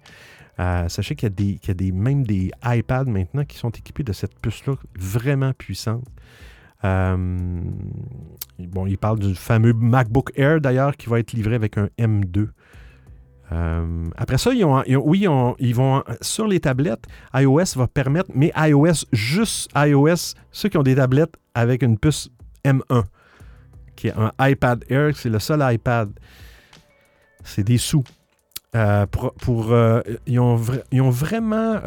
Euh, 0.60 0.88
sachez 0.88 1.16
qu'il 1.16 1.30
y 1.30 1.72
a, 1.72 1.74
des, 1.74 1.92
même 1.92 2.24
des 2.24 2.52
iPads 2.64 3.06
maintenant 3.06 3.44
qui 3.44 3.58
sont 3.58 3.72
équipés 3.72 4.04
de 4.04 4.14
cette 4.14 4.40
puce-là 4.40 4.76
vraiment 4.98 5.52
puissante. 5.54 6.06
Euh, 6.84 7.18
bon, 8.60 8.86
il 8.86 8.98
parle 8.98 9.20
du 9.20 9.36
fameux 9.36 9.74
MacBook 9.74 10.32
Air 10.36 10.62
d'ailleurs 10.62 10.96
qui 10.96 11.10
va 11.10 11.20
être 11.20 11.34
livré 11.34 11.56
avec 11.56 11.78
un 11.78 11.90
M2. 11.98 12.50
Euh, 13.52 14.06
après 14.16 14.38
ça, 14.38 14.54
ils 14.54 14.64
ont, 14.66 14.84
oui, 14.88 15.26
vont 15.74 16.04
sur 16.22 16.48
les 16.48 16.60
tablettes, 16.60 17.06
iOS 17.34 17.76
va 17.76 17.88
permettre, 17.88 18.32
mais 18.34 18.52
iOS, 18.56 19.06
juste 19.12 19.70
iOS, 19.76 20.36
ceux 20.52 20.70
qui 20.70 20.78
ont 20.78 20.84
des 20.84 20.96
tablettes 20.96 21.36
avec 21.54 21.84
une 21.84 21.98
puce 22.00 22.30
M1, 22.64 23.04
qui 23.96 24.08
est 24.08 24.14
un 24.18 24.32
iPad 24.40 24.84
Air, 24.90 25.16
c'est 25.16 25.30
le 25.30 25.40
seul 25.40 25.62
iPad. 25.74 26.12
C'est 27.44 27.64
des 27.64 27.78
sous. 27.78 28.04
Euh, 28.76 29.06
pour, 29.06 29.72
euh, 29.72 30.02
ils, 30.28 30.40
ont 30.40 30.60
ils, 30.92 31.02
ont 31.02 31.10
vraiment 31.10 31.80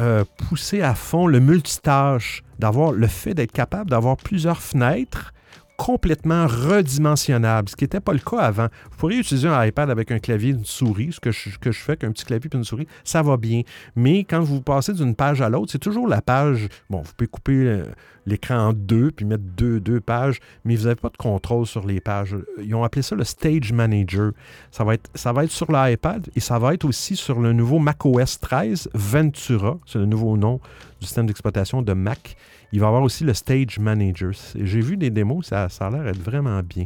poussé 0.49 0.81
à 0.81 0.95
fond 0.95 1.27
le 1.27 1.39
multitâche, 1.39 2.43
d'avoir 2.59 2.93
le 2.93 3.07
fait 3.07 3.35
d'être 3.35 3.53
capable 3.53 3.91
d'avoir 3.91 4.17
plusieurs 4.17 4.63
fenêtres 4.63 5.33
complètement 5.79 6.49
redimensionnable, 6.49 7.69
ce 7.69 7.77
qui 7.77 7.85
n'était 7.85 8.01
pas 8.01 8.13
le 8.13 8.19
cas 8.19 8.39
avant. 8.39 8.67
Vous 8.91 8.97
pourriez 8.99 9.21
utiliser 9.21 9.47
un 9.47 9.65
iPad 9.65 9.89
avec 9.89 10.11
un 10.11 10.19
clavier 10.19 10.51
une 10.51 10.65
souris, 10.65 11.13
ce 11.13 11.21
que 11.21 11.31
je, 11.31 11.57
que 11.57 11.71
je 11.71 11.79
fais, 11.79 11.97
qu'un 11.97 12.11
petit 12.11 12.25
clavier 12.25 12.51
et 12.53 12.57
une 12.57 12.65
souris, 12.65 12.89
ça 13.05 13.23
va 13.23 13.37
bien. 13.37 13.63
Mais 13.95 14.25
quand 14.25 14.41
vous 14.41 14.61
passez 14.61 14.93
d'une 14.93 15.15
page 15.15 15.41
à 15.41 15.49
l'autre, 15.49 15.71
c'est 15.71 15.79
toujours 15.79 16.09
la 16.09 16.21
page. 16.21 16.69
Bon, 16.91 17.03
vous 17.03 17.13
pouvez 17.17 17.29
couper 17.29 17.53
euh, 17.53 17.85
l'écran 18.27 18.57
en 18.57 18.73
deux 18.73 19.13
puis 19.13 19.25
mettre 19.25 19.45
deux, 19.57 19.79
deux 19.79 20.01
pages, 20.01 20.41
mais 20.65 20.75
vous 20.75 20.85
n'avez 20.85 20.97
pas 20.97 21.11
de 21.11 21.17
contrôle 21.17 21.65
sur 21.65 21.87
les 21.87 22.01
pages. 22.01 22.37
Ils 22.61 22.75
ont 22.75 22.83
appelé 22.83 23.03
ça 23.03 23.15
le 23.15 23.25
Stage 23.25 23.73
Manager. 23.73 24.33
Ça 24.73 24.83
va 24.83 24.95
être, 24.95 25.09
ça 25.15 25.33
va 25.33 25.45
être 25.45 25.53
sur 25.53 25.71
l'iPad 25.71 26.29
et 26.35 26.41
ça 26.41 26.59
va 26.59 26.75
être 26.75 26.85
aussi 26.85 27.15
sur 27.15 27.41
le 27.41 27.53
nouveau 27.53 27.79
macOS 27.79 28.41
13 28.41 28.91
Ventura. 28.95 29.79
C'est 29.87 29.99
le 29.99 30.07
nouveau 30.07 30.37
nom 30.37 30.61
du 31.01 31.07
système 31.07 31.27
d'exploitation 31.27 31.83
de 31.83 31.93
Mac. 31.93 32.37
Il 32.73 32.81
va 32.81 32.87
y 32.87 32.89
avoir 32.89 33.03
aussi 33.03 33.25
le 33.25 33.35
Stage 33.35 33.79
Manager. 33.79 34.31
J'ai 34.55 34.81
vu 34.81 34.97
des 34.97 35.11
démos, 35.11 35.47
ça, 35.47 35.69
a 35.81 35.91
l'air 35.91 36.05
d'être 36.05 36.23
vraiment 36.23 36.61
bien. 36.63 36.85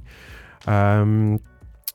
Euh, 0.68 1.36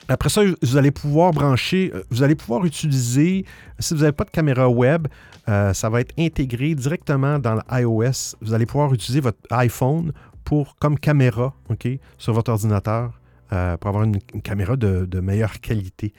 après 0.09 0.29
ça, 0.29 0.41
vous 0.61 0.77
allez 0.77 0.91
pouvoir 0.91 1.31
brancher, 1.31 1.91
euh, 1.93 2.03
vous 2.09 2.23
allez 2.23 2.35
pouvoir 2.35 2.65
utiliser, 2.65 3.45
si 3.79 3.93
vous 3.93 4.01
n'avez 4.01 4.11
pas 4.11 4.25
de 4.25 4.29
caméra 4.29 4.69
web, 4.69 5.07
euh, 5.49 5.73
ça 5.73 5.89
va 5.89 6.01
être 6.01 6.13
intégré 6.17 6.75
directement 6.75 7.39
dans 7.39 7.55
l'iOS. 7.55 8.35
Vous 8.41 8.53
allez 8.53 8.65
pouvoir 8.65 8.93
utiliser 8.93 9.21
votre 9.21 9.39
iPhone 9.51 10.11
pour, 10.43 10.75
comme 10.77 10.99
caméra 10.99 11.53
ok, 11.69 11.87
sur 12.17 12.33
votre 12.33 12.51
ordinateur 12.51 13.19
pour 13.49 13.87
avoir 13.87 14.03
une, 14.03 14.19
caméra 14.43 14.75
de, 14.75 15.19
meilleure 15.21 15.61
qualité. 15.61 16.11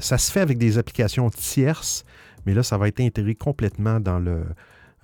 Ça 0.00 0.18
se 0.18 0.30
fait 0.30 0.40
avec 0.40 0.58
des 0.58 0.76
applications 0.76 1.30
tierces, 1.30 2.04
mais 2.44 2.52
là, 2.52 2.62
ça 2.62 2.76
va 2.76 2.88
être 2.88 3.00
intégré 3.00 3.34
complètement 3.34 4.00
dans 4.00 4.18
le, 4.18 4.44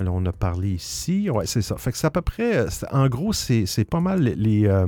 alors, 0.01 0.15
on 0.15 0.25
a 0.27 0.33
parlé 0.33 0.71
ici. 0.71 1.29
Ouais, 1.29 1.47
c'est 1.47 1.63
ça. 1.63 1.77
Fait 1.77 1.91
que 1.91 1.99
c'est 1.99 2.07
à 2.07 2.11
peu 2.11 2.23
près. 2.23 2.57
Euh, 2.57 2.69
en 2.93 3.09
gros, 3.09 3.33
c'est 3.33 3.85
pas 3.89 4.01
mal 4.01 4.23
les. 4.23 4.67
Euh, 4.67 4.87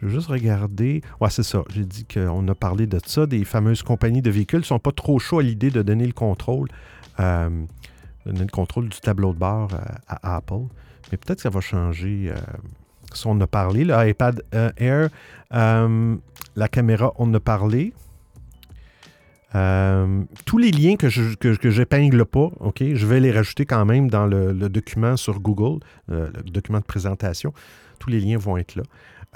je 0.00 0.08
vais 0.08 0.14
juste 0.14 0.26
regarder. 0.26 1.02
Ouais, 1.20 1.30
c'est 1.30 1.44
ça. 1.44 1.62
J'ai 1.70 1.84
dit 1.84 2.04
qu'on 2.04 2.46
a 2.48 2.54
parlé 2.54 2.86
de 2.86 2.98
ça. 3.06 3.26
Des 3.26 3.44
fameuses 3.44 3.82
compagnies 3.82 4.22
de 4.22 4.30
véhicules 4.30 4.60
ne 4.60 4.64
sont 4.64 4.80
pas 4.80 4.92
trop 4.92 5.18
chauds 5.18 5.38
à 5.38 5.42
l'idée 5.42 5.70
de 5.70 5.82
donner 5.82 6.06
le 6.06 6.12
contrôle. 6.12 6.68
Euh, 7.20 7.48
donner 8.26 8.40
le 8.40 8.50
contrôle 8.50 8.88
du 8.88 8.98
tableau 9.00 9.32
de 9.32 9.38
bord 9.38 9.70
à, 10.08 10.36
Apple. 10.36 10.64
Mais 11.12 11.18
peut-être 11.18 11.36
que 11.36 11.42
ça 11.42 11.50
va 11.50 11.60
changer. 11.60 12.32
on 13.24 13.40
a 13.40 13.46
parlé, 13.46 13.84
le 13.84 14.08
iPad 14.08 14.42
Air, 14.78 15.10
la 15.50 16.68
caméra, 16.68 17.12
on 17.18 17.32
a 17.34 17.40
parlé. 17.40 17.92
Euh, 19.54 20.24
tous 20.44 20.58
les 20.58 20.70
liens 20.70 20.96
que 20.96 21.08
je 21.08 21.34
que, 21.34 22.22
pas, 22.24 22.50
ok, 22.60 22.82
je 22.94 23.06
vais 23.06 23.20
les 23.20 23.30
rajouter 23.30 23.66
quand 23.66 23.84
même 23.84 24.10
dans 24.10 24.26
le, 24.26 24.52
document 24.68 25.16
sur 25.16 25.40
Google, 25.40 25.80
euh, 26.10 26.28
le 26.34 26.50
document 26.50 26.80
de 26.80 26.84
présentation. 26.84 27.52
Tous 27.98 28.10
les 28.10 28.20
liens 28.20 28.38
vont 28.38 28.56
être 28.56 28.74
là. 28.74 28.82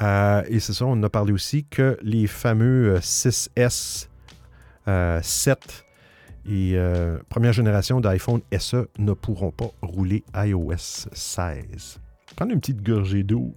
Euh, 0.00 0.42
et 0.48 0.60
c'est 0.60 0.72
ça, 0.72 0.86
on 0.86 1.02
a 1.02 1.08
parlé 1.08 1.32
aussi 1.32 1.64
que 1.64 1.98
les 2.02 2.26
fameux 2.26 2.98
6S 2.98 4.08
7 4.86 5.84
et 6.50 6.78
première 7.28 7.52
génération 7.52 8.00
d'iPhone 8.00 8.40
SE 8.58 8.88
ne 8.98 9.12
pourront 9.12 9.50
pas 9.50 9.70
rouler 9.82 10.24
iOS 10.34 11.08
16. 11.12 12.00
Prendre 12.36 12.52
une 12.52 12.60
petite 12.60 12.82
gorgée 12.82 13.22
d'eau. 13.22 13.54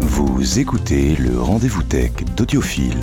Vous 0.00 0.58
écoutez 0.58 1.16
le 1.16 1.40
rendez-vous 1.40 1.82
tech 1.82 2.12
d'Audiophile. 2.36 3.00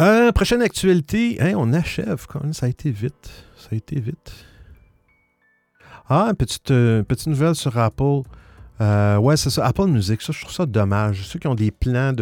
Euh, 0.00 0.30
prochaine 0.30 0.62
actualité. 0.62 1.38
Hein, 1.40 1.54
on 1.56 1.72
achève. 1.72 2.24
Ça 2.52 2.66
a 2.66 2.68
été 2.68 2.90
vite. 2.90 3.30
Ça 3.56 3.68
a 3.72 3.74
été 3.74 3.98
vite. 3.98 4.32
Ah, 6.08 6.28
une 6.30 6.36
petite, 6.36 6.70
euh, 6.70 7.02
nouvelle 7.26 7.54
sur 7.54 7.76
Apple. 7.76 8.22
Euh, 8.80 9.16
ouais, 9.16 9.36
c'est 9.36 9.50
ça. 9.50 9.66
Apple 9.66 9.86
Music. 9.86 10.22
Ça, 10.22 10.32
je 10.32 10.40
trouve 10.40 10.54
ça 10.54 10.66
dommage. 10.66 11.24
Ceux 11.24 11.40
qui 11.40 11.48
ont 11.48 11.56
des 11.56 11.72
plans 11.72 12.14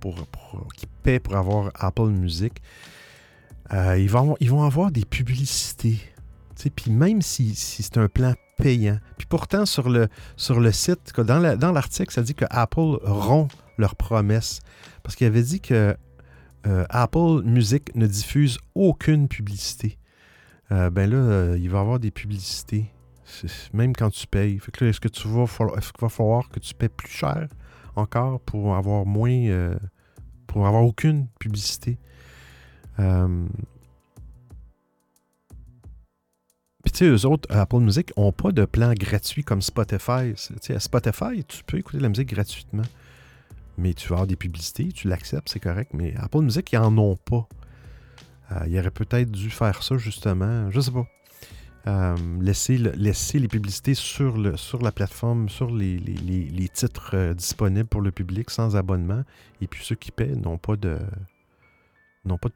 pour, 0.00 0.26
qui 0.76 0.86
paient 1.02 1.18
pour 1.18 1.36
avoir 1.36 1.70
Apple 1.74 2.08
Music, 2.08 2.60
ils, 3.72 4.10
vont, 4.10 4.62
avoir 4.62 4.90
des 4.90 5.04
publicités. 5.06 5.98
Puis 6.76 6.90
même 6.90 7.22
si, 7.22 7.54
c'est 7.54 7.96
un 7.96 8.08
plan 8.08 8.34
payant. 8.58 8.98
Puis 9.16 9.26
pourtant, 9.26 9.64
sur 9.64 9.88
le, 9.88 10.08
sur 10.36 10.60
le 10.60 10.70
site, 10.72 11.12
dans 11.16 11.72
l'article, 11.72 12.12
ça 12.12 12.22
dit 12.22 12.34
que 12.34 12.44
Apple 12.50 12.98
rompt 13.02 13.50
leurs 13.78 13.96
promesses. 13.96 14.60
Parce 15.02 15.16
qu'il 15.16 15.26
avait 15.26 15.42
dit 15.42 15.60
que 15.60 15.96
euh, 16.66 16.86
Apple 16.88 17.42
Music 17.44 17.94
ne 17.94 18.06
diffuse 18.06 18.58
aucune 18.74 19.28
publicité. 19.28 19.98
Euh, 20.72 20.90
ben 20.90 21.10
là, 21.10 21.16
euh, 21.16 21.58
il 21.58 21.68
va 21.68 21.78
y 21.78 21.80
avoir 21.80 21.98
des 21.98 22.10
publicités, 22.10 22.86
même 23.72 23.94
quand 23.94 24.10
tu 24.10 24.26
payes. 24.26 24.58
Fait 24.58 24.72
que 24.72 24.84
là, 24.84 24.90
est-ce 24.90 25.00
que 25.00 25.08
tu 25.08 25.22
qu'il 25.22 26.00
va 26.00 26.08
falloir 26.08 26.48
que 26.48 26.58
tu 26.58 26.74
payes 26.74 26.88
plus 26.88 27.10
cher 27.10 27.48
encore 27.96 28.40
pour 28.40 28.74
avoir 28.74 29.04
moins, 29.04 29.76
pour 30.46 30.66
avoir 30.66 30.84
aucune 30.84 31.26
publicité? 31.38 31.98
Puis 32.96 33.04
tu 36.92 36.98
sais, 36.98 37.06
eux 37.06 37.26
autres, 37.26 37.48
Apple 37.54 37.80
Music, 37.80 38.16
n'ont 38.16 38.32
pas 38.32 38.52
de 38.52 38.64
plan 38.64 38.92
gratuit 38.94 39.44
comme 39.44 39.62
Spotify. 39.62 40.34
À 40.68 40.80
Spotify, 40.80 41.44
tu 41.46 41.62
peux 41.64 41.78
écouter 41.78 41.98
la 41.98 42.08
musique 42.08 42.28
gratuitement 42.28 42.84
mais 43.76 43.94
tu 43.94 44.08
vas 44.08 44.16
avoir 44.16 44.26
des 44.26 44.36
publicités, 44.36 44.88
tu 44.92 45.08
l'acceptes, 45.08 45.48
c'est 45.48 45.60
correct. 45.60 45.92
Mais 45.94 46.14
Apple 46.16 46.42
Music, 46.42 46.72
ils 46.72 46.78
n'en 46.78 46.96
ont 46.98 47.16
pas. 47.16 47.48
Euh, 48.52 48.66
il 48.66 48.78
aurait 48.78 48.90
peut-être 48.90 49.30
dû 49.30 49.50
faire 49.50 49.82
ça, 49.82 49.96
justement. 49.96 50.70
Je 50.70 50.80
sais 50.80 50.90
pas. 50.90 51.06
Euh, 51.86 52.16
laisser, 52.40 52.78
les 52.78 53.48
publicités 53.48 53.94
sur, 53.94 54.38
la 54.38 54.92
plateforme, 54.92 55.48
sur 55.50 55.70
les, 55.70 56.68
titres 56.72 57.10
euh, 57.14 57.34
disponibles 57.34 57.88
pour 57.88 58.00
le 58.00 58.10
public 58.10 58.50
sans 58.50 58.76
abonnement. 58.76 59.22
Et 59.60 59.66
puis 59.66 59.84
ceux 59.84 59.96
qui 59.96 60.10
paient 60.10 60.34
n'ont 60.34 60.56
pas 60.56 60.76
de 60.76 60.98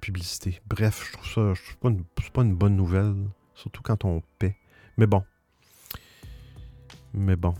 publicité. 0.00 0.60
Bref, 0.66 1.06
je 1.06 1.12
trouve 1.12 1.54
ça, 1.54 1.62
pas 2.32 2.42
une 2.42 2.54
bonne 2.54 2.76
nouvelle, 2.76 3.14
surtout 3.54 3.82
quand 3.82 4.04
on 4.04 4.22
paie. 4.38 4.56
Mais 4.96 5.06
bon. 5.06 5.22
Mais 7.12 7.36
bon. 7.36 7.54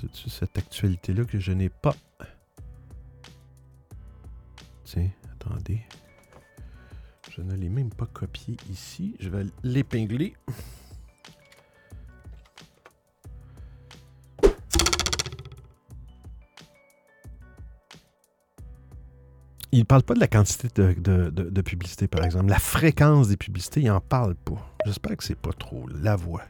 C'est 0.00 0.30
cette 0.30 0.56
actualité-là 0.56 1.24
que 1.24 1.38
je 1.38 1.52
n'ai 1.52 1.68
pas. 1.68 1.94
Tiens, 4.84 5.10
attendez. 5.32 5.82
Je 7.30 7.42
ne 7.42 7.54
l'ai 7.54 7.68
même 7.68 7.90
pas 7.90 8.06
copié 8.06 8.56
ici. 8.70 9.14
Je 9.20 9.28
vais 9.28 9.44
l'épingler. 9.62 10.34
Il 19.72 19.80
ne 19.80 19.84
parle 19.84 20.02
pas 20.02 20.14
de 20.14 20.20
la 20.20 20.26
quantité 20.26 20.68
de, 20.74 21.60
publicité, 21.60 22.08
par 22.08 22.24
exemple. 22.24 22.48
La 22.48 22.58
fréquence 22.58 23.28
des 23.28 23.36
publicités, 23.36 23.80
il 23.80 23.86
n'en 23.86 24.00
parle 24.00 24.34
pas. 24.34 24.74
J'espère 24.84 25.16
que 25.16 25.22
c'est 25.22 25.38
pas 25.38 25.52
trop 25.52 25.86
la 25.88 26.16
voix. 26.16 26.42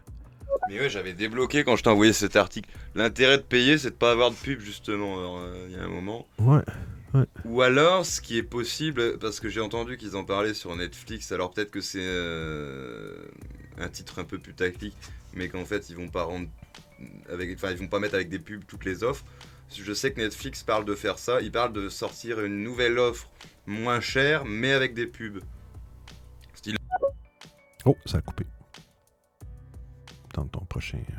Mais 0.71 0.79
ouais, 0.79 0.89
j'avais 0.89 1.15
débloqué 1.15 1.65
quand 1.65 1.75
je 1.75 1.83
t'ai 1.83 1.91
envoyé 1.91 2.13
cet 2.13 2.37
article. 2.37 2.71
L'intérêt 2.95 3.39
de 3.39 3.43
payer, 3.43 3.77
c'est 3.77 3.91
de 3.91 3.97
pas 3.97 4.13
avoir 4.13 4.31
de 4.31 4.37
pub, 4.37 4.61
justement, 4.61 5.17
euh, 5.19 5.67
il 5.69 5.77
y 5.77 5.81
a 5.81 5.83
un 5.83 5.89
moment. 5.89 6.29
Ouais. 6.39 6.63
Ou 7.45 7.63
alors, 7.63 8.07
ce 8.07 8.21
qui 8.21 8.39
est 8.39 8.45
possible, 8.45 9.19
parce 9.19 9.41
que 9.41 9.49
j'ai 9.49 9.61
entendu 9.61 9.97
qu'ils 9.97 10.15
en 10.15 10.23
parlaient 10.23 10.55
sur 10.55 10.77
Netflix, 10.77 11.33
alors 11.33 11.51
peut-être 11.51 11.73
que 11.73 11.81
c'est 11.81 11.99
euh, 12.01 13.17
un 13.79 13.89
titre 13.89 14.21
un 14.21 14.25
peu 14.25 14.39
plus 14.39 14.55
tactique, 14.55 14.95
mais 15.35 15.49
qu'en 15.49 15.65
fait 15.65 15.91
ils 15.91 15.97
vont 15.97 16.07
pas 16.07 16.23
rendre 16.23 16.47
avec, 17.29 17.53
enfin 17.57 17.73
ils 17.73 17.77
vont 17.77 17.89
pas 17.89 17.99
mettre 17.99 18.15
avec 18.15 18.29
des 18.29 18.39
pubs 18.39 18.65
toutes 18.65 18.85
les 18.85 19.03
offres. 19.03 19.25
Je 19.77 19.93
sais 19.93 20.13
que 20.13 20.21
Netflix 20.21 20.63
parle 20.63 20.85
de 20.85 20.95
faire 20.95 21.19
ça, 21.19 21.41
ils 21.41 21.51
parlent 21.51 21.73
de 21.73 21.89
sortir 21.89 22.41
une 22.45 22.63
nouvelle 22.63 22.97
offre 23.01 23.29
moins 23.67 23.99
chère, 23.99 24.45
mais 24.45 24.71
avec 24.71 24.95
des 24.95 25.09
pubs. 25.09 25.41
Oh, 27.85 27.97
ça 28.07 28.19
a 28.19 28.21
coupé. 28.21 28.45
Dans 30.35 30.47
ton 30.47 30.65
prochain. 30.65 30.99
euh, 30.99 31.15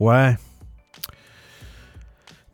Ouais. 0.00 0.36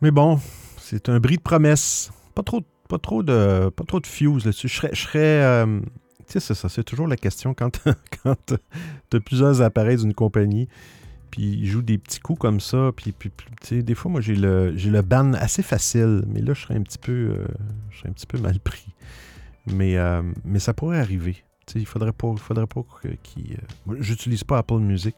Mais 0.01 0.11
bon, 0.11 0.39
c'est 0.77 1.09
un 1.09 1.19
bris 1.19 1.37
de 1.37 1.41
promesse. 1.41 2.11
Pas 2.35 2.43
trop, 2.43 2.61
pas 2.87 2.99
trop 2.99 3.23
de, 3.23 3.69
pas 3.69 3.83
trop 3.83 3.99
de 3.99 4.05
fuse 4.07 4.45
là-dessus. 4.45 4.67
Je 4.67 4.95
serais, 4.95 5.19
euh, 5.43 5.79
tu 5.79 5.85
sais, 6.27 6.39
c'est 6.39 6.53
ça, 6.53 6.69
c'est 6.69 6.83
toujours 6.83 7.07
la 7.07 7.15
question 7.15 7.53
quand, 7.53 7.81
quand 8.23 8.53
tu 9.09 9.17
as 9.17 9.19
plusieurs 9.19 9.61
appareils 9.61 9.97
d'une 9.97 10.13
compagnie, 10.13 10.67
puis 11.31 11.43
ils 11.43 11.65
jouent 11.67 11.81
des 11.81 11.97
petits 11.97 12.19
coups 12.19 12.39
comme 12.39 12.59
ça, 12.59 12.91
puis, 12.95 13.11
puis, 13.11 13.31
des 13.83 13.95
fois, 13.95 14.11
moi, 14.11 14.21
j'ai 14.21 14.35
le, 14.35 14.77
j'ai 14.77 14.91
le 14.91 15.01
ban 15.01 15.33
assez 15.33 15.63
facile, 15.63 16.23
mais 16.27 16.41
là, 16.41 16.53
je 16.53 16.61
serais 16.61 16.75
un 16.75 16.83
petit 16.83 16.99
peu, 16.99 17.11
euh, 17.11 17.47
je 17.89 17.99
serais 17.99 18.09
un 18.09 18.13
petit 18.13 18.27
peu 18.27 18.37
mal 18.37 18.59
pris. 18.59 18.85
Mais, 19.65 19.97
mais 20.45 20.59
ça 20.59 20.73
pourrait 20.73 20.99
arriver. 20.99 21.43
Il 21.75 21.85
faudrait 21.85 22.13
pas, 22.13 22.33
faudrait 22.37 22.67
pas 22.67 22.85
qu'il. 23.21 23.57
J'utilise 23.99 24.45
pas 24.45 24.59
Apple 24.59 24.77
Music, 24.79 25.15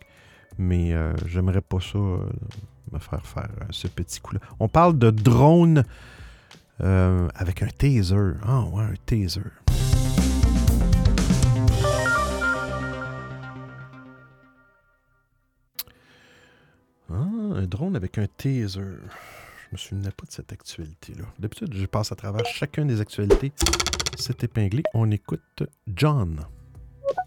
mais 0.59 0.93
euh, 0.93 1.13
j'aimerais 1.25 1.61
pas 1.61 1.79
ça 1.79 1.97
euh, 1.97 2.19
me 2.91 2.99
faire 2.99 3.25
faire 3.25 3.49
euh, 3.61 3.65
ce 3.71 3.87
petit 3.87 4.19
coup-là. 4.19 4.41
On 4.59 4.67
parle 4.67 4.99
de 4.99 5.09
drone 5.09 5.83
avec 6.81 7.61
un 7.61 7.67
taser. 7.67 8.33
Ah 8.43 8.61
ouais, 8.63 8.83
un 8.83 8.93
taser. 9.05 9.41
Ah, 17.11 17.15
un 17.55 17.65
drone 17.65 17.95
avec 17.95 18.17
un 18.17 18.27
taser. 18.27 18.79
Je 18.79 19.73
me 19.73 19.77
souvenais 19.77 20.11
pas 20.11 20.25
de 20.25 20.31
cette 20.31 20.53
actualité-là. 20.53 21.25
D'habitude, 21.37 21.73
je 21.73 21.85
passe 21.85 22.11
à 22.11 22.15
travers 22.15 22.45
chacune 22.45 22.87
des 22.87 23.01
actualités. 23.01 23.51
C'est 24.17 24.43
épinglé. 24.43 24.83
On 24.93 25.11
écoute 25.11 25.63
John. 25.87 26.45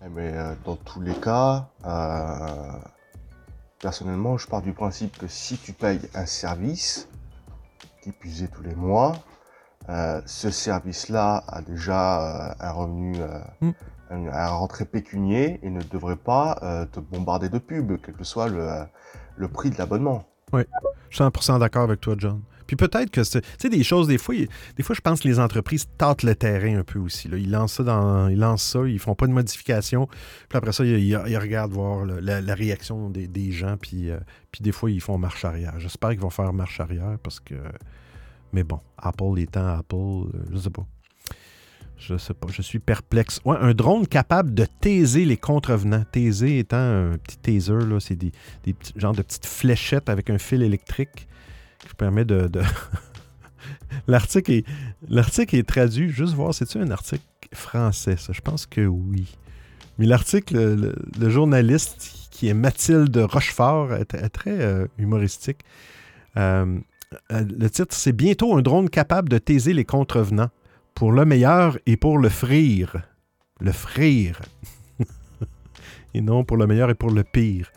Eh 0.04 0.08
ben, 0.08 0.56
dans 0.64 0.76
tous 0.76 1.00
les 1.00 1.14
cas, 1.14 1.70
personnellement, 3.82 4.38
je 4.38 4.46
pars 4.46 4.62
du 4.62 4.72
principe 4.72 5.18
que 5.18 5.26
si 5.26 5.58
tu 5.58 5.72
payes 5.74 6.00
un 6.14 6.24
service, 6.24 7.08
qui 8.00 8.12
puisait 8.12 8.48
tous 8.48 8.62
les 8.62 8.74
mois, 8.74 9.22
euh, 9.88 10.20
ce 10.24 10.50
service-là 10.50 11.44
a 11.46 11.60
déjà 11.60 12.50
euh, 12.50 12.54
un 12.60 12.70
revenu, 12.72 13.20
euh, 13.20 13.38
Mm. 13.60 13.70
un, 14.10 14.26
un 14.28 14.48
rentrée 14.48 14.84
pécunier 14.84 15.58
et 15.62 15.70
ne 15.70 15.82
devrait 15.82 16.16
pas 16.16 16.58
te 16.92 17.00
bombarder 17.00 17.48
de 17.48 17.58
pubs, 17.58 17.98
quel 18.02 18.14
que 18.14 18.24
soit 18.24 18.48
le, 18.48 18.84
le 19.36 19.48
prix 19.48 19.70
de 19.70 19.78
l'abonnement. 19.78 20.24
Je 20.52 20.64
suis 21.10 21.24
100% 21.24 21.58
d'accord 21.58 21.82
avec 21.84 22.00
toi, 22.00 22.14
John. 22.18 22.40
Puis 22.76 22.88
peut-être 22.88 23.10
que. 23.10 23.20
Tu 23.20 23.40
sais, 23.58 23.68
des 23.68 23.84
choses, 23.84 24.08
des 24.08 24.16
fois, 24.16 24.34
des 24.76 24.82
fois, 24.82 24.94
je 24.94 25.02
pense 25.02 25.20
que 25.20 25.28
les 25.28 25.38
entreprises 25.38 25.86
tâtent 25.98 26.22
le 26.22 26.34
terrain 26.34 26.78
un 26.78 26.84
peu 26.84 26.98
aussi. 26.98 27.28
Là. 27.28 27.36
Ils 27.36 27.50
lancent 27.50 27.74
ça. 27.74 28.28
Ils 28.30 28.38
lancent 28.38 28.62
ça, 28.62 28.86
ils 28.86 28.98
font 28.98 29.14
pas 29.14 29.26
de 29.26 29.32
modifications. 29.32 30.06
Puis 30.06 30.56
après 30.56 30.72
ça, 30.72 30.82
ils, 30.82 31.36
regardent 31.36 31.72
voir 31.72 32.06
la, 32.06 32.54
réaction 32.54 33.10
des, 33.10 33.52
gens. 33.52 33.76
Puis, 33.76 34.10
euh, 34.10 34.18
puis 34.50 34.62
des 34.62 34.72
fois, 34.72 34.90
ils 34.90 35.02
font 35.02 35.18
marche 35.18 35.44
arrière. 35.44 35.74
J'espère 35.78 36.10
qu'ils 36.10 36.20
vont 36.20 36.30
faire 36.30 36.52
marche 36.54 36.80
arrière 36.80 37.18
parce 37.22 37.40
que. 37.40 37.56
Mais 38.54 38.64
bon, 38.64 38.80
Apple 38.96 39.38
étant 39.38 39.66
Apple, 39.66 39.94
euh, 39.94 40.28
je 40.50 40.58
sais 40.58 40.70
pas. 40.70 40.86
Je 41.98 42.16
sais 42.16 42.34
pas, 42.34 42.48
je 42.50 42.62
suis 42.62 42.78
perplexe. 42.78 43.40
Ouais, 43.44 43.56
un 43.60 43.74
drone 43.74 44.06
capable 44.06 44.54
de 44.54 44.64
taiser 44.80 45.26
les 45.26 45.36
contrevenants. 45.36 46.04
Taiser 46.10 46.58
étant 46.58 46.78
un 46.78 47.18
petit 47.18 47.36
taser, 47.36 47.86
là, 47.86 48.00
c'est 48.00 48.16
des, 48.16 48.32
des 48.64 48.74
genre 48.96 49.14
de 49.14 49.20
petites 49.20 49.46
fléchettes 49.46 50.08
avec 50.08 50.30
un 50.30 50.38
fil 50.38 50.62
électrique 50.62 51.28
qui 51.88 51.94
permet 51.94 52.24
de. 52.24 52.50
l'article, 54.06 54.52
est, 54.52 54.64
l'article 55.08 55.56
est 55.56 55.68
traduit, 55.68 56.10
juste 56.10 56.34
voir, 56.34 56.54
c'est-tu 56.54 56.78
un 56.78 56.90
article 56.90 57.24
français, 57.52 58.16
ça? 58.16 58.32
Je 58.32 58.40
pense 58.40 58.66
que 58.66 58.86
oui. 58.86 59.36
Mais 59.98 60.06
l'article, 60.06 60.94
le, 61.18 61.30
journaliste 61.30 62.28
qui 62.30 62.48
est 62.48 62.54
Mathilde 62.54 63.16
Rochefort 63.16 63.94
est, 63.94 64.14
est 64.14 64.28
très 64.30 64.60
euh, 64.60 64.86
humoristique. 64.98 65.60
Euh, 66.36 66.78
euh, 67.30 67.44
le 67.58 67.68
titre, 67.68 67.94
c'est 67.94 68.12
Bientôt 68.12 68.56
un 68.56 68.62
drone 68.62 68.88
capable 68.88 69.28
de 69.28 69.38
taiser 69.38 69.72
les 69.72 69.84
contrevenants. 69.84 70.50
Pour 70.94 71.12
le 71.12 71.24
meilleur 71.24 71.78
et 71.86 71.96
pour 71.96 72.18
le 72.18 72.28
frire. 72.28 73.02
Le 73.60 73.72
frire. 73.72 74.40
et 76.14 76.20
non 76.20 76.44
pour 76.44 76.56
le 76.56 76.66
meilleur 76.66 76.90
et 76.90 76.94
pour 76.94 77.10
le 77.10 77.24
pire. 77.24 77.70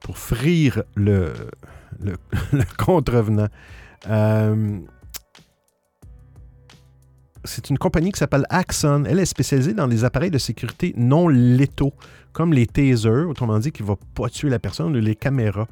Pour 0.00 0.18
frire 0.18 0.82
le, 0.94 1.32
le, 2.02 2.64
contrevenant. 2.76 3.48
Euh, 4.08 4.80
c'est 7.44 7.70
une 7.70 7.78
compagnie 7.78 8.12
qui 8.12 8.18
s'appelle 8.18 8.46
Axon. 8.50 9.04
Elle 9.06 9.18
est 9.18 9.26
spécialisée 9.26 9.74
dans 9.74 9.86
les 9.86 10.04
appareils 10.04 10.30
de 10.30 10.38
sécurité 10.38 10.94
non 10.96 11.28
létaux, 11.28 11.92
comme 12.32 12.52
les 12.52 12.66
tasers, 12.66 13.28
autrement 13.28 13.58
dit, 13.58 13.72
qui 13.72 13.82
ne 13.82 13.88
va 13.88 13.96
pas 14.14 14.28
tuer 14.28 14.48
la 14.48 14.58
personne, 14.58 14.96
ou 14.96 15.00
les 15.00 15.16
caméras. 15.16 15.66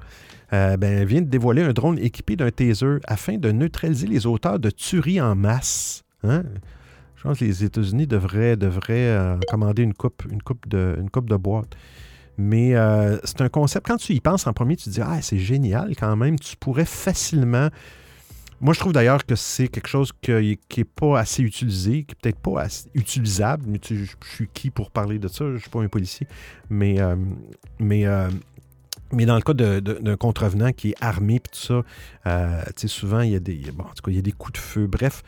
Euh, 0.53 0.77
ben, 0.77 0.99
elle 0.99 1.07
vient 1.07 1.23
de 1.23 1.29
dévoiler 1.29 1.63
un 1.63 1.73
drone 1.73 1.99
équipé 1.99 2.35
d'un 2.35 2.51
taser 2.51 2.99
afin 3.07 3.39
de 3.39 3.53
neutraliser 3.53 4.09
les 4.09 4.27
auteurs 4.27 4.59
de 4.59 4.71
tueries 4.71 5.21
en 5.21 5.37
masse. 5.37 6.03
Hein? 6.25 6.43
Je 7.15 7.23
pense 7.23 7.39
que 7.39 7.45
les 7.45 7.65
États-Unis 7.65 8.07
devraient, 8.07 8.57
devraient 8.57 9.09
euh, 9.11 9.37
commander 9.49 9.83
une 9.83 9.95
coupe, 9.95 10.25
une, 10.31 10.43
coupe 10.43 10.69
de, 10.69 10.97
une 10.99 11.11
coupe 11.11 11.29
de 11.29 11.37
boîte. 11.37 11.77
Mais 12.43 12.75
euh, 12.75 13.19
c'est 13.25 13.43
un 13.43 13.51
concept, 13.51 13.87
quand 13.87 13.99
tu 13.99 14.15
y 14.15 14.21
penses 14.21 14.47
en 14.47 14.55
premier, 14.55 14.75
tu 14.75 14.85
te 14.85 14.91
dis, 14.91 15.03
ah, 15.03 15.21
c'est 15.21 15.39
génial 15.39 15.95
quand 15.95 16.17
même, 16.17 16.39
tu 16.39 16.57
pourrais 16.57 16.87
facilement... 16.87 17.69
Moi, 18.63 18.73
je 18.73 18.81
trouve 18.81 18.93
d'ailleurs 18.93 19.27
que 19.27 19.37
c'est 19.37 19.69
quelque 19.69 19.89
chose 19.89 20.11
qui 20.23 20.33
n'est 20.33 20.85
pas 20.85 21.19
assez 21.19 21.43
utilisé, 21.43 22.05
qui 22.05 22.15
n'est 22.15 22.33
peut-être 22.33 22.39
pas 22.39 22.67
utilisable, 22.95 23.65
mais 23.67 23.79
tu 23.79 24.07
je 24.07 24.13
je 24.25 24.31
suis 24.31 24.49
qui 24.49 24.71
pour 24.71 24.91
parler 24.91 25.19
de 25.19 25.29
ça? 25.29 25.45
Je 25.45 25.53
ne 25.53 25.59
suis 25.59 25.69
pas 25.69 25.83
un 25.83 25.89
policier. 25.89 26.27
Mais, 26.71 26.99
euh, 26.99 27.15
mais, 27.79 28.07
euh, 28.07 28.31
mais 29.13 29.27
dans 29.27 29.37
le 29.37 29.43
cas 29.43 29.53
d'un 29.55 30.17
contrevenant 30.17 30.73
qui 30.73 30.91
est 30.91 30.97
armé, 31.03 31.41
puis 31.41 31.53
tout 31.53 31.67
ça, 31.67 31.83
euh, 32.27 32.63
souvent, 32.87 33.21
il 33.21 33.33
y, 33.33 33.37
a 33.37 33.41
des, 33.41 33.71
bon, 33.73 33.85
en 33.85 33.95
tout 33.95 34.03
cas, 34.03 34.11
il 34.11 34.17
y 34.17 34.19
a 34.19 34.23
des 34.23 34.33
coups 34.33 34.55
de 34.55 34.59
feu. 34.59 34.87
Bref, 34.87 35.23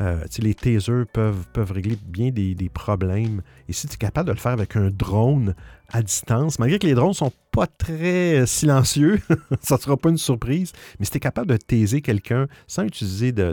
euh, 0.00 0.24
les 0.38 0.54
tasers 0.54 1.06
peuvent, 1.12 1.46
peuvent 1.52 1.72
régler 1.72 1.98
bien 2.06 2.30
des, 2.30 2.70
problèmes. 2.72 3.42
Et 3.68 3.72
si 3.72 3.88
tu 3.88 3.94
es 3.94 3.96
capable 3.96 4.28
de 4.28 4.32
le 4.32 4.38
faire 4.38 4.52
avec 4.52 4.76
un 4.76 4.90
drone 4.90 5.54
à 5.88 6.02
distance, 6.02 6.58
malgré 6.58 6.78
que 6.78 6.86
les 6.86 6.94
drones 6.94 7.14
sont 7.14 7.32
pas 7.50 7.66
très 7.66 8.46
silencieux, 8.46 9.20
ça 9.60 9.76
ne 9.76 9.80
sera 9.80 9.96
pas 9.96 10.10
une 10.10 10.18
surprise, 10.18 10.72
mais 10.98 11.04
si 11.04 11.10
tu 11.10 11.16
es 11.16 11.20
capable 11.20 11.48
de 11.48 11.56
taiser 11.56 12.00
quelqu'un 12.00 12.46
sans 12.66 12.84
utiliser 12.84 13.32
de, 13.32 13.52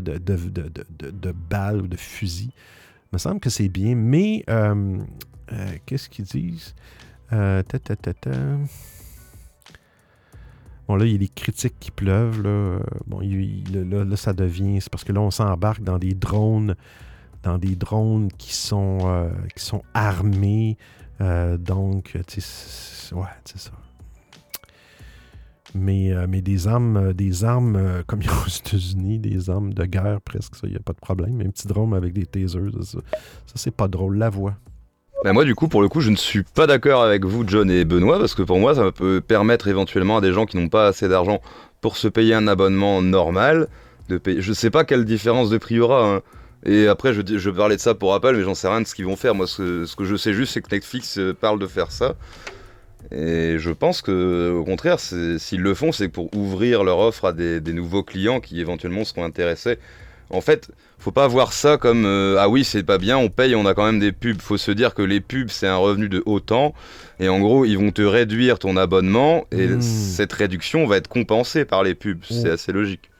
balles 1.49 1.81
ou 1.81 1.87
de 1.87 1.97
fusils, 1.97 2.51
il 2.51 3.13
me 3.13 3.17
semble 3.17 3.39
que 3.39 3.49
c'est 3.49 3.69
bien. 3.69 3.95
Mais 3.95 4.43
euh, 4.49 4.99
euh, 5.51 5.71
qu'est-ce 5.85 6.09
qu'ils 6.09 6.25
disent? 6.25 6.75
Ta, 7.29 7.63
ta, 7.63 7.95
ta. 7.95 8.31
Bon, 10.87 10.95
là, 10.95 11.05
il 11.05 11.13
y 11.13 11.15
a 11.15 11.17
des 11.17 11.27
critiques 11.27 11.79
qui 11.79 11.91
pleuvent. 11.91 12.41
Là, 12.43 12.79
bon, 13.07 13.21
là, 13.21 14.15
ça 14.15 14.33
devient. 14.33 14.79
C'est 14.81 14.89
parce 14.89 15.03
que 15.03 15.11
là, 15.11 15.21
on 15.21 15.31
s'embarque 15.31 15.81
dans 15.81 15.97
des 15.97 16.13
drones, 16.13 16.75
dans 17.43 17.57
des 17.57 17.75
drones 17.75 18.31
qui 18.37 18.53
sont, 18.53 18.99
euh, 19.03 19.29
armés. 19.93 20.77
Euh, 21.21 21.57
donc, 21.57 22.17
tu 22.27 22.41
sais, 22.41 23.15
ouais, 23.15 23.23
c'est 23.45 23.59
ça. 23.59 23.71
Mais, 25.73 26.13
euh, 26.13 26.27
des 26.27 26.67
armes, 26.67 27.13
des 27.13 27.43
armes 27.43 28.03
comme 28.05 28.21
il 28.21 28.27
y 28.27 28.29
a 28.29 28.33
aux 28.33 28.47
États-Unis, 28.47 29.19
des 29.19 29.49
armes 29.49 29.73
de 29.73 29.85
guerre 29.85 30.21
presque, 30.21 30.55
ça, 30.55 30.67
il 30.67 30.71
n'y 30.71 30.77
a 30.77 30.81
pas 30.81 30.93
de 30.93 30.99
problème. 30.99 31.41
Un 31.41 31.49
petit 31.49 31.67
drone 31.67 31.93
avec 31.95 32.13
des 32.13 32.25
tasers, 32.27 32.71
ça, 32.83 32.99
ça, 33.45 33.53
c'est 33.55 33.75
pas 33.75 33.87
drôle. 33.87 34.17
La 34.17 34.29
voix. 34.29 34.55
Bah 35.25 35.33
moi 35.33 35.43
du 35.43 35.55
coup 35.55 35.67
pour 35.67 35.81
le 35.81 35.89
coup 35.89 36.01
je 36.01 36.11
ne 36.11 36.15
suis 36.15 36.43
pas 36.43 36.67
d'accord 36.67 37.01
avec 37.01 37.25
vous 37.25 37.43
John 37.47 37.71
et 37.71 37.83
Benoît 37.83 38.19
parce 38.19 38.35
que 38.35 38.43
pour 38.43 38.59
moi 38.59 38.75
ça 38.75 38.91
peut 38.91 39.21
permettre 39.21 39.67
éventuellement 39.67 40.17
à 40.17 40.21
des 40.21 40.31
gens 40.31 40.45
qui 40.45 40.55
n'ont 40.55 40.69
pas 40.69 40.85
assez 40.85 41.09
d'argent 41.09 41.41
pour 41.81 41.97
se 41.97 42.07
payer 42.07 42.35
un 42.35 42.47
abonnement 42.47 43.01
normal 43.01 43.67
de 44.07 44.19
payer. 44.19 44.43
Je 44.43 44.53
sais 44.53 44.69
pas 44.69 44.83
quelle 44.83 45.03
différence 45.03 45.49
de 45.49 45.57
prix 45.57 45.75
y 45.75 45.79
aura. 45.79 46.17
hein. 46.17 46.21
Et 46.63 46.87
après 46.87 47.11
je, 47.11 47.49
parlais 47.49 47.75
de 47.75 47.81
ça 47.81 47.95
pour 47.95 48.13
Apple 48.13 48.35
mais 48.35 48.43
j'en 48.43 48.53
sais 48.53 48.67
rien 48.67 48.81
de 48.81 48.85
ce 48.85 48.93
qu'ils 48.93 49.07
vont 49.07 49.15
faire. 49.15 49.33
Moi 49.33 49.47
ce 49.47 49.95
que, 49.95 50.05
je 50.05 50.15
sais 50.15 50.35
juste 50.35 50.53
c'est 50.53 50.61
que 50.61 50.69
Netflix 50.69 51.17
euh, 51.17 51.33
parle 51.33 51.57
de 51.57 51.65
faire 51.65 51.91
ça. 51.91 52.13
Et 53.11 53.55
je 53.57 53.71
pense 53.71 54.03
que 54.03 54.53
au 54.55 54.63
contraire 54.63 54.99
s'ils 54.99 55.61
le 55.61 55.73
font 55.73 55.91
c'est 55.91 56.07
pour 56.07 56.35
ouvrir 56.35 56.83
leur 56.83 56.99
offre 56.99 57.25
à 57.25 57.33
des 57.33 57.73
nouveaux 57.73 58.03
clients 58.03 58.39
qui 58.39 58.61
éventuellement 58.61 59.03
seront 59.03 59.25
intéressés. 59.25 59.79
En 60.31 60.41
fait, 60.41 60.69
faut 60.97 61.11
pas 61.11 61.27
voir 61.27 61.53
ça 61.53 61.77
comme 61.77 62.05
euh, 62.05 62.37
ah 62.39 62.49
oui 62.49 62.63
c'est 62.63 62.81
pas 62.83 62.97
bien 62.97 63.15
on 63.17 63.29
paye 63.29 63.53
on 63.55 63.65
a 63.67 63.73
quand 63.75 63.85
même 63.85 63.99
des 63.99 64.11
pubs 64.11 64.41
faut 64.41 64.57
se 64.57 64.71
dire 64.71 64.95
que 64.95 65.03
les 65.03 65.21
pubs 65.21 65.49
c'est 65.49 65.67
un 65.67 65.77
revenu 65.77 66.09
de 66.09 66.23
autant 66.25 66.73
et 67.19 67.29
en 67.29 67.39
gros 67.39 67.63
ils 67.63 67.77
vont 67.77 67.91
te 67.91 68.01
réduire 68.01 68.57
ton 68.57 68.75
abonnement 68.75 69.45
et 69.51 69.67
Mm. 69.67 69.81
cette 69.81 70.33
réduction 70.33 70.87
va 70.87 70.97
être 70.97 71.07
compensée 71.07 71.63
par 71.63 71.83
les 71.83 71.93
pubs 71.93 72.23
c'est 72.27 72.49
Mm. 72.49 72.53
assez 72.53 72.71
logique 72.71 73.11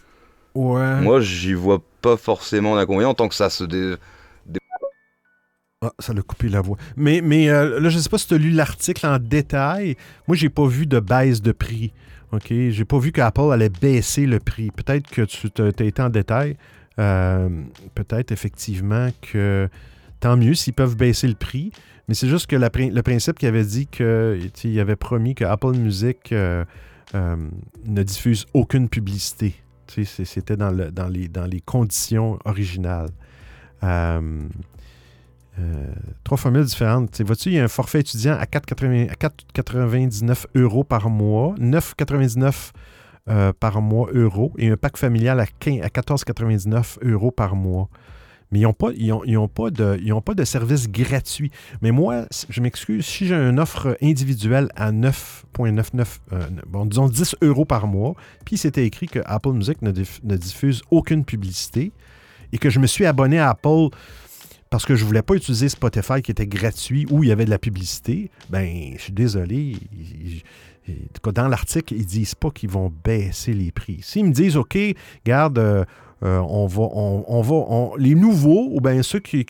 Ouais. 0.56 1.02
Moi, 1.02 1.20
j'y 1.20 1.52
vois 1.54 1.84
pas 2.02 2.16
forcément 2.16 2.78
d'inconvénient 2.78 3.14
tant 3.14 3.28
que 3.28 3.36
ça 3.36 3.50
se 3.50 3.66
dé... 3.66 3.96
Ah, 5.82 5.92
ça 6.00 6.14
l'a 6.14 6.22
coupé 6.22 6.48
la 6.48 6.62
voix. 6.62 6.78
Mais, 6.96 7.20
mais 7.22 7.50
euh, 7.50 7.80
là, 7.82 7.90
je 7.90 8.00
sais 8.00 8.08
pas 8.10 8.18
si 8.18 8.28
tu 8.28 8.34
as 8.36 8.38
lu 8.38 8.52
l'article 8.52 9.06
en 9.06 9.20
détail. 9.20 9.98
Moi, 10.28 10.38
j'ai 10.38 10.50
pas 10.50 10.66
vu 10.66 10.88
de 10.88 11.00
baisse 11.02 11.42
de 11.42 11.52
prix. 11.52 11.92
OK? 12.32 12.48
J'ai 12.70 12.86
pas 12.86 12.98
vu 12.98 13.12
qu'Apple 13.12 13.52
allait 13.52 13.70
baisser 13.70 14.26
le 14.26 14.40
prix. 14.40 14.72
Peut-être 14.72 15.10
que 15.12 15.24
tu 15.24 15.52
t'as 15.52 15.68
été 15.70 16.02
en 16.02 16.10
détail. 16.10 16.56
Euh, 17.00 17.50
Peut-être 17.94 18.32
effectivement 18.32 19.10
que 19.22 19.70
tant 20.20 20.38
mieux 20.38 20.54
s'ils 20.54 20.74
peuvent 20.74 20.96
baisser 20.96 21.28
le 21.28 21.36
prix. 21.36 21.72
Mais 22.08 22.14
c'est 22.14 22.28
juste 22.28 22.48
que 22.48 22.56
le 22.56 23.02
principe 23.02 23.40
qu'il 23.40 23.48
avait 23.48 23.66
dit 23.66 23.88
qu'il 23.88 24.80
avait 24.80 24.96
promis 24.96 25.34
que 25.36 25.44
Apple 25.44 25.74
Music 25.74 26.32
euh, 26.32 26.64
euh, 27.16 27.36
ne 27.86 28.04
diffuse 28.04 28.46
aucune 28.54 28.90
publicité. 28.90 29.56
C'était 29.88 30.58
dans, 30.58 30.72
le- 30.72 30.92
dans, 30.92 31.08
les, 31.08 31.62
conditions 31.62 32.38
originales. 32.46 33.10
Trois 36.24 36.38
formules 36.38 36.66
différentes. 36.66 37.22
Vois-tu, 37.22 37.50
il 37.50 37.56
y 37.56 37.60
a 37.60 37.64
un 37.64 37.68
forfait 37.70 38.02
étudiant 38.02 38.34
à 38.34 38.46
4,80 38.46 39.10
à 39.10 39.14
4,99 39.14 40.46
euros 40.56 40.84
par 40.84 41.10
mois, 41.10 41.56
9,99 41.60 42.72
euh, 43.30 43.52
par 43.60 43.82
mois 43.82 44.10
euros 44.14 44.54
et 44.58 44.70
un 44.70 44.78
pack 44.78 44.98
familial 44.98 45.40
à, 45.40 45.48
15 45.48 45.82
à 45.82 45.88
14,99 45.88 46.98
euros 47.04 47.32
par 47.32 47.56
mois. 47.56 47.90
Mais 48.52 48.60
ils 48.60 48.64
n'ont 48.64 48.74
pas, 48.74 48.92
ils 48.96 49.14
ils 49.26 49.48
pas, 49.48 49.72
de, 49.72 50.20
pas 50.20 50.34
de 50.36 50.44
service 50.44 50.88
gratuit. 50.88 51.52
Mais 51.82 51.92
moi, 51.92 52.28
je 52.50 52.62
m'excuse, 52.62 53.04
si 53.04 53.26
j'ai 53.26 53.36
une 53.36 53.60
offre 53.60 53.98
individuelle 54.02 54.70
à 54.76 54.92
9,99, 54.92 56.20
euh, 56.34 56.48
bon, 56.68 56.86
disons 56.86 57.10
10 57.10 57.38
euros 57.42 57.66
par 57.66 57.88
mois, 57.88 58.14
puis 58.46 58.58
c'était 58.58 58.86
écrit 58.86 59.08
que 59.08 59.20
Apple 59.26 59.54
Music 59.54 59.82
ne, 59.82 59.92
ne 59.92 60.38
diffuse 60.38 60.84
aucune 60.92 61.26
publicité 61.26 61.92
et 62.54 62.60
que 62.60 62.70
je 62.70 62.80
me 62.80 62.88
suis 62.88 63.06
abonné 63.06 63.40
à 63.40 63.50
Apple 63.50 63.90
parce 64.70 64.86
que 64.86 64.96
je 64.96 65.06
voulais 65.06 65.22
pas 65.22 65.36
utiliser 65.36 65.70
Spotify 65.70 66.22
qui 66.22 66.32
était 66.32 66.48
gratuit 66.48 67.06
où 67.10 67.24
il 67.24 67.30
y 67.30 67.32
avait 67.32 67.46
de 67.46 67.50
la 67.50 67.60
publicité, 67.60 68.30
ben, 68.50 68.94
je 68.98 69.02
suis 69.02 69.14
désolé. 69.14 69.78
Dans 71.34 71.48
l'article, 71.48 71.96
ils 71.96 72.06
disent 72.06 72.36
pas 72.36 72.52
qu'ils 72.52 72.70
vont 72.70 72.92
baisser 73.04 73.54
les 73.54 73.72
prix. 73.72 74.00
S'ils 74.02 74.26
me 74.26 74.32
disent, 74.32 74.56
OK, 74.58 74.78
garde, 75.26 75.58
euh, 75.58 75.84
euh, 76.24 76.38
on 76.40 76.66
va, 76.68 76.84
on, 76.84 77.42
va, 77.42 77.56
on- 77.56 77.96
les 77.98 78.16
nouveaux, 78.16 78.70
ou 78.72 78.80
bien 78.82 79.02
ceux 79.04 79.20
qui, 79.20 79.46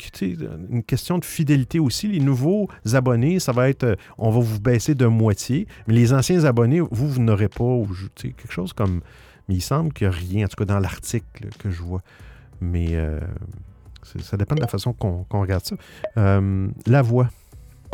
une 0.70 0.84
question 0.84 1.18
de 1.20 1.26
fidélité 1.26 1.80
aussi, 1.80 2.08
les 2.08 2.20
nouveaux 2.20 2.68
abonnés, 2.94 3.40
ça 3.40 3.52
va 3.52 3.70
être, 3.70 3.84
euh, 3.84 3.96
on 4.18 4.32
va 4.32 4.40
vous 4.40 4.60
baisser 4.60 4.96
de 4.96 5.06
moitié, 5.06 5.68
mais 5.88 5.94
les 5.94 6.14
anciens 6.14 6.44
abonnés, 6.46 6.80
vous, 6.80 7.08
vous 7.10 7.22
n'aurez 7.22 7.50
pas, 7.50 7.64
ou 7.64 7.88
quelque 8.16 8.52
chose 8.52 8.74
comme, 8.74 9.02
mais 9.48 9.56
il 9.56 9.62
semble 9.62 9.94
qu'il 9.94 10.08
n'y 10.08 10.14
a 10.14 10.18
rien, 10.18 10.46
en 10.46 10.48
tout 10.48 10.56
cas 10.58 10.66
dans 10.66 10.80
l'article 10.80 11.50
que 11.60 11.70
je 11.70 11.82
vois. 11.84 12.02
Mais 12.62 12.96
ça 14.22 14.38
dépend 14.38 14.56
de 14.56 14.62
la 14.62 14.68
façon 14.68 14.94
qu'on 14.94 15.26
regarde 15.30 15.64
ça. 15.66 15.76
La 16.16 17.02
voix. 17.02 17.30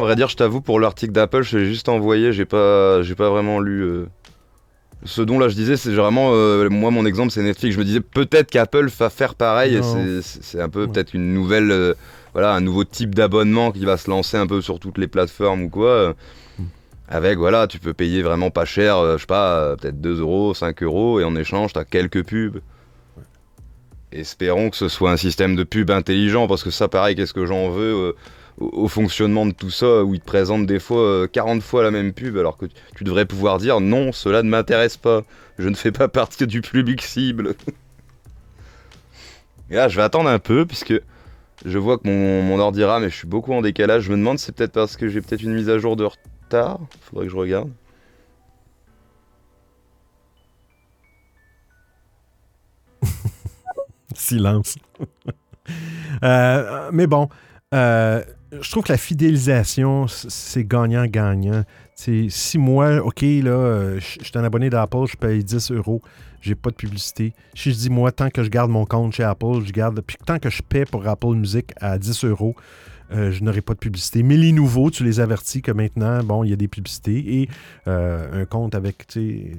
À 0.02 0.06
vrai 0.06 0.16
dire, 0.16 0.30
je 0.30 0.36
t'avoue, 0.36 0.62
pour 0.62 0.80
l'article 0.80 1.12
d'Apple, 1.14 1.44
je 1.44 1.60
l'ai 1.60 1.66
juste 1.66 1.88
envoyé, 1.88 2.34
j'ai 2.34 2.46
pas, 2.46 3.04
j'ai 3.04 3.14
pas 3.16 3.30
vraiment 3.30 3.60
lu. 3.60 3.82
euh, 3.84 4.06
Ce 5.06 5.22
dont 5.22 5.38
là 5.40 5.48
je 5.48 5.56
disais, 5.56 5.78
c'est 5.78 5.92
vraiment, 5.94 6.32
euh, 6.34 6.70
moi 6.70 6.90
mon 6.92 7.06
exemple 7.06 7.32
c'est 7.32 7.42
Netflix. 7.44 7.76
Je 7.76 7.80
me 7.80 7.86
disais 7.86 8.02
peut-être 8.02 8.50
qu'Apple 8.52 8.88
va 9.00 9.10
faire 9.12 9.36
pareil, 9.36 9.76
et 9.76 9.82
c'est- 10.22 10.60
un 10.60 10.70
peu 10.70 10.82
Ouais. 10.82 10.88
peut-être 10.88 11.14
une 11.14 11.34
nouvelle, 11.34 11.72
euh, 11.72 11.94
voilà, 12.34 12.54
un 12.54 12.62
nouveau 12.62 12.84
type 12.84 13.14
d'abonnement 13.16 13.72
qui 13.72 13.86
va 13.86 13.98
se 13.98 14.10
lancer 14.10 14.38
un 14.38 14.48
peu 14.48 14.62
sur 14.62 14.80
toutes 14.80 14.98
les 14.98 15.08
plateformes 15.08 15.64
ou 15.64 15.70
quoi. 15.70 16.16
Avec, 17.08 17.38
voilà, 17.38 17.68
tu 17.68 17.78
peux 17.78 17.94
payer 17.94 18.22
vraiment 18.24 18.50
pas 18.52 18.66
cher, 18.66 18.96
je 19.18 19.22
sais 19.22 19.26
pas, 19.28 19.76
peut-être 19.76 20.00
2 20.02 20.20
euros, 20.20 20.54
5 20.54 20.82
euros, 20.82 21.20
et 21.20 21.24
en 21.24 21.36
échange, 21.36 21.74
t'as 21.74 21.84
quelques 21.84 22.24
pubs. 22.26 22.60
Espérons 24.12 24.70
que 24.70 24.78
ce 24.78 24.88
soit 24.88 25.12
un 25.12 25.18
système 25.18 25.56
de 25.56 25.64
pub 25.64 25.90
intelligent, 25.92 26.48
parce 26.48 26.64
que 26.64 26.72
ça, 26.72 26.88
pareil, 26.88 27.16
qu'est-ce 27.16 27.34
que 27.34 27.46
j'en 27.46 27.70
veux 27.70 28.16
au, 28.62 28.88
fonctionnement 28.88 29.46
de 29.46 29.52
tout 29.52 29.70
ça, 29.70 30.04
où 30.04 30.14
ils 30.14 30.20
te 30.20 30.26
présentent 30.26 30.66
des 30.66 30.80
fois 30.80 31.02
euh, 31.02 31.28
40 31.28 31.62
fois 31.62 31.84
la 31.84 31.92
même 31.92 32.14
pub, 32.14 32.38
alors 32.38 32.58
que 32.58 32.66
tu, 32.96 33.04
devrais 33.04 33.26
pouvoir 33.26 33.58
dire 33.58 33.82
non, 33.82 34.12
cela 34.12 34.44
ne 34.44 34.50
m'intéresse 34.50 34.98
pas, 34.98 35.24
je 35.58 35.68
ne 35.70 35.76
fais 35.76 35.92
pas 35.92 36.08
partie 36.10 36.48
du 36.48 36.62
public 36.62 37.02
cible. 37.02 37.56
Je 39.70 39.76
vais 39.76 40.02
attendre 40.02 40.30
un 40.30 40.40
peu, 40.40 40.66
puisque 40.66 40.94
je 41.66 41.78
vois 41.78 41.98
que 41.98 42.08
mon, 42.08 42.42
mon 42.44 42.60
ordi 42.60 42.84
rame 42.84 43.04
et 43.04 43.10
je 43.10 43.16
suis 43.16 43.28
beaucoup 43.28 43.54
en 43.54 43.62
décalage. 43.62 44.04
Je 44.04 44.12
me 44.12 44.18
demande 44.18 44.38
c'est 44.40 44.54
peut-être 44.54 44.74
parce 44.74 44.98
que 44.98 45.08
j'ai 45.08 45.22
peut-être 45.22 45.44
une 45.44 45.54
mise 45.54 45.70
à 45.70 45.78
jour 45.78 45.96
de 45.96 46.04
retard. 46.04 46.80
Faudrait 47.02 47.28
que 47.28 47.32
je 47.32 47.38
regarde. 47.38 47.72
Silence. 54.16 54.78
Euh, 56.24 56.90
mais 56.92 57.08
bon, 57.08 57.30
euh, 57.74 58.22
je 58.60 58.70
trouve 58.70 58.84
que 58.84 58.92
la 58.92 58.98
fidélisation, 58.98 60.08
c'est 60.08 60.66
gagnant-gagnant. 60.66 61.64
Si 61.96 62.58
moi, 62.58 62.98
OK, 62.98 63.22
là, 63.22 63.52
euh, 63.52 64.00
je 64.00 64.18
je 64.20 64.26
suis 64.26 64.38
un 64.38 64.44
abonné 64.44 64.70
d'Apple, 64.70 65.06
je 65.08 65.16
paye 65.16 65.44
10 65.44 65.72
euros, 65.72 66.02
j'ai 66.42 66.56
pas 66.56 66.70
de 66.70 66.76
publicité. 66.76 67.34
Si 67.54 67.72
je 67.72 67.78
dis, 67.78 67.90
moi, 67.90 68.12
tant 68.12 68.30
que 68.30 68.44
je 68.44 68.50
garde 68.50 68.72
mon 68.72 68.86
compte 68.86 69.14
chez 69.14 69.24
Apple, 69.24 69.62
je 69.66 69.72
garde. 69.72 70.02
Puis 70.02 70.18
tant 70.26 70.40
que 70.40 70.50
je 70.50 70.62
paie 70.62 70.86
pour 70.86 71.08
Apple 71.08 71.36
Music 71.36 71.72
à 71.80 71.98
10 71.98 72.26
euros, 72.26 72.56
euh, 73.14 73.32
je 73.32 73.44
n'aurai 73.44 73.62
pas 73.62 73.74
de 73.74 73.80
publicité. 73.80 74.24
Mais 74.24 74.38
les 74.38 74.52
nouveaux, 74.52 74.90
tu 74.92 75.04
les 75.04 75.20
avertis 75.20 75.62
que 75.62 75.72
maintenant, 75.72 76.24
bon, 76.24 76.44
il 76.44 76.50
y 76.50 76.54
a 76.54 76.56
des 76.56 76.68
publicités 76.68 77.42
et 77.42 77.50
euh, 77.88 78.42
un 78.42 78.46
compte 78.46 78.76
avec, 78.76 79.06
qui, 79.08 79.52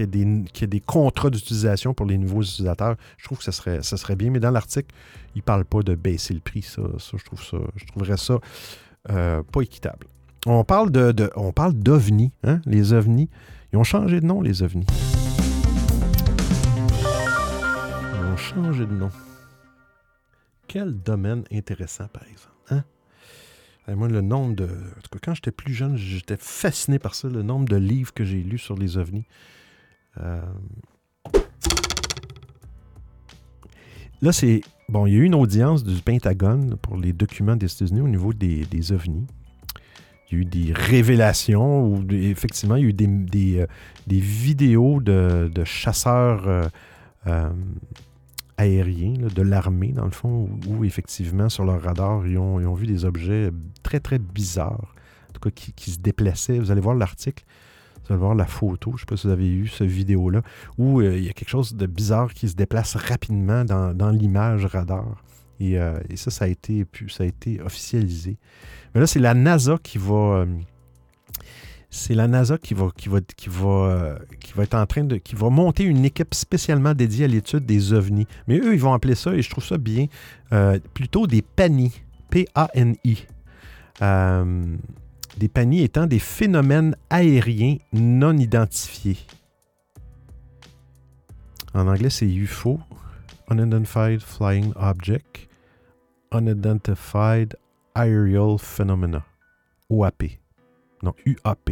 a 0.00 0.06
des, 0.06 0.44
qui 0.52 0.64
a 0.64 0.66
des 0.66 0.80
contrats 0.80 1.30
d'utilisation 1.30 1.94
pour 1.94 2.06
les 2.06 2.18
nouveaux 2.18 2.42
utilisateurs. 2.42 2.96
Je 3.18 3.24
trouve 3.24 3.38
que 3.38 3.44
ça 3.44 3.52
serait, 3.52 3.82
ça 3.82 3.96
serait 3.96 4.16
bien. 4.16 4.30
Mais 4.30 4.40
dans 4.40 4.50
l'article, 4.50 4.94
il 5.34 5.38
ne 5.38 5.42
parle 5.42 5.64
pas 5.64 5.82
de 5.82 5.94
baisser 5.94 6.34
le 6.34 6.40
prix. 6.40 6.62
Ça, 6.62 6.82
ça, 6.98 7.16
je, 7.16 7.24
trouve 7.24 7.42
ça 7.42 7.58
je 7.76 7.84
trouverais 7.86 8.16
ça 8.16 8.38
euh, 9.10 9.42
pas 9.52 9.60
équitable. 9.62 10.06
On 10.46 10.62
parle 10.64 10.90
de, 10.92 11.10
de- 11.12 11.30
on 11.34 11.52
parle 11.52 11.74
d'ovnis, 11.74 12.30
hein? 12.44 12.60
les 12.66 12.92
ovnis. 12.92 13.28
Ils 13.72 13.78
ont 13.78 13.84
changé 13.84 14.20
de 14.20 14.26
nom, 14.26 14.40
les 14.40 14.62
ovnis. 14.62 14.86
Ils 18.14 18.24
ont 18.32 18.36
changé 18.36 18.86
de 18.86 18.92
nom. 18.92 19.10
Quel 20.76 20.92
domaine 20.92 21.44
intéressant, 21.50 22.06
par 22.08 22.24
exemple. 22.24 22.52
Hein? 22.68 22.84
Moi, 23.96 24.08
le 24.08 24.20
nombre 24.20 24.54
de. 24.54 24.64
En 24.64 25.00
tout 25.00 25.08
cas, 25.10 25.18
quand 25.22 25.34
j'étais 25.34 25.50
plus 25.50 25.72
jeune, 25.72 25.96
j'étais 25.96 26.36
fasciné 26.38 26.98
par 26.98 27.14
ça, 27.14 27.28
le 27.28 27.40
nombre 27.40 27.66
de 27.66 27.76
livres 27.76 28.12
que 28.12 28.24
j'ai 28.24 28.42
lus 28.42 28.58
sur 28.58 28.76
les 28.76 28.98
ovnis. 28.98 29.24
Euh, 30.20 30.42
Là, 34.20 34.32
c'est. 34.32 34.60
Bon, 34.90 35.06
il 35.06 35.14
y 35.14 35.16
a 35.16 35.20
eu 35.20 35.24
une 35.24 35.34
audience 35.34 35.82
du 35.82 35.98
Pentagone 36.02 36.76
pour 36.76 36.98
les 36.98 37.14
documents 37.14 37.56
des 37.56 37.72
États-Unis 37.72 38.02
au 38.02 38.08
niveau 38.08 38.34
des, 38.34 38.66
des 38.66 38.92
ovnis. 38.92 39.26
Il 40.30 40.34
y 40.34 40.36
a 40.36 40.42
eu 40.42 40.44
des 40.44 40.72
révélations, 40.74 41.86
où 41.86 42.04
effectivement, 42.10 42.76
il 42.76 42.82
y 42.82 42.84
a 42.84 42.88
eu 42.90 42.92
des, 42.92 43.06
des, 43.06 43.60
euh, 43.60 43.66
des 44.06 44.20
vidéos 44.20 45.00
de, 45.00 45.50
de 45.50 45.64
chasseurs 45.64 46.70
euh, 47.26 47.50
aériens 48.58 49.14
là, 49.20 49.28
de 49.28 49.42
l'armée, 49.42 49.92
dans 49.92 50.04
le 50.04 50.10
fond, 50.10 50.48
où, 50.68 50.84
effectivement, 50.84 51.48
sur 51.48 51.64
leur 51.64 51.82
radar, 51.82 52.26
ils 52.26 52.38
ont, 52.38 52.60
ils 52.60 52.78
vu 52.78 52.86
des 52.86 53.04
objets 53.04 53.50
très, 53.82 54.00
très 54.00 54.18
bizarres, 54.18 54.94
en 55.28 55.32
tout 55.32 55.40
cas, 55.40 55.50
qui, 55.50 55.90
se 55.90 55.98
déplaçaient. 55.98 56.58
Vous 56.58 56.70
allez 56.70 56.80
voir 56.80 56.94
l'article, 56.94 57.44
vous 58.04 58.12
allez 58.12 58.20
voir 58.20 58.34
la 58.34 58.46
photo, 58.46 58.92
je 58.92 58.96
ne 58.96 58.98
sais 59.00 59.06
pas 59.06 59.16
si 59.16 59.26
vous 59.26 59.32
avez 59.32 59.48
eu 59.48 59.66
cette 59.68 59.88
vidéo-là, 59.88 60.42
où 60.78 61.00
euh, 61.00 61.16
il 61.16 61.24
y 61.24 61.28
a 61.28 61.32
quelque 61.32 61.48
chose 61.48 61.74
de 61.74 61.86
bizarre 61.86 62.32
qui 62.34 62.48
se 62.48 62.54
déplace 62.54 62.96
rapidement 62.96 63.64
dans, 63.64 64.10
l'image 64.10 64.64
radar. 64.66 65.22
Et, 65.58 65.78
euh, 65.78 65.98
et, 66.10 66.16
ça, 66.16 66.30
ça 66.30 66.44
a, 66.44 66.48
été, 66.48 66.84
ça 67.08 67.24
officialisé. 67.64 68.36
Mais 68.94 69.00
là, 69.00 69.06
c'est 69.06 69.20
la 69.20 69.34
NASA 69.34 69.78
qui 69.82 69.98
va. 69.98 70.14
Euh, 70.14 70.46
c'est 71.90 72.14
la 72.14 72.26
NASA 72.28 72.54
euh, 72.54 72.58
qui 72.96 73.08
va 73.08 74.62
être 74.62 74.74
en 74.74 74.86
train 74.86 75.04
de. 75.04 75.20
monter 75.50 75.84
une 75.84 76.04
équipe 76.04 76.34
spécialement 76.34 76.94
dédiée 76.94 77.24
à 77.24 77.28
l'étude 77.28 77.64
des 77.64 77.92
ovnis. 77.92 78.26
Mais 78.48 78.58
eux, 78.58 78.74
ils 78.74 78.80
vont 78.80 78.92
appeler 78.92 79.14
ça, 79.14 79.34
et 79.34 79.42
je 79.42 79.50
trouve 79.50 79.64
ça 79.64 79.78
bien, 79.78 80.06
euh, 80.52 80.78
plutôt 80.94 81.26
des 81.26 81.42
PANI. 81.42 81.92
P-A-N-I. 82.30 83.26
Euh, 84.02 84.76
des 85.38 85.48
PANI 85.48 85.82
étant 85.82 86.06
des 86.06 86.18
phénomènes 86.18 86.96
aériens 87.08 87.76
non 87.92 88.36
identifiés. 88.36 89.18
En 91.72 91.86
anglais, 91.86 92.10
c'est 92.10 92.26
UFO, 92.26 92.80
Unidentified 93.50 94.20
Flying 94.20 94.72
Object, 94.76 95.48
Unidentified 96.32 97.56
Aerial 97.94 98.58
Phenomena, 98.58 99.24
OAP. 99.88 100.24
Non, 101.02 101.14
UAP. 101.24 101.70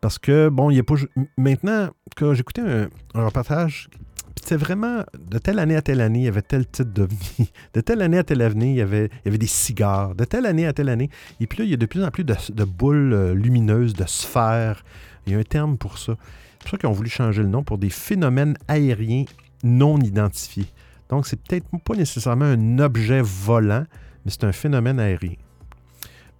Parce 0.00 0.18
que, 0.18 0.48
bon, 0.48 0.70
il 0.70 0.74
n'y 0.74 0.80
a 0.80 0.84
pas. 0.84 0.94
Maintenant, 1.36 1.90
quand 2.16 2.34
j'écoutais 2.34 2.62
un, 2.62 2.88
un 3.14 3.24
reportage, 3.24 3.88
c'était 4.36 4.56
vraiment 4.56 5.02
de 5.18 5.38
telle 5.38 5.58
année 5.58 5.74
à 5.74 5.82
telle 5.82 6.00
année, 6.00 6.20
il 6.20 6.24
y 6.26 6.28
avait 6.28 6.42
tel 6.42 6.66
type 6.66 6.92
d'ovni. 6.92 7.18
De 7.74 7.80
telle 7.80 8.00
année 8.00 8.18
à 8.18 8.22
telle 8.22 8.42
année, 8.42 8.70
il 8.70 8.76
y, 8.76 8.80
avait, 8.80 9.08
des 9.24 9.46
cigares. 9.46 10.14
De 10.14 10.24
telle 10.24 10.46
année 10.46 10.66
à 10.66 10.72
telle 10.72 10.88
année. 10.88 11.10
Et 11.40 11.48
puis 11.48 11.58
là, 11.58 11.64
il 11.64 11.70
y 11.70 11.74
a 11.74 11.76
de 11.76 11.86
plus 11.86 12.04
en 12.04 12.10
plus 12.10 12.22
de, 12.22 12.36
de 12.50 12.64
boules 12.64 13.32
lumineuses, 13.32 13.94
de 13.94 14.04
sphères. 14.06 14.84
Il 15.26 15.32
y 15.32 15.36
a 15.36 15.38
un 15.40 15.42
terme 15.42 15.76
pour 15.76 15.98
ça. 15.98 16.14
C'est 16.52 16.58
pour 16.60 16.70
ça 16.70 16.76
qu'ils 16.78 16.88
ont 16.88 16.92
voulu 16.92 17.10
changer 17.10 17.42
le 17.42 17.48
nom 17.48 17.64
pour 17.64 17.78
des 17.78 17.90
phénomènes 17.90 18.56
aériens 18.68 19.24
non 19.64 19.98
identifiés. 19.98 20.66
Donc, 21.08 21.26
c'est 21.26 21.40
peut-être 21.42 21.66
pas 21.84 21.94
nécessairement 21.94 22.44
un 22.44 22.78
objet 22.78 23.22
volant, 23.22 23.84
mais 24.24 24.30
c'est 24.30 24.44
un 24.44 24.52
phénomène 24.52 25.00
aérien. 25.00 25.34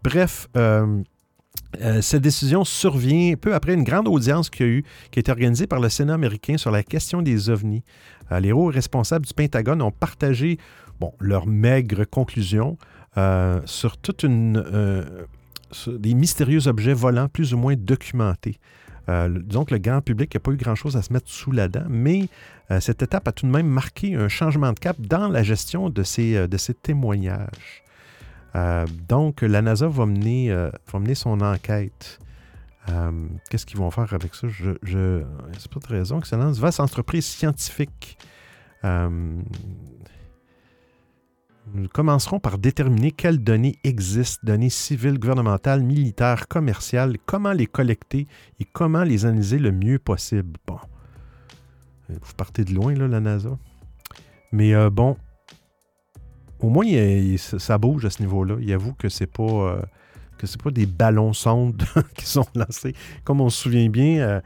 Bref, 0.04 0.48
euh, 0.56 1.02
euh, 1.80 2.00
cette 2.00 2.22
décision 2.22 2.64
survient 2.64 3.34
peu 3.36 3.54
après 3.54 3.74
une 3.74 3.84
grande 3.84 4.08
audience 4.08 4.50
qui 4.50 4.62
a, 4.62 4.66
eu, 4.66 4.84
qui 5.10 5.18
a 5.18 5.20
été 5.20 5.30
organisée 5.30 5.66
par 5.66 5.80
le 5.80 5.88
Sénat 5.88 6.14
américain 6.14 6.56
sur 6.56 6.70
la 6.70 6.82
question 6.82 7.22
des 7.22 7.50
ovnis. 7.50 7.82
Euh, 8.32 8.40
les 8.40 8.52
hauts 8.52 8.66
responsables 8.66 9.26
du 9.26 9.34
Pentagone 9.34 9.82
ont 9.82 9.90
partagé 9.90 10.58
bon, 11.00 11.12
leurs 11.20 11.46
maigres 11.46 12.08
conclusions 12.08 12.76
sur 13.64 13.96
toute 13.96 14.24
une 14.24 14.62
des 15.86 16.12
mystérieux 16.12 16.68
objets 16.68 16.92
volants 16.92 17.28
plus 17.28 17.54
ou 17.54 17.56
moins 17.56 17.74
documentés. 17.74 18.58
que 19.06 19.72
le 19.72 19.78
grand 19.78 20.02
public 20.02 20.34
n'a 20.34 20.40
pas 20.40 20.50
eu 20.50 20.56
grand-chose 20.56 20.98
à 20.98 21.02
se 21.02 21.10
mettre 21.14 21.30
sous 21.30 21.50
la 21.50 21.68
dent, 21.68 21.86
mais 21.88 22.28
cette 22.78 23.02
étape 23.02 23.26
a 23.26 23.32
tout 23.32 23.46
de 23.46 23.50
même 23.50 23.68
marqué 23.68 24.16
un 24.16 24.28
changement 24.28 24.70
de 24.74 24.78
cap 24.78 25.00
dans 25.00 25.28
la 25.28 25.42
gestion 25.42 25.88
de 25.88 26.02
ces, 26.02 26.46
de 26.46 26.56
ces 26.58 26.74
témoignages. 26.74 27.85
Euh, 28.56 28.86
donc, 29.08 29.42
la 29.42 29.60
NASA 29.62 29.86
va 29.86 30.06
mener, 30.06 30.50
euh, 30.50 30.70
mener 30.94 31.14
son 31.14 31.40
enquête. 31.40 32.18
Euh, 32.88 33.26
qu'est-ce 33.50 33.66
qu'ils 33.66 33.78
vont 33.78 33.90
faire 33.90 34.12
avec 34.14 34.34
ça? 34.34 34.48
Je, 34.48 34.70
je 34.82 35.22
c'est 35.58 35.70
pas 35.70 35.80
de 35.80 35.86
raison. 35.86 36.18
Excellence. 36.18 36.58
Vaste 36.58 36.80
entreprise 36.80 37.26
scientifique. 37.26 38.16
nous 38.82 39.42
commencerons 41.92 42.38
par 42.38 42.58
déterminer 42.58 43.10
quelles 43.10 43.42
données 43.42 43.76
existent, 43.82 44.40
données 44.44 44.70
civiles, 44.70 45.18
gouvernementales, 45.18 45.82
militaires, 45.82 46.46
commerciales, 46.46 47.16
comment 47.26 47.52
les 47.52 47.66
collecter 47.66 48.28
et 48.60 48.64
comment 48.64 49.02
les 49.02 49.26
analyser 49.26 49.58
le 49.58 49.72
mieux 49.72 49.98
possible? 49.98 50.56
Bon. 50.66 50.78
Vous 52.08 52.34
partez 52.36 52.64
de 52.64 52.72
loin, 52.72 52.94
là, 52.94 53.08
la 53.08 53.18
NASA. 53.18 53.58
Mais 54.52 54.72
bon, 54.90 55.16
au 56.60 56.70
moins, 56.70 56.86
ça 57.36 57.78
bouge 57.78 58.04
à 58.04 58.10
ce 58.10 58.22
niveau-là. 58.22 58.56
Il 58.60 58.72
avoue 58.72 58.94
que 58.94 59.08
c'est 59.08 59.26
pas. 59.26 59.42
Euh, 59.42 59.82
que 60.38 60.46
c'est 60.46 60.60
pas 60.60 60.70
des 60.70 60.84
ballons 60.84 61.32
sondes 61.32 61.82
qui 62.14 62.26
sont 62.26 62.44
lancés. 62.54 62.94
Comme 63.24 63.40
on 63.40 63.48
se 63.48 63.62
souvient 63.62 63.88
bien, 63.88 64.18
euh, 64.18 64.40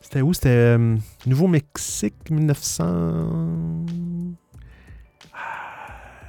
c'était 0.00 0.20
où? 0.20 0.32
C'était 0.32 0.50
euh, 0.50 0.96
Nouveau-Mexique, 1.26 2.30
1900... 2.30 2.84
Ah, 5.34 5.38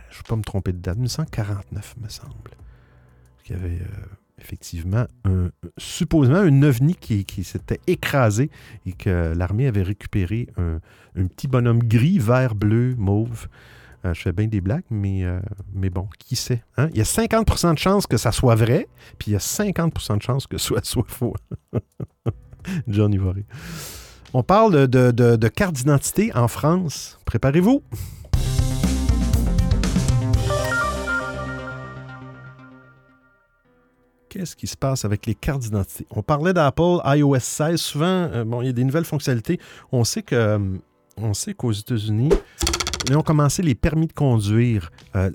je 0.09 0.15
ne 0.15 0.17
vais 0.17 0.27
pas 0.27 0.35
me 0.35 0.41
tromper 0.41 0.71
de 0.71 0.79
date. 0.79 0.95
1949, 0.95 1.95
me 2.01 2.09
semble. 2.09 2.51
Il 3.45 3.51
y 3.51 3.55
avait 3.55 3.81
effectivement 4.39 5.05
supposément 5.77 6.37
un 6.37 6.63
ovni 6.63 6.95
qui, 6.95 7.43
s'était 7.43 7.81
écrasé 7.85 8.49
et 8.87 8.93
que 8.93 9.33
l'armée 9.37 9.67
avait 9.67 9.83
récupéré 9.83 10.47
un, 10.57 11.27
petit 11.27 11.47
bonhomme 11.47 11.83
gris, 11.83 12.17
vert, 12.17 12.55
bleu, 12.55 12.95
mauve. 12.97 13.47
Euh, 14.05 14.13
je 14.13 14.21
fais 14.21 14.31
bien 14.31 14.47
des 14.47 14.61
blagues, 14.61 14.83
mais, 14.89 15.23
euh, 15.23 15.39
mais 15.73 15.89
bon, 15.89 16.07
qui 16.19 16.35
sait? 16.35 16.63
Hein? 16.77 16.89
Il 16.91 16.97
y 16.97 17.01
a 17.01 17.05
50% 17.05 17.73
de 17.73 17.79
chances 17.79 18.05
que 18.05 18.17
ça 18.17 18.31
soit 18.31 18.55
vrai, 18.55 18.87
puis 19.17 19.31
il 19.31 19.33
y 19.33 19.37
a 19.37 19.39
50% 19.39 20.17
de 20.17 20.21
chances 20.21 20.47
que 20.47 20.57
ce 20.57 20.75
soit, 20.83 21.07
faux. 21.07 21.35
John 22.87 23.13
Ivory. 23.13 23.45
On 24.33 24.43
parle 24.43 24.87
de, 24.87 25.11
de 25.11 25.47
carte 25.47 25.75
d'identité 25.75 26.31
en 26.33 26.47
France. 26.47 27.19
Préparez-vous. 27.25 27.83
qu'est-ce 34.33 34.55
qui 34.55 34.65
se 34.65 34.75
passe 34.75 35.05
avec 35.05 35.27
les 35.27 35.35
cartes 35.35 35.61
d'identité? 35.61 36.07
On 36.09 36.23
parlait 36.23 36.53
d'Apple 36.53 36.97
iOS 37.05 37.39
16. 37.39 37.79
Souvent, 37.79 38.05
euh, 38.05 38.43
bon, 38.43 38.63
il 38.63 38.65
y 38.65 38.69
a 38.69 38.73
des 38.73 38.83
nouvelles 38.83 39.05
fonctionnalités. 39.05 39.59
On 39.91 40.03
sait 40.03 40.23
on 41.17 41.35
sait 41.35 41.53
qu'aux 41.53 41.71
États-Unis, 41.71 42.29
ils 43.09 43.17
ont 43.17 43.21
commencé 43.21 43.61
les 43.61 43.75
permis 43.75 44.07
de 44.07 44.13
conduire. 44.13 44.91
Euh, 45.15 45.29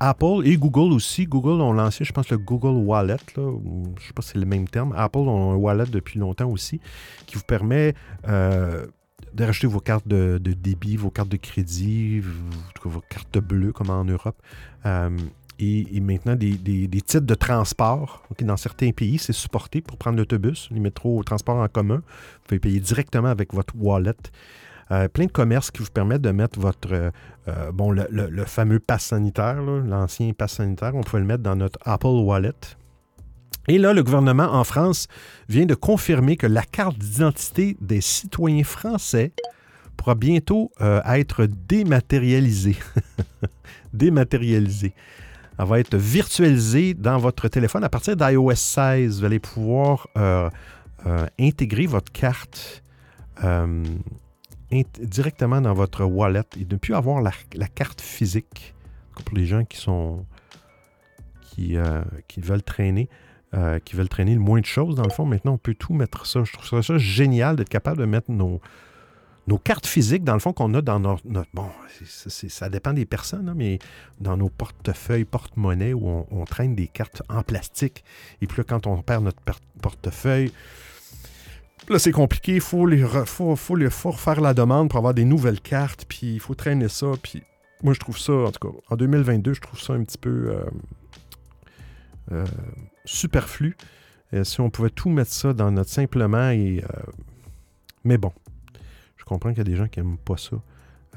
Apple 0.00 0.42
et 0.44 0.56
Google 0.56 0.92
aussi. 0.92 1.26
Google 1.26 1.60
ont 1.62 1.72
lancé, 1.72 2.04
je 2.04 2.12
pense, 2.12 2.28
le 2.30 2.38
Google 2.38 2.84
Wallet. 2.84 3.16
je 3.34 3.40
ne 3.40 3.84
sais 4.06 4.12
pas 4.14 4.22
si 4.22 4.32
c'est 4.32 4.38
le 4.38 4.46
même 4.46 4.68
terme. 4.68 4.92
Apple 4.96 5.18
ont 5.18 5.52
un 5.52 5.56
wallet 5.56 5.86
depuis 5.90 6.18
longtemps 6.18 6.50
aussi 6.50 6.80
qui 7.26 7.36
vous 7.36 7.44
permet 7.44 7.94
euh, 8.28 8.86
de 9.32 9.66
vos 9.66 9.80
cartes 9.80 10.06
de, 10.06 10.38
débit, 10.38 10.96
vos 10.96 11.10
cartes 11.10 11.28
de 11.28 11.36
crédit, 11.36 12.22
vos, 12.84 13.02
cartes 13.08 13.38
bleues 13.38 13.72
comme 13.72 13.90
en 13.90 14.04
Europe. 14.04 14.40
Euh, 14.86 15.16
et, 15.58 16.00
maintenant, 16.00 16.34
des, 16.34 16.56
titres 16.88 17.20
de 17.20 17.34
transport. 17.34 18.24
dans 18.40 18.56
certains 18.56 18.90
pays, 18.90 19.18
c'est 19.18 19.32
supporté 19.32 19.80
pour 19.80 19.96
prendre 19.96 20.18
l'autobus, 20.18 20.68
les 20.72 20.80
métros, 20.80 21.22
transport 21.22 21.56
en 21.56 21.68
commun. 21.68 21.96
Vous 21.96 22.48
pouvez 22.48 22.58
payer 22.58 22.80
directement 22.80 23.28
avec 23.28 23.54
votre 23.54 23.74
wallet. 23.76 24.14
Euh, 24.90 25.08
plein 25.08 25.26
de 25.26 25.32
commerces 25.32 25.70
qui 25.70 25.82
vous 25.82 25.90
permettent 25.90 26.22
de 26.22 26.30
mettre 26.30 26.60
votre, 26.60 26.92
euh, 26.92 27.10
euh, 27.48 27.72
bon, 27.72 27.90
le, 27.90 28.44
fameux 28.44 28.80
pass 28.80 29.04
sanitaire, 29.04 29.62
l'ancien 29.62 30.32
pass 30.32 30.54
sanitaire, 30.54 30.94
on 30.94 31.02
peut 31.02 31.18
le 31.18 31.24
mettre 31.24 31.42
dans 31.42 31.56
notre 31.56 31.78
Apple 31.84 32.06
Wallet. 32.06 32.52
Et 33.66 33.78
là, 33.78 33.94
le 33.94 34.02
gouvernement 34.02 34.52
en 34.52 34.62
France 34.64 35.08
vient 35.48 35.64
de 35.64 35.74
confirmer 35.74 36.36
que 36.36 36.46
la 36.46 36.62
carte 36.62 36.98
d'identité 36.98 37.78
des 37.80 38.02
citoyens 38.02 38.64
français 38.64 39.32
pourra 39.96 40.14
bientôt 40.14 40.70
être 41.06 41.46
dématérialisée. 41.46 42.76
dématérialisée. 43.94 44.92
Elle 45.58 45.66
va 45.66 45.80
être 45.80 45.96
virtualisée 45.96 46.92
dans 46.92 47.16
votre 47.16 47.48
téléphone 47.48 47.84
à 47.84 47.88
partir 47.88 48.16
d'iOS 48.16 48.54
16. 48.54 49.20
Vous 49.20 49.24
allez 49.24 49.38
pouvoir 49.38 50.08
intégrer 51.38 51.86
votre 51.86 52.12
carte 52.12 52.82
directement 55.00 55.60
dans 55.60 55.74
votre 55.74 56.04
wallet 56.04 56.42
et 56.58 56.64
ne 56.64 56.76
plus 56.76 56.94
avoir 56.94 57.22
la, 57.22 57.68
carte 57.68 58.00
physique 58.00 58.74
pour 59.24 59.36
les 59.36 59.46
gens 59.46 59.64
qui 59.64 59.76
sont 59.78 60.26
qui, 61.42 61.76
euh, 61.76 62.02
veulent 62.38 62.62
traîner. 62.62 63.08
Euh, 63.54 63.78
qui 63.78 63.94
veulent 63.94 64.08
traîner 64.08 64.34
le 64.34 64.40
moins 64.40 64.60
de 64.60 64.66
choses, 64.66 64.96
dans 64.96 65.04
le 65.04 65.10
fond. 65.10 65.26
Maintenant, 65.26 65.52
on 65.52 65.58
peut 65.58 65.74
tout 65.74 65.94
mettre 65.94 66.26
ça. 66.26 66.42
Je 66.42 66.52
trouve 66.52 66.82
ça, 66.82 66.98
génial 66.98 67.54
d'être 67.54 67.68
capable 67.68 67.98
de 67.98 68.04
mettre 68.04 68.32
nos, 68.32 68.60
nos 69.46 69.58
cartes 69.58 69.86
physiques, 69.86 70.24
dans 70.24 70.32
le 70.32 70.40
fond, 70.40 70.52
qu'on 70.52 70.74
a 70.74 70.82
dans 70.82 70.98
notre. 70.98 71.22
bon, 71.54 71.68
ça 72.04 72.68
dépend 72.68 72.92
des 72.92 73.04
personnes, 73.04 73.48
hein, 73.48 73.54
mais 73.56 73.78
dans 74.20 74.36
nos 74.36 74.48
portefeuilles, 74.48 75.24
porte-monnaie, 75.24 75.92
où 75.92 76.26
on, 76.30 76.44
traîne 76.46 76.74
des 76.74 76.88
cartes 76.88 77.22
en 77.28 77.42
plastique. 77.42 78.02
Et 78.40 78.48
puis 78.48 78.58
là, 78.58 78.64
quand 78.64 78.88
on 78.88 79.02
perd 79.02 79.22
notre 79.22 79.40
portefeuille, 79.80 80.50
Là, 81.88 81.98
c'est 81.98 82.12
compliqué. 82.12 82.54
Il 82.54 82.60
faut, 82.60 82.86
faut, 83.26 83.56
faut 83.56 84.10
refaire 84.10 84.40
la 84.40 84.54
demande 84.54 84.88
pour 84.88 84.98
avoir 84.98 85.14
des 85.14 85.24
nouvelles 85.24 85.60
cartes. 85.60 86.06
Puis 86.08 86.34
il 86.34 86.40
faut 86.40 86.54
traîner 86.54 86.88
ça. 86.88 87.08
Puis 87.22 87.42
moi, 87.82 87.92
je 87.92 88.00
trouve 88.00 88.18
ça, 88.18 88.32
en 88.32 88.50
tout 88.50 88.68
cas, 88.68 88.76
en 88.88 88.96
2022, 88.96 89.54
je 89.54 89.60
trouve 89.60 89.80
ça 89.80 89.92
un 89.92 90.02
petit 90.04 90.18
peu 90.18 90.48
euh, 90.48 90.64
euh, 92.32 92.46
superflu. 93.04 93.76
Euh, 94.32 94.44
si 94.44 94.60
on 94.60 94.70
pouvait 94.70 94.90
tout 94.90 95.10
mettre 95.10 95.32
ça 95.32 95.52
dans 95.52 95.70
notre 95.70 95.90
simplement 95.90 96.50
et. 96.50 96.82
mais 98.04 98.16
bon, 98.16 98.32
je 99.16 99.24
comprends 99.24 99.50
qu'il 99.50 99.58
y 99.58 99.60
a 99.60 99.64
des 99.64 99.76
gens 99.76 99.88
qui 99.88 100.00
n'aiment 100.00 100.18
pas 100.18 100.38
ça. 100.38 100.56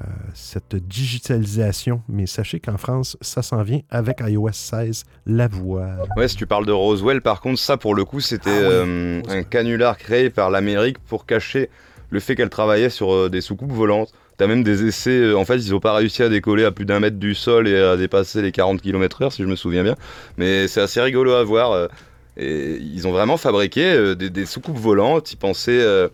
Euh, 0.00 0.06
cette 0.32 0.76
digitalisation. 0.76 2.02
Mais 2.08 2.26
sachez 2.26 2.60
qu'en 2.60 2.76
France, 2.76 3.16
ça 3.20 3.42
s'en 3.42 3.64
vient 3.64 3.80
avec 3.90 4.20
iOS 4.20 4.52
16, 4.52 5.04
la 5.26 5.48
voix. 5.48 5.88
Ouais, 6.16 6.28
si 6.28 6.36
tu 6.36 6.46
parles 6.46 6.66
de 6.66 6.72
Roswell, 6.72 7.20
par 7.20 7.40
contre, 7.40 7.58
ça 7.58 7.76
pour 7.76 7.96
le 7.96 8.04
coup, 8.04 8.20
c'était 8.20 8.50
ah 8.50 8.70
euh, 8.70 9.22
un 9.28 9.42
canular 9.42 9.98
créé 9.98 10.30
par 10.30 10.50
l'Amérique 10.50 10.98
pour 11.00 11.26
cacher 11.26 11.68
le 12.10 12.20
fait 12.20 12.36
qu'elle 12.36 12.48
travaillait 12.48 12.90
sur 12.90 13.12
euh, 13.12 13.28
des 13.28 13.40
soucoupes 13.40 13.72
volantes. 13.72 14.12
T'as 14.36 14.46
même 14.46 14.62
des 14.62 14.84
essais, 14.86 15.34
en 15.34 15.44
fait, 15.44 15.56
ils 15.56 15.72
n'ont 15.72 15.80
pas 15.80 15.94
réussi 15.94 16.22
à 16.22 16.28
décoller 16.28 16.64
à 16.64 16.70
plus 16.70 16.84
d'un 16.84 17.00
mètre 17.00 17.16
du 17.16 17.34
sol 17.34 17.66
et 17.66 17.76
à 17.76 17.96
dépasser 17.96 18.40
les 18.40 18.52
40 18.52 18.80
km/h, 18.80 19.32
si 19.32 19.42
je 19.42 19.48
me 19.48 19.56
souviens 19.56 19.82
bien. 19.82 19.96
Mais 20.36 20.68
c'est 20.68 20.80
assez 20.80 21.00
rigolo 21.00 21.32
à 21.32 21.42
voir. 21.42 21.88
et 22.36 22.76
ils 22.76 23.08
ont 23.08 23.10
vraiment 23.10 23.36
fabriqué 23.36 24.14
des, 24.14 24.30
des, 24.30 24.46
soucoupes 24.46 24.78
volantes. 24.78 25.32
Ils 25.32 25.38
pensaient 25.38 26.08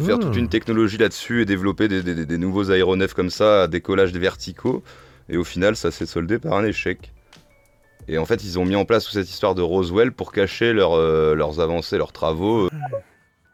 faire 0.00 0.18
toute 0.18 0.36
une 0.36 0.46
hmm. 0.46 0.48
technologie 0.48 0.98
là-dessus 0.98 1.42
et 1.42 1.44
développer 1.44 1.88
des, 1.88 2.38
nouveaux 2.38 2.70
aéronefs 2.70 3.14
comme 3.14 3.30
ça 3.30 3.62
à 3.62 3.68
décollage 3.68 4.12
verticaux. 4.12 4.82
Et 5.28 5.36
au 5.36 5.44
final, 5.44 5.76
ça 5.76 5.90
s'est 5.90 6.06
soldé 6.06 6.38
par 6.38 6.54
un 6.54 6.64
échec. 6.64 7.12
Et 8.08 8.18
en 8.18 8.26
fait, 8.26 8.44
ils 8.44 8.58
ont 8.58 8.64
mis 8.64 8.76
en 8.76 8.84
place 8.84 9.04
toute 9.04 9.14
cette 9.14 9.30
histoire 9.30 9.54
de 9.54 9.62
Roswell 9.62 10.12
pour 10.12 10.32
cacher 10.32 10.74
euh, 10.76 11.34
leurs 11.34 11.60
avancées, 11.60 11.96
leurs 11.96 12.12
travaux. 12.12 12.68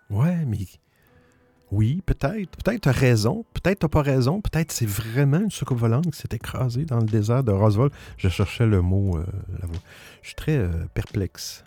Ouais, 0.09 0.45
mais. 0.47 0.59
Oui, 1.71 2.03
peut-être. 2.05 2.51
Peut-être 2.57 2.81
t'as 2.81 2.93
raison. 2.93 3.45
Peut-être 3.55 3.81
t'as 3.81 3.89
pas 3.89 4.03
raison. 4.03 4.41
Peut-être 4.41 4.73
c'est 4.73 4.89
vraiment 4.89 5.39
une 5.39 5.53
soucoupe 5.53 5.79
volante 5.79 6.11
qui 6.11 6.19
s'est 6.19 6.29
écrasée 6.33 6.85
dans 6.85 6.99
le 6.99 7.07
désert 7.07 7.45
de 7.45 7.53
Roswell. 7.53 7.91
Je 8.17 8.29
cherchais 8.29 8.67
le 8.67 8.83
mot. 8.83 9.19
Euh, 9.19 9.25
je 10.23 10.29
suis 10.29 10.35
très 10.35 10.57
euh, 10.57 10.69
perplexe. 10.95 11.65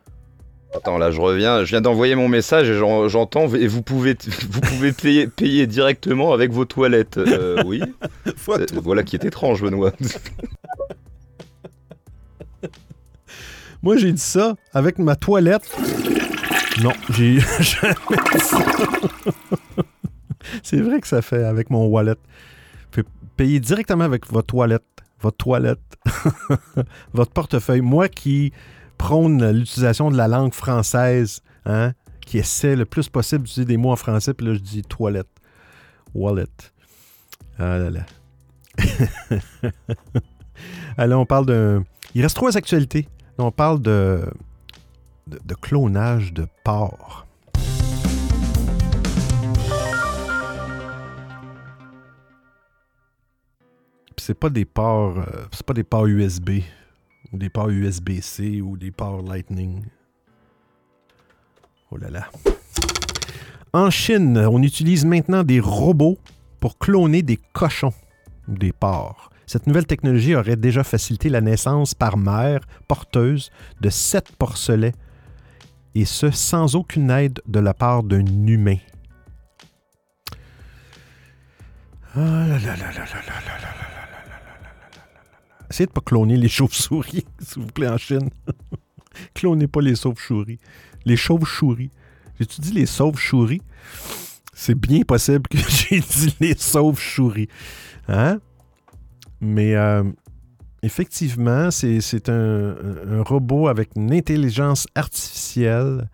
Attends, 0.75 0.97
là 0.97 1.11
je 1.11 1.21
reviens, 1.21 1.63
je 1.63 1.69
viens 1.69 1.81
d'envoyer 1.81 2.15
mon 2.15 2.27
message 2.27 2.67
et 2.69 2.77
j'entends 2.77 3.47
et 3.53 3.67
vous 3.67 3.83
pouvez, 3.83 4.17
vous 4.49 4.61
pouvez 4.61 4.91
payer, 4.91 5.67
directement 5.67 6.33
avec 6.33 6.51
vos 6.51 6.65
toilettes. 6.65 7.17
Euh, 7.17 7.61
oui. 7.65 7.81
voilà 8.83 9.03
qui 9.03 9.15
est 9.15 9.23
étrange, 9.23 9.61
Benoît. 9.61 9.91
Moi 13.83 13.97
j'ai 13.97 14.11
dit 14.13 14.21
ça 14.21 14.55
avec 14.73 14.97
ma 14.97 15.15
toilette. 15.15 15.69
Non, 16.81 16.93
j'ai 17.09 17.39
jamais 17.59 17.93
ça. 18.39 18.57
C'est 20.63 20.81
vrai 20.81 21.01
que 21.01 21.07
ça 21.07 21.21
fait 21.21 21.43
avec 21.43 21.69
mon 21.69 21.85
wallet. 21.85 22.15
Vous 22.95 23.03
payer 23.35 23.59
directement 23.59 24.05
avec 24.05 24.31
votre 24.31 24.47
toilette, 24.47 24.83
votre 25.21 25.37
toilette, 25.37 25.79
votre 27.13 27.31
portefeuille. 27.31 27.81
Moi 27.81 28.07
qui 28.07 28.53
prône 29.03 29.51
l'utilisation 29.51 30.09
de 30.09 30.15
la 30.15 30.29
langue 30.29 30.53
française, 30.53 31.41
hein, 31.65 31.91
qui 32.25 32.37
essaie 32.37 32.77
le 32.77 32.85
plus 32.85 33.09
possible 33.09 33.43
d'utiliser 33.43 33.65
des 33.65 33.75
mots 33.75 33.91
en 33.91 33.97
français, 33.97 34.33
puis 34.33 34.47
là 34.47 34.53
je 34.53 34.59
dis 34.59 34.81
toilette, 34.81 35.27
wallet. 36.15 36.45
Ah 37.59 37.77
là 37.77 37.89
là. 37.89 38.05
Allez, 40.97 41.15
on 41.15 41.25
parle 41.25 41.45
de. 41.47 41.83
Il 42.15 42.21
reste 42.21 42.37
trois 42.37 42.55
actualités. 42.55 43.09
On 43.37 43.51
parle 43.51 43.81
de, 43.81 44.21
de, 45.27 45.55
clonage 45.55 46.31
de 46.31 46.47
porcs. 46.63 47.27
c'est 54.17 54.39
pas 54.39 54.49
des 54.49 54.63
ports, 54.63 55.17
euh, 55.17 55.45
c'est 55.51 55.65
pas 55.65 55.73
des 55.73 55.83
ports 55.83 56.07
USB 56.07 56.61
ou 57.33 57.37
des 57.37 57.49
ports 57.49 57.69
USB-C 57.69 58.61
ou 58.61 58.77
des 58.77 58.91
ports 58.91 59.23
Lightning. 59.23 59.83
Oh 61.91 61.97
là 61.97 62.09
là. 62.09 62.29
En 63.73 63.89
Chine, 63.89 64.37
on 64.37 64.61
utilise 64.61 65.03
maintenant 65.03 65.43
des 65.43 65.59
robots 65.59 66.19
pour 66.59 66.77
cloner 66.77 67.23
des 67.23 67.39
cochons 67.53 67.93
ou 68.47 68.55
des 68.55 68.71
porcs. 68.71 69.31
Cette 69.47 69.67
nouvelle 69.67 69.85
technologie 69.85 70.35
aurait 70.35 70.55
déjà 70.55 70.83
facilité 70.83 71.29
la 71.29 71.41
naissance 71.41 71.93
par 71.93 72.17
mère 72.17 72.61
porteuse 72.87 73.51
de 73.81 73.89
sept 73.89 74.31
porcelets, 74.37 74.93
et 75.95 76.05
ce 76.05 76.31
sans 76.31 76.75
aucune 76.75 77.11
aide 77.11 77.41
de 77.47 77.59
la 77.59 77.73
part 77.73 78.03
d'un 78.03 78.25
humain. 78.47 78.77
Essayez 85.73 85.87
de 85.87 85.91
pas 85.91 86.01
cloner 86.01 86.37
les 86.37 86.49
chauves-souris, 86.49 87.25
s'il 87.39 87.63
vous 87.63 87.67
plaît, 87.67 87.87
en 87.87 87.97
Chine. 87.97 88.29
Clonez 89.33 89.65
pas 89.65 89.81
les 89.81 89.95
chauves-souris. 89.95 90.59
Les 91.03 91.15
chauves-souris. 91.15 91.89
J'ai-tu 92.39 92.61
dit 92.61 92.73
les 92.73 92.85
chauves-souris? 92.85 93.63
C'est 94.53 94.75
bien 94.75 95.01
possible 95.01 95.47
que 95.49 95.57
j'ai 95.69 95.99
dit 95.99 96.35
les 96.39 96.55
chauves-souris. 96.55 97.47
Hein? 98.07 98.39
Mais 99.41 99.73
euh, 99.73 100.03
effectivement, 100.83 101.71
c'est 101.71 102.29
un, 102.29 102.75
robot 103.23 103.67
avec 103.67 103.95
une 103.95 104.13
intelligence 104.13 104.85
artificielle 104.93 106.07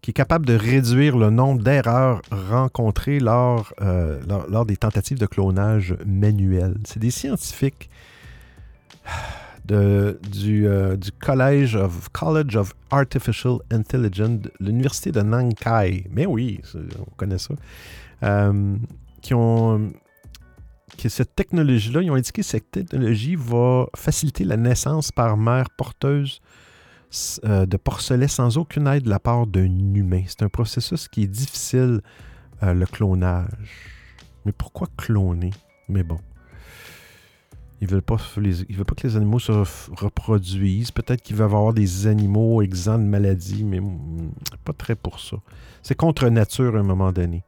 qui 0.00 0.12
est 0.12 0.14
capable 0.14 0.46
de 0.46 0.54
réduire 0.54 1.18
le 1.18 1.28
nombre 1.28 1.62
d'erreurs 1.62 2.22
rencontrées 2.30 3.20
lors, 3.20 3.70
euh, 3.82 4.18
lors, 4.48 4.64
des 4.64 4.78
tentatives 4.78 5.18
de 5.18 5.26
clonage 5.26 5.94
manuel. 6.06 6.78
C'est 6.84 7.00
des 7.00 7.10
scientifiques 7.10 7.90
du, 9.64 10.66
euh, 10.66 10.96
College 11.20 11.76
of, 11.76 12.74
Artificial 12.90 13.58
Intelligence 13.70 14.40
l'Université 14.60 15.12
de 15.12 15.22
Nankai. 15.22 16.06
Mais 16.10 16.26
oui, 16.26 16.60
on 16.74 17.10
connaît 17.16 17.38
ça. 17.38 17.54
qui 19.22 19.34
ont 19.34 19.92
que 20.96 21.08
cette 21.08 21.34
technologie-là, 21.34 22.02
ils 22.02 22.10
ont 22.10 22.14
indiqué 22.14 22.42
que 22.42 22.46
cette 22.46 22.70
technologie 22.70 23.36
va 23.36 23.86
faciliter 23.96 24.44
la 24.44 24.56
naissance 24.56 25.12
par 25.12 25.36
mère 25.36 25.70
porteuse 25.70 26.40
euh, 27.44 27.66
de 27.66 27.76
porcelets 27.76 28.28
sans 28.28 28.58
aucune 28.58 28.86
aide 28.88 29.04
de 29.04 29.10
la 29.10 29.20
part 29.20 29.46
d'un 29.46 29.94
humain. 29.94 30.22
C'est 30.26 30.42
un 30.42 30.48
processus 30.48 31.08
qui 31.08 31.24
est 31.24 31.28
difficile, 31.28 32.00
euh, 32.62 32.74
le 32.74 32.86
clonage. 32.86 33.48
Mais 34.44 34.52
pourquoi 34.52 34.88
cloner? 34.96 35.52
Mais 35.88 36.02
bon. 36.02 36.18
Ils 37.80 37.88
veulent 37.88 38.02
pas, 38.02 38.16
veulent 38.16 38.84
pas 38.84 38.94
que 38.94 39.06
les 39.06 39.16
animaux 39.16 39.38
se 39.38 39.52
reproduisent. 39.52 40.90
Peut-être 40.90 41.22
qu'ils 41.22 41.36
veulent 41.36 41.46
avoir 41.46 41.74
des 41.74 42.06
animaux 42.06 42.62
exempts 42.62 42.98
de 42.98 43.04
maladies, 43.04 43.64
mais 43.64 43.80
hmm, 43.80 44.32
pas 44.64 44.72
très 44.72 44.94
pour 44.94 45.20
ça. 45.20 45.36
C'est 45.82 45.94
contre 45.94 46.28
nature 46.28 46.76
à 46.76 46.80
un 46.80 46.84
moment 46.84 47.12
donné. 47.12 47.44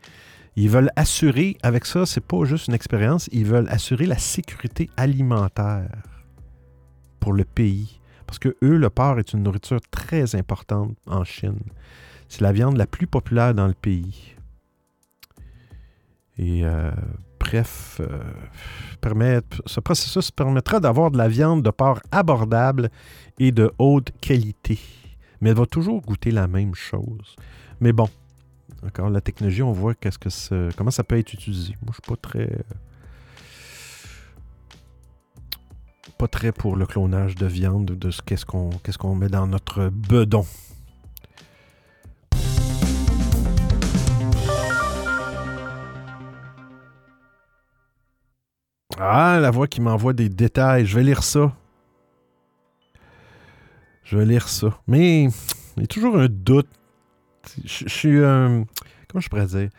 Ils 0.57 0.71
veulent 0.71 0.91
assurer, 0.97 1.57
avec 1.63 1.85
ça, 1.85 2.07
c'est 2.07 2.25
pas 2.25 2.45
juste 2.45 2.69
une 2.69 2.75
expérience, 2.75 3.29
ils 3.31 3.45
veulent 3.45 3.69
assurer 3.69 4.07
la 4.07 4.19
sécurité 4.19 4.91
alimentaire 4.97 5.89
pour 7.21 7.33
le 7.33 7.45
pays. 7.45 8.01
Parce 8.27 8.39
que 8.39 8.57
eux, 8.63 8.77
le 8.77 8.91
porc 8.91 9.19
est 9.19 9.33
une 9.33 9.43
nourriture 9.43 9.81
très 9.91 10.35
importante 10.35 10.97
en 11.07 11.25
Chine. 11.25 11.61
C'est 12.29 12.41
la 12.41 12.53
viande 12.53 12.77
la 12.77 12.87
plus 12.87 13.07
populaire 13.07 13.55
dans 13.55 13.69
le 13.69 13.75
pays. 13.75 14.35
Et 16.39 16.65
euh, 16.65 16.91
bref, 17.39 18.01
euh, 18.01 18.19
ce 19.67 19.81
processus 19.81 20.31
permettra 20.31 20.81
d'avoir 20.81 21.11
de 21.11 21.19
la 21.19 21.29
viande 21.29 21.63
de 21.63 21.71
porc 21.71 22.01
abordable 22.11 22.91
et 23.39 23.53
de 23.53 23.73
haute 23.79 24.13
qualité. 24.21 24.79
Mais 25.41 25.51
elle 25.51 25.57
va 25.57 25.67
toujours 25.67 26.01
goûter 26.01 26.31
la 26.31 26.47
même 26.47 26.75
chose. 26.75 27.37
Mais 27.81 27.93
bon, 27.93 28.09
encore 28.85 29.11
la 29.11 29.21
technologie, 29.21 29.63
on 29.63 29.73
voit 29.73 29.95
qu'est-ce 29.95 30.19
que 30.19 30.71
comment 30.77 30.91
ça 30.91 31.05
peut 31.05 31.19
être 31.19 31.33
utilisé. 31.33 31.75
Moi, 31.83 31.91
je 31.91 31.95
suis 31.95 32.03
pas 32.03 32.17
très. 32.17 32.65
Pour 36.53 36.77
le 36.77 36.87
clonage 36.87 37.35
de 37.35 37.47
viande, 37.47 37.87
de 37.87 38.11
ce 38.11 38.23
qu'est-ce 38.23 38.47
qu'on 38.47 39.15
met 39.15 39.29
dans 39.29 39.47
notre 39.47 39.91
bedon. 39.91 40.47
Ah, 48.99 49.39
la 49.41 49.51
voix 49.51 49.67
qui 49.67 49.81
m'envoie 49.81 50.13
des 50.13 50.29
détails. 50.29 50.87
Je 50.87 50.97
vais 50.97 51.05
lire 51.05 51.23
ça. 51.23 51.53
Je 54.05 54.17
vais 54.17 54.25
lire 54.25 54.49
ça. 54.49 54.79
Mais 54.87 55.25
il 55.25 55.81
y 55.81 55.85
a 55.85 55.87
toujours 55.87 56.17
un 56.17 56.29
doute 56.29 56.69
je, 57.65 57.89
suis 57.89 58.25
un. 58.25 58.65
Comment 59.09 59.21
je 59.21 59.29
pourrais 59.29 59.47
dire? 59.47 59.71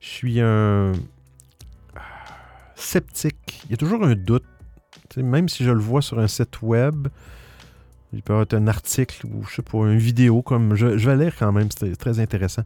Je 0.00 0.08
suis 0.08 0.40
un. 0.40 0.92
Sceptique. 2.74 3.62
Il 3.64 3.72
y 3.72 3.74
a 3.74 3.76
toujours 3.76 4.04
un 4.04 4.14
doute. 4.14 4.44
même 5.16 5.48
si 5.48 5.64
je 5.64 5.70
le 5.70 5.80
vois 5.80 6.02
sur 6.02 6.18
un 6.18 6.28
site 6.28 6.62
web, 6.62 7.08
il 8.12 8.22
peut 8.22 8.32
avoir 8.32 8.46
un 8.52 8.68
article 8.68 9.26
ou 9.26 9.44
je 9.44 9.56
sais 9.56 9.62
pas, 9.62 9.78
une 9.78 9.98
vidéo 9.98 10.42
comme. 10.42 10.74
Je, 10.74 10.86
vais 10.86 11.16
lire 11.16 11.34
quand 11.36 11.52
même, 11.52 11.68
c'est 11.76 11.96
très 11.96 12.20
intéressant. 12.20 12.62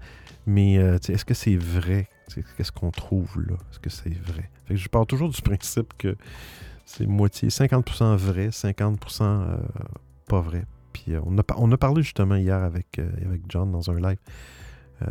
Mais 0.46 0.78
euh, 0.78 0.98
est-ce 1.08 1.24
que 1.24 1.34
c'est 1.34 1.56
vrai? 1.56 2.08
Qu'est-ce 2.56 2.72
qu'on 2.72 2.90
trouve 2.90 3.40
là? 3.40 3.54
Est-ce 3.70 3.80
que 3.80 3.90
c'est 3.90 4.16
vrai? 4.18 4.50
Je 4.70 4.88
pars 4.88 5.06
toujours 5.06 5.28
du 5.28 5.40
principe 5.42 5.92
que 5.98 6.16
c'est 6.84 7.06
moitié, 7.06 7.48
50% 7.48 8.16
vrai, 8.16 8.48
50% 8.48 9.22
euh, 9.22 9.56
pas 10.28 10.40
vrai. 10.40 10.64
Puis 10.92 11.14
euh, 11.14 11.20
on, 11.24 11.38
a, 11.72 11.76
parlé 11.76 12.02
justement 12.02 12.36
hier 12.36 12.62
avec, 12.62 12.98
euh, 12.98 13.10
John 13.48 13.70
dans 13.70 13.90
un 13.90 14.00
live. 14.00 14.18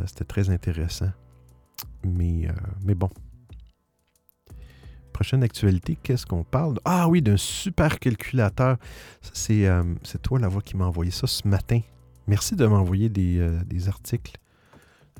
C'était 0.05 0.23
très 0.23 0.49
intéressant. 0.49 1.11
Mais, 2.05 2.47
bon. 2.95 3.09
Prochaine 5.11 5.43
actualité, 5.43 5.97
qu'est-ce 6.01 6.25
qu'on 6.25 6.45
parle? 6.45 6.79
Ah 6.85 7.09
oui, 7.09 7.21
d'un 7.21 7.35
super 7.35 7.99
calculateur. 7.99 8.77
C'est 9.33 9.67
toi 10.21 10.39
la 10.39 10.47
voix 10.47 10.61
qui 10.61 10.77
m'a 10.77 10.85
envoyé 10.85 11.11
ça 11.11 11.27
ce 11.27 11.45
matin. 11.45 11.81
Merci 12.25 12.55
de 12.55 12.65
m'envoyer 12.65 13.09
des 13.09 13.89
articles. 13.89 14.37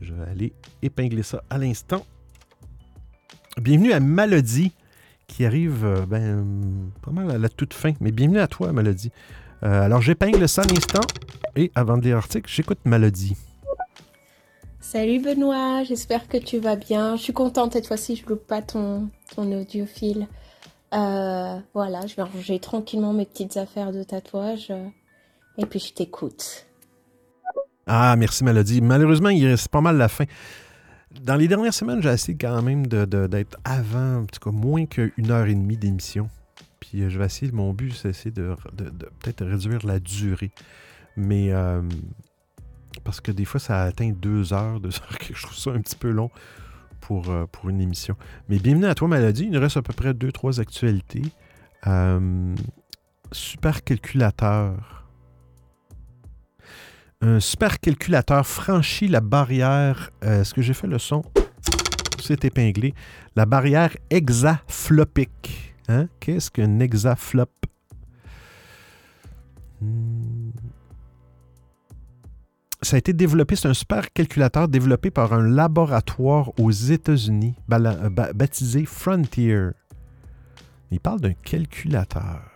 Je 0.01 0.13
vais 0.13 0.29
aller 0.29 0.53
épingler 0.81 1.23
ça 1.23 1.43
à 1.49 1.57
l'instant. 1.57 2.05
Bienvenue 3.57 3.93
à 3.93 3.99
Malody 3.99 4.71
qui 5.27 5.45
arrive 5.45 6.05
ben, 6.07 6.91
pas 7.01 7.11
mal 7.11 7.31
à 7.31 7.37
la 7.37 7.49
toute 7.49 7.73
fin. 7.73 7.93
Mais 8.01 8.11
bienvenue 8.11 8.39
à 8.39 8.47
toi, 8.47 8.71
Malody. 8.73 9.11
Euh, 9.63 9.83
alors, 9.83 10.01
j'épingle 10.01 10.47
ça 10.49 10.63
l'instant. 10.63 11.01
Et 11.55 11.71
avant 11.75 11.97
de 11.97 12.03
lire 12.03 12.15
l'article, 12.15 12.49
j'écoute 12.49 12.79
Malody. 12.85 13.35
Salut 14.79 15.19
Benoît, 15.19 15.83
j'espère 15.83 16.27
que 16.27 16.37
tu 16.37 16.57
vas 16.57 16.75
bien. 16.75 17.15
Je 17.15 17.21
suis 17.21 17.33
contente 17.33 17.73
cette 17.73 17.87
fois-ci, 17.87 18.15
je 18.15 18.25
loupe 18.25 18.45
pas 18.45 18.61
ton, 18.61 19.09
ton 19.35 19.49
audiophile. 19.51 20.27
Euh, 20.93 21.59
voilà, 21.73 22.05
je 22.07 22.15
vais 22.15 22.23
ranger 22.23 22.59
tranquillement 22.59 23.13
mes 23.13 23.25
petites 23.25 23.55
affaires 23.55 23.93
de 23.93 24.03
tatouage 24.03 24.67
euh, 24.71 24.87
et 25.57 25.65
puis 25.65 25.79
je 25.79 25.93
t'écoute. 25.93 26.65
Ah, 27.88 28.15
merci 28.15 28.43
Malody. 28.43 28.82
Malheureusement, 28.82 29.29
il 29.29 29.45
reste 29.47 29.69
pas 29.69 29.82
mal 29.82 29.97
la 29.97 30.07
fin. 30.07 30.25
Dans 31.19 31.36
les 31.36 31.47
dernières 31.47 31.73
semaines, 31.73 32.01
j'ai 32.01 32.09
essayé 32.09 32.38
quand 32.38 32.61
même 32.61 32.88
d'être 32.88 33.09
de, 33.09 33.45
avant, 33.65 34.21
en 34.21 34.25
tout 34.25 34.39
cas 34.39 34.51
moins 34.51 34.86
qu'une 34.86 35.29
heure 35.29 35.47
et 35.47 35.55
demie 35.55 35.77
d'émission. 35.77 36.29
Puis 36.79 37.01
euh, 37.01 37.09
je 37.09 37.19
vais 37.19 37.25
essayer, 37.25 37.51
mon 37.51 37.73
but, 37.73 37.93
c'est 37.93 38.09
essayer 38.09 38.32
de, 38.32 38.55
peut-être 39.19 39.45
réduire 39.45 39.86
la 39.86 39.99
durée. 39.99 40.51
Mais 41.17 41.51
euh, 41.51 41.82
parce 43.03 43.19
que 43.19 43.32
des 43.32 43.45
fois, 43.45 43.59
ça 43.59 43.84
atteint 43.84 44.11
deux 44.11 44.53
heures, 44.53 44.79
deux 44.79 44.95
heures, 44.95 45.17
que 45.19 45.34
je 45.34 45.41
trouve 45.41 45.57
ça 45.57 45.71
un 45.71 45.82
petit 45.82 45.97
peu 45.97 46.11
long 46.11 46.32
pour, 47.01 47.29
euh, 47.29 47.45
pour 47.51 47.69
une 47.69 47.82
émission. 47.82 48.15
Mais 48.47 48.59
bienvenue 48.59 48.86
à 48.86 48.95
toi, 48.95 49.07
Maladie. 49.07 49.43
Il 49.43 49.51
nous 49.51 49.59
reste 49.59 49.77
à 49.77 49.82
peu 49.82 49.93
près 49.93 50.13
deux, 50.13 50.32
trois 50.32 50.59
actualités. 50.59 51.23
super 53.34 53.84
calculateur. 53.84 55.00
Un 57.22 57.39
supercalculateur 57.39 58.45
franchit 58.45 59.07
la 59.07 59.22
barrière. 59.22 60.09
euh, 60.24 60.41
Est-ce 60.41 60.53
que 60.53 60.61
j'ai 60.61 60.74
fait 60.74 60.88
le 60.88 60.97
son? 60.99 61.24
C'est 62.19 62.45
épinglé. 62.45 62.93
La 63.36 63.45
barrière 63.45 63.95
hexaflopique. 64.09 65.76
Hein? 65.88 66.07
Qu'est-ce 66.19 66.49
qu'un 66.51 66.80
hexaflop? 66.80 67.49
Hmm. 69.82 70.51
Ça 72.84 72.95
a 72.95 72.99
été 72.99 73.13
développé, 73.13 73.55
c'est 73.55 73.67
un 73.67 73.76
supercalculateur 73.76 74.67
développé 74.67 75.11
par 75.11 75.34
un 75.34 75.47
laboratoire 75.47 76.51
aux 76.59 76.72
États-Unis, 76.72 77.53
baptisé 77.67 78.86
Frontier. 78.86 79.67
Il 80.89 80.99
parle 80.99 81.22
d'un 81.22 81.34
calculateur. 81.34 82.50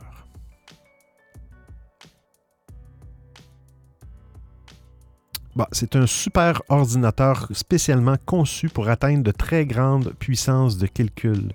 Bon, 5.55 5.65
c'est 5.71 5.95
un 5.95 6.05
super 6.05 6.61
ordinateur 6.67 7.47
spécialement 7.53 8.17
conçu 8.25 8.67
pour 8.67 8.89
atteindre 8.89 9.23
de 9.23 9.31
très 9.31 9.65
grandes 9.65 10.13
puissances 10.19 10.77
de 10.77 10.85
calcul. 10.85 11.53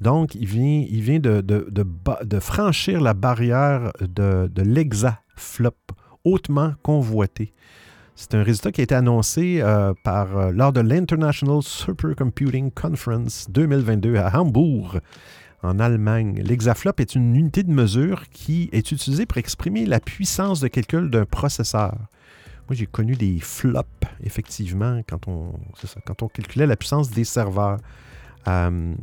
Donc, 0.00 0.34
il 0.34 0.46
vient, 0.46 1.20
de, 1.20 2.40
franchir 2.40 3.00
la 3.00 3.14
barrière 3.14 3.92
de, 4.00 4.50
l'hexaflop, 4.62 5.76
hautement 6.24 6.74
convoité. 6.82 7.52
C'est 8.16 8.34
un 8.34 8.42
résultat 8.42 8.72
qui 8.72 8.80
a 8.80 8.84
été 8.84 8.96
annoncé 8.96 9.60
euh, 9.60 9.92
euh, 10.08 10.50
lors 10.50 10.72
de 10.72 10.80
l'International 10.80 11.62
Supercomputing 11.62 12.72
Conference 12.72 13.46
2022 13.50 14.16
à 14.16 14.36
Hambourg, 14.36 14.98
en 15.62 15.78
Allemagne. 15.78 16.42
L'hexaflop 16.44 16.94
est 16.98 17.14
une 17.14 17.36
unité 17.36 17.62
de 17.62 17.70
mesure 17.70 18.28
qui 18.30 18.68
est 18.72 18.90
utilisée 18.90 19.26
pour 19.26 19.38
exprimer 19.38 19.86
la 19.86 20.00
puissance 20.00 20.58
de 20.58 20.66
calcul 20.66 21.08
d'un 21.08 21.24
processeur. 21.24 21.94
Moi, 22.68 22.76
j'ai 22.76 22.86
connu 22.86 23.14
des 23.14 23.38
flops, 23.40 23.88
effectivement, 24.22 25.00
quand 25.08 25.26
on, 25.26 25.52
quand 26.04 26.22
on 26.22 26.28
calculait 26.28 26.66
la 26.66 26.76
puissance 26.76 27.10
des 27.10 27.24
serveurs. 27.24 27.78
Euh, 28.46 28.94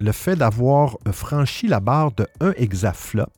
le 0.00 0.12
fait 0.12 0.36
d'avoir 0.36 0.98
franchi 1.12 1.66
la 1.66 1.80
barre 1.80 2.12
de 2.12 2.26
1 2.40 2.52
hexaflop 2.56 3.32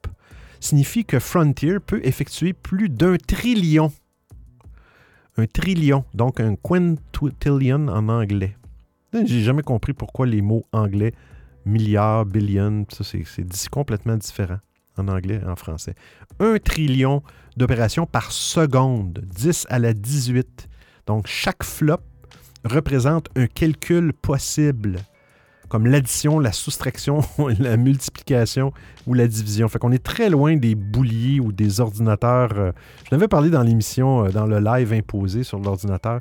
signifie 0.59 1.05
que 1.05 1.21
Frontier 1.21 1.79
peut 1.79 2.01
effectuer 2.03 2.53
plus 2.53 2.89
d'un 2.89 3.17
trillion. 3.17 3.93
Un 5.37 5.47
trillion, 5.47 6.05
donc 6.15 6.41
un 6.41 6.57
quintillion 6.57 7.89
en 7.89 8.09
anglais. 8.09 8.57
J'ai 9.13 9.43
jamais 9.43 9.63
compris 9.63 9.93
pourquoi 9.93 10.27
les 10.27 10.43
mots 10.43 10.67
anglais, 10.73 11.13
milliard, 11.65 12.25
billion, 12.25 12.85
ça 12.91 13.05
c'est 13.05 13.69
complètement 13.69 14.17
différent 14.17 14.59
en 14.99 15.09
anglais 15.09 15.41
et 15.43 15.49
en 15.49 15.57
français. 15.57 15.95
Un 16.41 16.59
trillion 16.59 17.23
d'opérations 17.57 18.07
par 18.07 18.33
seconde, 18.33 19.23
10 19.25 19.67
à 19.71 19.79
la 19.79 19.93
18. 19.93 20.69
Donc 21.07 21.27
chaque 21.27 21.65
flop 21.65 22.01
représente 22.65 23.29
un 23.37 23.47
calcul 23.47 24.13
possible, 24.13 24.99
comme 25.69 25.87
l'addition, 25.87 26.39
la 26.39 26.53
soustraction, 26.53 27.21
la 27.59 27.77
multiplication 27.77 28.73
ou 29.07 29.15
la 29.15 29.27
division. 29.27 29.69
Fait 29.69 29.79
qu'on 29.79 29.93
est 29.93 30.03
très 30.03 30.31
loin 30.31 30.57
des 30.57 30.75
bouliers 30.75 31.41
ou 31.41 31.53
des 31.53 31.81
ordinateurs. 31.81 32.53
euh, 32.57 32.73
je 33.05 33.11
l'avais 33.13 33.29
parlé 33.29 33.51
dans 33.51 33.63
l'émission, 33.63 34.27
euh, 34.27 34.31
dans 34.31 34.47
le 34.47 34.59
live 34.59 34.93
imposé 34.93 35.43
sur 35.45 35.59
l'ordinateur, 35.59 36.21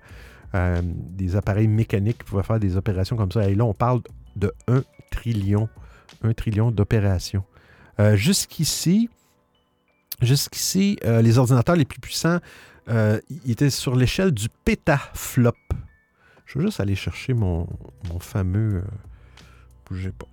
euh, 0.54 0.82
des 0.84 1.36
appareils 1.36 1.68
mécaniques 1.68 2.20
qui 2.20 2.24
pouvaient 2.26 2.44
faire 2.44 2.60
des 2.60 2.78
opérations 2.78 3.16
comme 3.18 3.32
ça. 3.32 3.48
Et 3.50 3.56
là, 3.56 3.66
on 3.66 3.74
parle 3.74 4.02
de 4.36 4.54
1 4.68 4.84
trillion, 5.12 5.70
1 6.24 6.34
trillion 6.34 6.72
d'opérations. 6.72 7.44
Euh, 8.00 8.16
jusqu'ici, 8.16 9.10
jusqu'ici, 10.22 10.98
euh, 11.06 11.22
les 11.22 11.38
ordinateurs 11.38 11.76
les 11.76 11.86
plus 11.86 12.00
puissants 12.00 12.40
euh, 12.90 13.20
étaient 13.48 13.70
sur 13.70 13.96
l'échelle 13.96 14.32
du 14.32 14.48
pétaflop. 14.66 15.56
Je 16.46 16.60
vais 16.60 16.66
juste 16.66 16.80
aller 16.80 16.96
chercher 16.96 17.34
mon, 17.34 17.68
mon 18.10 18.20
fameux. 18.20 18.84
bougez 19.90 20.12
pas. 20.12 20.28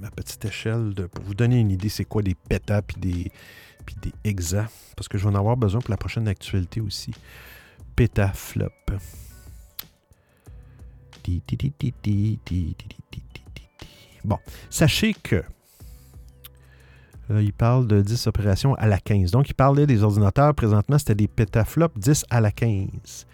Ma 0.00 0.10
petite 0.10 0.44
échelle 0.44 0.92
de, 0.92 1.06
pour 1.06 1.24
vous 1.24 1.34
donner 1.34 1.60
une 1.60 1.70
idée, 1.70 1.88
c'est 1.88 2.04
quoi 2.04 2.22
des 2.22 2.34
pétas 2.34 2.82
puis 2.82 2.96
des, 2.98 3.30
puis 3.86 3.94
des. 4.02 4.34
Parce 4.96 5.08
que 5.08 5.18
je 5.18 5.24
vais 5.24 5.30
en 5.30 5.38
avoir 5.38 5.56
besoin 5.56 5.80
pour 5.80 5.90
la 5.90 5.96
prochaine 5.96 6.26
actualité 6.26 6.80
aussi. 6.80 7.12
Pétaflop. 7.94 8.72
Bon, 14.24 14.38
sachez 14.70 15.14
que 15.14 15.42
Là, 17.30 17.40
il 17.40 17.52
parle 17.52 17.86
de 17.86 18.02
10 18.02 18.26
opérations 18.26 18.74
à 18.74 18.86
la 18.86 18.98
15. 18.98 19.30
Donc, 19.30 19.48
il 19.48 19.54
parlait 19.54 19.86
des 19.86 20.02
ordinateurs. 20.02 20.54
Présentement, 20.54 20.98
c'était 20.98 21.14
des 21.14 21.28
pétaflops 21.28 21.98
10 21.98 22.26
à 22.28 22.40
la 22.40 22.50
15. 22.50 23.26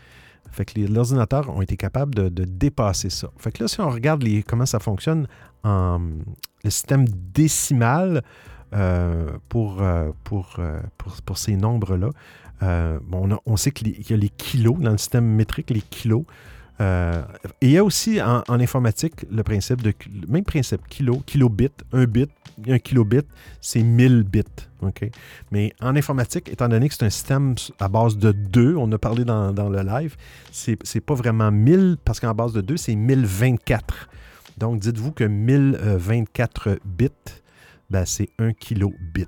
Fait 0.53 0.65
que 0.65 0.79
les, 0.79 0.97
ordinateurs 0.97 1.49
ont 1.49 1.63
été 1.63 1.77
capables 1.77 2.15
de, 2.15 2.45
dépasser 2.45 3.11
ça. 3.11 3.31
Fait 3.37 3.53
que 3.53 3.63
là, 3.63 3.69
si 3.69 3.81
on 3.81 3.89
regarde 3.89 4.23
les, 4.23 4.43
comment 4.43 4.67
ça 4.67 4.79
fonctionne 4.79 5.27
en 5.65 6.01
le 6.63 6.71
système 6.71 7.07
décimal 7.09 8.23
euh, 8.75 9.31
pour, 9.49 9.83
euh, 9.83 10.11
pour, 10.25 10.57
euh, 10.59 10.81
pour, 10.99 11.17
pour 11.23 11.39
ces 11.39 11.57
nombres-là, 11.57 12.11
bon, 12.61 13.31
on, 13.33 13.39
on 13.47 13.57
sait 13.57 13.71
qu'il 13.71 14.09
y 14.09 14.13
a 14.13 14.17
les 14.17 14.29
kilos 14.29 14.79
dans 14.79 14.93
le 14.93 14.99
système 14.99 15.25
métrique, 15.25 15.71
les 15.71 15.81
kilos. 15.81 16.25
Euh, 16.81 17.23
il 17.61 17.71
y 17.71 17.79
a 17.79 17.85
aussi 17.85 18.21
en, 18.23 18.43
informatique 18.49 19.27
le 19.31 19.43
principe 19.43 19.83
de 19.83 19.93
même 20.29 20.45
principe, 20.45 20.81
kilo, 20.89 21.23
kilobit, 21.27 21.73
un 21.93 22.05
bit, 22.05 22.31
un 22.69 22.79
kilobit, 22.79 23.27
c'est 23.61 23.83
1000 23.83 24.23
bits. 24.23 24.43
OK? 24.81 25.11
Mais 25.51 25.75
en 25.81 25.95
informatique, 25.95 26.49
étant 26.49 26.69
donné 26.69 26.89
que 26.89 26.95
c'est 26.95 27.05
un 27.05 27.11
système 27.11 27.55
à 27.79 27.89
base 27.89 28.17
de 28.17 28.33
2, 28.33 28.77
on 28.77 28.91
a 28.93 28.99
parlé 28.99 29.25
dans, 29.25 29.53
le 29.53 29.83
live, 29.83 30.17
c'est 30.51 31.01
pas 31.01 31.15
vraiment 31.15 31.51
1000 31.51 31.99
parce 32.05 32.19
qu'en 32.19 32.35
base 32.35 32.53
de 32.53 32.63
2, 32.63 32.77
c'est 32.77 32.95
1024. 32.95 34.09
Donc, 34.57 34.81
dites-vous 34.81 35.13
que 35.13 35.25
1024 35.25 36.79
bits, 36.85 37.09
ben, 37.91 38.05
c'est 38.07 38.29
1 38.39 38.53
kilobit. 38.53 39.27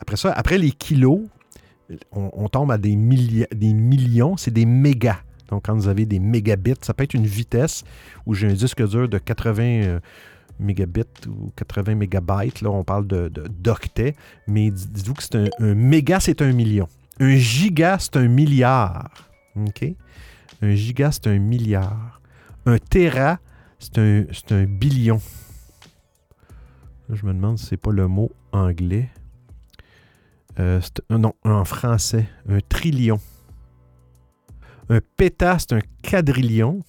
Après 0.00 0.16
ça, 0.16 0.32
après 0.32 0.58
les 0.58 0.72
kilos, 0.72 1.20
on, 2.12 2.48
tombe 2.48 2.70
à 2.70 2.78
des, 2.78 2.96
des 2.96 3.72
millions, 3.74 4.36
c'est 4.36 4.50
des 4.50 4.66
mégas. 4.66 5.18
Donc, 5.52 5.66
quand 5.66 5.74
vous 5.74 5.88
avez 5.88 6.06
des 6.06 6.18
mégabits, 6.18 6.80
ça 6.80 6.94
peut 6.94 7.04
être 7.04 7.12
une 7.12 7.26
vitesse 7.26 7.84
où 8.24 8.32
j'ai 8.32 8.48
un 8.48 8.54
disque 8.54 8.82
dur 8.88 9.06
de 9.06 9.18
80 9.18 9.62
euh, 9.62 10.00
mégabits 10.58 11.28
ou 11.28 11.52
80 11.56 11.94
mégabytes. 11.94 12.62
Là, 12.62 12.70
on 12.70 12.84
parle 12.84 13.06
de, 13.06 13.28
d'octets. 13.28 14.16
Mais 14.48 14.70
dites-vous 14.70 15.12
que 15.12 15.22
c'est 15.22 15.36
un, 15.36 15.74
méga, 15.74 16.20
c'est 16.20 16.40
un 16.40 16.52
million. 16.54 16.88
Un 17.20 17.36
giga, 17.36 17.98
c'est 18.00 18.16
un 18.16 18.28
milliard. 18.28 19.10
OK? 19.54 19.84
Un 20.62 20.74
giga, 20.74 21.12
c'est 21.12 21.26
un 21.26 21.38
milliard. 21.38 22.22
Un 22.64 22.78
téra, 22.78 23.38
c'est 23.78 23.98
un, 23.98 24.64
billion. 24.64 25.20
Je 27.10 27.26
me 27.26 27.34
demande 27.34 27.58
si 27.58 27.66
c'est 27.66 27.76
pas 27.76 27.92
le 27.92 28.08
mot 28.08 28.32
anglais. 28.52 29.10
Euh, 30.58 30.80
euh, 31.10 31.18
non, 31.18 31.34
en 31.44 31.66
français. 31.66 32.26
Un 32.48 32.60
trillion. 32.66 33.20
Un 34.92 35.00
péta, 35.16 35.58
c'est 35.58 35.72
un 35.72 35.80
quadrillion. 36.02 36.82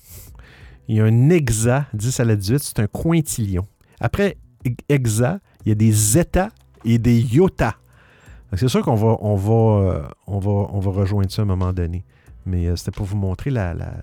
Et 0.89 0.99
un 0.99 1.29
hexa, 1.29 1.85
10 1.93 2.19
à 2.19 2.25
la 2.25 2.35
18, 2.35 2.59
c'est 2.59 2.79
un 2.79 2.87
quintillion. 2.87 3.65
Après 4.01 4.37
he- 4.65 4.75
hexa, 4.89 5.39
il 5.65 5.69
y 5.69 5.71
a 5.71 5.75
des 5.75 5.91
zeta 5.91 6.49
et 6.83 6.97
des 6.97 7.21
iota. 7.21 7.75
C'est 8.55 8.67
sûr 8.67 8.83
qu'on 8.83 8.95
euh, 8.95 10.01
va, 10.27 10.91
rejoindre 10.91 11.31
ça 11.31 11.41
à 11.41 11.45
un 11.45 11.47
moment 11.47 11.71
donné. 11.71 12.03
Mais 12.45 12.67
euh, 12.67 12.75
c'était 12.75 12.91
pour 12.91 13.05
vous 13.05 13.15
montrer 13.15 13.49
la. 13.49 13.73
la... 13.73 13.93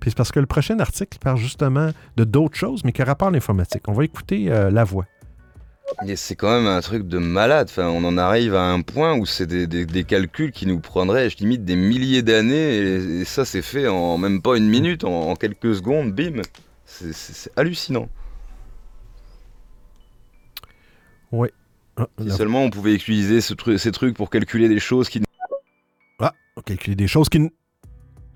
Puis 0.00 0.10
c'est 0.10 0.16
parce 0.16 0.32
que 0.32 0.40
le 0.40 0.46
prochain 0.46 0.80
article 0.80 1.18
parle 1.20 1.38
justement 1.38 1.90
de 2.16 2.24
d'autres 2.24 2.56
choses, 2.56 2.82
mais 2.84 2.90
qui 2.90 3.00
a 3.02 3.04
rapport 3.04 3.28
à 3.28 3.30
l'informatique. 3.30 3.82
On 3.86 3.92
va 3.92 4.04
écouter 4.04 4.50
euh, 4.50 4.70
la 4.70 4.82
voix. 4.82 5.06
Et 6.06 6.16
c'est 6.16 6.36
quand 6.36 6.50
même 6.50 6.66
un 6.66 6.80
truc 6.80 7.08
de 7.08 7.18
malade. 7.18 7.68
Enfin, 7.70 7.88
on 7.88 8.04
en 8.04 8.16
arrive 8.18 8.54
à 8.54 8.62
un 8.62 8.82
point 8.82 9.14
où 9.16 9.26
c'est 9.26 9.46
des, 9.46 9.66
des- 9.66 9.86
des 9.86 10.04
calculs 10.04 10.52
qui 10.52 10.66
nous 10.66 10.78
prendraient, 10.80 11.28
je 11.30 11.38
limite, 11.38 11.64
des 11.64 11.76
milliers 11.76 12.22
d'années. 12.22 12.76
Et, 12.78 13.20
et 13.20 13.24
ça, 13.24 13.44
c'est 13.44 13.62
fait 13.62 13.88
en 13.88 14.16
même 14.18 14.40
pas 14.42 14.56
une 14.56 14.68
minute, 14.68 15.04
en, 15.04 15.30
en 15.30 15.34
quelques 15.36 15.74
secondes, 15.74 16.12
bim. 16.12 16.42
C'est- 16.84 17.50
hallucinant. 17.56 18.08
Oui. 21.32 21.48
Ah, 21.96 22.06
Si 22.22 22.30
seulement 22.30 22.62
on 22.62 22.70
pouvait 22.70 22.94
utiliser 22.94 23.40
ce 23.40 23.54
tru- 23.54 23.76
ces 23.76 23.90
trucs 23.92 24.16
pour 24.16 24.30
calculer 24.30 24.68
des 24.68 24.78
choses 24.80 25.08
qui. 25.08 25.20
Ah, 26.20 26.32
calculer 26.64 26.94
des 26.96 27.08
choses 27.08 27.28
qui... 27.28 27.50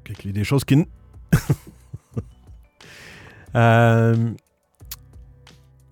Calculer 0.05 0.33
des 0.33 0.45
choses 0.45 0.65
qui... 0.65 0.85
Euh, 3.55 4.31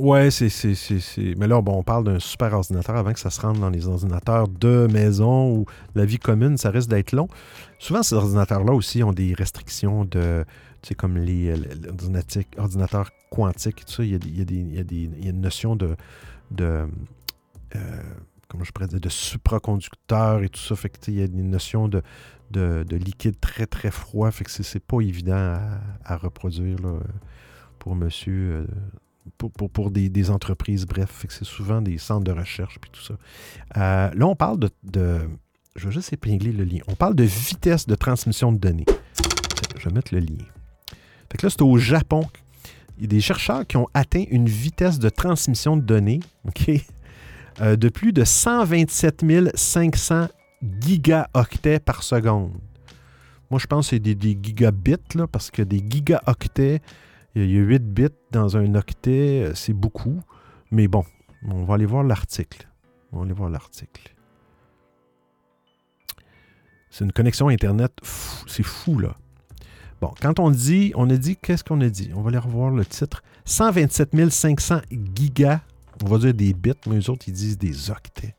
Ouais, 0.01 0.31
c'est, 0.31 0.49
c'est, 0.49 0.75
c'est, 0.75 0.99
c'est- 0.99 1.35
Mais 1.37 1.47
là, 1.47 1.61
bon, 1.61 1.77
on 1.79 1.83
parle 1.83 2.05
d'un 2.05 2.19
super 2.19 2.55
ordinateur 2.55 2.97
avant 2.97 3.13
que 3.13 3.21
ça 3.21 3.29
se 3.29 3.39
rende 3.41 3.59
dans 3.61 3.69
les 3.69 3.87
ordinateurs 3.87 4.49
de 4.49 4.87
maison 4.91 5.53
ou 5.55 5.67
la 5.95 6.07
vie 6.07 6.19
commune, 6.19 6.57
ça 6.57 6.71
risque 6.71 6.89
d'être 6.89 7.13
long. 7.13 7.29
Souvent, 7.79 8.03
ces 8.03 8.15
ordinateurs-là 8.15 8.73
aussi 8.73 9.03
ont 9.03 9.13
des 9.13 9.35
restrictions 9.35 10.05
de. 10.07 10.45
Tu 10.81 10.89
sais, 10.89 10.95
comme 10.95 11.19
les, 11.19 11.53
ordinati- 11.55 12.47
ordinateurs 12.57 13.11
quantiques, 13.31 13.85
il 13.99 14.07
y 14.07 14.15
a, 14.15 14.19
il 14.25 14.39
y 14.39 14.41
a 14.41 14.45
des- 14.45 14.55
il 14.55 14.75
y 14.75 14.79
a 14.79 14.85
des- 14.85 15.11
il 15.19 15.25
y 15.25 15.27
a 15.29 15.31
une 15.33 15.41
notion 15.43 15.77
de. 15.77 15.97
de 16.51 16.87
euh, 17.77 18.03
comment 18.49 18.65
je 18.65 18.73
pourrais 18.73 18.89
dire, 18.89 19.01
de 19.01 19.09
supraconducteur 19.11 20.43
et 20.43 20.49
tout 20.49 20.61
ça. 20.61 20.77
Fait 20.77 20.89
que, 20.89 20.99
il 21.09 21.19
y 21.19 21.23
a 21.23 21.27
une 21.27 21.51
notion 21.51 21.89
de, 21.89 22.03
de, 22.51 22.85
liquide 22.97 23.39
très, 23.41 23.67
très 23.67 23.91
froid. 23.91 24.31
Fait 24.31 24.45
que 24.45 24.51
c'est 24.51 24.81
pas 24.85 25.01
évident 25.01 25.59
à, 26.05 26.17
reproduire 26.17 26.79
pour 27.79 27.95
monsieur. 27.95 28.67
Pour, 29.39 29.71
pour, 29.71 29.91
des, 29.91 30.31
entreprises, 30.31 30.87
bref. 30.87 31.25
C'est 31.29 31.45
souvent 31.45 31.81
des 31.81 31.99
centres 31.99 32.25
de 32.25 32.33
recherche 32.33 32.79
puis 32.81 32.91
tout 32.91 33.03
ça. 33.03 33.15
là, 33.77 34.27
on 34.27 34.37
parle 34.37 34.59
de, 34.83 35.21
je 35.77 35.87
vais 35.87 35.93
juste 35.93 36.13
épingler 36.13 36.53
le 36.53 36.65
lien. 36.65 36.81
On 36.89 36.95
parle 36.95 37.15
de 37.15 37.25
vitesse 37.25 37.87
de 37.87 37.95
transmission 37.95 38.53
de 38.53 38.59
données. 38.59 38.87
Je 39.79 39.89
vais 39.89 39.95
mettre 39.95 40.15
le 40.15 40.21
lien. 40.21 40.45
Fait 41.31 41.39
que 41.39 41.47
là, 41.47 41.51
c'est 41.51 41.63
au 41.63 41.79
Japon. 41.79 42.27
Il 42.99 43.05
y 43.05 43.07
a 43.07 43.09
des 43.09 43.21
chercheurs 43.21 43.67
qui 43.67 43.77
ont 43.77 43.89
atteint 43.95 44.25
une 44.31 44.47
vitesse 44.47 44.99
de 44.99 45.09
transmission 45.09 45.77
de 45.77 45.83
données 45.83 46.21
euh, 47.61 47.77
de 47.77 47.89
plus 47.89 48.13
de 48.13 48.25
127 48.25 49.25
500 49.55 50.29
gigaoctets 50.83 51.81
par 51.81 52.03
seconde. 52.03 52.53
Moi, 53.51 53.59
je 53.59 53.67
pense 53.67 53.87
que 53.87 53.97
c'est 53.97 53.99
des, 54.01 54.39
gigabits, 54.41 55.15
là, 55.15 55.27
parce 55.27 55.51
que 55.51 55.63
des 55.63 55.83
gigaoctets, 55.89 56.83
il 57.35 57.51
y 57.51 57.57
a 57.57 57.61
8 57.61 57.83
bits 57.83 58.09
dans 58.33 58.57
un 58.57 58.75
octet, 58.75 59.45
euh, 59.45 59.55
c'est 59.55 59.73
beaucoup. 59.73 60.21
Mais 60.71 60.89
bon, 60.89 61.05
on 61.47 61.65
va 61.65 61.75
aller 61.75 61.87
voir 61.87 62.03
l'article. 62.03 62.69
On 63.13 63.19
va 63.19 63.25
aller 63.25 63.33
voir 63.33 63.51
l'article. 63.51 64.15
C'est 66.91 67.05
une 67.05 67.13
connexion 67.13 67.49
Internet, 67.49 67.93
c'est 68.47 68.65
fou, 68.65 68.99
là. 68.99 69.17
Bon, 70.01 70.13
quand 70.21 70.41
on 70.41 70.51
dit, 70.51 70.93
on 70.97 71.09
a 71.11 71.17
dit, 71.17 71.37
qu'est-ce 71.37 71.63
qu'on 71.63 71.81
a 71.83 71.89
dit? 71.89 72.11
On 72.15 72.23
va 72.23 72.31
aller 72.31 72.39
revoir 72.39 72.71
le 72.71 72.85
titre. 72.85 73.23
127 73.45 74.31
500 74.31 74.81
gigas, 75.15 75.61
on 76.03 76.09
va 76.09 76.19
dire 76.19 76.35
des 76.35 76.53
bits, 76.53 76.73
mais 76.87 76.99
eux 76.99 77.11
autres, 77.11 77.29
ils 77.29 77.35
disent 77.35 77.59
des 77.59 77.91
octets. 77.91 78.35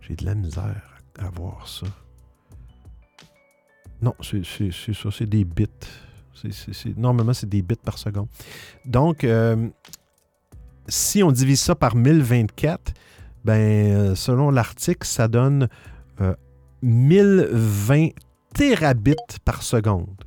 J'ai 0.00 0.14
de 0.14 0.24
la 0.24 0.34
misère 0.34 1.00
à 1.18 1.28
voir 1.30 1.68
ça. 1.68 1.86
Non, 4.00 4.14
c'est 4.20 4.42
ça, 4.44 5.10
c'est 5.12 5.26
des 5.26 5.44
bits. 5.44 5.68
Normalement, 6.96 7.32
c'est 7.32 7.48
des 7.48 7.62
bits 7.62 7.76
par 7.82 7.98
seconde. 7.98 8.28
Donc, 8.84 9.24
euh, 9.24 9.68
si 10.88 11.22
on 11.22 11.32
divise 11.32 11.60
ça 11.60 11.74
par 11.74 11.94
1024, 11.94 12.94
ben, 13.44 13.52
euh, 13.52 14.14
selon 14.14 14.50
l'article, 14.50 15.06
ça 15.06 15.28
donne 15.28 15.68
euh, 16.20 16.34
1020 16.82 18.08
terabits 18.54 19.16
par 19.44 19.62
seconde. 19.62 20.24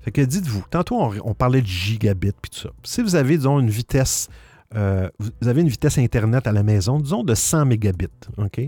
Fait 0.00 0.12
que 0.12 0.20
dites-vous, 0.20 0.64
tantôt 0.70 1.12
on, 1.24 1.34
parlait 1.34 1.60
de 1.60 1.66
gigabits 1.66 2.32
puis 2.40 2.50
tout 2.50 2.60
ça. 2.60 2.70
Si 2.82 3.02
vous 3.02 3.14
avez, 3.14 3.36
disons, 3.36 3.60
une 3.60 3.70
vitesse, 3.70 4.28
euh, 4.74 5.08
vous 5.18 5.48
avez 5.48 5.60
une 5.60 5.68
vitesse 5.68 5.98
Internet 5.98 6.46
à 6.46 6.52
la 6.52 6.62
maison, 6.62 7.00
disons 7.00 7.24
de 7.24 7.34
100 7.34 7.66
mégabits, 7.66 8.06
OK? 8.36 8.60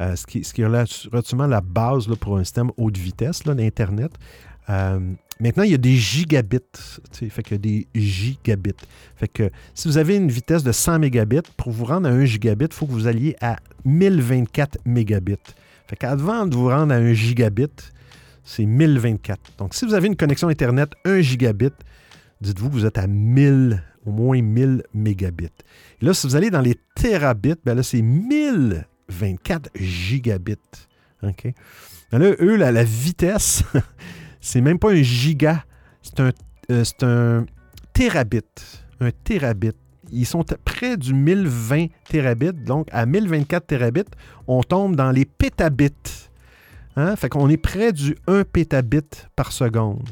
Euh, 0.00 0.16
ce, 0.16 0.26
qui, 0.26 0.44
ce 0.44 0.52
qui 0.52 0.62
est 0.62 0.66
relativement 0.66 1.46
la 1.46 1.60
base 1.60 2.08
là, 2.08 2.16
pour 2.16 2.36
un 2.36 2.44
système 2.44 2.70
haute 2.76 2.98
vitesse 2.98 3.42
d'Internet. 3.42 4.12
Euh, 4.70 5.00
maintenant, 5.40 5.64
il 5.64 5.70
y 5.70 5.74
a 5.74 5.78
des 5.78 5.96
gigabits. 5.96 6.58
Fait 7.12 7.42
qu'il 7.42 7.52
y 7.52 7.54
a 7.54 7.58
des 7.58 7.86
gigabits. 7.94 8.70
Fait 9.16 9.28
que 9.28 9.50
si 9.74 9.88
vous 9.88 9.98
avez 9.98 10.16
une 10.16 10.30
vitesse 10.30 10.62
de 10.62 10.72
100 10.72 11.00
mégabits, 11.00 11.42
pour 11.56 11.72
vous 11.72 11.84
rendre 11.84 12.08
à 12.08 12.12
1 12.12 12.24
gigabit, 12.24 12.66
il 12.66 12.74
faut 12.74 12.86
que 12.86 12.92
vous 12.92 13.06
alliez 13.06 13.36
à 13.40 13.56
1024 13.84 14.78
mégabits. 14.84 15.36
Fait 15.86 15.96
qu'avant 15.96 16.46
de 16.46 16.54
vous 16.54 16.68
rendre 16.68 16.94
à 16.94 16.96
1 16.96 17.12
gigabit, 17.12 17.66
c'est 18.44 18.66
1024. 18.66 19.40
Donc, 19.58 19.74
si 19.74 19.84
vous 19.84 19.94
avez 19.94 20.06
une 20.08 20.16
connexion 20.16 20.48
Internet 20.48 20.90
1 21.04 21.20
gigabit, 21.20 21.72
dites-vous 22.40 22.68
que 22.68 22.74
vous 22.74 22.86
êtes 22.86 22.98
à 22.98 23.06
1000, 23.06 23.82
au 24.04 24.10
moins 24.10 24.40
1000 24.40 24.82
mégabits. 24.94 25.50
Et 26.00 26.04
là, 26.04 26.14
si 26.14 26.26
vous 26.26 26.36
allez 26.36 26.50
dans 26.50 26.60
les 26.60 26.76
terabits, 26.96 27.54
ben 27.64 27.74
là, 27.74 27.82
c'est 27.82 28.02
1024 28.02 29.70
gigabits. 29.74 30.56
OK? 31.22 31.52
Là, 32.12 32.32
eux, 32.40 32.56
la 32.56 32.84
vitesse, 32.84 33.62
c'est 34.42 34.60
même 34.60 34.78
pas 34.78 34.90
un 34.90 35.02
giga, 35.02 35.64
c'est 36.02 36.20
un, 36.20 36.30
euh, 36.70 36.84
un 37.02 37.46
terabit. 37.94 38.42
Un 39.00 39.10
terabit 39.24 39.72
ils 40.12 40.26
sont 40.26 40.44
près 40.64 40.96
du 40.96 41.14
1020 41.14 41.86
terabits. 42.08 42.52
Donc, 42.52 42.88
à 42.92 43.06
1024 43.06 43.66
terabits, 43.66 44.04
on 44.46 44.62
tombe 44.62 44.94
dans 44.94 45.10
les 45.10 45.24
pétabits. 45.24 46.28
Hein? 46.96 47.16
Fait 47.16 47.30
qu'on 47.30 47.48
est 47.48 47.56
près 47.56 47.92
du 47.92 48.16
1 48.26 48.44
pétabit 48.44 49.00
par 49.34 49.50
seconde. 49.52 50.08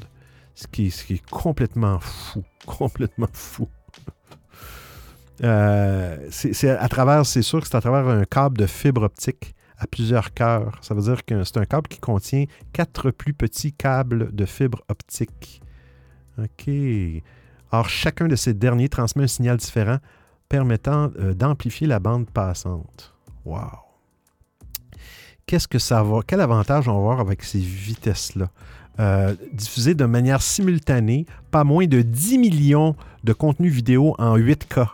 Ce 0.55 0.67
qui, 0.67 0.87
est 0.89 1.27
complètement 1.31 2.01
fou. 2.01 2.43
Complètement 2.67 3.29
fou. 3.33 3.69
Euh, 5.43 6.29
c'est 6.31 6.69
à 6.69 6.89
travers, 6.89 7.25
c'est 7.25 7.41
sûr 7.41 7.63
que 7.63 7.67
c'est 7.67 7.77
à 7.77 7.81
travers 7.81 8.07
un 8.09 8.25
câble 8.25 8.59
de 8.59 8.67
fibre 8.67 9.03
optique 9.03 9.55
à 9.81 9.87
plusieurs 9.87 10.33
cœurs. 10.35 10.79
Ça 10.83 10.95
veut 10.95 11.03
dire 11.03 11.25
que 11.25 11.43
c'est 11.43 11.57
un 11.57 11.65
câble 11.65 11.89
qui 11.89 11.99
contient 11.99 12.45
quatre 12.73 13.11
plus 13.11 13.33
petits 13.33 13.73
câbles 13.73 14.33
de 14.35 14.45
fibre 14.45 14.83
optique. 14.89 15.63
OK. 16.39 16.71
Or, 17.73 17.89
chacun 17.89 18.29
de 18.29 18.37
ces 18.37 18.55
derniers 18.55 18.89
transmet 18.89 19.25
un 19.25 19.29
signal 19.29 19.57
différent 19.57 19.99
permettant 20.49 21.11
euh, 21.19 21.33
d'amplifier 21.35 21.87
la 21.87 21.99
bande 21.99 22.29
passante. 22.29 23.15
Wow! 23.45 23.91
Qu'est-ce 25.47 25.69
que 25.69 25.79
ça 25.79 26.03
va? 26.03 26.21
Quel 26.27 26.41
avantage 26.41 26.89
on 26.89 26.93
va 26.93 26.99
avoir 26.99 27.21
avec 27.21 27.43
ces 27.43 27.59
vitesses-là? 27.59 28.51
Euh, 28.99 29.35
diffuser 29.53 29.95
de 29.95 30.05
manière 30.05 30.43
simultanée 30.43 31.25
pas 31.51 31.65
moins 31.65 31.87
de 31.87 32.03
10 32.03 32.39
millions 32.39 32.97
de 33.25 33.33
contenus 33.33 33.73
vidéo 33.73 34.15
en 34.19 34.37
8K. 34.37 34.89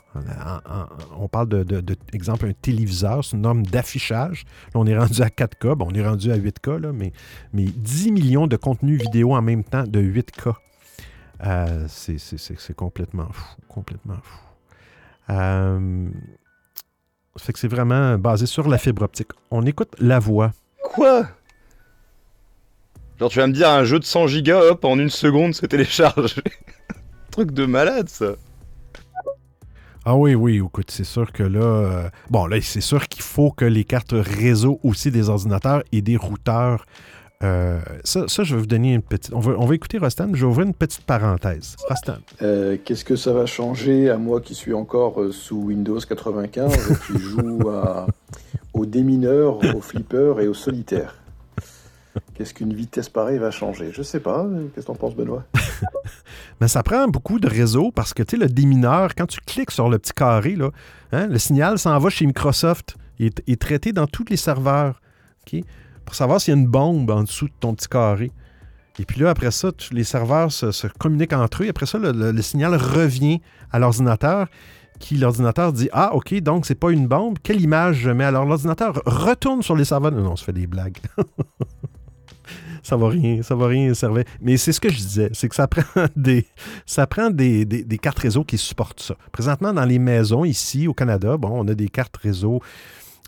on 1.19 1.27
parle 1.29 1.49
de, 1.49 1.83
exemple, 2.13 2.47
un 2.47 2.53
téléviseur, 2.53 3.25
c'est 3.25 3.37
une 3.37 3.43
norme 3.43 3.65
d'affichage. 3.65 4.45
On 4.75 4.87
est 4.87 4.97
rendu 4.97 5.23
à 5.23 5.29
4K, 5.29 5.75
bon, 5.75 5.89
on 5.91 5.95
est 5.95 6.07
rendu 6.07 6.31
à 6.31 6.37
8K, 6.37 6.79
là, 6.79 6.93
mais, 6.93 7.13
mais 7.53 7.65
10 7.65 8.13
millions 8.13 8.47
de 8.47 8.57
contenus 8.57 9.01
vidéo 9.01 9.35
en 9.35 9.43
même 9.43 9.65
temps 9.65 9.85
de 9.85 10.01
8K. 10.01 10.55
Euh, 11.45 11.87
c'est 11.89 12.75
complètement 12.77 13.29
fou, 13.33 13.57
complètement 13.69 14.19
fou. 14.23 14.39
Euh, 15.31 16.09
fait 17.39 17.53
que 17.53 17.59
c'est 17.59 17.69
vraiment 17.69 18.17
basé 18.19 18.47
sur 18.47 18.69
la 18.69 18.79
fibre 18.79 19.03
optique. 19.03 19.31
On 19.51 19.65
écoute 19.67 19.95
la 19.99 20.19
voix. 20.19 20.53
Quoi? 20.83 21.29
Genre 23.19 23.31
tu 23.31 23.39
vas 23.39 23.47
me 23.47 23.53
dire 23.53 23.71
un 23.71 23.85
jeu 23.85 23.99
de 23.99 24.05
100 24.05 24.27
gigas, 24.27 24.61
hop, 24.61 24.85
en 24.85 24.99
une 24.99 25.11
seconde 25.11 25.55
c'est 25.55 25.69
téléchargé. 25.69 26.43
Truc 27.31 27.53
de 27.53 27.67
malade 27.67 28.09
ça. 28.09 28.33
Ah 30.09 30.15
oui, 30.15 30.37
oui, 30.37 30.63
écoute, 30.65 30.93
c'est 30.93 31.05
sûr 31.05 31.33
que 31.33 31.43
là... 31.43 31.65
Euh, 31.65 32.09
bon, 32.31 32.47
là, 32.47 32.59
c'est 32.63 32.81
sûr 32.81 33.09
qu'il 33.09 33.25
faut 33.25 33.51
que 33.51 33.65
les 33.65 33.83
cartes 33.83 34.15
réseau 34.15 34.79
aussi 34.85 35.11
des 35.11 35.29
ordinateurs 35.29 35.83
et 35.91 36.01
des 36.01 36.17
routeurs 36.17 36.87
euh, 37.43 37.81
ça, 38.05 38.27
je 38.29 38.55
vais 38.55 38.61
vous 38.61 38.67
donner 38.67 38.95
une 38.95 39.03
petite. 39.03 39.33
On 39.35 39.41
va, 39.41 39.53
on 39.59 39.67
va 39.67 39.75
écouter 39.75 39.99
Rostan, 39.99 40.29
je 40.33 40.41
vais 40.41 40.51
ouvrir 40.51 40.67
une 40.67 40.75
petite 40.75 41.03
parenthèse. 41.03 41.77
Rostan. 41.89 42.17
Euh, 42.41 42.79
qu'est-ce 42.83 43.05
que 43.05 43.17
ça 43.17 43.33
va 43.33 43.45
changer 43.45 44.09
à 44.09 44.17
moi 44.17 44.41
qui 44.41 44.55
suis 44.55 44.73
encore 44.73 45.21
euh, 45.21 45.33
sous 45.33 45.57
Windows 45.57 45.99
95 45.99 46.73
et 46.73 47.13
qui 47.13 47.19
joue 47.19 47.69
à, 47.69 48.07
aux 48.73 48.87
démineurs, 48.87 49.59
aux 49.75 49.81
flippers 49.81 50.41
et 50.41 50.49
aux 50.49 50.55
solitaires? 50.55 51.15
Qu'est-ce 52.35 52.55
qu'une 52.55 52.75
vitesse 52.75 53.09
pareille 53.09 53.39
va 53.39 53.51
changer? 53.51 53.91
Je 53.93 54.03
sais 54.03 54.21
pas. 54.21 54.47
Qu'est-ce 54.75 54.87
que 54.87 54.93
t'en 54.93 54.95
penses, 54.95 55.15
Benoît? 55.15 55.45
Mais 56.61 56.69
ça 56.69 56.83
prend 56.83 57.09
beaucoup 57.09 57.39
de 57.39 57.49
réseau 57.49 57.91
parce 57.91 58.15
que 58.15 58.23
tu 58.23 58.37
sais, 58.37 58.43
le 58.43 58.49
démineur, 58.49 59.15
quand 59.15 59.27
tu 59.27 59.41
cliques 59.41 59.71
sur 59.71 59.89
le 59.89 59.99
petit 59.99 60.13
carré, 60.13 60.57
hein, 61.13 61.27
le 61.27 61.39
signal 61.39 61.79
s'en 61.79 61.99
va 61.99 62.11
chez 62.11 62.27
Microsoft. 62.27 62.97
Il 63.19 63.31
est, 63.47 63.61
traité 63.61 63.93
dans 63.93 64.07
tous 64.07 64.25
les 64.29 64.37
serveurs. 64.37 65.01
Pour 66.05 66.15
savoir 66.15 66.41
s'il 66.41 66.55
y 66.55 66.57
a 66.57 66.61
une 66.61 66.67
bombe 66.67 67.11
en 67.11 67.23
dessous 67.23 67.47
de 67.47 67.53
ton 67.59 67.75
petit 67.75 67.89
carré. 67.89 68.31
Et 68.99 69.05
puis 69.05 69.21
là, 69.21 69.31
après 69.31 69.51
ça, 69.51 69.71
les 69.93 70.05
serveurs 70.05 70.51
se, 70.53 70.87
communiquent 70.99 71.33
entre 71.33 71.63
eux. 71.63 71.69
Après 71.69 71.87
ça, 71.87 71.99
le, 71.99 72.43
signal 72.43 72.75
revient 72.75 73.41
à 73.73 73.79
l'ordinateur 73.79 74.49
qui, 74.99 75.17
l'ordinateur 75.17 75.73
dit 75.73 75.89
Ah, 75.93 76.15
OK, 76.15 76.35
donc 76.41 76.67
c'est 76.67 76.75
pas 76.75 76.91
une 76.91 77.07
bombe. 77.07 77.39
Quelle 77.43 77.61
image 77.61 77.97
je 77.97 78.11
mets 78.11 78.25
Alors, 78.25 78.47
l'ordinateur 78.47 79.01
retourne 79.05 79.63
sur 79.63 79.77
les 79.77 79.85
serveurs. 79.85 80.13
Non, 80.13 80.33
on 80.33 80.37
se 80.37 80.45
fait 80.45 80.53
des 80.53 80.67
blagues. 80.67 80.99
ça 82.87 82.97
va 82.97 83.09
rien, 83.09 83.43
ça 83.43 83.57
va 83.57 83.67
rien 83.67 83.93
servir. 83.95 84.23
Mais 84.41 84.57
c'est 84.57 84.73
ce 84.73 84.81
que 84.81 84.89
je 84.89 84.97
disais, 84.97 85.31
c'est 85.33 85.49
que 85.49 85.57
ça 85.57 85.67
prend 85.67 86.07
des, 86.15 86.47
ça 86.87 87.07
prend 87.07 87.31
des, 87.31 87.85
cartes 88.01 88.21
réseau 88.21 88.45
qui 88.45 88.59
supportent 88.59 89.01
ça. 89.01 89.17
Présentement, 89.33 89.73
dans 89.73 89.85
les 89.85 89.99
maisons 89.99 90.45
ici 90.45 90.87
au 90.87 90.95
Canada, 90.95 91.37
bon, 91.37 91.51
on 91.53 91.67
a 91.67 91.75
des 91.75 91.89
cartes 91.89 92.17
réseau 92.17 92.61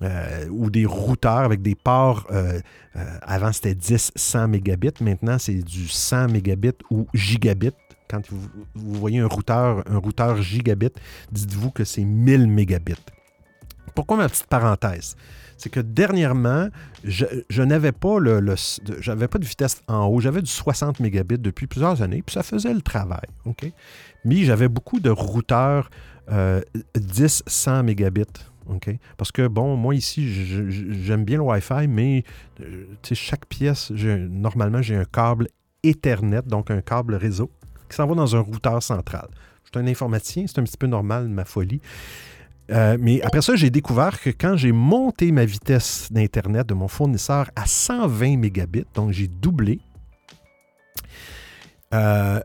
euh, 0.03 0.47
ou 0.51 0.71
des 0.71 0.87
routeurs 0.87 1.39
avec 1.39 1.61
des 1.61 1.75
ports. 1.75 2.25
Euh, 2.31 2.61
euh, 2.95 3.19
avant, 3.23 3.53
c'était 3.53 3.75
10, 3.75 4.13
100 4.15 4.47
mégabits. 4.47 4.95
Maintenant, 5.01 5.39
c'est 5.39 5.55
du 5.55 5.89
100 5.89 6.29
mégabits 6.29 6.79
ou 6.89 7.09
gigabits. 7.13 7.75
Quand 8.09 8.23
vous, 8.31 8.95
voyez 8.95 9.19
un 9.19 9.27
routeur, 9.27 9.83
un 9.91 9.99
routeur 9.99 10.41
gigabit, 10.41 10.93
dites-vous 11.33 11.73
que 11.73 11.83
c'est 11.83 12.05
1000 12.05 12.47
mégabits. 12.47 12.95
Pourquoi 13.97 14.19
ma 14.19 14.29
petite 14.29 14.47
parenthèse? 14.47 15.17
C'est 15.59 15.71
que 15.71 15.81
dernièrement, 15.81 16.69
je, 17.05 17.63
n'avais 17.63 17.93
pas 17.93 18.19
j'avais 19.01 19.29
pas 19.29 19.39
de 19.39 19.45
vitesse 19.45 19.83
en 19.89 20.07
haut, 20.07 20.21
j'avais 20.21 20.41
du 20.41 20.51
60 20.51 21.01
mégabits 21.01 21.39
depuis 21.39 21.67
plusieurs 21.67 22.01
années, 22.01 22.23
puis 22.25 22.33
ça 22.33 22.43
faisait 22.43 22.73
le 22.73 22.81
travail. 22.81 23.27
OK? 23.45 23.71
Mais 24.25 24.45
j'avais 24.45 24.69
beaucoup 24.69 25.01
de 25.01 25.11
routeurs 25.11 25.91
10, 26.95 27.43
100 27.47 27.83
mégabits. 27.83 28.25
Parce 29.17 29.33
que, 29.33 29.47
bon, 29.47 29.77
moi 29.77 29.95
ici, 29.95 30.29
j'aime 31.05 31.25
bien 31.25 31.39
le 31.39 31.43
Wi-Fi, 31.43 31.89
mais 31.89 32.25
euh, 32.61 32.85
chaque 33.13 33.47
pièce, 33.47 33.91
normalement, 33.91 34.83
j'ai 34.83 34.97
un 34.97 35.05
câble 35.05 35.49
Ethernet, 35.83 36.43
donc 36.43 36.71
un 36.71 36.81
câble 36.81 37.15
réseau, 37.15 37.51
qui 37.89 37.97
s'en 37.97 38.07
va 38.07 38.15
dans 38.15 38.37
un 38.37 38.41
routeur 38.41 38.83
central. 38.83 39.29
Je 39.65 39.71
suis 39.71 39.87
un 39.87 39.91
informaticien, 39.91 40.45
c'est 40.47 40.59
un 40.59 40.65
petit 40.65 40.77
peu 40.77 40.87
normal, 40.87 41.29
ma 41.29 41.45
folie. 41.45 41.81
Euh, 42.71 42.97
mais 43.01 43.23
après 43.23 43.43
ça, 43.43 43.57
j'ai 43.57 43.71
découvert 43.71 44.21
que 44.21 44.31
quand 44.31 44.57
j'ai 44.57 44.73
monté 44.73 45.33
ma 45.33 45.45
vitesse 45.45 46.09
d'Internet 46.11 46.67
de 46.67 46.75
mon 46.75 46.89
fournisseur 46.89 47.51
à 47.57 47.67
120 47.67 48.37
mégabits, 48.37 48.85
donc 48.95 49.13
j'ai 49.13 49.29
doublé, 49.29 49.81
euh, 51.95 52.41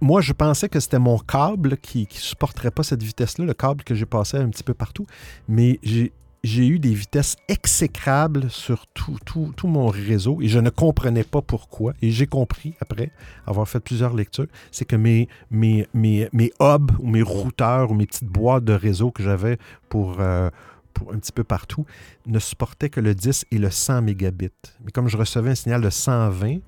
moi, 0.00 0.20
je 0.20 0.32
pensais 0.32 0.68
que 0.68 0.80
c'était 0.80 0.98
mon 0.98 1.18
câble 1.18 1.76
qui 1.76 2.08
ne 2.10 2.18
supporterait 2.18 2.70
pas 2.70 2.82
cette 2.82 3.02
vitesse-là, 3.02 3.44
le 3.44 3.54
câble 3.54 3.84
que 3.84 3.94
j'ai 3.94 4.06
passé 4.06 4.38
un 4.38 4.48
petit 4.48 4.64
peu 4.64 4.74
partout, 4.74 5.06
mais 5.48 5.78
j'ai 5.82 6.12
j'ai 6.44 6.66
eu 6.68 6.78
des 6.78 6.92
vitesses 6.92 7.36
exécrables 7.48 8.50
sur 8.50 8.86
tout, 8.88 9.18
tout- 9.24 9.52
tout 9.56 9.66
mon 9.66 9.86
réseau 9.88 10.40
et 10.42 10.48
je 10.48 10.58
ne 10.58 10.68
comprenais 10.70 11.24
pas 11.24 11.40
pourquoi. 11.40 11.94
Et 12.02 12.10
j'ai 12.10 12.26
compris 12.26 12.74
après 12.80 13.10
avoir 13.46 13.66
fait 13.66 13.80
plusieurs 13.80 14.14
lectures, 14.14 14.46
c'est 14.70 14.84
que 14.84 14.94
mes, 14.94 15.26
mes, 15.50 15.86
mes, 15.94 16.28
mes 16.34 16.52
hubs 16.60 16.92
ou 17.00 17.08
mes 17.08 17.22
routeurs 17.22 17.90
ou 17.90 17.94
mes 17.94 18.06
petites 18.06 18.28
boîtes 18.28 18.64
de 18.64 18.74
réseau 18.74 19.10
que 19.10 19.22
j'avais 19.22 19.56
pour, 19.88 20.20
euh, 20.20 20.50
pour 20.92 21.14
un 21.14 21.18
petit 21.18 21.32
peu 21.32 21.44
partout 21.44 21.86
ne 22.26 22.38
supportaient 22.38 22.90
que 22.90 23.00
le 23.00 23.14
10 23.14 23.46
et 23.50 23.56
le 23.58 23.70
100 23.70 24.02
mégabits. 24.02 24.50
Mais 24.84 24.90
comme 24.92 25.08
je 25.08 25.16
recevais 25.16 25.50
un 25.52 25.54
signal 25.54 25.80
de 25.80 25.88
120, 25.90 26.58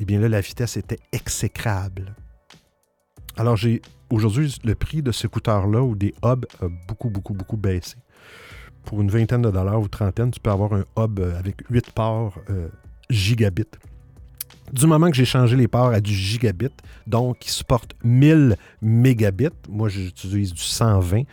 eh 0.00 0.04
bien 0.06 0.20
là, 0.20 0.28
la 0.30 0.40
vitesse 0.40 0.78
était 0.78 0.98
exécrable. 1.12 2.16
Alors, 3.36 3.56
j'ai 3.56 3.82
aujourd'hui, 4.10 4.54
le 4.64 4.74
prix 4.74 5.02
de 5.02 5.12
ce 5.12 5.26
écouteur-là 5.26 5.82
ou 5.82 5.94
des 5.96 6.14
hubs 6.24 6.46
a 6.60 6.66
beaucoup, 6.88 7.10
beaucoup, 7.10 7.34
beaucoup 7.34 7.56
baissé. 7.56 7.96
Pour 8.84 9.00
une 9.00 9.10
vingtaine 9.10 9.42
de 9.42 9.50
dollars 9.50 9.80
ou 9.80 9.88
trentaine, 9.88 10.30
tu 10.30 10.40
peux 10.40 10.50
avoir 10.50 10.72
un 10.72 10.84
hub 10.98 11.20
euh, 11.20 11.38
avec 11.38 11.62
8 11.70 11.90
ports 11.90 12.34
euh, 12.50 12.68
gigabits. 13.10 13.64
Du 14.72 14.86
moment 14.86 15.10
que 15.10 15.16
j'ai 15.16 15.24
changé 15.24 15.56
les 15.56 15.68
ports 15.68 15.90
à 15.90 16.00
du 16.00 16.14
gigabit, 16.14 16.70
donc 17.06 17.40
qui 17.40 17.50
supporte 17.50 17.94
1000 18.04 18.56
mégabits, 18.80 19.48
moi 19.68 19.88
j'utilise 19.88 20.52
du 20.52 20.62
120, 20.62 21.24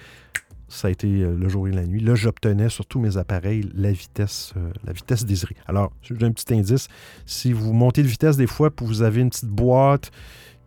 ça 0.70 0.88
a 0.88 0.92
été 0.92 1.08
euh, 1.08 1.36
le 1.36 1.50
jour 1.50 1.68
et 1.68 1.72
la 1.72 1.86
nuit. 1.86 2.00
Là, 2.00 2.16
j'obtenais 2.16 2.70
sur 2.70 2.86
tous 2.86 3.00
mes 3.00 3.18
appareils 3.18 3.70
la 3.74 3.92
vitesse, 3.92 4.54
euh, 4.56 4.72
la 4.86 4.94
vitesse 4.94 5.26
désirée. 5.26 5.56
Alors, 5.68 5.92
donne 6.10 6.30
un 6.30 6.32
petit 6.32 6.54
indice. 6.54 6.88
Si 7.26 7.52
vous 7.54 7.74
montez 7.74 8.04
de 8.04 8.08
vitesse 8.08 8.38
des 8.38 8.48
fois, 8.48 8.70
vous 8.82 9.02
avez 9.02 9.22
une 9.22 9.30
petite 9.30 9.50
boîte, 9.50 10.12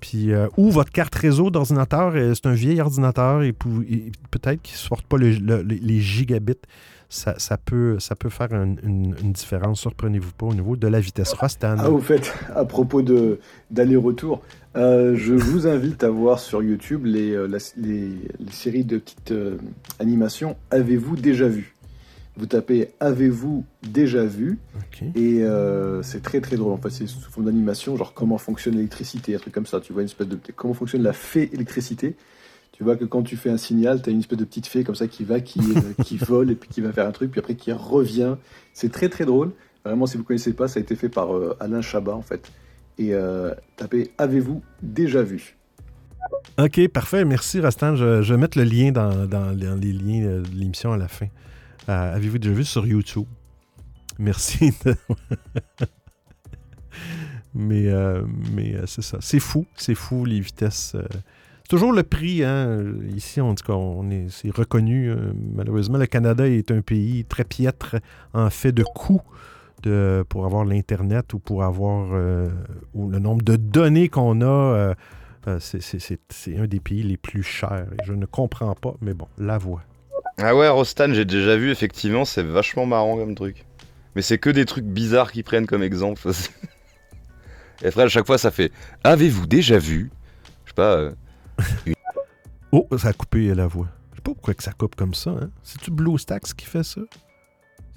puis 0.02 0.32
euh, 0.32 0.48
ou 0.56 0.70
votre 0.70 0.90
carte 0.90 1.14
réseau 1.14 1.50
d'ordinateur, 1.50 2.12
euh, 2.16 2.34
c'est 2.34 2.46
un 2.46 2.54
vieil 2.54 2.80
ordinateur 2.80 3.42
et, 3.42 3.52
peut-être 3.52 4.60
qu'il 4.60 4.74
ne 4.74 4.78
supporte 4.78 5.06
pas 5.06 5.16
le- 5.16 5.30
le- 5.30 5.62
les 5.62 6.00
gigabits, 6.00 6.58
ça, 7.08 7.56
peut, 7.56 7.98
faire 8.00 8.52
un- 8.52 8.74
une, 8.82 9.14
différence, 9.32 9.80
surprenez-vous 9.80 10.32
pas, 10.32 10.46
au 10.46 10.54
niveau 10.54 10.74
de 10.74 10.88
la 10.88 10.98
vitesse. 10.98 11.32
Rostan. 11.34 11.76
Ah, 11.78 11.88
au 11.88 12.00
fait, 12.00 12.34
à 12.54 12.64
propos 12.64 13.00
d'aller-retour, 13.70 14.42
euh, 14.76 15.14
je 15.14 15.34
vous 15.34 15.68
invite 15.68 16.02
à 16.02 16.10
voir 16.10 16.40
sur 16.40 16.64
YouTube 16.64 17.04
les, 17.04 17.36
les, 17.76 18.10
séries 18.50 18.84
de 18.84 18.98
petites 18.98 19.32
animations 20.00 20.56
Avez-vous 20.72 21.14
déjà 21.14 21.46
vu? 21.46 21.76
Vous 22.36 22.46
tapez 22.46 22.90
Avez-vous 23.00 23.64
déjà 23.82 24.24
vu? 24.24 24.58
Et 25.14 25.42
euh, 25.42 26.02
c'est 26.02 26.22
très 26.22 26.40
très 26.40 26.56
drôle. 26.56 26.72
En 26.72 26.78
fait, 26.78 26.90
c'est 26.90 27.06
sous 27.06 27.20
forme 27.30 27.46
d'animation, 27.46 27.96
genre 27.96 28.14
comment 28.14 28.38
fonctionne 28.38 28.74
l'électricité, 28.74 29.34
un 29.34 29.38
truc 29.38 29.52
comme 29.52 29.66
ça. 29.66 29.80
Tu 29.80 29.92
vois 29.92 30.02
une 30.02 30.06
espèce 30.08 30.28
de 30.28 30.38
comment 30.56 30.72
fonctionne 30.74 31.02
la 31.02 31.12
fée 31.12 31.50
électricité. 31.52 32.16
Tu 32.72 32.84
vois 32.84 32.96
que 32.96 33.04
quand 33.04 33.22
tu 33.22 33.36
fais 33.36 33.50
un 33.50 33.58
signal, 33.58 34.00
tu 34.02 34.08
as 34.08 34.12
une 34.12 34.20
espèce 34.20 34.38
de 34.38 34.44
petite 34.44 34.66
fée 34.66 34.82
comme 34.82 34.94
ça 34.94 35.06
qui 35.08 35.24
va, 35.24 35.40
qui, 35.40 35.60
euh, 35.60 36.02
qui 36.04 36.16
vole 36.16 36.50
et 36.50 36.54
puis 36.54 36.70
qui 36.70 36.80
va 36.80 36.90
faire 36.92 37.06
un 37.06 37.12
truc, 37.12 37.30
puis 37.30 37.38
après 37.40 37.54
qui 37.54 37.70
revient. 37.70 38.36
C'est 38.72 38.90
très 38.90 39.10
très 39.10 39.26
drôle. 39.26 39.50
Vraiment, 39.84 40.06
si 40.06 40.16
vous 40.16 40.24
connaissez 40.24 40.54
pas, 40.54 40.68
ça 40.68 40.78
a 40.78 40.82
été 40.82 40.96
fait 40.96 41.10
par 41.10 41.34
euh, 41.36 41.54
Alain 41.60 41.82
Chabat 41.82 42.14
en 42.14 42.22
fait. 42.22 42.50
Et 42.98 43.14
euh, 43.14 43.54
tapez 43.76 44.10
Avez-vous 44.16 44.62
déjà 44.82 45.22
vu? 45.22 45.56
OK, 46.58 46.88
parfait. 46.88 47.24
Merci, 47.26 47.60
Rostan. 47.60 47.94
Je, 47.96 48.22
je 48.22 48.32
vais 48.34 48.40
mettre 48.40 48.56
le 48.58 48.64
lien 48.64 48.90
dans, 48.90 49.26
dans- 49.26 49.54
dans 49.54 49.78
les 49.78 49.92
liens 49.92 50.40
de 50.40 50.42
l'émission 50.54 50.92
à 50.92 50.96
la 50.96 51.08
fin. 51.08 51.26
Euh, 51.88 52.14
Avez-vous 52.16 52.38
déjà 52.38 52.54
vu 52.54 52.64
sur 52.64 52.86
YouTube? 52.86 53.26
Merci. 54.18 54.72
mais 57.54 57.88
euh, 57.88 58.22
mais 58.52 58.74
euh, 58.74 58.86
c'est 58.86 59.02
ça. 59.02 59.18
C'est 59.20 59.40
fou. 59.40 59.66
C'est 59.76 59.94
fou, 59.94 60.24
les 60.24 60.40
vitesses. 60.40 60.94
euh. 60.94 61.02
Toujours 61.68 61.92
le 61.92 62.02
prix. 62.02 62.44
Hein? 62.44 62.92
Ici, 63.14 63.40
on 63.40 63.54
dit 63.54 63.62
qu'on 63.62 64.10
est, 64.10 64.26
reconnu. 64.54 65.10
malheureusement, 65.54 65.98
le 65.98 66.06
Canada 66.06 66.46
est 66.48 66.70
un 66.70 66.82
pays 66.82 67.24
très 67.24 67.44
piètre 67.44 67.96
en 68.34 68.50
fait 68.50 68.72
de 68.72 68.82
coûts 68.84 69.22
de, 69.82 70.24
pour 70.28 70.44
avoir 70.44 70.64
l'Internet 70.64 71.32
ou 71.32 71.38
pour 71.38 71.64
avoir 71.64 72.08
ou 72.94 73.08
le 73.10 73.18
nombre 73.18 73.42
de 73.42 73.56
données 73.56 74.08
qu'on 74.10 74.42
a. 74.42 74.94
c'est- 75.60 76.58
un 76.58 76.66
des 76.66 76.80
pays 76.80 77.02
les 77.02 77.16
plus 77.16 77.42
chers. 77.42 77.86
Je 78.04 78.12
ne 78.12 78.26
comprends 78.26 78.74
pas, 78.74 78.94
mais 79.00 79.14
bon, 79.14 79.28
la 79.38 79.56
voix. 79.56 79.82
Ah 80.38 80.54
ouais, 80.56 80.68
Rostan, 80.68 81.12
j'ai 81.12 81.24
déjà 81.24 81.56
vu, 81.56 81.70
effectivement, 81.70 82.24
c'est 82.24 82.42
vachement 82.42 82.86
marrant 82.86 83.16
comme 83.16 83.34
truc. 83.34 83.64
Mais 84.14 84.22
c'est 84.22 84.38
que 84.38 84.50
des 84.50 84.64
trucs 84.64 84.84
bizarres 84.84 85.30
qu'ils 85.32 85.44
prennent 85.44 85.66
comme 85.66 85.82
exemple. 85.82 86.22
Et 87.82 87.86
après, 87.86 88.02
à 88.02 88.08
chaque 88.08 88.26
fois, 88.26 88.38
ça 88.38 88.50
fait 88.50 88.72
Avez-vous 89.04 89.46
déjà 89.46 89.78
vu? 89.78 90.10
Je 90.64 90.70
sais 90.70 90.74
pas. 90.74 90.96
euh, 90.96 91.12
Oh, 92.72 92.88
ça 92.96 93.08
a 93.08 93.12
coupé 93.12 93.54
la 93.54 93.66
voix. 93.66 93.88
Je 94.12 94.16
sais 94.16 94.22
pas 94.22 94.32
pourquoi 94.32 94.54
que 94.54 94.62
ça 94.62 94.72
coupe 94.72 94.96
comme 94.96 95.14
ça. 95.14 95.30
Hein? 95.30 95.50
C'est-tu 95.62 95.90
BlueStacks 95.90 96.54
qui 96.54 96.64
fait 96.64 96.82
ça? 96.82 97.02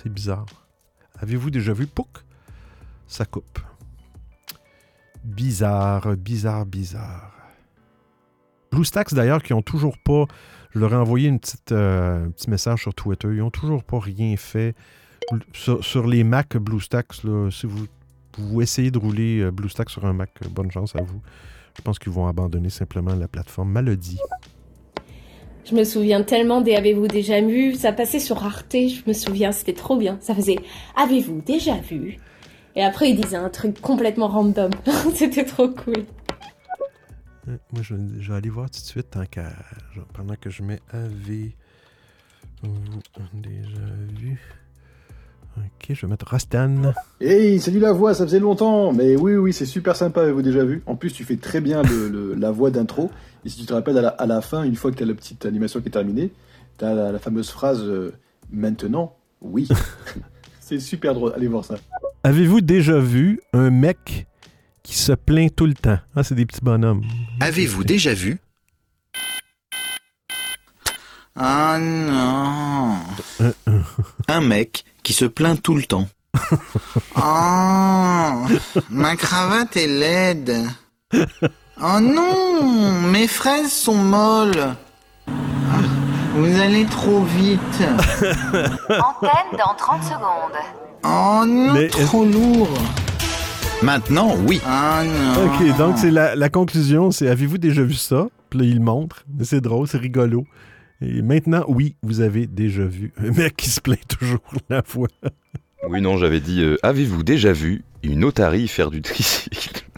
C'est 0.02 0.10
bizarre. 0.12 0.46
Avez-vous 1.20 1.50
déjà 1.50 1.72
vu? 1.72 1.88
Pouk? 1.88 2.10
Ça 3.08 3.26
coupe. 3.26 3.60
Bizarre, 5.24 6.16
bizarre, 6.18 6.66
bizarre. 6.66 7.32
BlueStacks, 8.72 9.14
d'ailleurs, 9.14 9.42
qui 9.42 9.54
ont 9.54 9.62
toujours 9.62 9.98
pas... 9.98 10.26
Je 10.76 10.82
leur 10.82 10.92
ai 10.92 10.98
envoyé 10.98 11.30
une 11.30 11.40
petite, 11.40 11.72
euh, 11.72 12.26
un 12.26 12.32
petit 12.32 12.50
message 12.50 12.82
sur 12.82 12.94
Twitter. 12.94 13.30
Ils 13.34 13.42
ont 13.42 13.50
toujours 13.50 13.82
pas 13.82 13.98
rien 13.98 14.36
fait. 14.36 14.76
Sur, 15.54 16.06
les 16.06 16.26
Mac 16.26 16.58
BlueStacks, 16.58 17.14
si 17.50 17.66
vous, 17.66 18.62
essayez 18.62 18.92
de 18.92 19.00
rouler 19.00 19.40
euh, 19.40 19.52
BlueStacks 19.52 19.90
sur 19.90 20.06
un 20.06 20.12
Mac, 20.12 20.32
euh, 20.44 20.50
bonne 20.50 20.70
chance 20.70 20.94
à 20.98 21.02
vous. 21.02 21.22
Je 21.78 21.82
pense 21.82 21.98
qu'ils 21.98 22.12
vont 22.12 22.28
abandonner 22.28 22.70
simplement 22.70 23.16
la 23.16 23.30
plateforme 23.30 23.72
Malody. 23.72 24.18
Je 25.64 25.74
me 25.76 25.86
souviens 25.86 26.24
tellement 26.24 26.60
des 26.60 26.76
Avez-vous 26.76 27.08
déjà 27.08 27.40
vu? 27.40 27.76
Ça 27.76 27.94
passait 27.94 28.20
sur 28.20 28.44
Arte, 28.44 28.74
je 28.74 29.02
me 29.08 29.14
souviens, 29.14 29.54
c'était 29.54 29.74
trop 29.74 29.96
bien. 29.96 30.18
Ça 30.20 30.36
faisait 30.36 30.60
Avez-vous 30.98 31.42
déjà 31.42 31.76
vu? 31.76 32.18
Et 32.76 32.84
après, 32.84 33.12
il 33.12 33.16
disait 33.16 33.38
un 33.38 33.50
truc 33.50 33.80
complètement 33.80 34.28
random. 34.28 34.72
c'était 35.16 35.46
trop 35.46 35.70
cool. 35.70 36.04
Euh, 37.48 37.58
Moi, 37.74 37.82
je, 37.84 37.94
vais- 37.96 38.22
je 38.22 38.32
vais 38.32 38.38
aller 38.38 38.50
voir 38.50 38.70
tout 38.70 38.80
de 38.80 38.86
suite 38.86 39.12
tant 39.12 39.26
qu'à- 39.26 39.54
pendant 40.14 40.36
que 40.36 40.50
je 40.50 40.64
mets 40.64 40.80
AV. 40.92 41.52
Vous 42.64 43.00
déjà 43.34 43.80
vu? 44.20 44.40
Ok, 45.58 45.86
je 45.90 46.02
vais 46.02 46.08
mettre 46.08 46.30
Rostan. 46.30 46.94
Hey, 47.22 47.60
salut 47.60 47.80
la 47.80 47.94
voix, 47.94 48.14
ça 48.14 48.26
faisait 48.26 48.40
longtemps. 48.40 48.92
Mais 48.92 49.16
oui, 49.16 49.36
oui, 49.36 49.54
c'est 49.54 49.66
super 49.66 49.96
sympa, 49.96 50.24
avez-vous 50.24 50.42
déjà 50.42 50.66
vu? 50.66 50.82
En 50.86 50.96
plus, 50.96 51.14
tu 51.14 51.24
fais 51.24 51.38
très 51.38 51.62
bien 51.62 51.82
le- 51.84 52.10
le- 52.10 52.34
la 52.34 52.52
voix 52.52 52.72
d'intro. 52.72 53.10
Et 53.46 53.50
si 53.50 53.60
tu 53.60 53.66
te 53.66 53.74
rappelles, 53.74 53.98
à 53.98 54.02
la, 54.02 54.10
à 54.10 54.26
la 54.26 54.42
fin, 54.42 54.64
une 54.64 54.76
fois 54.76 54.92
que 54.92 54.98
tu 54.98 55.04
as 55.04 55.06
la 55.06 55.14
petite 55.14 55.46
animation 55.46 55.80
qui 55.82 55.88
est 55.88 55.92
terminée, 55.92 56.32
tu 56.78 56.86
as 56.86 56.94
la, 56.94 57.12
la 57.12 57.20
fameuse 57.20 57.50
phrase 57.50 57.82
euh, 57.84 58.12
Maintenant, 58.52 59.16
oui. 59.42 59.68
c'est 60.60 60.80
super 60.80 61.14
drôle, 61.16 61.34
allez 61.36 61.48
voir 61.48 61.64
ça. 61.66 61.76
Avez-vous 62.24 62.62
déjà 62.62 63.00
vu 63.00 63.40
un 63.54 63.70
mec 63.70 64.28
qui 64.86 64.96
se 64.96 65.12
plaint 65.14 65.54
tout 65.54 65.66
le 65.66 65.74
temps? 65.74 65.98
Ah, 66.16 66.24
c'est 66.24 66.36
des 66.36 66.46
petits 66.46 66.62
bonhommes. 66.62 67.02
Avez-vous 67.42 67.84
déjà 67.96 68.14
vu? 68.14 68.38
Ah 71.36 71.78
non 71.80 72.96
Un 74.30 74.42
mec 74.42 74.86
qui 75.04 75.12
se 75.14 75.26
plaint 75.26 75.62
tout 75.62 75.76
le 75.76 75.84
temps. 75.84 76.08
Oh, 77.18 78.48
ma 78.90 79.16
cravate 79.16 79.78
est 79.78 79.88
laide. 79.88 80.64
Oh 81.82 82.00
non, 82.02 83.02
mes 83.10 83.28
fraises 83.28 83.72
sont 83.72 83.96
molles. 83.96 84.76
Vous 86.36 86.60
allez 86.60 86.86
trop 86.86 87.22
vite. 87.24 87.82
Antenne 88.90 89.58
dans 89.58 89.74
30 89.78 90.04
secondes. 90.04 90.60
Oh 91.04 91.44
non, 91.48 91.74
Mais 91.74 91.88
trop 91.88 92.26
lourd. 92.26 92.70
Maintenant, 93.84 94.36
oui. 94.48 94.62
Ah 94.66 95.04
non. 95.06 95.46
Ok, 95.46 95.78
donc 95.78 95.98
c'est 95.98 96.12
la, 96.12 96.36
la 96.36 96.50
conclusion, 96.50 97.12
c'est 97.12 97.28
avez-vous 97.28 97.58
déjà 97.58 97.84
vu 97.84 97.94
ça? 97.94 98.28
Puis 98.50 98.60
là, 98.60 98.66
il 98.66 98.76
le 98.76 98.80
montre. 98.82 99.26
C'est 99.44 99.62
drôle, 99.62 99.88
c'est 99.88 99.98
rigolo. 99.98 100.46
Et 101.02 101.22
maintenant, 101.22 101.66
oui, 101.68 101.96
vous 102.02 102.22
avez 102.22 102.48
déjà 102.48 102.86
vu 102.86 103.14
un 103.18 103.32
mec 103.32 103.56
qui 103.58 103.70
se 103.70 103.82
plaint 103.82 104.00
toujours 104.08 104.40
la 104.70 104.82
fois. 104.82 105.08
Oui, 105.90 106.02
non, 106.02 106.18
j'avais 106.18 106.40
dit 106.40 106.62
euh, 106.62 106.78
Avez-vous 106.84 107.24
déjà 107.24 107.52
vu 107.52 107.84
une 108.02 108.24
otarie 108.24 108.68
faire 108.68 108.92
du 108.92 109.02
tricycle? 109.02 109.82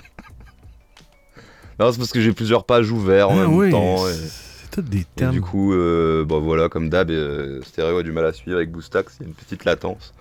Non, 1.79 1.91
c'est 1.91 1.99
parce 1.99 2.11
que 2.11 2.19
j'ai 2.19 2.33
plusieurs 2.33 2.63
pages 2.65 2.89
ouvertes 2.91 3.29
en 3.29 3.37
Ah 3.37 3.41
même 3.41 3.53
oui, 3.55 3.69
temps. 3.69 4.07
et- 4.07 4.11
c'est 4.13 4.71
tous 4.71 4.81
des 4.81 5.01
Et 5.01 5.05
thèmes. 5.15 5.29
du 5.29 5.41
coup, 5.41 5.73
euh, 5.73 6.25
bon 6.25 6.39
voilà, 6.41 6.69
comme 6.69 6.89
d'hab, 6.89 7.11
euh, 7.11 7.61
Stéréo 7.61 7.99
a 7.99 8.03
du 8.03 8.11
mal 8.11 8.25
à 8.25 8.33
suivre 8.33 8.57
avec 8.57 8.71
Boostax, 8.71 9.17
il 9.19 9.23
y 9.23 9.25
a 9.25 9.29
une 9.29 9.35
petite 9.35 9.63
latence. 9.63 10.11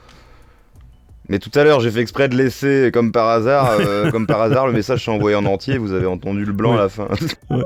Mais 1.28 1.38
tout 1.38 1.50
à 1.54 1.64
l'heure, 1.64 1.80
j'ai 1.80 1.90
fait 1.90 2.00
exprès 2.00 2.28
de 2.28 2.36
laisser, 2.36 2.90
comme 2.92 3.10
par 3.12 3.28
hasard, 3.28 3.70
euh, 3.80 4.10
comme 4.12 4.26
par 4.26 4.40
hasard, 4.40 4.66
le 4.66 4.72
message 4.72 5.04
s'est 5.04 5.10
envoyé 5.10 5.36
en 5.36 5.44
entier. 5.44 5.76
Vous 5.78 5.92
avez 5.92 6.06
entendu 6.06 6.44
le 6.44 6.52
blanc 6.52 6.72
Ouais. 6.72 6.78
à 6.78 6.82
la 6.82 6.88
fin. 6.88 7.08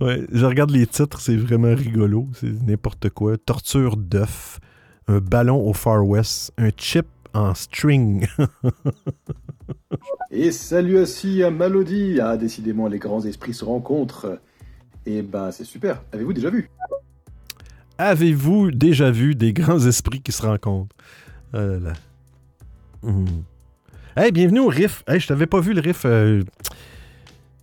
Ouais, 0.00 0.26
je 0.32 0.44
regarde 0.44 0.70
les 0.70 0.88
titres, 0.88 1.20
c'est 1.20 1.36
vraiment 1.36 1.72
rigolo. 1.72 2.26
C'est 2.34 2.50
n'importe 2.66 3.10
quoi. 3.10 3.38
Torture 3.38 3.96
d'œuf, 3.96 4.58
un 5.06 5.18
ballon 5.18 5.64
au 5.64 5.72
Far 5.72 6.04
West, 6.04 6.52
un 6.58 6.70
chip 6.76 7.06
en 7.32 7.54
string. 7.54 8.26
Et 10.32 10.50
salut 10.50 10.98
aussi 10.98 11.44
à 11.44 11.50
Malody. 11.52 12.18
Ah, 12.20 12.36
décidément, 12.36 12.88
les 12.88 12.98
grands 12.98 13.24
esprits 13.24 13.54
se 13.54 13.64
rencontrent. 13.64 14.40
Et 15.06 15.22
ben, 15.22 15.52
c'est 15.52 15.64
super. 15.64 16.02
Avez-vous 16.12 16.32
déjà 16.32 16.50
vu? 16.50 16.68
Avez-vous 17.96 18.72
déjà 18.72 19.12
vu 19.12 19.36
des 19.36 19.52
grands 19.52 19.78
esprits 19.86 20.22
qui 20.22 20.32
se 20.32 20.42
rencontrent? 20.42 20.94
Ah 21.52 21.58
là 21.80 21.92
Hmm. 23.04 23.26
Hey, 24.16 24.32
bienvenue 24.32 24.60
au 24.60 24.68
riff. 24.68 25.02
Hey, 25.06 25.20
je 25.20 25.26
t'avais 25.28 25.46
pas 25.46 25.60
vu 25.60 25.74
le 25.74 25.80
riff. 25.80 26.02
euh, 26.06 26.42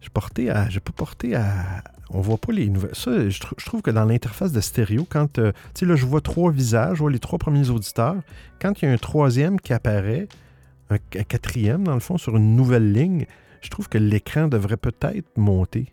J'ai 0.01 0.09
porté 0.09 0.49
à. 0.51 0.69
J'ai 0.69 0.80
pas 0.80 0.91
porté 0.91 1.35
à. 1.35 1.84
On 2.11 2.22
voit 2.22 2.38
pas 2.38 2.51
les 2.51 2.69
nouvelles. 2.69 2.91
Je, 2.93 3.09
tr- 3.39 3.53
je 3.57 3.65
trouve 3.65 3.81
que 3.81 3.89
dans 3.89 4.05
l'interface 4.05 4.51
de 4.51 4.61
stéréo, 4.61 5.07
quand. 5.09 5.39
euh, 5.39 5.51
tu 5.73 5.80
sais, 5.80 5.85
là, 5.85 5.95
je 5.95 6.05
vois 6.05 6.22
trois 6.22 6.51
visages, 6.51 6.97
je 6.97 7.01
vois 7.01 7.11
les 7.11 7.19
trois 7.19 7.39
premiers 7.39 7.69
auditeurs. 7.69 8.18
Quand 8.61 8.80
il 8.81 8.85
y 8.85 8.88
a 8.88 8.91
un 8.91 8.97
troisième 8.97 9.59
qui 9.59 9.73
apparaît, 9.73 10.27
un, 10.89 10.97
quatrième, 11.23 11.85
dans 11.85 11.93
le 11.95 12.01
fond, 12.01 12.18
sur 12.19 12.35
une 12.38 12.55
nouvelle 12.55 12.91
ligne, 12.93 13.26
je 13.61 13.69
trouve 13.69 13.89
que 13.89 13.97
l'écran 13.97 14.47
devrait 14.47 14.77
peut-être 14.77 15.38
monter 15.38 15.91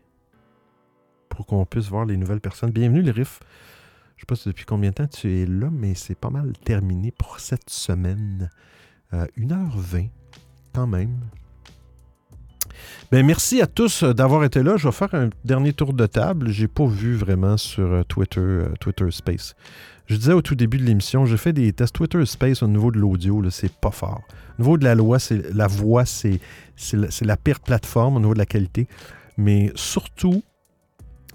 pour 1.30 1.46
qu'on 1.46 1.64
puisse 1.64 1.86
voir 1.88 2.04
les 2.04 2.16
nouvelles 2.18 2.40
personnes. 2.40 2.70
Bienvenue, 2.70 3.00
le 3.02 3.12
riff. 3.12 3.40
Je 4.16 4.22
sais 4.22 4.26
pas 4.26 4.34
depuis 4.50 4.64
combien 4.66 4.90
de 4.90 4.94
temps 4.96 5.06
tu 5.06 5.32
es 5.40 5.46
là, 5.46 5.68
mais 5.72 5.94
c'est 5.94 6.16
pas 6.18 6.30
mal 6.30 6.52
terminé 6.64 7.12
pour 7.12 7.38
cette 7.38 7.70
semaine. 7.70 8.50
Euh, 9.14 9.26
1h20, 9.38 10.08
quand 10.74 10.86
même. 10.86 11.18
Ben, 13.10 13.24
merci 13.24 13.62
à 13.62 13.66
tous 13.66 14.02
euh, 14.02 14.12
d'avoir 14.12 14.44
été 14.44 14.62
là. 14.62 14.76
Je 14.76 14.86
vais 14.86 14.92
faire 14.92 15.14
un 15.14 15.30
dernier 15.44 15.72
tour 15.72 15.94
de 15.94 16.06
table. 16.06 16.50
J'ai 16.50 16.68
pas 16.68 16.86
vu 16.86 17.14
vraiment 17.14 17.56
sur 17.56 17.84
euh, 17.84 18.02
Twitter, 18.02 18.40
euh, 18.40 18.68
Twitter 18.80 19.10
Space. 19.10 19.54
Je 20.06 20.16
disais 20.16 20.32
au 20.32 20.42
tout 20.42 20.54
début 20.54 20.78
de 20.78 20.84
l'émission, 20.84 21.26
j'ai 21.26 21.36
fait 21.36 21.52
des 21.52 21.72
tests 21.72 21.94
Twitter 21.94 22.24
Space 22.24 22.62
au 22.62 22.66
niveau 22.66 22.90
de 22.90 22.98
l'audio, 22.98 23.42
c'est 23.50 23.72
pas 23.72 23.90
fort. 23.90 24.22
Au 24.58 24.62
niveau 24.62 24.78
de 24.78 24.84
la 24.84 24.94
loi, 24.94 25.18
c'est 25.18 25.54
la 25.54 25.66
voix, 25.66 26.06
c'est 26.06 26.40
la, 26.92 27.08
la 27.22 27.36
pire 27.36 27.60
plateforme 27.60 28.16
au 28.16 28.20
niveau 28.20 28.32
de 28.32 28.38
la 28.38 28.46
qualité. 28.46 28.88
Mais 29.36 29.70
surtout, 29.74 30.42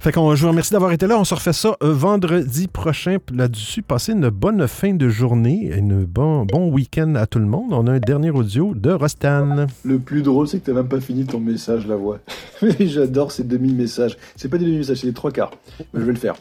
Fait 0.04 0.12
qu'on, 0.12 0.36
je 0.36 0.42
vous 0.42 0.50
remercie 0.50 0.74
d'avoir 0.74 0.92
été 0.92 1.08
là. 1.08 1.18
On 1.18 1.24
se 1.24 1.34
refait 1.34 1.54
ça 1.54 1.78
euh, 1.82 1.94
vendredi 1.94 2.68
prochain. 2.68 3.20
Là-dessus, 3.34 3.82
passez 3.82 4.12
une 4.12 4.28
bonne 4.28 4.68
fin 4.68 4.94
de 4.94 5.08
journée, 5.08 5.72
un 5.74 6.04
bon, 6.04 6.44
bon 6.44 6.70
week-end 6.70 7.16
à 7.16 7.26
tout 7.26 7.40
le 7.40 7.46
monde. 7.46 7.72
On 7.72 7.88
a 7.88 7.94
un 7.94 8.00
dernier 8.00 8.30
audio 8.30 8.74
de 8.76 8.92
Rostan. 8.92 9.68
Le 9.86 10.00
plus 10.00 10.22
drôle, 10.22 10.50
c'est 10.50 10.60
que 10.60 10.66
t'as 10.66 10.74
même 10.74 10.90
pas 10.90 11.00
fini 11.00 11.26
ton 11.26 11.40
message, 11.40 11.88
la 11.88 11.96
voix. 11.96 12.20
Mais 12.62 12.86
j'adore 12.86 13.32
ces 13.32 13.46
demi-messages. 13.46 14.18
C'est 14.36 14.50
pas 14.50 14.58
des 14.58 14.66
demi-messages, 14.66 14.98
c'est 14.98 15.08
des 15.08 15.14
trois 15.14 15.32
quarts. 15.32 15.52
Mais 15.94 16.02
je 16.02 16.06
vais 16.06 16.12
le 16.12 16.20
faire. 16.20 16.36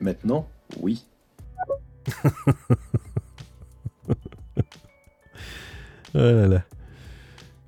Maintenant, 0.00 0.48
oui. 0.80 1.04
Oh 6.18 6.18
là 6.18 6.46
là. 6.48 6.62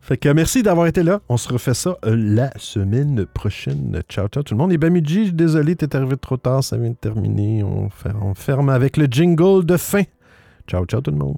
Fait 0.09 0.16
que 0.16 0.30
merci 0.30 0.62
d'avoir 0.62 0.86
été 0.86 1.02
là. 1.02 1.20
On 1.28 1.36
se 1.36 1.52
refait 1.52 1.74
ça 1.74 1.98
euh, 2.06 2.16
la 2.16 2.51
semaine 2.56 3.26
prochaine. 3.26 4.01
Ciao, 4.09 4.26
ciao 4.28 4.43
tout 4.43 4.55
le 4.55 4.59
monde. 4.59 4.72
Et 4.72 4.78
Bamidji, 4.78 5.35
désolé, 5.35 5.76
t'es 5.76 5.94
arrivé 5.94 6.16
trop 6.16 6.39
tard, 6.39 6.64
ça 6.64 6.78
vient 6.78 6.89
de 6.89 6.94
terminer. 6.94 7.62
On 7.62 7.90
ferme 8.35 8.70
avec 8.70 8.97
le 8.97 9.05
jingle 9.05 9.66
de 9.66 9.76
fin. 9.76 10.05
Ciao, 10.66 10.86
ciao 10.86 11.02
tout 11.02 11.10
le 11.10 11.18
monde. 11.18 11.36